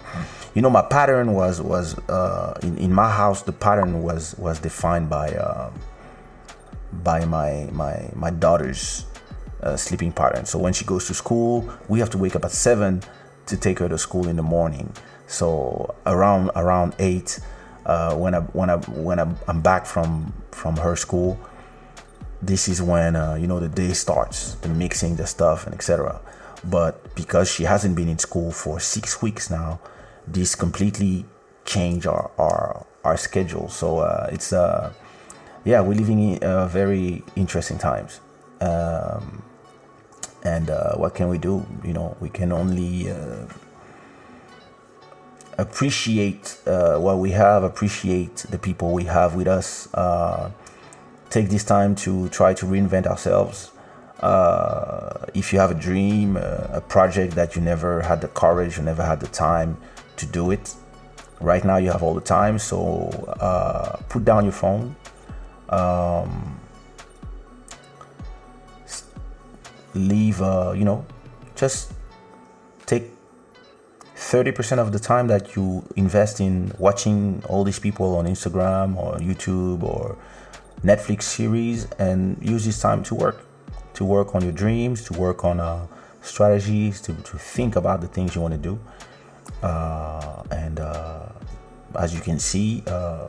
you 0.53 0.61
know, 0.61 0.69
my 0.69 0.83
pattern 0.83 1.33
was 1.33 1.61
was 1.61 1.97
uh, 2.09 2.59
in 2.61 2.77
in 2.77 2.93
my 2.93 3.09
house. 3.09 3.41
The 3.41 3.53
pattern 3.53 4.03
was 4.03 4.35
was 4.37 4.59
defined 4.59 5.09
by 5.09 5.29
uh, 5.31 5.71
by 7.03 7.25
my 7.25 7.69
my 7.71 8.09
my 8.15 8.31
daughter's 8.31 9.05
uh, 9.63 9.75
sleeping 9.75 10.11
pattern. 10.11 10.45
So 10.45 10.59
when 10.59 10.73
she 10.73 10.85
goes 10.85 11.07
to 11.07 11.13
school, 11.13 11.69
we 11.87 11.99
have 11.99 12.09
to 12.11 12.17
wake 12.17 12.35
up 12.35 12.45
at 12.45 12.51
seven 12.51 13.01
to 13.47 13.57
take 13.57 13.79
her 13.79 13.89
to 13.89 13.97
school 13.97 14.27
in 14.27 14.35
the 14.35 14.43
morning. 14.43 14.91
So 15.27 15.95
around 16.05 16.51
around 16.55 16.95
eight, 16.99 17.39
uh, 17.85 18.15
when 18.15 18.35
I 18.35 18.39
when 18.39 18.69
I 18.69 18.77
when 18.77 19.19
I'm, 19.19 19.61
back 19.61 19.85
from 19.85 20.33
from 20.51 20.77
her 20.77 20.95
school 20.95 21.39
this 22.41 22.67
is 22.67 22.81
when 22.81 23.15
uh, 23.15 23.35
you 23.35 23.47
know 23.47 23.59
the 23.59 23.69
day 23.69 23.93
starts 23.93 24.55
the 24.55 24.69
mixing 24.69 25.15
the 25.15 25.25
stuff 25.25 25.65
and 25.65 25.73
etc 25.73 26.19
but 26.63 27.15
because 27.15 27.49
she 27.49 27.63
hasn't 27.63 27.95
been 27.95 28.07
in 28.07 28.17
school 28.17 28.51
for 28.51 28.79
six 28.79 29.21
weeks 29.21 29.49
now 29.49 29.79
this 30.27 30.55
completely 30.55 31.25
changed 31.65 32.07
our 32.07 32.31
our, 32.37 32.85
our 33.03 33.17
schedule 33.17 33.69
so 33.69 33.99
uh, 33.99 34.29
it's 34.31 34.53
uh 34.53 34.91
yeah 35.65 35.81
we're 35.81 35.97
living 35.97 36.19
in 36.33 36.43
uh, 36.43 36.67
very 36.67 37.23
interesting 37.35 37.77
times 37.77 38.21
um, 38.61 39.43
and 40.43 40.69
uh, 40.69 40.95
what 40.95 41.13
can 41.15 41.27
we 41.27 41.37
do 41.37 41.65
you 41.83 41.91
know 41.91 42.15
we 42.21 42.29
can 42.29 42.51
only 42.51 43.11
uh, 43.11 43.45
appreciate 45.57 46.57
uh, 46.67 46.97
what 46.97 47.17
we 47.17 47.31
have 47.31 47.63
appreciate 47.63 48.37
the 48.49 48.57
people 48.57 48.91
we 48.91 49.03
have 49.05 49.35
with 49.35 49.47
us 49.47 49.93
uh, 49.95 50.49
take 51.29 51.49
this 51.49 51.63
time 51.63 51.95
to 51.95 52.29
try 52.29 52.53
to 52.53 52.65
reinvent 52.65 53.07
ourselves. 53.07 53.71
Uh, 54.21 55.25
if 55.33 55.51
you 55.51 55.59
have 55.59 55.71
a 55.71 55.75
dream, 55.75 56.37
a 56.37 56.81
project 56.87 57.35
that 57.35 57.55
you 57.55 57.61
never 57.61 58.01
had 58.01 58.21
the 58.21 58.27
courage, 58.29 58.77
you 58.77 58.83
never 58.83 59.03
had 59.03 59.19
the 59.19 59.27
time 59.27 59.77
to 60.15 60.25
do 60.25 60.51
it, 60.51 60.73
right 61.41 61.65
now 61.65 61.75
you 61.75 61.91
have 61.91 62.01
all 62.01 62.13
the 62.13 62.21
time. 62.21 62.57
So 62.57 63.09
put 64.07 64.23
down 64.23 64.45
your 64.45 64.53
phone. 64.53 64.95
Um, 65.69 66.59
leave, 69.95 70.41
uh, 70.41 70.73
you 70.75 70.85
know, 70.85 71.05
just 71.55 71.93
take 72.85 73.11
30% 74.15 74.79
of 74.79 74.91
the 74.91 74.99
time 74.99 75.27
that 75.27 75.55
you 75.55 75.83
invest 75.95 76.39
in 76.39 76.71
watching 76.77 77.43
all 77.47 77.63
these 77.63 77.79
people 77.79 78.17
on 78.17 78.25
Instagram 78.25 78.97
or 78.97 79.17
YouTube 79.17 79.83
or 79.83 80.17
Netflix 80.83 81.23
series 81.23 81.85
and 81.99 82.37
use 82.41 82.65
this 82.65 82.79
time 82.79 83.03
to 83.03 83.15
work, 83.15 83.45
to 83.93 84.05
work 84.05 84.35
on 84.35 84.43
your 84.43 84.51
dreams, 84.51 85.03
to 85.05 85.13
work 85.13 85.43
on 85.45 85.59
uh, 85.59 85.87
strategies, 86.21 87.01
to, 87.01 87.13
to 87.13 87.37
think 87.37 87.75
about 87.75 88.01
the 88.01 88.07
things 88.07 88.35
you 88.35 88.41
want 88.41 88.53
to 88.53 88.57
do. 88.59 88.79
Uh, 89.63 90.43
and 90.51 90.79
uh, 90.79 91.27
as 91.97 92.13
you 92.13 92.19
can 92.21 92.39
see, 92.39 92.83
uh, 92.87 93.27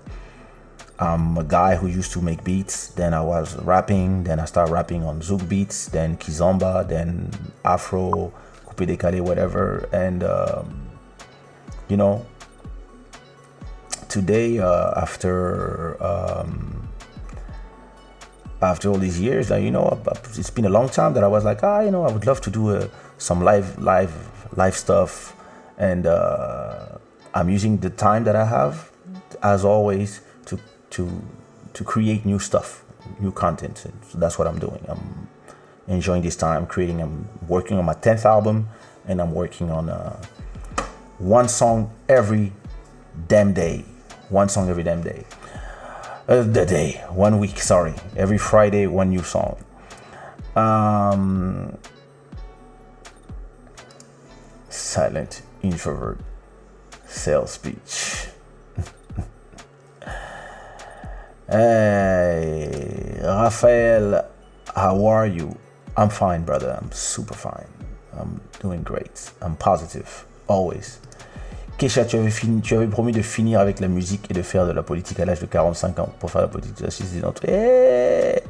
I'm 0.98 1.36
a 1.36 1.44
guy 1.44 1.77
who 1.77 1.86
used 1.86 2.12
to 2.12 2.23
make 2.23 2.43
beats. 2.43 2.89
Then 2.89 3.12
I 3.12 3.20
was 3.20 3.56
rapping. 3.56 4.24
Then 4.24 4.40
I 4.40 4.47
started 4.47 4.73
rapping 4.73 5.05
on 5.05 5.20
Zouk 5.20 5.48
beats. 5.48 5.89
Then 5.89 6.16
Kizomba. 6.16 6.89
Then 6.89 7.31
Afro, 7.64 8.32
Coupé 8.66 8.86
Décalé, 8.86 9.20
whatever. 9.20 9.89
And 9.93 10.24
um, 10.24 10.89
you 11.89 11.97
know, 11.97 12.24
today 14.09 14.59
uh, 14.59 14.93
after 14.97 16.02
um, 16.02 16.89
after 18.62 18.89
all 18.89 18.97
these 18.97 19.20
years 19.20 19.48
that 19.48 19.60
you 19.60 19.70
know 19.70 20.01
it's 20.35 20.51
been 20.51 20.64
a 20.64 20.70
long 20.70 20.89
time 20.89 21.12
that 21.14 21.23
I 21.23 21.28
was 21.28 21.44
like 21.44 21.62
ah 21.62 21.81
you 21.81 21.90
know 21.90 22.05
I 22.05 22.10
would 22.10 22.27
love 22.27 22.40
to 22.43 22.51
do 22.51 22.70
a, 22.70 22.78
uh, 22.78 22.89
some 23.18 23.43
live 23.43 23.78
live 23.78 24.14
live 24.56 24.77
stuff 24.77 25.36
and 25.77 26.06
uh, 26.06 26.98
I'm 27.35 27.51
using 27.51 27.77
the 27.78 27.90
time 27.90 28.24
that 28.24 28.36
I 28.36 28.47
have 28.47 28.90
as 29.43 29.64
always 29.64 30.20
to 30.90 31.22
to 31.72 31.84
create 31.84 32.24
new 32.24 32.38
stuff 32.38 32.84
new 33.20 33.32
content 33.32 33.86
so 34.08 34.18
that's 34.18 34.38
what 34.38 34.48
I'm 34.48 34.58
doing 34.58 34.84
I'm 34.88 35.28
enjoying 35.88 36.22
this 36.22 36.36
time 36.36 36.66
creating 36.66 37.00
I'm 37.00 37.28
working 37.48 37.78
on 37.78 37.84
my 37.84 37.94
10th 37.94 38.24
album 38.24 38.68
and 39.06 39.20
I'm 39.20 39.32
working 39.32 39.70
on 39.70 39.88
uh, 39.88 40.20
one 41.18 41.48
song 41.48 41.90
every 42.08 42.52
damn 43.28 43.52
day 43.52 43.84
one 44.28 44.48
song 44.48 44.68
every 44.68 44.82
damn 44.82 45.02
day 45.02 45.24
uh, 46.28 46.42
the 46.42 46.66
day, 46.66 47.04
one 47.10 47.38
week, 47.38 47.60
sorry. 47.60 47.94
Every 48.16 48.36
Friday, 48.36 48.88
one 48.88 49.10
new 49.10 49.22
song. 49.22 49.62
Um, 50.56 51.78
silent 54.68 55.42
introvert 55.62 56.18
sales 57.06 57.52
speech. 57.52 58.26
Hey, 61.48 63.20
Raphael, 63.23 64.24
how 64.74 65.06
are 65.06 65.27
you? 65.27 65.56
I'm 65.97 66.10
fine, 66.10 66.44
brother. 66.44 66.78
I'm 66.81 66.90
super 66.93 67.35
fine. 67.35 67.68
I'm 68.18 68.40
doing 68.60 68.82
great. 68.82 69.31
I'm 69.43 69.56
positive, 69.56 70.27
always. 70.48 71.01
Kesha, 71.78 72.05
tu 72.06 72.16
avais, 72.16 72.86
promis 72.86 73.12
de 73.12 73.23
finir 73.23 73.60
avec 73.60 73.81
la 73.81 73.89
musique 73.89 74.31
et 74.31 74.35
de 74.35 74.43
faire 74.43 74.66
de 74.66 74.73
la 74.73 74.82
politique 74.82 75.20
à 75.20 75.27
l'âge 75.27 75.40
de 75.40 75.47
45 75.47 75.98
ans 75.98 76.09
pour 76.18 76.31
faire 76.31 76.40
la 76.40 76.48
politique 76.48 76.78
de 76.78 76.86
la 76.86 77.20
d'entrée. 77.20 77.48
Eh 77.48 78.43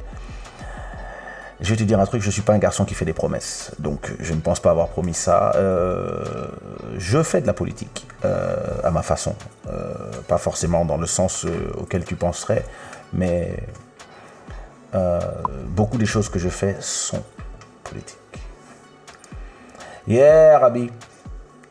je 1.59 1.71
vais 1.71 1.75
te 1.75 1.83
dire 1.83 1.99
un 1.99 2.05
truc, 2.05 2.21
je 2.21 2.29
suis 2.29 2.41
pas 2.43 2.53
un 2.53 2.59
garçon 2.59 2.85
qui 2.85 2.93
fait 2.93 3.05
des 3.05 3.13
promesses, 3.13 3.71
donc 3.79 4.13
je 4.19 4.33
ne 4.33 4.39
pense 4.39 4.59
pas 4.59 4.71
avoir 4.71 4.89
promis 4.89 5.13
ça. 5.13 5.53
Euh, 5.55 6.47
je 6.97 7.23
fais 7.23 7.41
de 7.41 7.47
la 7.47 7.53
politique 7.53 8.05
euh, 8.25 8.55
à 8.83 8.91
ma 8.91 9.01
façon, 9.01 9.35
euh, 9.67 9.93
pas 10.27 10.37
forcément 10.37 10.85
dans 10.85 10.97
le 10.97 11.07
sens 11.07 11.45
auquel 11.77 12.05
tu 12.05 12.15
penserais, 12.15 12.63
mais 13.13 13.57
beaucoup 15.67 15.97
des 15.97 16.07
choses 16.07 16.27
que 16.27 16.39
je 16.39 16.49
fais 16.49 16.75
sont 16.79 17.23
politiques. 17.83 18.17
Yeah, 20.07 20.57
Rabbi, 20.59 20.89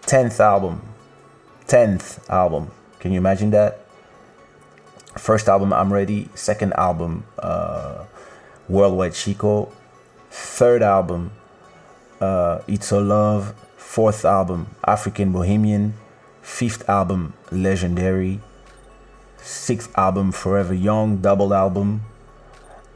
10th 0.07 0.41
album. 0.41 0.79
10th 1.67 2.19
album. 2.29 2.67
Can 3.01 3.11
you 3.11 3.17
imagine 3.17 3.51
that? 3.53 3.79
First 5.17 5.49
album, 5.49 5.73
I'm 5.73 5.93
Ready. 5.93 6.29
Second 6.35 6.73
album, 6.77 7.25
uh, 7.43 8.05
Worldwide 8.69 9.15
Chico. 9.15 9.73
Third 10.39 10.83
album, 10.83 11.33
uh, 12.21 12.61
It's 12.69 12.93
a 12.93 13.01
Love. 13.01 13.55
Fourth 13.79 14.27
album, 14.27 14.69
African 14.87 15.33
Bohemian. 15.33 15.95
Fifth 16.43 16.87
album, 16.91 17.33
Legendary. 17.51 18.41
Sixth 19.39 19.91
album, 19.97 20.33
Forever 20.33 20.75
Young, 20.75 21.17
double 21.23 21.55
album. 21.55 22.03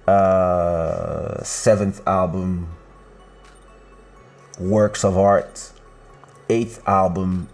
Uh, 0.07 1.43
seventh 1.43 2.07
album, 2.07 2.69
Works 4.59 5.03
of 5.03 5.17
Art. 5.17 5.71
Eighth 6.51 6.87
album, 6.87 7.49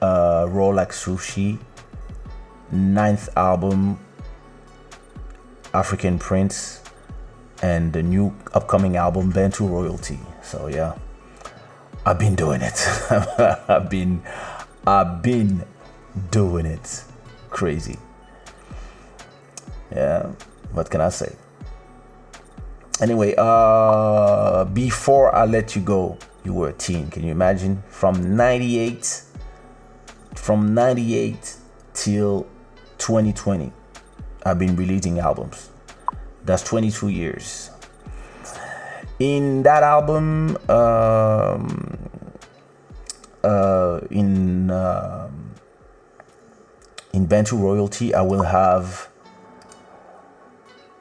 uh, 0.00 0.46
Roll 0.48 0.74
Like 0.74 0.92
Sushi, 0.92 1.58
ninth 2.72 3.28
album, 3.36 3.98
African 5.74 6.18
Prince, 6.18 6.80
and 7.62 7.92
the 7.92 8.02
new 8.02 8.34
upcoming 8.52 8.96
album, 8.96 9.30
Bantu 9.30 9.66
Royalty. 9.66 10.18
So 10.42 10.68
yeah, 10.68 10.96
I've 12.04 12.18
been 12.18 12.34
doing 12.34 12.62
it. 12.62 12.86
I've 13.68 13.90
been, 13.90 14.22
I've 14.86 15.22
been 15.22 15.64
doing 16.30 16.66
it. 16.66 17.04
Crazy. 17.50 17.98
Yeah, 19.92 20.30
what 20.72 20.90
can 20.90 21.00
I 21.00 21.08
say? 21.08 21.34
Anyway, 23.00 23.34
uh, 23.36 24.64
before 24.66 25.34
I 25.34 25.46
let 25.46 25.74
you 25.74 25.82
go, 25.82 26.18
you 26.44 26.52
were 26.52 26.68
a 26.68 26.72
teen. 26.72 27.10
Can 27.10 27.24
you 27.24 27.32
imagine? 27.32 27.82
From 27.88 28.36
98 28.36 29.24
from 30.40 30.74
98 30.74 31.56
till 31.92 32.46
2020 32.98 33.72
i've 34.44 34.58
been 34.58 34.74
releasing 34.76 35.18
albums 35.18 35.69
that's 36.44 36.62
22 36.62 37.08
years 37.08 37.70
in 39.20 39.62
that 39.62 39.82
album, 39.82 40.56
um, 40.68 41.98
uh, 43.44 44.00
in 44.10 44.70
um, 44.70 45.54
in 47.12 47.26
Bantu 47.26 47.56
Royalty, 47.56 48.14
I 48.14 48.22
will 48.22 48.42
have 48.42 49.08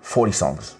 40 0.01 0.31
songs, 0.33 0.75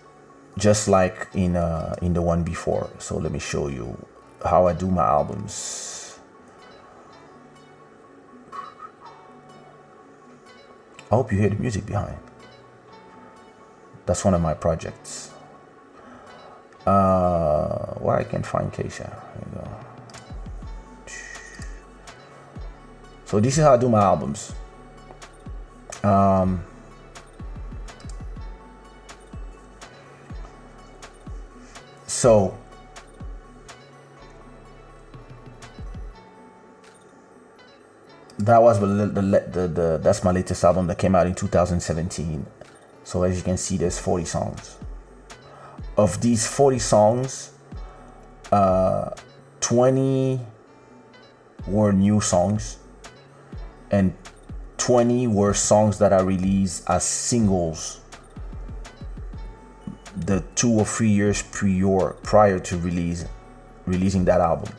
just 0.57 0.88
like 0.90 1.27
in 1.34 1.56
uh, 1.56 1.95
in 2.02 2.14
the 2.14 2.22
one 2.22 2.44
before. 2.44 2.90
So 2.99 3.18
let 3.18 3.31
me 3.31 3.40
show 3.40 3.69
you 3.69 3.98
how 4.44 4.68
I 4.68 4.73
do 4.73 4.88
my 4.91 5.06
albums. 5.06 6.19
I 11.11 11.15
hope 11.15 11.31
you 11.31 11.40
hear 11.40 11.49
the 11.49 11.56
music 11.56 11.86
behind. 11.86 12.29
That's 14.10 14.26
one 14.26 14.34
of 14.34 14.41
my 14.41 14.56
projects. 14.56 15.30
Uh, 16.84 17.94
where 17.99 18.15
I 18.15 18.23
can 18.23 18.41
find 18.41 18.73
Kaysha. 18.73 19.07
You 19.36 19.52
go. 19.53 19.68
So 23.26 23.40
this 23.40 23.60
is 23.60 23.64
how 23.64 23.76
I 23.76 23.77
do 23.77 23.88
my 23.88 24.02
albums. 24.02 24.52
Um, 26.03 26.64
so 32.07 32.57
that 38.40 38.60
was 38.60 38.80
the, 38.80 38.88
the, 38.88 39.22
the, 39.22 39.68
the 39.68 39.99
that's 40.02 40.23
my 40.23 40.31
latest 40.31 40.64
album 40.64 40.88
that 40.88 40.98
came 40.98 41.14
out 41.14 41.27
in 41.27 41.36
2017 41.36 42.48
so 43.10 43.23
as 43.23 43.36
you 43.36 43.41
can 43.41 43.57
see 43.57 43.76
there's 43.76 43.98
40 43.98 44.26
songs. 44.26 44.77
Of 45.98 46.22
these 46.22 46.45
40 46.45 46.77
songs 46.77 47.52
uh 48.52 49.10
20 49.61 50.40
were 51.68 51.91
new 51.91 52.22
songs 52.22 52.77
and 53.90 54.14
20 54.77 55.26
were 55.26 55.56
songs 55.56 55.98
that 55.98 56.14
I 56.14 56.22
released 56.22 56.88
as 56.88 57.03
singles. 57.03 57.99
The 60.15 60.44
two 60.53 60.73
or 60.73 60.86
three 60.86 61.10
years 61.10 61.41
prior 61.41 62.14
prior 62.22 62.60
to 62.60 62.77
release 62.77 63.26
releasing 63.88 64.26
that 64.26 64.40
album. 64.40 64.72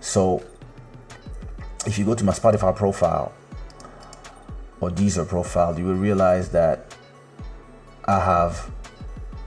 So 0.00 0.42
if 1.84 1.98
you 1.98 2.06
go 2.06 2.14
to 2.14 2.24
my 2.24 2.32
Spotify 2.32 2.74
profile 2.74 3.34
or 4.80 4.88
Deezer 4.88 5.28
profile 5.28 5.78
you 5.78 5.84
will 5.84 6.00
realize 6.08 6.48
that 6.52 6.96
I 8.10 8.18
have 8.18 8.68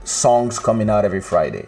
songs 0.04 0.58
coming 0.58 0.88
out 0.88 1.04
every 1.04 1.20
Friday 1.20 1.66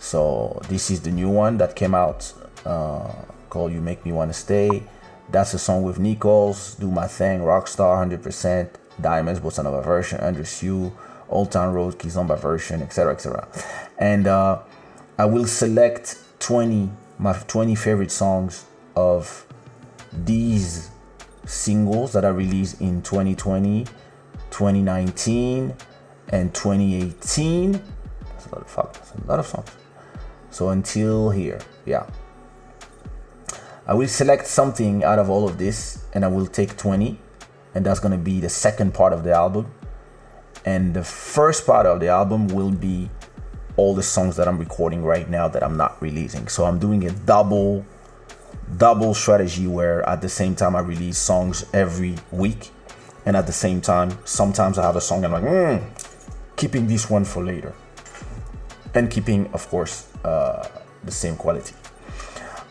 so 0.00 0.60
this 0.68 0.90
is 0.90 1.00
the 1.02 1.12
new 1.12 1.28
one 1.28 1.58
that 1.58 1.76
came 1.76 1.94
out 1.94 2.32
uh, 2.66 3.12
called 3.48 3.72
You 3.72 3.80
Make 3.80 4.04
Me 4.04 4.10
Wanna 4.10 4.32
Stay 4.32 4.82
that's 5.30 5.54
a 5.54 5.58
song 5.58 5.82
with 5.82 5.98
Nichols, 5.98 6.74
Do 6.74 6.90
My 6.90 7.06
Thing, 7.06 7.40
Rockstar, 7.40 7.96
100%, 8.06 8.68
Diamonds, 9.00 9.40
Bossa 9.40 9.64
Nova 9.64 9.80
version, 9.80 10.20
Andres 10.20 10.50
Sue, 10.50 10.92
Old 11.30 11.50
Town 11.50 11.72
Road, 11.72 11.98
Kizomba 11.98 12.38
version, 12.38 12.82
etc. 12.82 13.14
etc. 13.14 13.48
And 13.96 14.26
uh, 14.26 14.60
I 15.16 15.24
will 15.24 15.46
select 15.46 16.18
20, 16.40 16.90
my 17.18 17.32
20 17.32 17.74
favorite 17.76 18.10
songs 18.10 18.66
of 18.94 19.46
these 20.12 20.90
singles 21.46 22.12
that 22.12 22.24
are 22.24 22.34
released 22.34 22.80
in 22.82 23.00
2020, 23.00 23.84
2019, 24.50 25.74
and 26.32 26.52
2018. 26.54 27.72
That's 27.72 28.46
a 28.46 28.54
lot 28.54 28.62
of 28.62 28.68
fuck, 28.68 28.94
that's 28.94 29.12
a 29.12 29.26
lot 29.28 29.38
of 29.38 29.46
songs. 29.46 29.70
So 30.50 30.70
until 30.70 31.30
here, 31.30 31.60
yeah. 31.86 32.06
I 33.86 33.94
will 33.94 34.08
select 34.08 34.46
something 34.46 35.02
out 35.02 35.18
of 35.18 35.28
all 35.28 35.48
of 35.48 35.58
this 35.58 36.04
and 36.12 36.24
I 36.24 36.28
will 36.28 36.46
take 36.46 36.76
20 36.76 37.18
and 37.74 37.84
that's 37.84 38.00
to 38.00 38.16
be 38.16 38.40
the 38.40 38.48
second 38.48 38.94
part 38.94 39.12
of 39.12 39.24
the 39.24 39.32
album 39.32 39.72
and 40.64 40.94
the 40.94 41.02
first 41.02 41.66
part 41.66 41.86
of 41.86 42.00
the 42.00 42.08
album 42.08 42.48
will 42.48 42.70
be 42.70 43.10
all 43.76 43.94
the 43.94 44.02
songs 44.02 44.36
that 44.36 44.46
I'm 44.46 44.58
recording 44.58 45.02
right 45.02 45.28
now 45.28 45.48
that 45.48 45.64
I'm 45.64 45.76
not 45.76 46.00
releasing 46.00 46.46
so 46.46 46.64
I'm 46.64 46.78
doing 46.78 47.04
a 47.06 47.10
double 47.10 47.84
double 48.76 49.14
strategy 49.14 49.66
where 49.66 50.08
at 50.08 50.20
the 50.20 50.28
same 50.28 50.54
time 50.54 50.76
I 50.76 50.80
release 50.80 51.18
songs 51.18 51.64
every 51.72 52.16
week 52.30 52.70
and 53.26 53.36
at 53.36 53.46
the 53.46 53.52
same 53.52 53.80
time 53.80 54.16
sometimes 54.24 54.78
I 54.78 54.82
have 54.82 54.96
a 54.96 55.00
song 55.00 55.24
I'm 55.24 55.32
like 55.32 55.42
mm, 55.42 56.01
keeping 56.56 56.86
this 56.86 57.08
one 57.10 57.24
for 57.24 57.42
later 57.42 57.74
and 58.94 59.10
keeping 59.10 59.46
of 59.52 59.68
course 59.68 60.08
uh, 60.24 60.66
the 61.04 61.10
same 61.10 61.36
quality 61.36 61.74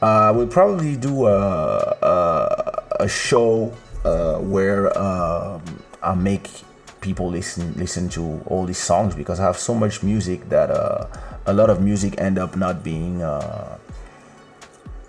uh, 0.02 0.34
we'll 0.36 0.48
probably 0.48 0.96
do 0.96 1.28
a, 1.28 1.98
a, 2.02 2.96
a 3.02 3.08
show 3.08 3.72
uh, 4.04 4.38
where 4.40 4.98
um, 4.98 5.62
I 6.02 6.16
make 6.16 6.50
people 7.02 7.30
listen 7.30 7.74
listen 7.76 8.10
to 8.10 8.42
all 8.46 8.66
these 8.66 8.78
songs 8.78 9.16
because 9.16 9.40
I 9.40 9.44
have 9.44 9.58
so 9.58 9.74
much 9.74 10.04
music 10.04 10.50
that 10.50 10.70
uh, 10.70 11.08
a 11.46 11.54
lot 11.54 11.70
of 11.70 11.82
music 11.82 12.20
end 12.20 12.38
up 12.40 12.56
not 12.56 12.84
being 12.84 13.22
uh, 13.22 13.78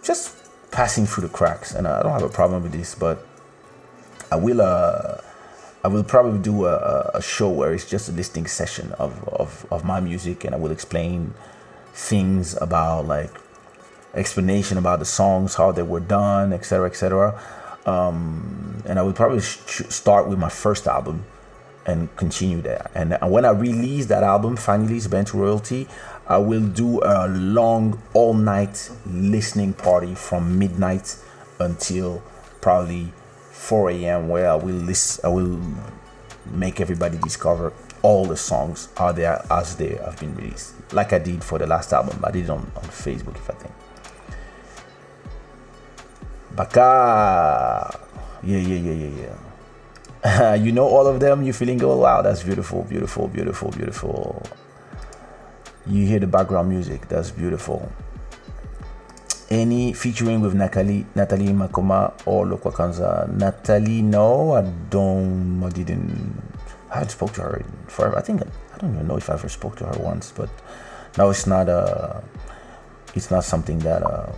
just 0.02 0.36
passing 0.70 1.06
through 1.06 1.28
the 1.28 1.32
cracks, 1.32 1.74
and 1.74 1.86
I 1.86 2.02
don't 2.02 2.12
have 2.12 2.22
a 2.22 2.28
problem 2.28 2.62
with 2.62 2.72
this, 2.72 2.94
but 2.94 3.26
I 4.30 4.36
will. 4.36 4.60
I 5.84 5.88
will 5.88 6.04
probably 6.04 6.38
do 6.38 6.66
a, 6.66 7.10
a 7.14 7.22
show 7.22 7.48
where 7.48 7.74
it's 7.74 7.88
just 7.88 8.08
a 8.08 8.12
listening 8.12 8.46
session 8.46 8.92
of, 8.92 9.28
of, 9.28 9.66
of 9.70 9.84
my 9.84 9.98
music, 9.98 10.44
and 10.44 10.54
I 10.54 10.58
will 10.58 10.70
explain 10.70 11.34
things 11.92 12.56
about 12.60 13.06
like 13.06 13.30
explanation 14.14 14.78
about 14.78 15.00
the 15.00 15.04
songs, 15.04 15.56
how 15.56 15.72
they 15.72 15.82
were 15.82 16.00
done, 16.00 16.52
etc., 16.52 16.86
etc. 16.86 17.40
Um, 17.84 18.82
and 18.86 18.98
I 18.98 19.02
would 19.02 19.16
probably 19.16 19.40
sh- 19.40 19.82
start 19.88 20.28
with 20.28 20.38
my 20.38 20.48
first 20.48 20.86
album 20.86 21.24
and 21.84 22.14
continue 22.16 22.60
there. 22.60 22.88
And 22.94 23.18
when 23.22 23.44
I 23.44 23.50
release 23.50 24.06
that 24.06 24.22
album, 24.22 24.56
finally, 24.56 24.96
it's 24.96 25.08
Bantu 25.08 25.38
Royalty, 25.38 25.88
I 26.28 26.38
will 26.38 26.66
do 26.66 27.02
a 27.02 27.26
long, 27.28 28.00
all 28.14 28.34
night 28.34 28.88
listening 29.04 29.72
party 29.72 30.14
from 30.14 30.58
midnight 30.58 31.16
until 31.58 32.22
probably 32.60 33.12
4 33.62 33.90
a.m. 33.90 34.28
where 34.28 34.50
I 34.50 34.56
will 34.56 34.74
list, 34.74 35.20
uh, 35.22 35.28
I 35.28 35.30
will 35.30 35.60
make 36.50 36.80
everybody 36.80 37.16
discover 37.18 37.72
all 38.02 38.24
the 38.24 38.36
songs 38.36 38.88
are 38.96 39.12
there 39.12 39.40
as 39.50 39.76
they 39.76 39.94
have 39.94 40.18
been 40.18 40.34
released, 40.34 40.74
like 40.92 41.12
I 41.12 41.20
did 41.20 41.44
for 41.44 41.60
the 41.60 41.66
last 41.68 41.92
album. 41.92 42.18
I 42.24 42.32
did 42.32 42.44
it 42.44 42.50
on, 42.50 42.58
on 42.74 42.82
Facebook, 42.90 43.36
if 43.36 43.48
I 43.48 43.54
think. 43.54 43.74
Baka. 46.56 47.96
Yeah, 48.42 48.58
yeah, 48.58 48.78
yeah, 48.78 48.92
yeah, 48.92 49.36
yeah. 50.24 50.54
you 50.64 50.72
know 50.72 50.88
all 50.88 51.06
of 51.06 51.20
them. 51.20 51.44
You're 51.44 51.54
feeling 51.54 51.78
good. 51.78 51.96
Wow, 51.96 52.20
that's 52.20 52.42
beautiful, 52.42 52.82
beautiful, 52.82 53.28
beautiful, 53.28 53.70
beautiful. 53.70 54.42
You 55.86 56.04
hear 56.04 56.18
the 56.18 56.26
background 56.26 56.68
music. 56.68 57.08
That's 57.08 57.30
beautiful. 57.30 57.92
Any 59.52 59.92
featuring 59.92 60.40
with 60.40 60.54
Natalie, 60.54 61.04
Nathalie 61.14 61.48
Makoma 61.48 62.14
or 62.24 62.46
Lokua 62.46 62.72
Kanza? 62.72 63.28
Natalie, 63.28 64.00
no, 64.00 64.52
I 64.52 64.62
don't. 64.88 65.62
I 65.62 65.68
didn't. 65.68 66.42
I 66.90 66.94
haven't 66.94 67.10
spoke 67.10 67.34
to 67.34 67.42
her 67.42 67.62
forever. 67.86 68.16
I 68.16 68.22
think 68.22 68.40
I 68.40 68.78
don't 68.78 68.94
even 68.94 69.06
know 69.06 69.18
if 69.18 69.28
I 69.28 69.34
ever 69.34 69.50
spoke 69.50 69.76
to 69.76 69.84
her 69.84 69.98
once. 70.00 70.32
But 70.34 70.48
no, 71.18 71.28
it's 71.28 71.46
not. 71.46 71.68
Uh, 71.68 72.22
it's 73.14 73.30
not 73.30 73.44
something 73.44 73.78
that. 73.80 74.02
Uh, 74.02 74.32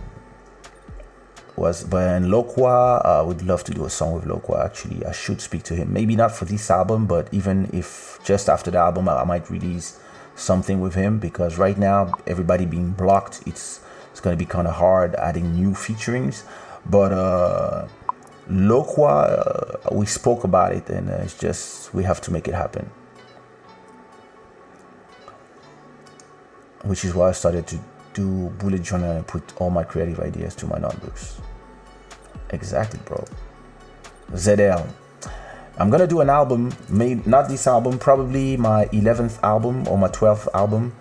was 1.55 1.85
but 1.85 2.13
in 2.17 2.25
Lokua, 2.25 3.05
I 3.05 3.21
would 3.21 3.41
love 3.41 3.63
to 3.63 3.73
do 3.73 3.85
a 3.85 3.89
song 3.89 4.15
with 4.15 4.25
Lokua. 4.25 4.65
Actually, 4.65 5.05
I 5.05 5.13
should 5.13 5.39
speak 5.39 5.63
to 5.63 5.75
him. 5.75 5.93
Maybe 5.93 6.17
not 6.17 6.33
for 6.33 6.43
this 6.43 6.69
album, 6.69 7.05
but 7.05 7.29
even 7.31 7.69
if 7.71 8.19
just 8.25 8.49
after 8.49 8.69
the 8.69 8.79
album, 8.79 9.07
I, 9.07 9.21
I 9.21 9.23
might 9.23 9.49
release 9.49 9.97
something 10.35 10.81
with 10.81 10.95
him 10.95 11.19
because 11.19 11.57
right 11.57 11.77
now 11.77 12.11
everybody 12.27 12.65
being 12.65 12.91
blocked, 12.91 13.43
it's 13.45 13.79
it's 14.25 14.31
gonna 14.31 14.37
be 14.37 14.45
kind 14.45 14.67
of 14.67 14.73
hard 14.73 15.13
adding 15.15 15.53
new 15.53 15.75
featurings. 15.75 16.45
But 16.89 17.11
uh, 17.11 17.87
Lokua, 18.49 19.85
uh, 19.85 19.95
we 19.95 20.07
spoke 20.07 20.43
about 20.43 20.71
it, 20.73 20.89
and 20.89 21.11
uh, 21.11 21.21
it's 21.21 21.37
just 21.37 21.93
we 21.93 22.03
have 22.03 22.21
to 22.21 22.31
make 22.31 22.47
it 22.47 22.55
happen. 22.55 22.89
Which 26.83 27.05
is 27.05 27.13
why 27.13 27.29
I 27.29 27.33
started 27.33 27.67
to 27.67 27.79
do 28.15 28.49
bullet 28.57 28.81
journal 28.81 29.11
and 29.11 29.27
put 29.27 29.43
all 29.61 29.69
my 29.69 29.83
creative 29.83 30.19
ideas 30.19 30.55
to 30.55 30.65
my 30.65 30.79
notebooks. 30.79 31.39
Exactly, 32.49 32.99
bro. 33.05 33.23
ZL. 34.31 34.87
I'm 35.77 35.91
gonna 35.91 36.07
do 36.07 36.21
an 36.21 36.31
album, 36.31 36.71
made 36.89 37.27
not 37.27 37.47
this 37.47 37.67
album, 37.67 37.99
probably 37.99 38.57
my 38.57 38.85
11th 38.87 39.37
album 39.43 39.87
or 39.87 39.99
my 39.99 40.07
12th 40.07 40.47
album, 40.55 40.95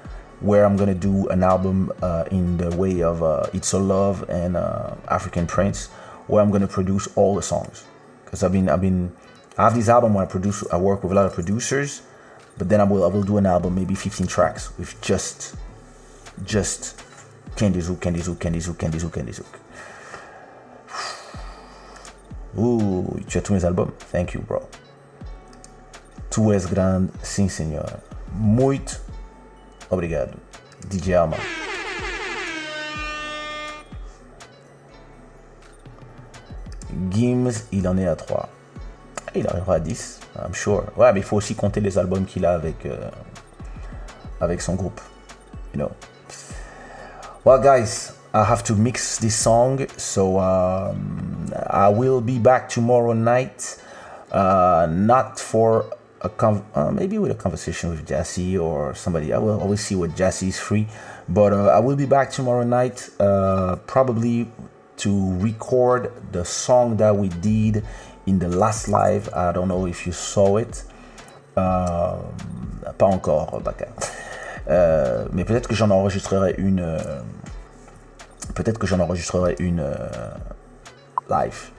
where 0.45 0.67
I'm 0.67 0.77
gonna 0.77 0.95
do 0.95 1.27
an 1.29 1.43
album 1.43 1.91
uh, 2.03 2.25
in 2.31 2.59
the 2.59 2.77
way 2.77 3.03
of 3.03 3.23
uh, 3.23 3.47
It's 3.55 3.73
a 3.73 3.79
Love 3.79 4.29
and 4.29 4.59
uh, 4.59 4.95
African 5.09 5.47
Prince, 5.47 5.87
where 6.27 6.43
I'm 6.43 6.51
gonna 6.51 6.69
produce 6.69 7.09
all 7.17 7.35
the 7.35 7.41
songs. 7.43 7.85
Because 8.25 8.43
I've 8.43 8.53
been, 8.53 8.69
I've 8.69 8.83
been, 8.83 9.11
I 9.57 9.65
have 9.65 9.75
this 9.75 9.89
album 9.89 10.13
where 10.13 10.25
I 10.25 10.29
produce, 10.29 10.63
I 10.71 10.77
work 10.77 11.03
with 11.03 11.13
a 11.13 11.15
lot 11.15 11.25
of 11.25 11.33
producers, 11.33 12.03
but 12.59 12.69
then 12.69 12.83
I 12.83 12.85
will, 12.85 13.05
I 13.05 13.07
will 13.07 13.23
do 13.23 13.39
an 13.39 13.47
album, 13.47 13.75
maybe 13.75 13.95
15 13.95 14.27
tracks 14.27 14.77
with 14.79 15.01
just 15.01 15.57
just 16.45 17.01
Candy 17.57 17.81
Zouk, 17.81 18.03
Candy 18.03 18.21
Zouk, 18.21 18.39
Candy 18.39 18.59
Zouk, 18.59 18.79
Candy 18.79 18.99
Zouk, 18.99 19.13
Candy 19.15 19.33
Zouk. 19.33 19.61
Ouh, 22.59 23.19
tu 23.27 23.39
as 23.39 23.43
tous 23.43 23.55
mes 23.55 23.65
albums. 23.65 23.93
Thank 24.13 24.35
you, 24.35 24.43
bro. 24.43 24.63
Tu 26.31 26.53
és 26.53 26.67
grande, 26.67 27.09
sim 27.23 27.49
senhor. 27.49 27.99
Muito 28.33 29.04
obrigado, 29.91 30.33
DJ 30.91 31.13
Alma. 31.13 31.37
Gims, 37.11 37.67
il 37.73 37.87
en 37.89 37.97
est 37.99 38.07
à 38.07 38.17
3. 38.17 38.49
Il 39.35 39.47
arrivera 39.49 39.75
à 39.75 39.81
10, 39.81 40.21
I'm 40.37 40.55
sure. 40.55 40.85
Ouais, 40.97 41.13
mais 41.13 41.21
il 41.21 41.25
faut 41.25 41.37
aussi 41.37 41.55
compter 41.55 41.81
les 41.81 41.99
albums 41.99 42.25
qu'il 42.25 42.47
a 42.47 42.53
avec, 42.53 42.87
euh, 42.87 43.11
avec 44.41 44.61
son 44.61 44.75
groupe. 44.75 45.01
You 45.75 45.81
know. 45.81 45.91
Well, 47.45 47.61
guys, 47.61 48.13
I 48.33 48.43
have 48.43 48.63
to 48.65 48.75
mix 48.75 49.19
this 49.19 49.37
song, 49.37 49.87
so 49.97 50.39
um, 50.39 51.47
I 51.69 51.89
will 51.89 52.21
be 52.21 52.39
back 52.39 52.69
tomorrow 52.69 53.13
night. 53.13 53.77
Uh, 54.33 54.87
not 54.91 55.39
for 55.39 55.85
a 56.25 56.63
uh, 56.75 56.91
maybe 56.91 57.19
with 57.19 57.31
a 57.31 57.35
conversation 57.35 57.91
with 57.91 58.07
Jesse 58.07 58.57
or 58.57 58.95
somebody. 58.95 59.33
I 59.33 59.39
will 59.39 59.61
always 59.61 59.85
see 59.85 59.95
what 59.95 60.17
Jesse 60.17 60.49
is 60.49 60.59
free, 60.59 60.89
but 61.29 61.53
uh, 61.53 61.67
I 61.67 61.79
will 61.81 61.97
be 61.97 62.07
back 62.07 62.31
tomorrow 62.31 62.65
night, 62.65 63.09
uh, 63.21 63.77
probably 63.87 64.49
to 64.97 65.39
record 65.39 66.13
the 66.33 66.45
song 66.45 66.97
that 66.97 67.17
we 67.17 67.29
did 67.29 67.85
in 68.27 68.39
the 68.39 68.49
last 68.49 68.89
live. 68.89 69.29
I 69.35 69.53
don't 69.53 69.69
know 69.69 69.87
if 69.87 70.07
you 70.07 70.13
saw 70.13 70.57
it. 70.57 70.85
Euh, 71.57 72.17
pas 72.99 73.07
encore, 73.07 73.61
Baka. 73.61 73.87
Euh, 74.69 75.27
mais 75.33 75.45
peut-être 75.45 75.69
que 75.69 75.75
j'en 75.75 75.91
enregistrerai 75.91 76.55
une. 76.59 76.81
Euh, 76.81 77.21
peut-être 78.55 78.79
que 78.79 78.87
j'en 78.87 79.01
enregistrerai 79.01 79.57
une 79.59 79.81
euh, 79.81 80.35
live. 81.29 81.71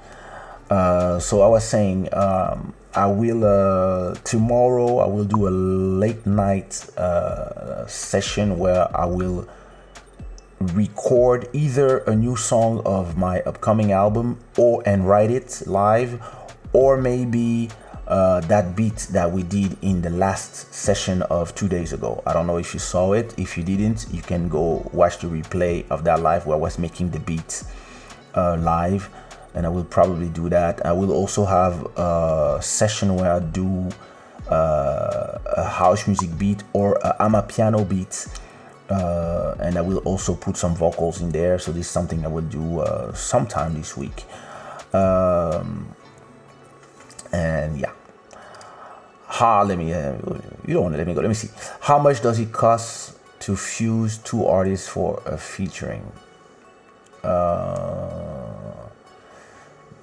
So 1.19 1.41
I 1.41 1.47
was 1.47 1.61
saying, 1.61 2.09
um, 2.13 2.73
I 2.95 3.07
will 3.07 3.43
uh, 3.43 4.15
tomorrow. 4.23 4.99
I 4.99 5.07
will 5.07 5.25
do 5.25 5.47
a 5.47 5.51
late 5.51 6.25
night 6.25 6.87
uh, 6.97 7.85
session 7.87 8.57
where 8.57 8.87
I 8.95 9.05
will 9.05 9.47
record 10.59 11.49
either 11.51 11.97
a 11.99 12.15
new 12.15 12.37
song 12.37 12.81
of 12.85 13.17
my 13.17 13.41
upcoming 13.41 13.91
album 13.91 14.39
or 14.57 14.81
and 14.85 15.07
write 15.07 15.29
it 15.29 15.63
live, 15.67 16.23
or 16.71 16.95
maybe 16.95 17.69
uh, 18.07 18.39
that 18.41 18.77
beat 18.77 19.07
that 19.11 19.29
we 19.29 19.43
did 19.43 19.77
in 19.81 20.01
the 20.01 20.09
last 20.09 20.73
session 20.73 21.21
of 21.23 21.53
two 21.53 21.67
days 21.67 21.91
ago. 21.91 22.23
I 22.25 22.31
don't 22.31 22.47
know 22.47 22.57
if 22.57 22.73
you 22.73 22.79
saw 22.79 23.11
it. 23.11 23.37
If 23.37 23.57
you 23.57 23.63
didn't, 23.63 24.05
you 24.09 24.21
can 24.21 24.47
go 24.47 24.89
watch 24.93 25.17
the 25.17 25.27
replay 25.27 25.85
of 25.89 26.05
that 26.05 26.21
live 26.21 26.45
where 26.45 26.55
I 26.55 26.59
was 26.59 26.79
making 26.79 27.09
the 27.09 27.19
beat 27.19 27.63
uh, 28.35 28.55
live 28.57 29.09
and 29.55 29.65
I 29.65 29.69
will 29.69 29.85
probably 29.85 30.27
do 30.27 30.49
that. 30.49 30.85
I 30.85 30.91
will 30.91 31.11
also 31.11 31.45
have 31.45 31.87
a 31.97 32.59
session 32.61 33.15
where 33.15 33.31
I 33.31 33.39
do 33.39 33.89
uh, 34.49 35.39
a 35.57 35.63
house 35.63 36.05
music 36.07 36.37
beat 36.37 36.63
or 36.73 36.99
a 37.03 37.15
amapiano 37.19 37.87
beat, 37.87 38.27
uh, 38.89 39.55
and 39.59 39.77
I 39.77 39.81
will 39.81 39.99
also 39.99 40.35
put 40.35 40.57
some 40.57 40.75
vocals 40.75 41.21
in 41.21 41.31
there. 41.31 41.57
So 41.57 41.71
this 41.71 41.87
is 41.87 41.91
something 41.91 42.23
I 42.25 42.27
will 42.27 42.43
do 42.43 42.79
uh, 42.81 43.13
sometime 43.13 43.73
this 43.73 43.97
week. 43.97 44.25
Um, 44.93 45.95
and 47.31 47.79
yeah. 47.79 47.91
How 49.27 49.63
let 49.63 49.77
me 49.77 49.91
uh, 49.91 50.13
you 50.65 50.75
don't 50.75 50.83
want 50.83 50.93
to 50.93 50.97
let 50.97 51.07
me 51.07 51.13
go. 51.13 51.21
Let 51.21 51.27
me 51.27 51.33
see. 51.33 51.49
How 51.81 51.97
much 51.97 52.21
does 52.21 52.39
it 52.39 52.51
cost 52.53 53.17
to 53.39 53.55
fuse 53.55 54.17
two 54.19 54.45
artists 54.45 54.87
for 54.87 55.21
a 55.25 55.37
featuring? 55.37 56.09
Uh, 57.23 58.44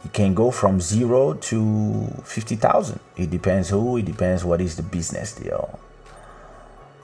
it 0.04 0.12
can 0.12 0.34
go 0.34 0.50
from 0.50 0.80
zero 0.80 1.34
to 1.34 2.06
50,000. 2.24 2.98
It 3.16 3.30
depends 3.30 3.70
who, 3.70 3.96
it 3.98 4.04
depends 4.04 4.44
what 4.44 4.60
is 4.60 4.76
the 4.76 4.82
business 4.82 5.32
deal. 5.34 5.78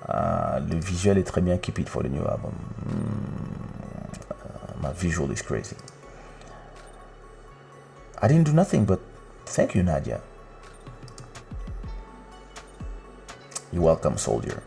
Uh, 0.08 0.60
le 0.66 0.80
visual 0.80 1.18
est 1.18 1.24
très 1.24 1.42
bien. 1.42 1.58
Keep 1.58 1.80
it 1.80 1.88
for 1.88 2.02
the 2.02 2.08
new 2.08 2.24
album. 2.24 2.54
Mm, 2.88 4.12
uh, 4.30 4.82
my 4.82 4.92
visual 4.92 5.30
is 5.30 5.42
crazy. 5.42 5.76
I 8.20 8.26
didn't 8.26 8.44
do 8.44 8.52
nothing, 8.52 8.84
but 8.84 9.00
thank 9.46 9.74
you, 9.74 9.82
Nadia. 9.82 10.20
You're 13.70 13.82
welcome, 13.82 14.16
soldier. 14.16 14.62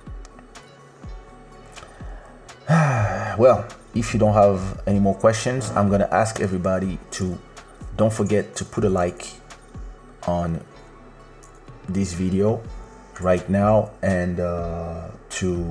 well, 2.69 3.65
if 3.95 4.13
you 4.13 4.19
don't 4.19 4.33
have 4.33 4.81
any 4.85 4.99
more 4.99 5.15
questions, 5.15 5.71
I'm 5.71 5.89
gonna 5.89 6.07
ask 6.11 6.39
everybody 6.39 6.99
to 7.11 7.37
don't 8.01 8.11
forget 8.11 8.55
to 8.55 8.65
put 8.65 8.83
a 8.83 8.89
like 8.89 9.27
on 10.25 10.59
this 11.87 12.13
video 12.13 12.59
right 13.19 13.47
now 13.47 13.91
and 14.01 14.39
uh, 14.39 15.07
to 15.29 15.69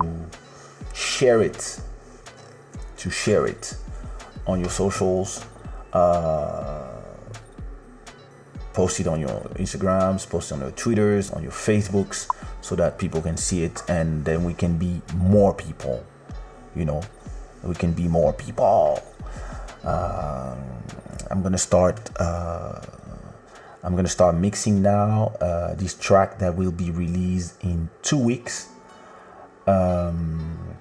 share 0.94 1.42
it 1.42 1.80
to 2.96 3.10
share 3.10 3.48
it 3.48 3.74
on 4.46 4.60
your 4.60 4.70
socials 4.70 5.44
uh, 5.92 7.02
post 8.74 9.00
it 9.00 9.08
on 9.08 9.18
your 9.18 9.40
instagrams 9.58 10.24
post 10.30 10.52
it 10.52 10.54
on 10.54 10.60
your 10.60 10.70
twitters 10.70 11.32
on 11.32 11.42
your 11.42 11.50
facebooks 11.50 12.28
so 12.60 12.76
that 12.76 12.96
people 12.96 13.20
can 13.20 13.36
see 13.36 13.64
it 13.64 13.82
and 13.88 14.24
then 14.24 14.44
we 14.44 14.54
can 14.54 14.78
be 14.78 15.02
more 15.16 15.52
people 15.52 16.06
you 16.76 16.84
know? 16.84 17.02
We 17.64 17.74
can 17.74 17.92
be 17.92 18.06
more 18.06 18.32
people 18.32 19.02
I'm 19.84 21.42
gonna 21.42 21.58
start. 21.58 22.10
Uh, 22.18 22.80
I'm 23.82 23.96
gonna 23.96 24.08
start 24.08 24.34
mixing 24.34 24.82
now. 24.82 25.32
Uh, 25.40 25.74
this 25.74 25.94
track 25.94 26.38
that 26.38 26.56
will 26.56 26.72
be 26.72 26.90
released 26.90 27.62
in 27.62 27.88
two 28.02 28.18
weeks. 28.18 28.68
Um, 29.66 30.76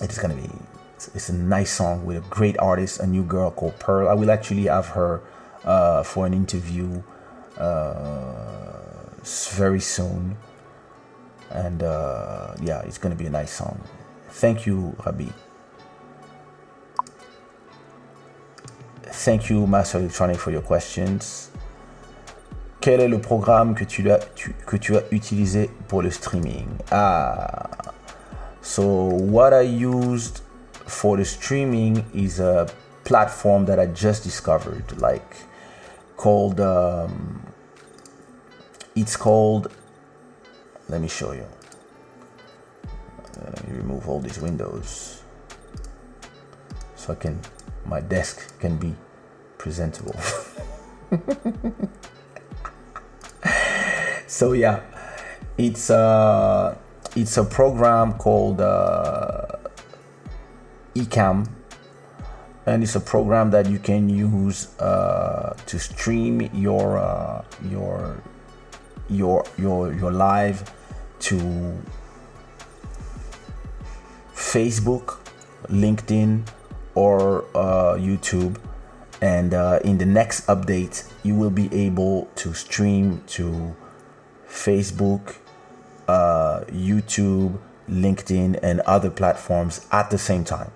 it 0.00 0.10
is 0.10 0.18
gonna 0.18 0.34
be. 0.34 0.50
It's, 0.96 1.08
it's, 1.14 1.28
a 1.28 1.34
nice 1.34 1.70
song 1.70 2.04
with 2.04 2.16
a 2.16 2.28
great 2.28 2.58
artist, 2.58 2.98
a 3.00 3.06
new 3.06 3.22
girl 3.22 3.52
called 3.52 3.78
Pearl. 3.78 4.08
I 4.08 4.14
will 4.14 4.30
actually 4.30 4.64
have 4.64 4.88
her 4.88 5.20
uh, 5.64 6.02
for 6.02 6.26
an 6.26 6.34
interview 6.34 7.02
uh, 7.56 9.12
very 9.50 9.80
soon, 9.80 10.36
and 11.50 11.82
uh, 11.82 12.54
yeah, 12.60 12.80
it's 12.80 12.98
gonna 12.98 13.14
be 13.14 13.26
a 13.26 13.30
nice 13.30 13.52
song. 13.52 13.80
Thank 14.30 14.66
you, 14.66 14.96
Rabi. 15.04 15.32
Thank 19.10 19.50
you, 19.50 19.66
Master 19.66 19.98
Electronic, 19.98 20.38
for 20.38 20.50
your 20.50 20.62
questions. 20.62 21.50
Quel 22.80 23.00
est 23.00 23.08
le 23.08 23.20
programme 23.20 23.74
que 23.74 23.84
tu, 23.84 24.10
as, 24.10 24.20
tu, 24.34 24.54
que 24.66 24.76
tu 24.76 24.96
as 24.96 25.02
utilisé 25.10 25.70
pour 25.88 26.02
le 26.02 26.10
streaming? 26.10 26.68
Ah, 26.92 27.68
so 28.60 28.84
what 28.84 29.52
I 29.52 29.62
used 29.62 30.42
for 30.86 31.16
the 31.16 31.24
streaming 31.24 32.04
is 32.14 32.38
a 32.38 32.66
platform 33.04 33.64
that 33.66 33.80
I 33.80 33.86
just 33.86 34.22
discovered, 34.22 35.00
like 35.00 35.36
called. 36.16 36.60
Um, 36.60 37.42
it's 38.94 39.16
called. 39.16 39.72
Let 40.88 41.00
me 41.00 41.08
show 41.08 41.32
you. 41.32 41.46
Let 43.42 43.68
me 43.68 43.76
remove 43.76 44.08
all 44.08 44.20
these 44.20 44.38
windows 44.38 45.22
so 46.96 47.12
I 47.12 47.16
can 47.16 47.40
my 47.88 48.00
desk 48.00 48.58
can 48.60 48.76
be 48.76 48.94
presentable. 49.56 50.14
so 54.26 54.52
yeah, 54.52 54.80
it's 55.56 55.90
a 55.90 56.78
it's 57.16 57.36
a 57.36 57.44
program 57.44 58.14
called 58.14 58.60
uh, 58.60 59.46
Ecamm, 60.94 61.48
and 62.66 62.82
it's 62.82 62.94
a 62.94 63.00
program 63.00 63.50
that 63.50 63.68
you 63.68 63.78
can 63.78 64.08
use 64.08 64.78
uh, 64.78 65.56
to 65.66 65.78
stream 65.78 66.42
your 66.52 66.98
uh, 66.98 67.42
your 67.70 68.22
your 69.08 69.44
your 69.56 69.92
your 69.94 70.12
live 70.12 70.70
to 71.20 71.76
Facebook, 74.34 75.18
LinkedIn, 75.68 76.42
or 76.98 77.44
uh, 77.54 77.94
YouTube. 77.94 78.58
And 79.22 79.54
uh, 79.54 79.78
in 79.84 79.98
the 79.98 80.06
next 80.06 80.46
update, 80.48 81.08
you 81.22 81.36
will 81.36 81.50
be 81.50 81.72
able 81.72 82.28
to 82.36 82.52
stream 82.54 83.22
to 83.28 83.76
Facebook, 84.48 85.36
uh, 86.08 86.64
YouTube, 86.66 87.56
LinkedIn, 87.88 88.58
and 88.64 88.80
other 88.80 89.10
platforms 89.10 89.86
at 89.92 90.10
the 90.10 90.18
same 90.18 90.42
time. 90.42 90.72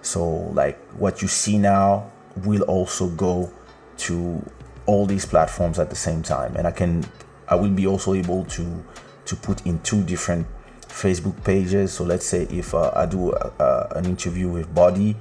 So, 0.00 0.24
like 0.26 0.78
what 0.92 1.20
you 1.20 1.28
see 1.28 1.58
now 1.58 2.10
will 2.44 2.62
also 2.62 3.08
go 3.08 3.52
to 3.98 4.42
all 4.86 5.04
these 5.04 5.26
platforms 5.26 5.78
at 5.78 5.90
the 5.90 5.96
same 5.96 6.22
time, 6.22 6.56
and 6.56 6.66
I 6.66 6.70
can, 6.70 7.04
I 7.46 7.56
will 7.56 7.70
be 7.70 7.86
also 7.86 8.14
able 8.14 8.44
to 8.46 8.84
to 9.26 9.36
put 9.36 9.64
in 9.66 9.78
two 9.80 10.02
different 10.02 10.46
Facebook 10.88 11.42
pages. 11.44 11.92
So 11.92 12.04
let's 12.04 12.26
say 12.26 12.42
if 12.50 12.74
uh, 12.74 12.90
I 12.94 13.06
do 13.06 13.32
uh, 13.32 13.88
an 13.94 14.06
interview 14.06 14.48
with 14.48 14.74
Boddhi, 14.74 15.14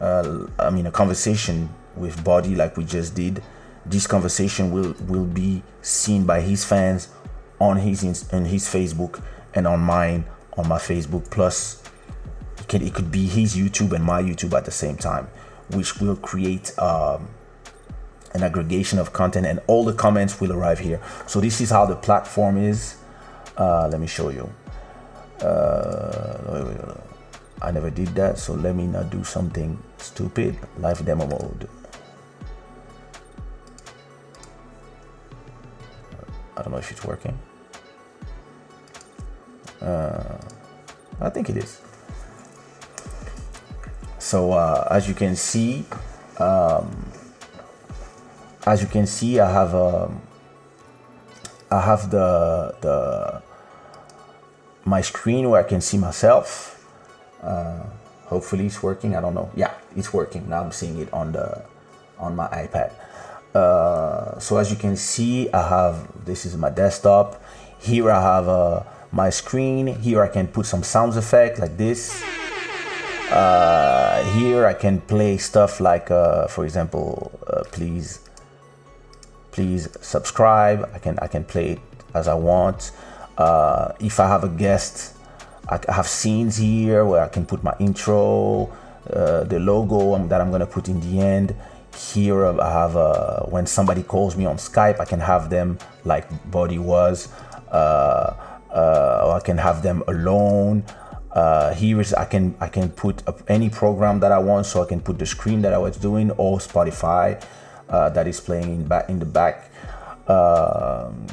uh, 0.00 0.46
I 0.58 0.70
mean 0.70 0.86
a 0.86 0.90
conversation 0.90 1.70
with 1.96 2.22
Boddhi 2.24 2.56
like 2.56 2.76
we 2.76 2.84
just 2.84 3.14
did, 3.14 3.42
this 3.84 4.06
conversation 4.06 4.70
will 4.70 4.94
will 5.06 5.24
be 5.24 5.62
seen 5.82 6.24
by 6.24 6.40
his 6.40 6.64
fans 6.64 7.08
on 7.60 7.78
his 7.78 8.04
on 8.32 8.44
his 8.44 8.66
Facebook 8.66 9.22
and 9.54 9.66
on 9.66 9.80
mine 9.80 10.24
on 10.56 10.68
my 10.68 10.78
Facebook. 10.78 11.30
Plus, 11.30 11.82
it, 12.68 12.82
it 12.82 12.94
could 12.94 13.10
be 13.10 13.26
his 13.26 13.56
YouTube 13.56 13.92
and 13.92 14.04
my 14.04 14.22
YouTube 14.22 14.56
at 14.56 14.64
the 14.64 14.70
same 14.70 14.96
time, 14.96 15.28
which 15.70 16.00
will 16.00 16.16
create 16.16 16.76
um, 16.78 17.28
an 18.34 18.42
aggregation 18.42 18.98
of 18.98 19.12
content, 19.12 19.46
and 19.46 19.60
all 19.66 19.84
the 19.84 19.94
comments 19.94 20.40
will 20.40 20.52
arrive 20.52 20.78
here. 20.78 21.00
So 21.26 21.40
this 21.40 21.60
is 21.60 21.70
how 21.70 21.86
the 21.86 21.96
platform 21.96 22.58
is. 22.58 22.96
Uh, 23.56 23.88
let 23.88 24.00
me 24.00 24.06
show 24.06 24.28
you. 24.28 24.52
Uh, 25.40 27.00
I 27.60 27.70
never 27.70 27.90
did 27.90 28.08
that, 28.14 28.38
so 28.38 28.54
let 28.54 28.76
me 28.76 28.86
not 28.86 29.10
do 29.10 29.24
something 29.24 29.78
stupid. 29.98 30.58
Live 30.78 31.04
demo 31.04 31.26
mode. 31.26 31.68
I 36.56 36.62
don't 36.62 36.72
know 36.72 36.78
if 36.78 36.90
it's 36.90 37.04
working. 37.04 37.38
Uh, 39.80 40.38
I 41.20 41.30
think 41.30 41.50
it 41.50 41.56
is. 41.56 41.80
So 44.18 44.52
uh, 44.52 44.86
as 44.90 45.08
you 45.08 45.14
can 45.14 45.34
see, 45.36 45.84
um, 46.38 47.06
as 48.66 48.82
you 48.82 48.88
can 48.88 49.06
see, 49.06 49.40
I 49.40 49.50
have 49.50 49.74
um, 49.74 50.20
I 51.70 51.80
have 51.80 52.10
the 52.10 52.74
the 52.80 53.42
my 54.84 55.00
screen 55.00 55.50
where 55.50 55.60
I 55.60 55.68
can 55.68 55.80
see 55.80 55.98
myself. 55.98 56.77
Uh, 57.42 57.84
hopefully 58.26 58.66
it's 58.66 58.82
working. 58.82 59.16
I 59.16 59.20
don't 59.20 59.34
know. 59.34 59.50
Yeah, 59.54 59.74
it's 59.96 60.12
working. 60.12 60.48
Now 60.48 60.62
I'm 60.62 60.72
seeing 60.72 60.98
it 60.98 61.12
on 61.12 61.32
the 61.32 61.62
on 62.18 62.36
my 62.36 62.48
iPad. 62.48 62.92
Uh, 63.54 64.38
so 64.38 64.56
as 64.58 64.70
you 64.70 64.76
can 64.76 64.96
see, 64.96 65.50
I 65.52 65.68
have 65.68 66.24
this 66.24 66.44
is 66.44 66.56
my 66.56 66.70
desktop. 66.70 67.42
Here 67.80 68.10
I 68.10 68.20
have 68.20 68.48
uh, 68.48 68.82
my 69.12 69.30
screen. 69.30 69.86
Here 69.86 70.22
I 70.22 70.28
can 70.28 70.48
put 70.48 70.66
some 70.66 70.82
sounds 70.82 71.16
effect 71.16 71.58
like 71.58 71.76
this. 71.76 72.22
Uh, 73.30 74.24
here 74.34 74.64
I 74.66 74.74
can 74.74 75.00
play 75.02 75.36
stuff 75.36 75.80
like, 75.80 76.10
uh, 76.10 76.46
for 76.46 76.64
example, 76.64 77.30
uh, 77.46 77.62
please, 77.70 78.20
please 79.52 79.88
subscribe. 80.00 80.88
I 80.94 80.98
can 80.98 81.18
I 81.20 81.26
can 81.26 81.44
play 81.44 81.72
it 81.72 81.80
as 82.14 82.26
I 82.26 82.34
want. 82.34 82.90
If 84.00 84.20
I 84.20 84.26
have 84.28 84.44
a 84.44 84.48
guest, 84.48 85.14
I 85.68 85.92
have 85.92 86.08
scenes 86.08 86.56
here 86.56 87.04
where 87.04 87.22
I 87.22 87.28
can 87.28 87.44
put 87.44 87.62
my 87.62 87.74
intro, 87.78 88.70
uh, 89.12 89.44
the 89.44 89.58
logo 89.58 90.16
that 90.28 90.40
I'm 90.40 90.50
gonna 90.50 90.66
put 90.66 90.88
in 90.88 91.00
the 91.00 91.20
end. 91.20 91.54
Here 92.12 92.46
I 92.46 92.72
have 92.72 92.96
uh, 92.96 93.40
when 93.46 93.66
somebody 93.66 94.02
calls 94.02 94.36
me 94.36 94.46
on 94.46 94.56
Skype, 94.56 95.00
I 95.00 95.04
can 95.04 95.20
have 95.20 95.50
them 95.50 95.78
like 96.04 96.28
Boddhi 96.50 96.78
was, 96.78 97.28
uh, 97.70 98.34
uh, 98.70 99.24
or 99.26 99.34
I 99.34 99.40
can 99.44 99.58
have 99.58 99.82
them 99.82 100.02
alone. 100.06 100.84
Uh, 101.32 101.74
here 101.74 102.00
is 102.00 102.14
I 102.14 102.24
can 102.24 102.54
I 102.60 102.68
can 102.68 102.88
put 102.88 103.22
any 103.48 103.68
program 103.68 104.20
that 104.20 104.32
I 104.32 104.38
want, 104.38 104.66
so 104.66 104.82
I 104.82 104.86
can 104.86 105.00
put 105.00 105.18
the 105.18 105.26
screen 105.26 105.62
that 105.62 105.74
I 105.74 105.78
was 105.78 105.96
doing 105.96 106.30
or 106.32 106.58
Spotify 106.58 107.42
uh, 107.88 108.08
that 108.10 108.26
is 108.26 108.40
playing 108.40 108.64
in 108.64 108.86
back 108.86 109.08
in 109.08 109.18
the 109.18 109.26
back. 109.26 109.70
Um, 110.28 111.26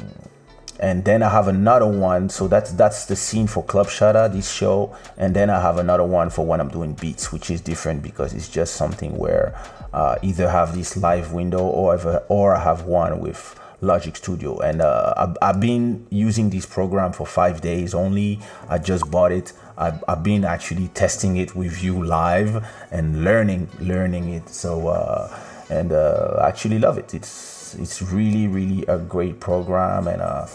and 0.78 1.04
then 1.04 1.22
I 1.22 1.28
have 1.28 1.48
another 1.48 1.86
one. 1.86 2.28
So 2.28 2.48
that's 2.48 2.72
that's 2.72 3.06
the 3.06 3.16
scene 3.16 3.46
for 3.46 3.62
Club 3.64 3.86
Shada, 3.86 4.32
this 4.32 4.50
show, 4.50 4.96
and 5.16 5.34
then 5.34 5.50
I 5.50 5.60
have 5.60 5.78
another 5.78 6.04
one 6.04 6.30
for 6.30 6.46
when 6.46 6.60
I'm 6.60 6.68
doing 6.68 6.94
beats, 6.94 7.32
which 7.32 7.50
is 7.50 7.60
different 7.60 8.02
because 8.02 8.34
it's 8.34 8.48
just 8.48 8.74
something 8.74 9.16
where 9.16 9.54
uh, 9.92 10.16
either 10.22 10.48
have 10.48 10.74
this 10.74 10.96
live 10.96 11.32
window 11.32 11.60
or 11.60 11.94
ever, 11.94 12.24
or 12.28 12.54
I 12.54 12.62
have 12.62 12.84
one 12.84 13.20
with 13.20 13.58
Logic 13.80 14.16
Studio, 14.16 14.58
and 14.60 14.80
uh, 14.80 15.12
I've, 15.16 15.36
I've, 15.42 15.60
been 15.60 16.06
using 16.10 16.50
this 16.50 16.64
program 16.64 17.12
for 17.12 17.26
five 17.26 17.60
days 17.60 17.94
only. 17.94 18.40
I 18.68 18.78
just 18.78 19.10
bought 19.10 19.32
it. 19.32 19.52
I've, 19.76 20.02
I've 20.08 20.22
been 20.22 20.44
actually 20.44 20.88
testing 20.88 21.36
it 21.36 21.54
with 21.54 21.82
you 21.82 22.02
live 22.02 22.66
and 22.90 23.22
learning 23.22 23.68
learning 23.80 24.32
it. 24.32 24.48
So 24.48 24.88
uh, 24.88 25.38
and 25.70 25.92
uh, 25.92 26.38
I 26.40 26.48
actually 26.48 26.78
love 26.78 26.98
it. 26.98 27.14
It's 27.14 27.74
it's 27.74 28.00
really 28.00 28.46
really 28.46 28.84
a 28.86 28.98
great 28.98 29.40
program 29.40 30.08
and 30.08 30.22
uh, 30.22 30.46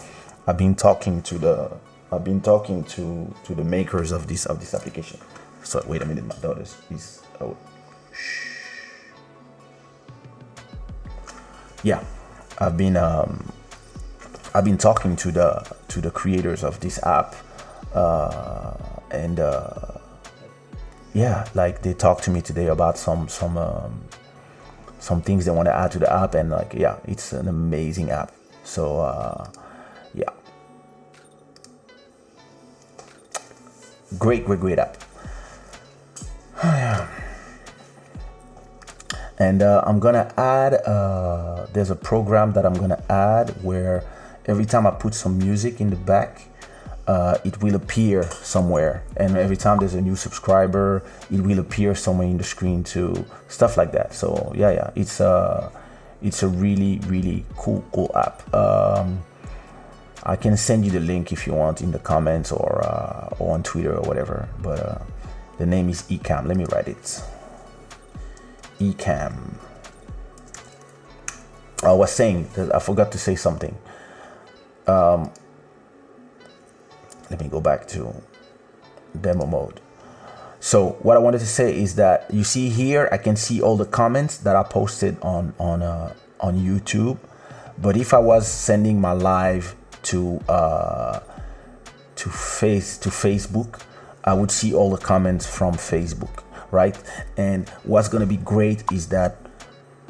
I've 0.46 0.58
been 0.58 0.74
talking 0.74 1.22
to 1.22 1.38
the 1.38 1.70
I've 2.10 2.24
been 2.24 2.40
talking 2.40 2.84
to 2.84 3.32
to 3.44 3.54
the 3.54 3.64
makers 3.64 4.10
of 4.10 4.26
this 4.26 4.44
of 4.46 4.58
this 4.58 4.74
application. 4.74 5.20
So 5.62 5.82
wait 5.86 6.02
a 6.02 6.04
minute, 6.04 6.26
my 6.26 6.34
daughter's 6.36 6.76
is 6.90 7.22
oh, 7.40 7.56
shh. 8.12 8.48
Yeah, 11.84 12.02
I've 12.58 12.76
been 12.76 12.96
um, 12.96 13.52
I've 14.52 14.64
been 14.64 14.78
talking 14.78 15.14
to 15.16 15.30
the 15.30 15.76
to 15.88 16.00
the 16.00 16.10
creators 16.10 16.64
of 16.64 16.80
this 16.80 17.00
app, 17.04 17.36
uh, 17.94 18.74
and 19.12 19.38
uh, 19.38 19.98
yeah, 21.14 21.46
like 21.54 21.82
they 21.82 21.94
talked 21.94 22.24
to 22.24 22.30
me 22.30 22.40
today 22.40 22.66
about 22.66 22.98
some 22.98 23.28
some 23.28 23.56
um, 23.56 24.04
some 24.98 25.22
things 25.22 25.44
they 25.44 25.52
want 25.52 25.66
to 25.66 25.74
add 25.74 25.92
to 25.92 26.00
the 26.00 26.12
app, 26.12 26.34
and 26.34 26.50
like 26.50 26.74
yeah, 26.74 26.98
it's 27.04 27.32
an 27.32 27.46
amazing 27.46 28.10
app. 28.10 28.32
So. 28.64 29.00
Uh, 29.00 29.48
great 34.18 34.44
great 34.44 34.60
great 34.60 34.78
app. 34.78 34.96
And 39.38 39.60
uh, 39.60 39.82
i'm 39.84 39.98
gonna 39.98 40.32
add 40.36 40.74
uh, 40.86 41.66
there's 41.72 41.90
a 41.90 41.96
program 41.96 42.52
that 42.52 42.64
i'm 42.64 42.74
gonna 42.74 43.02
add 43.10 43.50
where 43.64 44.04
every 44.46 44.64
time 44.64 44.86
i 44.86 44.92
put 44.92 45.14
some 45.14 45.36
music 45.36 45.80
in 45.80 45.90
the 45.90 45.96
back 45.96 46.46
uh, 47.06 47.36
it 47.44 47.60
will 47.62 47.74
appear 47.74 48.22
somewhere. 48.30 49.02
And 49.16 49.36
every 49.36 49.56
time 49.56 49.78
there's 49.78 49.94
a 49.94 50.00
new 50.00 50.16
subscriber 50.16 51.02
it 51.30 51.40
will 51.40 51.58
appear 51.58 51.94
somewhere 51.94 52.28
in 52.28 52.38
the 52.38 52.44
screen 52.44 52.84
too. 52.84 53.24
Stuff 53.48 53.76
like 53.76 53.92
that. 53.92 54.14
So 54.14 54.52
yeah 54.54 54.70
yeah. 54.70 54.90
It's 54.94 55.20
a 55.20 55.28
uh, 55.28 55.70
it's 56.22 56.42
a 56.42 56.48
really 56.48 57.00
really 57.06 57.44
cool 57.56 57.84
cool 57.92 58.10
app. 58.14 58.42
Um, 58.54 59.22
I 60.24 60.36
can 60.36 60.56
send 60.56 60.84
you 60.84 60.90
the 60.90 61.00
link 61.00 61.32
if 61.32 61.46
you 61.46 61.54
want 61.54 61.82
in 61.82 61.90
the 61.90 61.98
comments 61.98 62.52
or, 62.52 62.84
uh, 62.84 63.34
or 63.38 63.54
on 63.54 63.62
Twitter 63.62 63.96
or 63.96 64.02
whatever. 64.02 64.48
But 64.60 64.78
uh, 64.80 64.98
the 65.58 65.66
name 65.66 65.88
is 65.88 66.02
Ecamm. 66.02 66.46
Let 66.46 66.56
me 66.56 66.64
write 66.66 66.88
it. 66.88 67.22
Ecamm. 68.78 69.54
I 71.82 71.92
was 71.92 72.12
saying 72.12 72.48
that 72.54 72.74
I 72.74 72.78
forgot 72.78 73.10
to 73.12 73.18
say 73.18 73.34
something. 73.34 73.76
Um, 74.86 75.32
let 77.28 77.40
me 77.40 77.48
go 77.48 77.60
back 77.60 77.88
to 77.88 78.14
demo 79.20 79.46
mode. 79.46 79.80
So 80.60 80.90
what 81.02 81.16
I 81.16 81.20
wanted 81.20 81.40
to 81.40 81.46
say 81.46 81.76
is 81.76 81.96
that 81.96 82.32
you 82.32 82.44
see 82.44 82.68
here, 82.68 83.08
I 83.10 83.18
can 83.18 83.34
see 83.34 83.60
all 83.60 83.76
the 83.76 83.84
comments 83.84 84.36
that 84.38 84.54
I 84.54 84.62
posted 84.62 85.18
on 85.20 85.54
on 85.58 85.82
uh, 85.82 86.14
on 86.38 86.56
YouTube. 86.56 87.18
But 87.78 87.96
if 87.96 88.14
I 88.14 88.18
was 88.18 88.46
sending 88.46 89.00
my 89.00 89.10
live 89.10 89.74
to 90.04 90.40
uh, 90.48 91.20
to 92.16 92.28
face 92.28 92.98
to 92.98 93.08
Facebook, 93.08 93.80
I 94.24 94.34
would 94.34 94.50
see 94.50 94.74
all 94.74 94.90
the 94.90 94.98
comments 94.98 95.46
from 95.46 95.74
Facebook, 95.74 96.42
right? 96.70 96.96
And 97.36 97.68
what's 97.84 98.08
gonna 98.08 98.26
be 98.26 98.36
great 98.38 98.90
is 98.92 99.08
that 99.08 99.38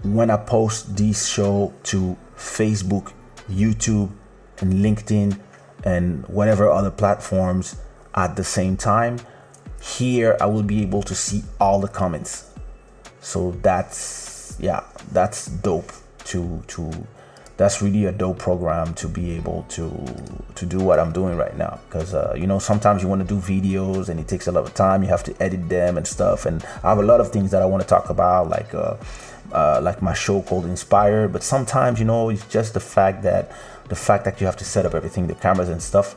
when 0.03 0.31
I 0.31 0.37
post 0.37 0.97
this 0.97 1.27
show 1.27 1.73
to 1.85 2.17
Facebook, 2.37 3.13
YouTube, 3.49 4.11
and 4.59 4.75
LinkedIn, 4.75 5.39
and 5.85 6.27
whatever 6.29 6.71
other 6.71 6.91
platforms 6.91 7.77
at 8.15 8.37
the 8.37 8.45
same 8.45 8.77
time, 8.77 9.19
here 9.81 10.37
I 10.41 10.47
will 10.47 10.63
be 10.63 10.83
able 10.83 11.03
to 11.03 11.15
see 11.15 11.43
all 11.61 11.81
the 11.81 11.89
comments. 11.89 12.51
So 13.21 13.53
that's 13.63 14.57
yeah, 14.61 14.85
that's 15.13 15.47
dope 15.47 15.93
to 16.25 16.63
to 16.69 17.07
that's 17.63 17.81
really 17.81 18.07
a 18.07 18.13
dope 18.13 18.41
program 18.41 18.93
to 18.95 19.07
be 19.09 19.31
able 19.33 19.65
to 19.69 19.89
to 20.57 20.67
do 20.67 20.79
what 20.79 20.99
I'm 20.99 21.13
doing 21.13 21.37
right 21.37 21.57
now. 21.57 21.79
Because 21.87 22.13
uh, 22.13 22.35
you 22.37 22.47
know 22.49 22.59
sometimes 22.59 23.03
you 23.03 23.09
want 23.09 23.23
to 23.27 23.29
do 23.35 23.41
videos 23.41 24.09
and 24.09 24.19
it 24.19 24.27
takes 24.27 24.49
a 24.49 24.53
lot 24.53 24.65
of 24.65 24.75
time. 24.75 25.03
You 25.05 25.11
have 25.11 25.23
to 25.25 25.33
edit 25.41 25.69
them 25.69 25.97
and 25.97 26.07
stuff. 26.07 26.45
And 26.45 26.65
I 26.83 26.89
have 26.89 26.99
a 26.99 27.09
lot 27.13 27.21
of 27.21 27.31
things 27.31 27.53
that 27.53 27.63
I 27.63 27.67
want 27.67 27.81
to 27.85 27.89
talk 27.89 28.11
about 28.11 28.49
like 28.51 28.75
uh, 28.75 28.97
uh, 29.53 29.81
like 29.81 30.03
my 30.03 30.15
show 30.15 30.41
called 30.43 30.65
Inspire 30.65 31.29
but 31.29 31.43
sometimes 31.43 31.99
you 32.01 32.07
know 32.07 32.31
it's 32.31 32.47
just 32.47 32.73
the 32.75 32.81
fact 32.81 33.23
that 33.23 33.53
the 33.89 33.97
fact 33.97 34.25
that 34.25 34.41
you 34.41 34.47
have 34.47 34.57
to 34.57 34.65
set 34.65 34.87
up 34.87 34.95
everything 34.95 35.27
the 35.27 35.35
cameras 35.35 35.69
and 35.69 35.83
stuff 35.83 36.17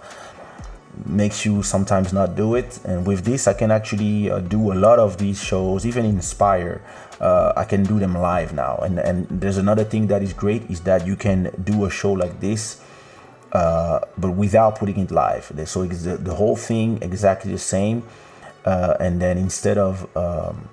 makes 1.05 1.45
you 1.45 1.61
sometimes 1.61 2.13
not 2.13 2.35
do 2.35 2.55
it. 2.55 2.79
And 2.85 3.05
with 3.05 3.25
this 3.25 3.47
I 3.47 3.53
can 3.53 3.71
actually 3.71 4.31
uh, 4.31 4.39
do 4.39 4.71
a 4.71 4.77
lot 4.87 4.97
of 4.99 5.17
these 5.17 5.43
shows 5.43 5.85
even 5.85 6.05
Inspire 6.05 6.81
uh, 7.19 7.53
I 7.55 7.63
can 7.63 7.83
do 7.83 7.99
them 7.99 8.13
live 8.13 8.53
now. 8.53 8.77
And 8.77 8.99
and 8.99 9.27
there's 9.29 9.57
another 9.57 9.83
thing 9.83 10.07
that 10.07 10.21
is 10.21 10.33
great 10.33 10.69
is 10.69 10.81
that 10.81 11.05
you 11.05 11.15
can 11.15 11.51
do 11.63 11.85
a 11.85 11.89
show 11.89 12.13
like 12.13 12.39
this 12.39 12.81
uh, 13.55 14.01
but 14.17 14.31
without 14.31 14.77
putting 14.77 14.99
it 14.99 15.11
live. 15.11 15.51
So 15.65 15.85
the, 15.85 16.17
the 16.17 16.35
whole 16.35 16.57
thing 16.57 16.99
exactly 17.01 17.53
the 17.53 17.57
same. 17.57 18.03
Uh, 18.65 18.97
and 18.99 19.21
then 19.21 19.37
instead 19.37 19.77
of 19.77 20.05
um, 20.17 20.67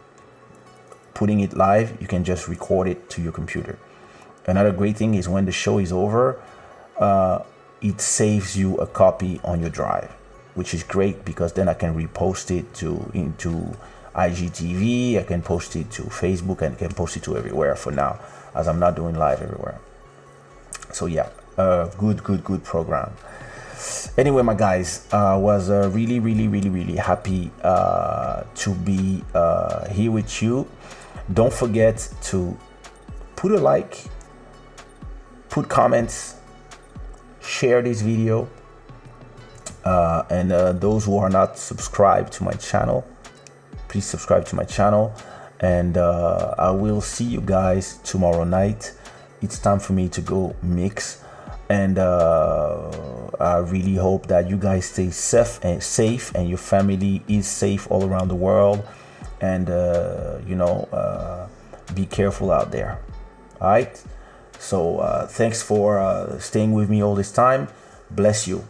putting 1.14 1.38
it 1.40 1.56
live, 1.56 1.96
you 2.00 2.08
can 2.08 2.24
just 2.24 2.48
record 2.48 2.88
it 2.88 3.08
to 3.10 3.22
your 3.22 3.30
computer. 3.30 3.78
Another 4.46 4.72
great 4.72 4.96
thing 4.96 5.14
is 5.14 5.28
when 5.28 5.44
the 5.44 5.52
show 5.52 5.78
is 5.78 5.92
over, 5.92 6.42
uh, 6.98 7.44
it 7.80 8.00
saves 8.00 8.56
you 8.58 8.78
a 8.78 8.86
copy 8.86 9.40
on 9.44 9.60
your 9.60 9.70
drive, 9.70 10.10
which 10.54 10.74
is 10.74 10.82
great 10.82 11.24
because 11.24 11.52
then 11.52 11.68
I 11.68 11.74
can 11.74 11.94
repost 11.94 12.50
it 12.50 12.74
to 12.80 13.08
into 13.14 13.76
IGTV, 14.14 15.18
I 15.18 15.22
can 15.22 15.42
post 15.42 15.76
it 15.76 15.90
to 15.92 16.02
Facebook, 16.02 16.62
and 16.62 16.76
can 16.76 16.92
post 16.92 17.16
it 17.16 17.22
to 17.24 17.36
everywhere 17.36 17.74
for 17.76 17.92
now, 17.92 18.18
as 18.54 18.68
I'm 18.68 18.78
not 18.78 18.96
doing 18.96 19.14
live 19.14 19.40
everywhere. 19.40 19.78
So 20.92 21.06
yeah, 21.06 21.28
uh, 21.56 21.86
good, 21.98 22.22
good, 22.22 22.44
good 22.44 22.64
program. 22.64 23.12
Anyway, 24.16 24.42
my 24.42 24.54
guys, 24.54 25.08
I 25.12 25.34
uh, 25.34 25.38
was 25.38 25.70
uh, 25.70 25.90
really, 25.92 26.20
really, 26.20 26.46
really, 26.46 26.68
really 26.68 26.96
happy 26.96 27.50
uh, 27.62 28.44
to 28.54 28.74
be 28.74 29.24
uh, 29.34 29.88
here 29.88 30.10
with 30.10 30.42
you. 30.42 30.68
Don't 31.32 31.52
forget 31.52 32.08
to 32.24 32.56
put 33.34 33.52
a 33.52 33.58
like, 33.58 34.04
put 35.48 35.68
comments, 35.68 36.36
share 37.40 37.82
this 37.82 38.02
video. 38.02 38.48
Uh, 39.84 40.22
and 40.30 40.50
those 40.80 41.06
who 41.06 41.18
are 41.18 41.30
not 41.30 41.58
subscribed 41.58 42.32
to 42.34 42.44
my 42.44 42.52
channel, 42.52 43.04
please 43.92 44.06
subscribe 44.06 44.46
to 44.46 44.56
my 44.56 44.64
channel. 44.64 45.14
And 45.60 45.96
uh, 45.96 46.54
I 46.58 46.70
will 46.70 47.00
see 47.00 47.24
you 47.24 47.40
guys 47.40 47.98
tomorrow 48.02 48.42
night. 48.42 48.92
It's 49.42 49.58
time 49.58 49.78
for 49.78 49.92
me 49.92 50.08
to 50.08 50.20
go 50.20 50.56
mix. 50.62 51.22
And 51.68 51.98
uh, 51.98 52.90
I 53.38 53.58
really 53.58 53.94
hope 53.94 54.26
that 54.26 54.48
you 54.48 54.56
guys 54.56 54.86
stay 54.86 55.10
safe 55.10 55.60
and 55.62 55.82
safe, 55.82 56.34
and 56.34 56.48
your 56.48 56.58
family 56.58 57.22
is 57.28 57.46
safe 57.46 57.90
all 57.90 58.04
around 58.04 58.28
the 58.28 58.34
world. 58.34 58.82
And 59.40 59.70
uh, 59.70 60.38
you 60.46 60.56
know, 60.56 60.88
uh, 60.92 61.46
be 61.94 62.06
careful 62.06 62.50
out 62.50 62.72
there. 62.72 62.98
All 63.60 63.68
right. 63.68 64.02
So 64.58 64.98
uh, 64.98 65.26
thanks 65.26 65.62
for 65.62 65.98
uh, 65.98 66.38
staying 66.38 66.72
with 66.72 66.90
me 66.90 67.02
all 67.02 67.14
this 67.14 67.32
time. 67.32 67.68
Bless 68.10 68.46
you. 68.46 68.64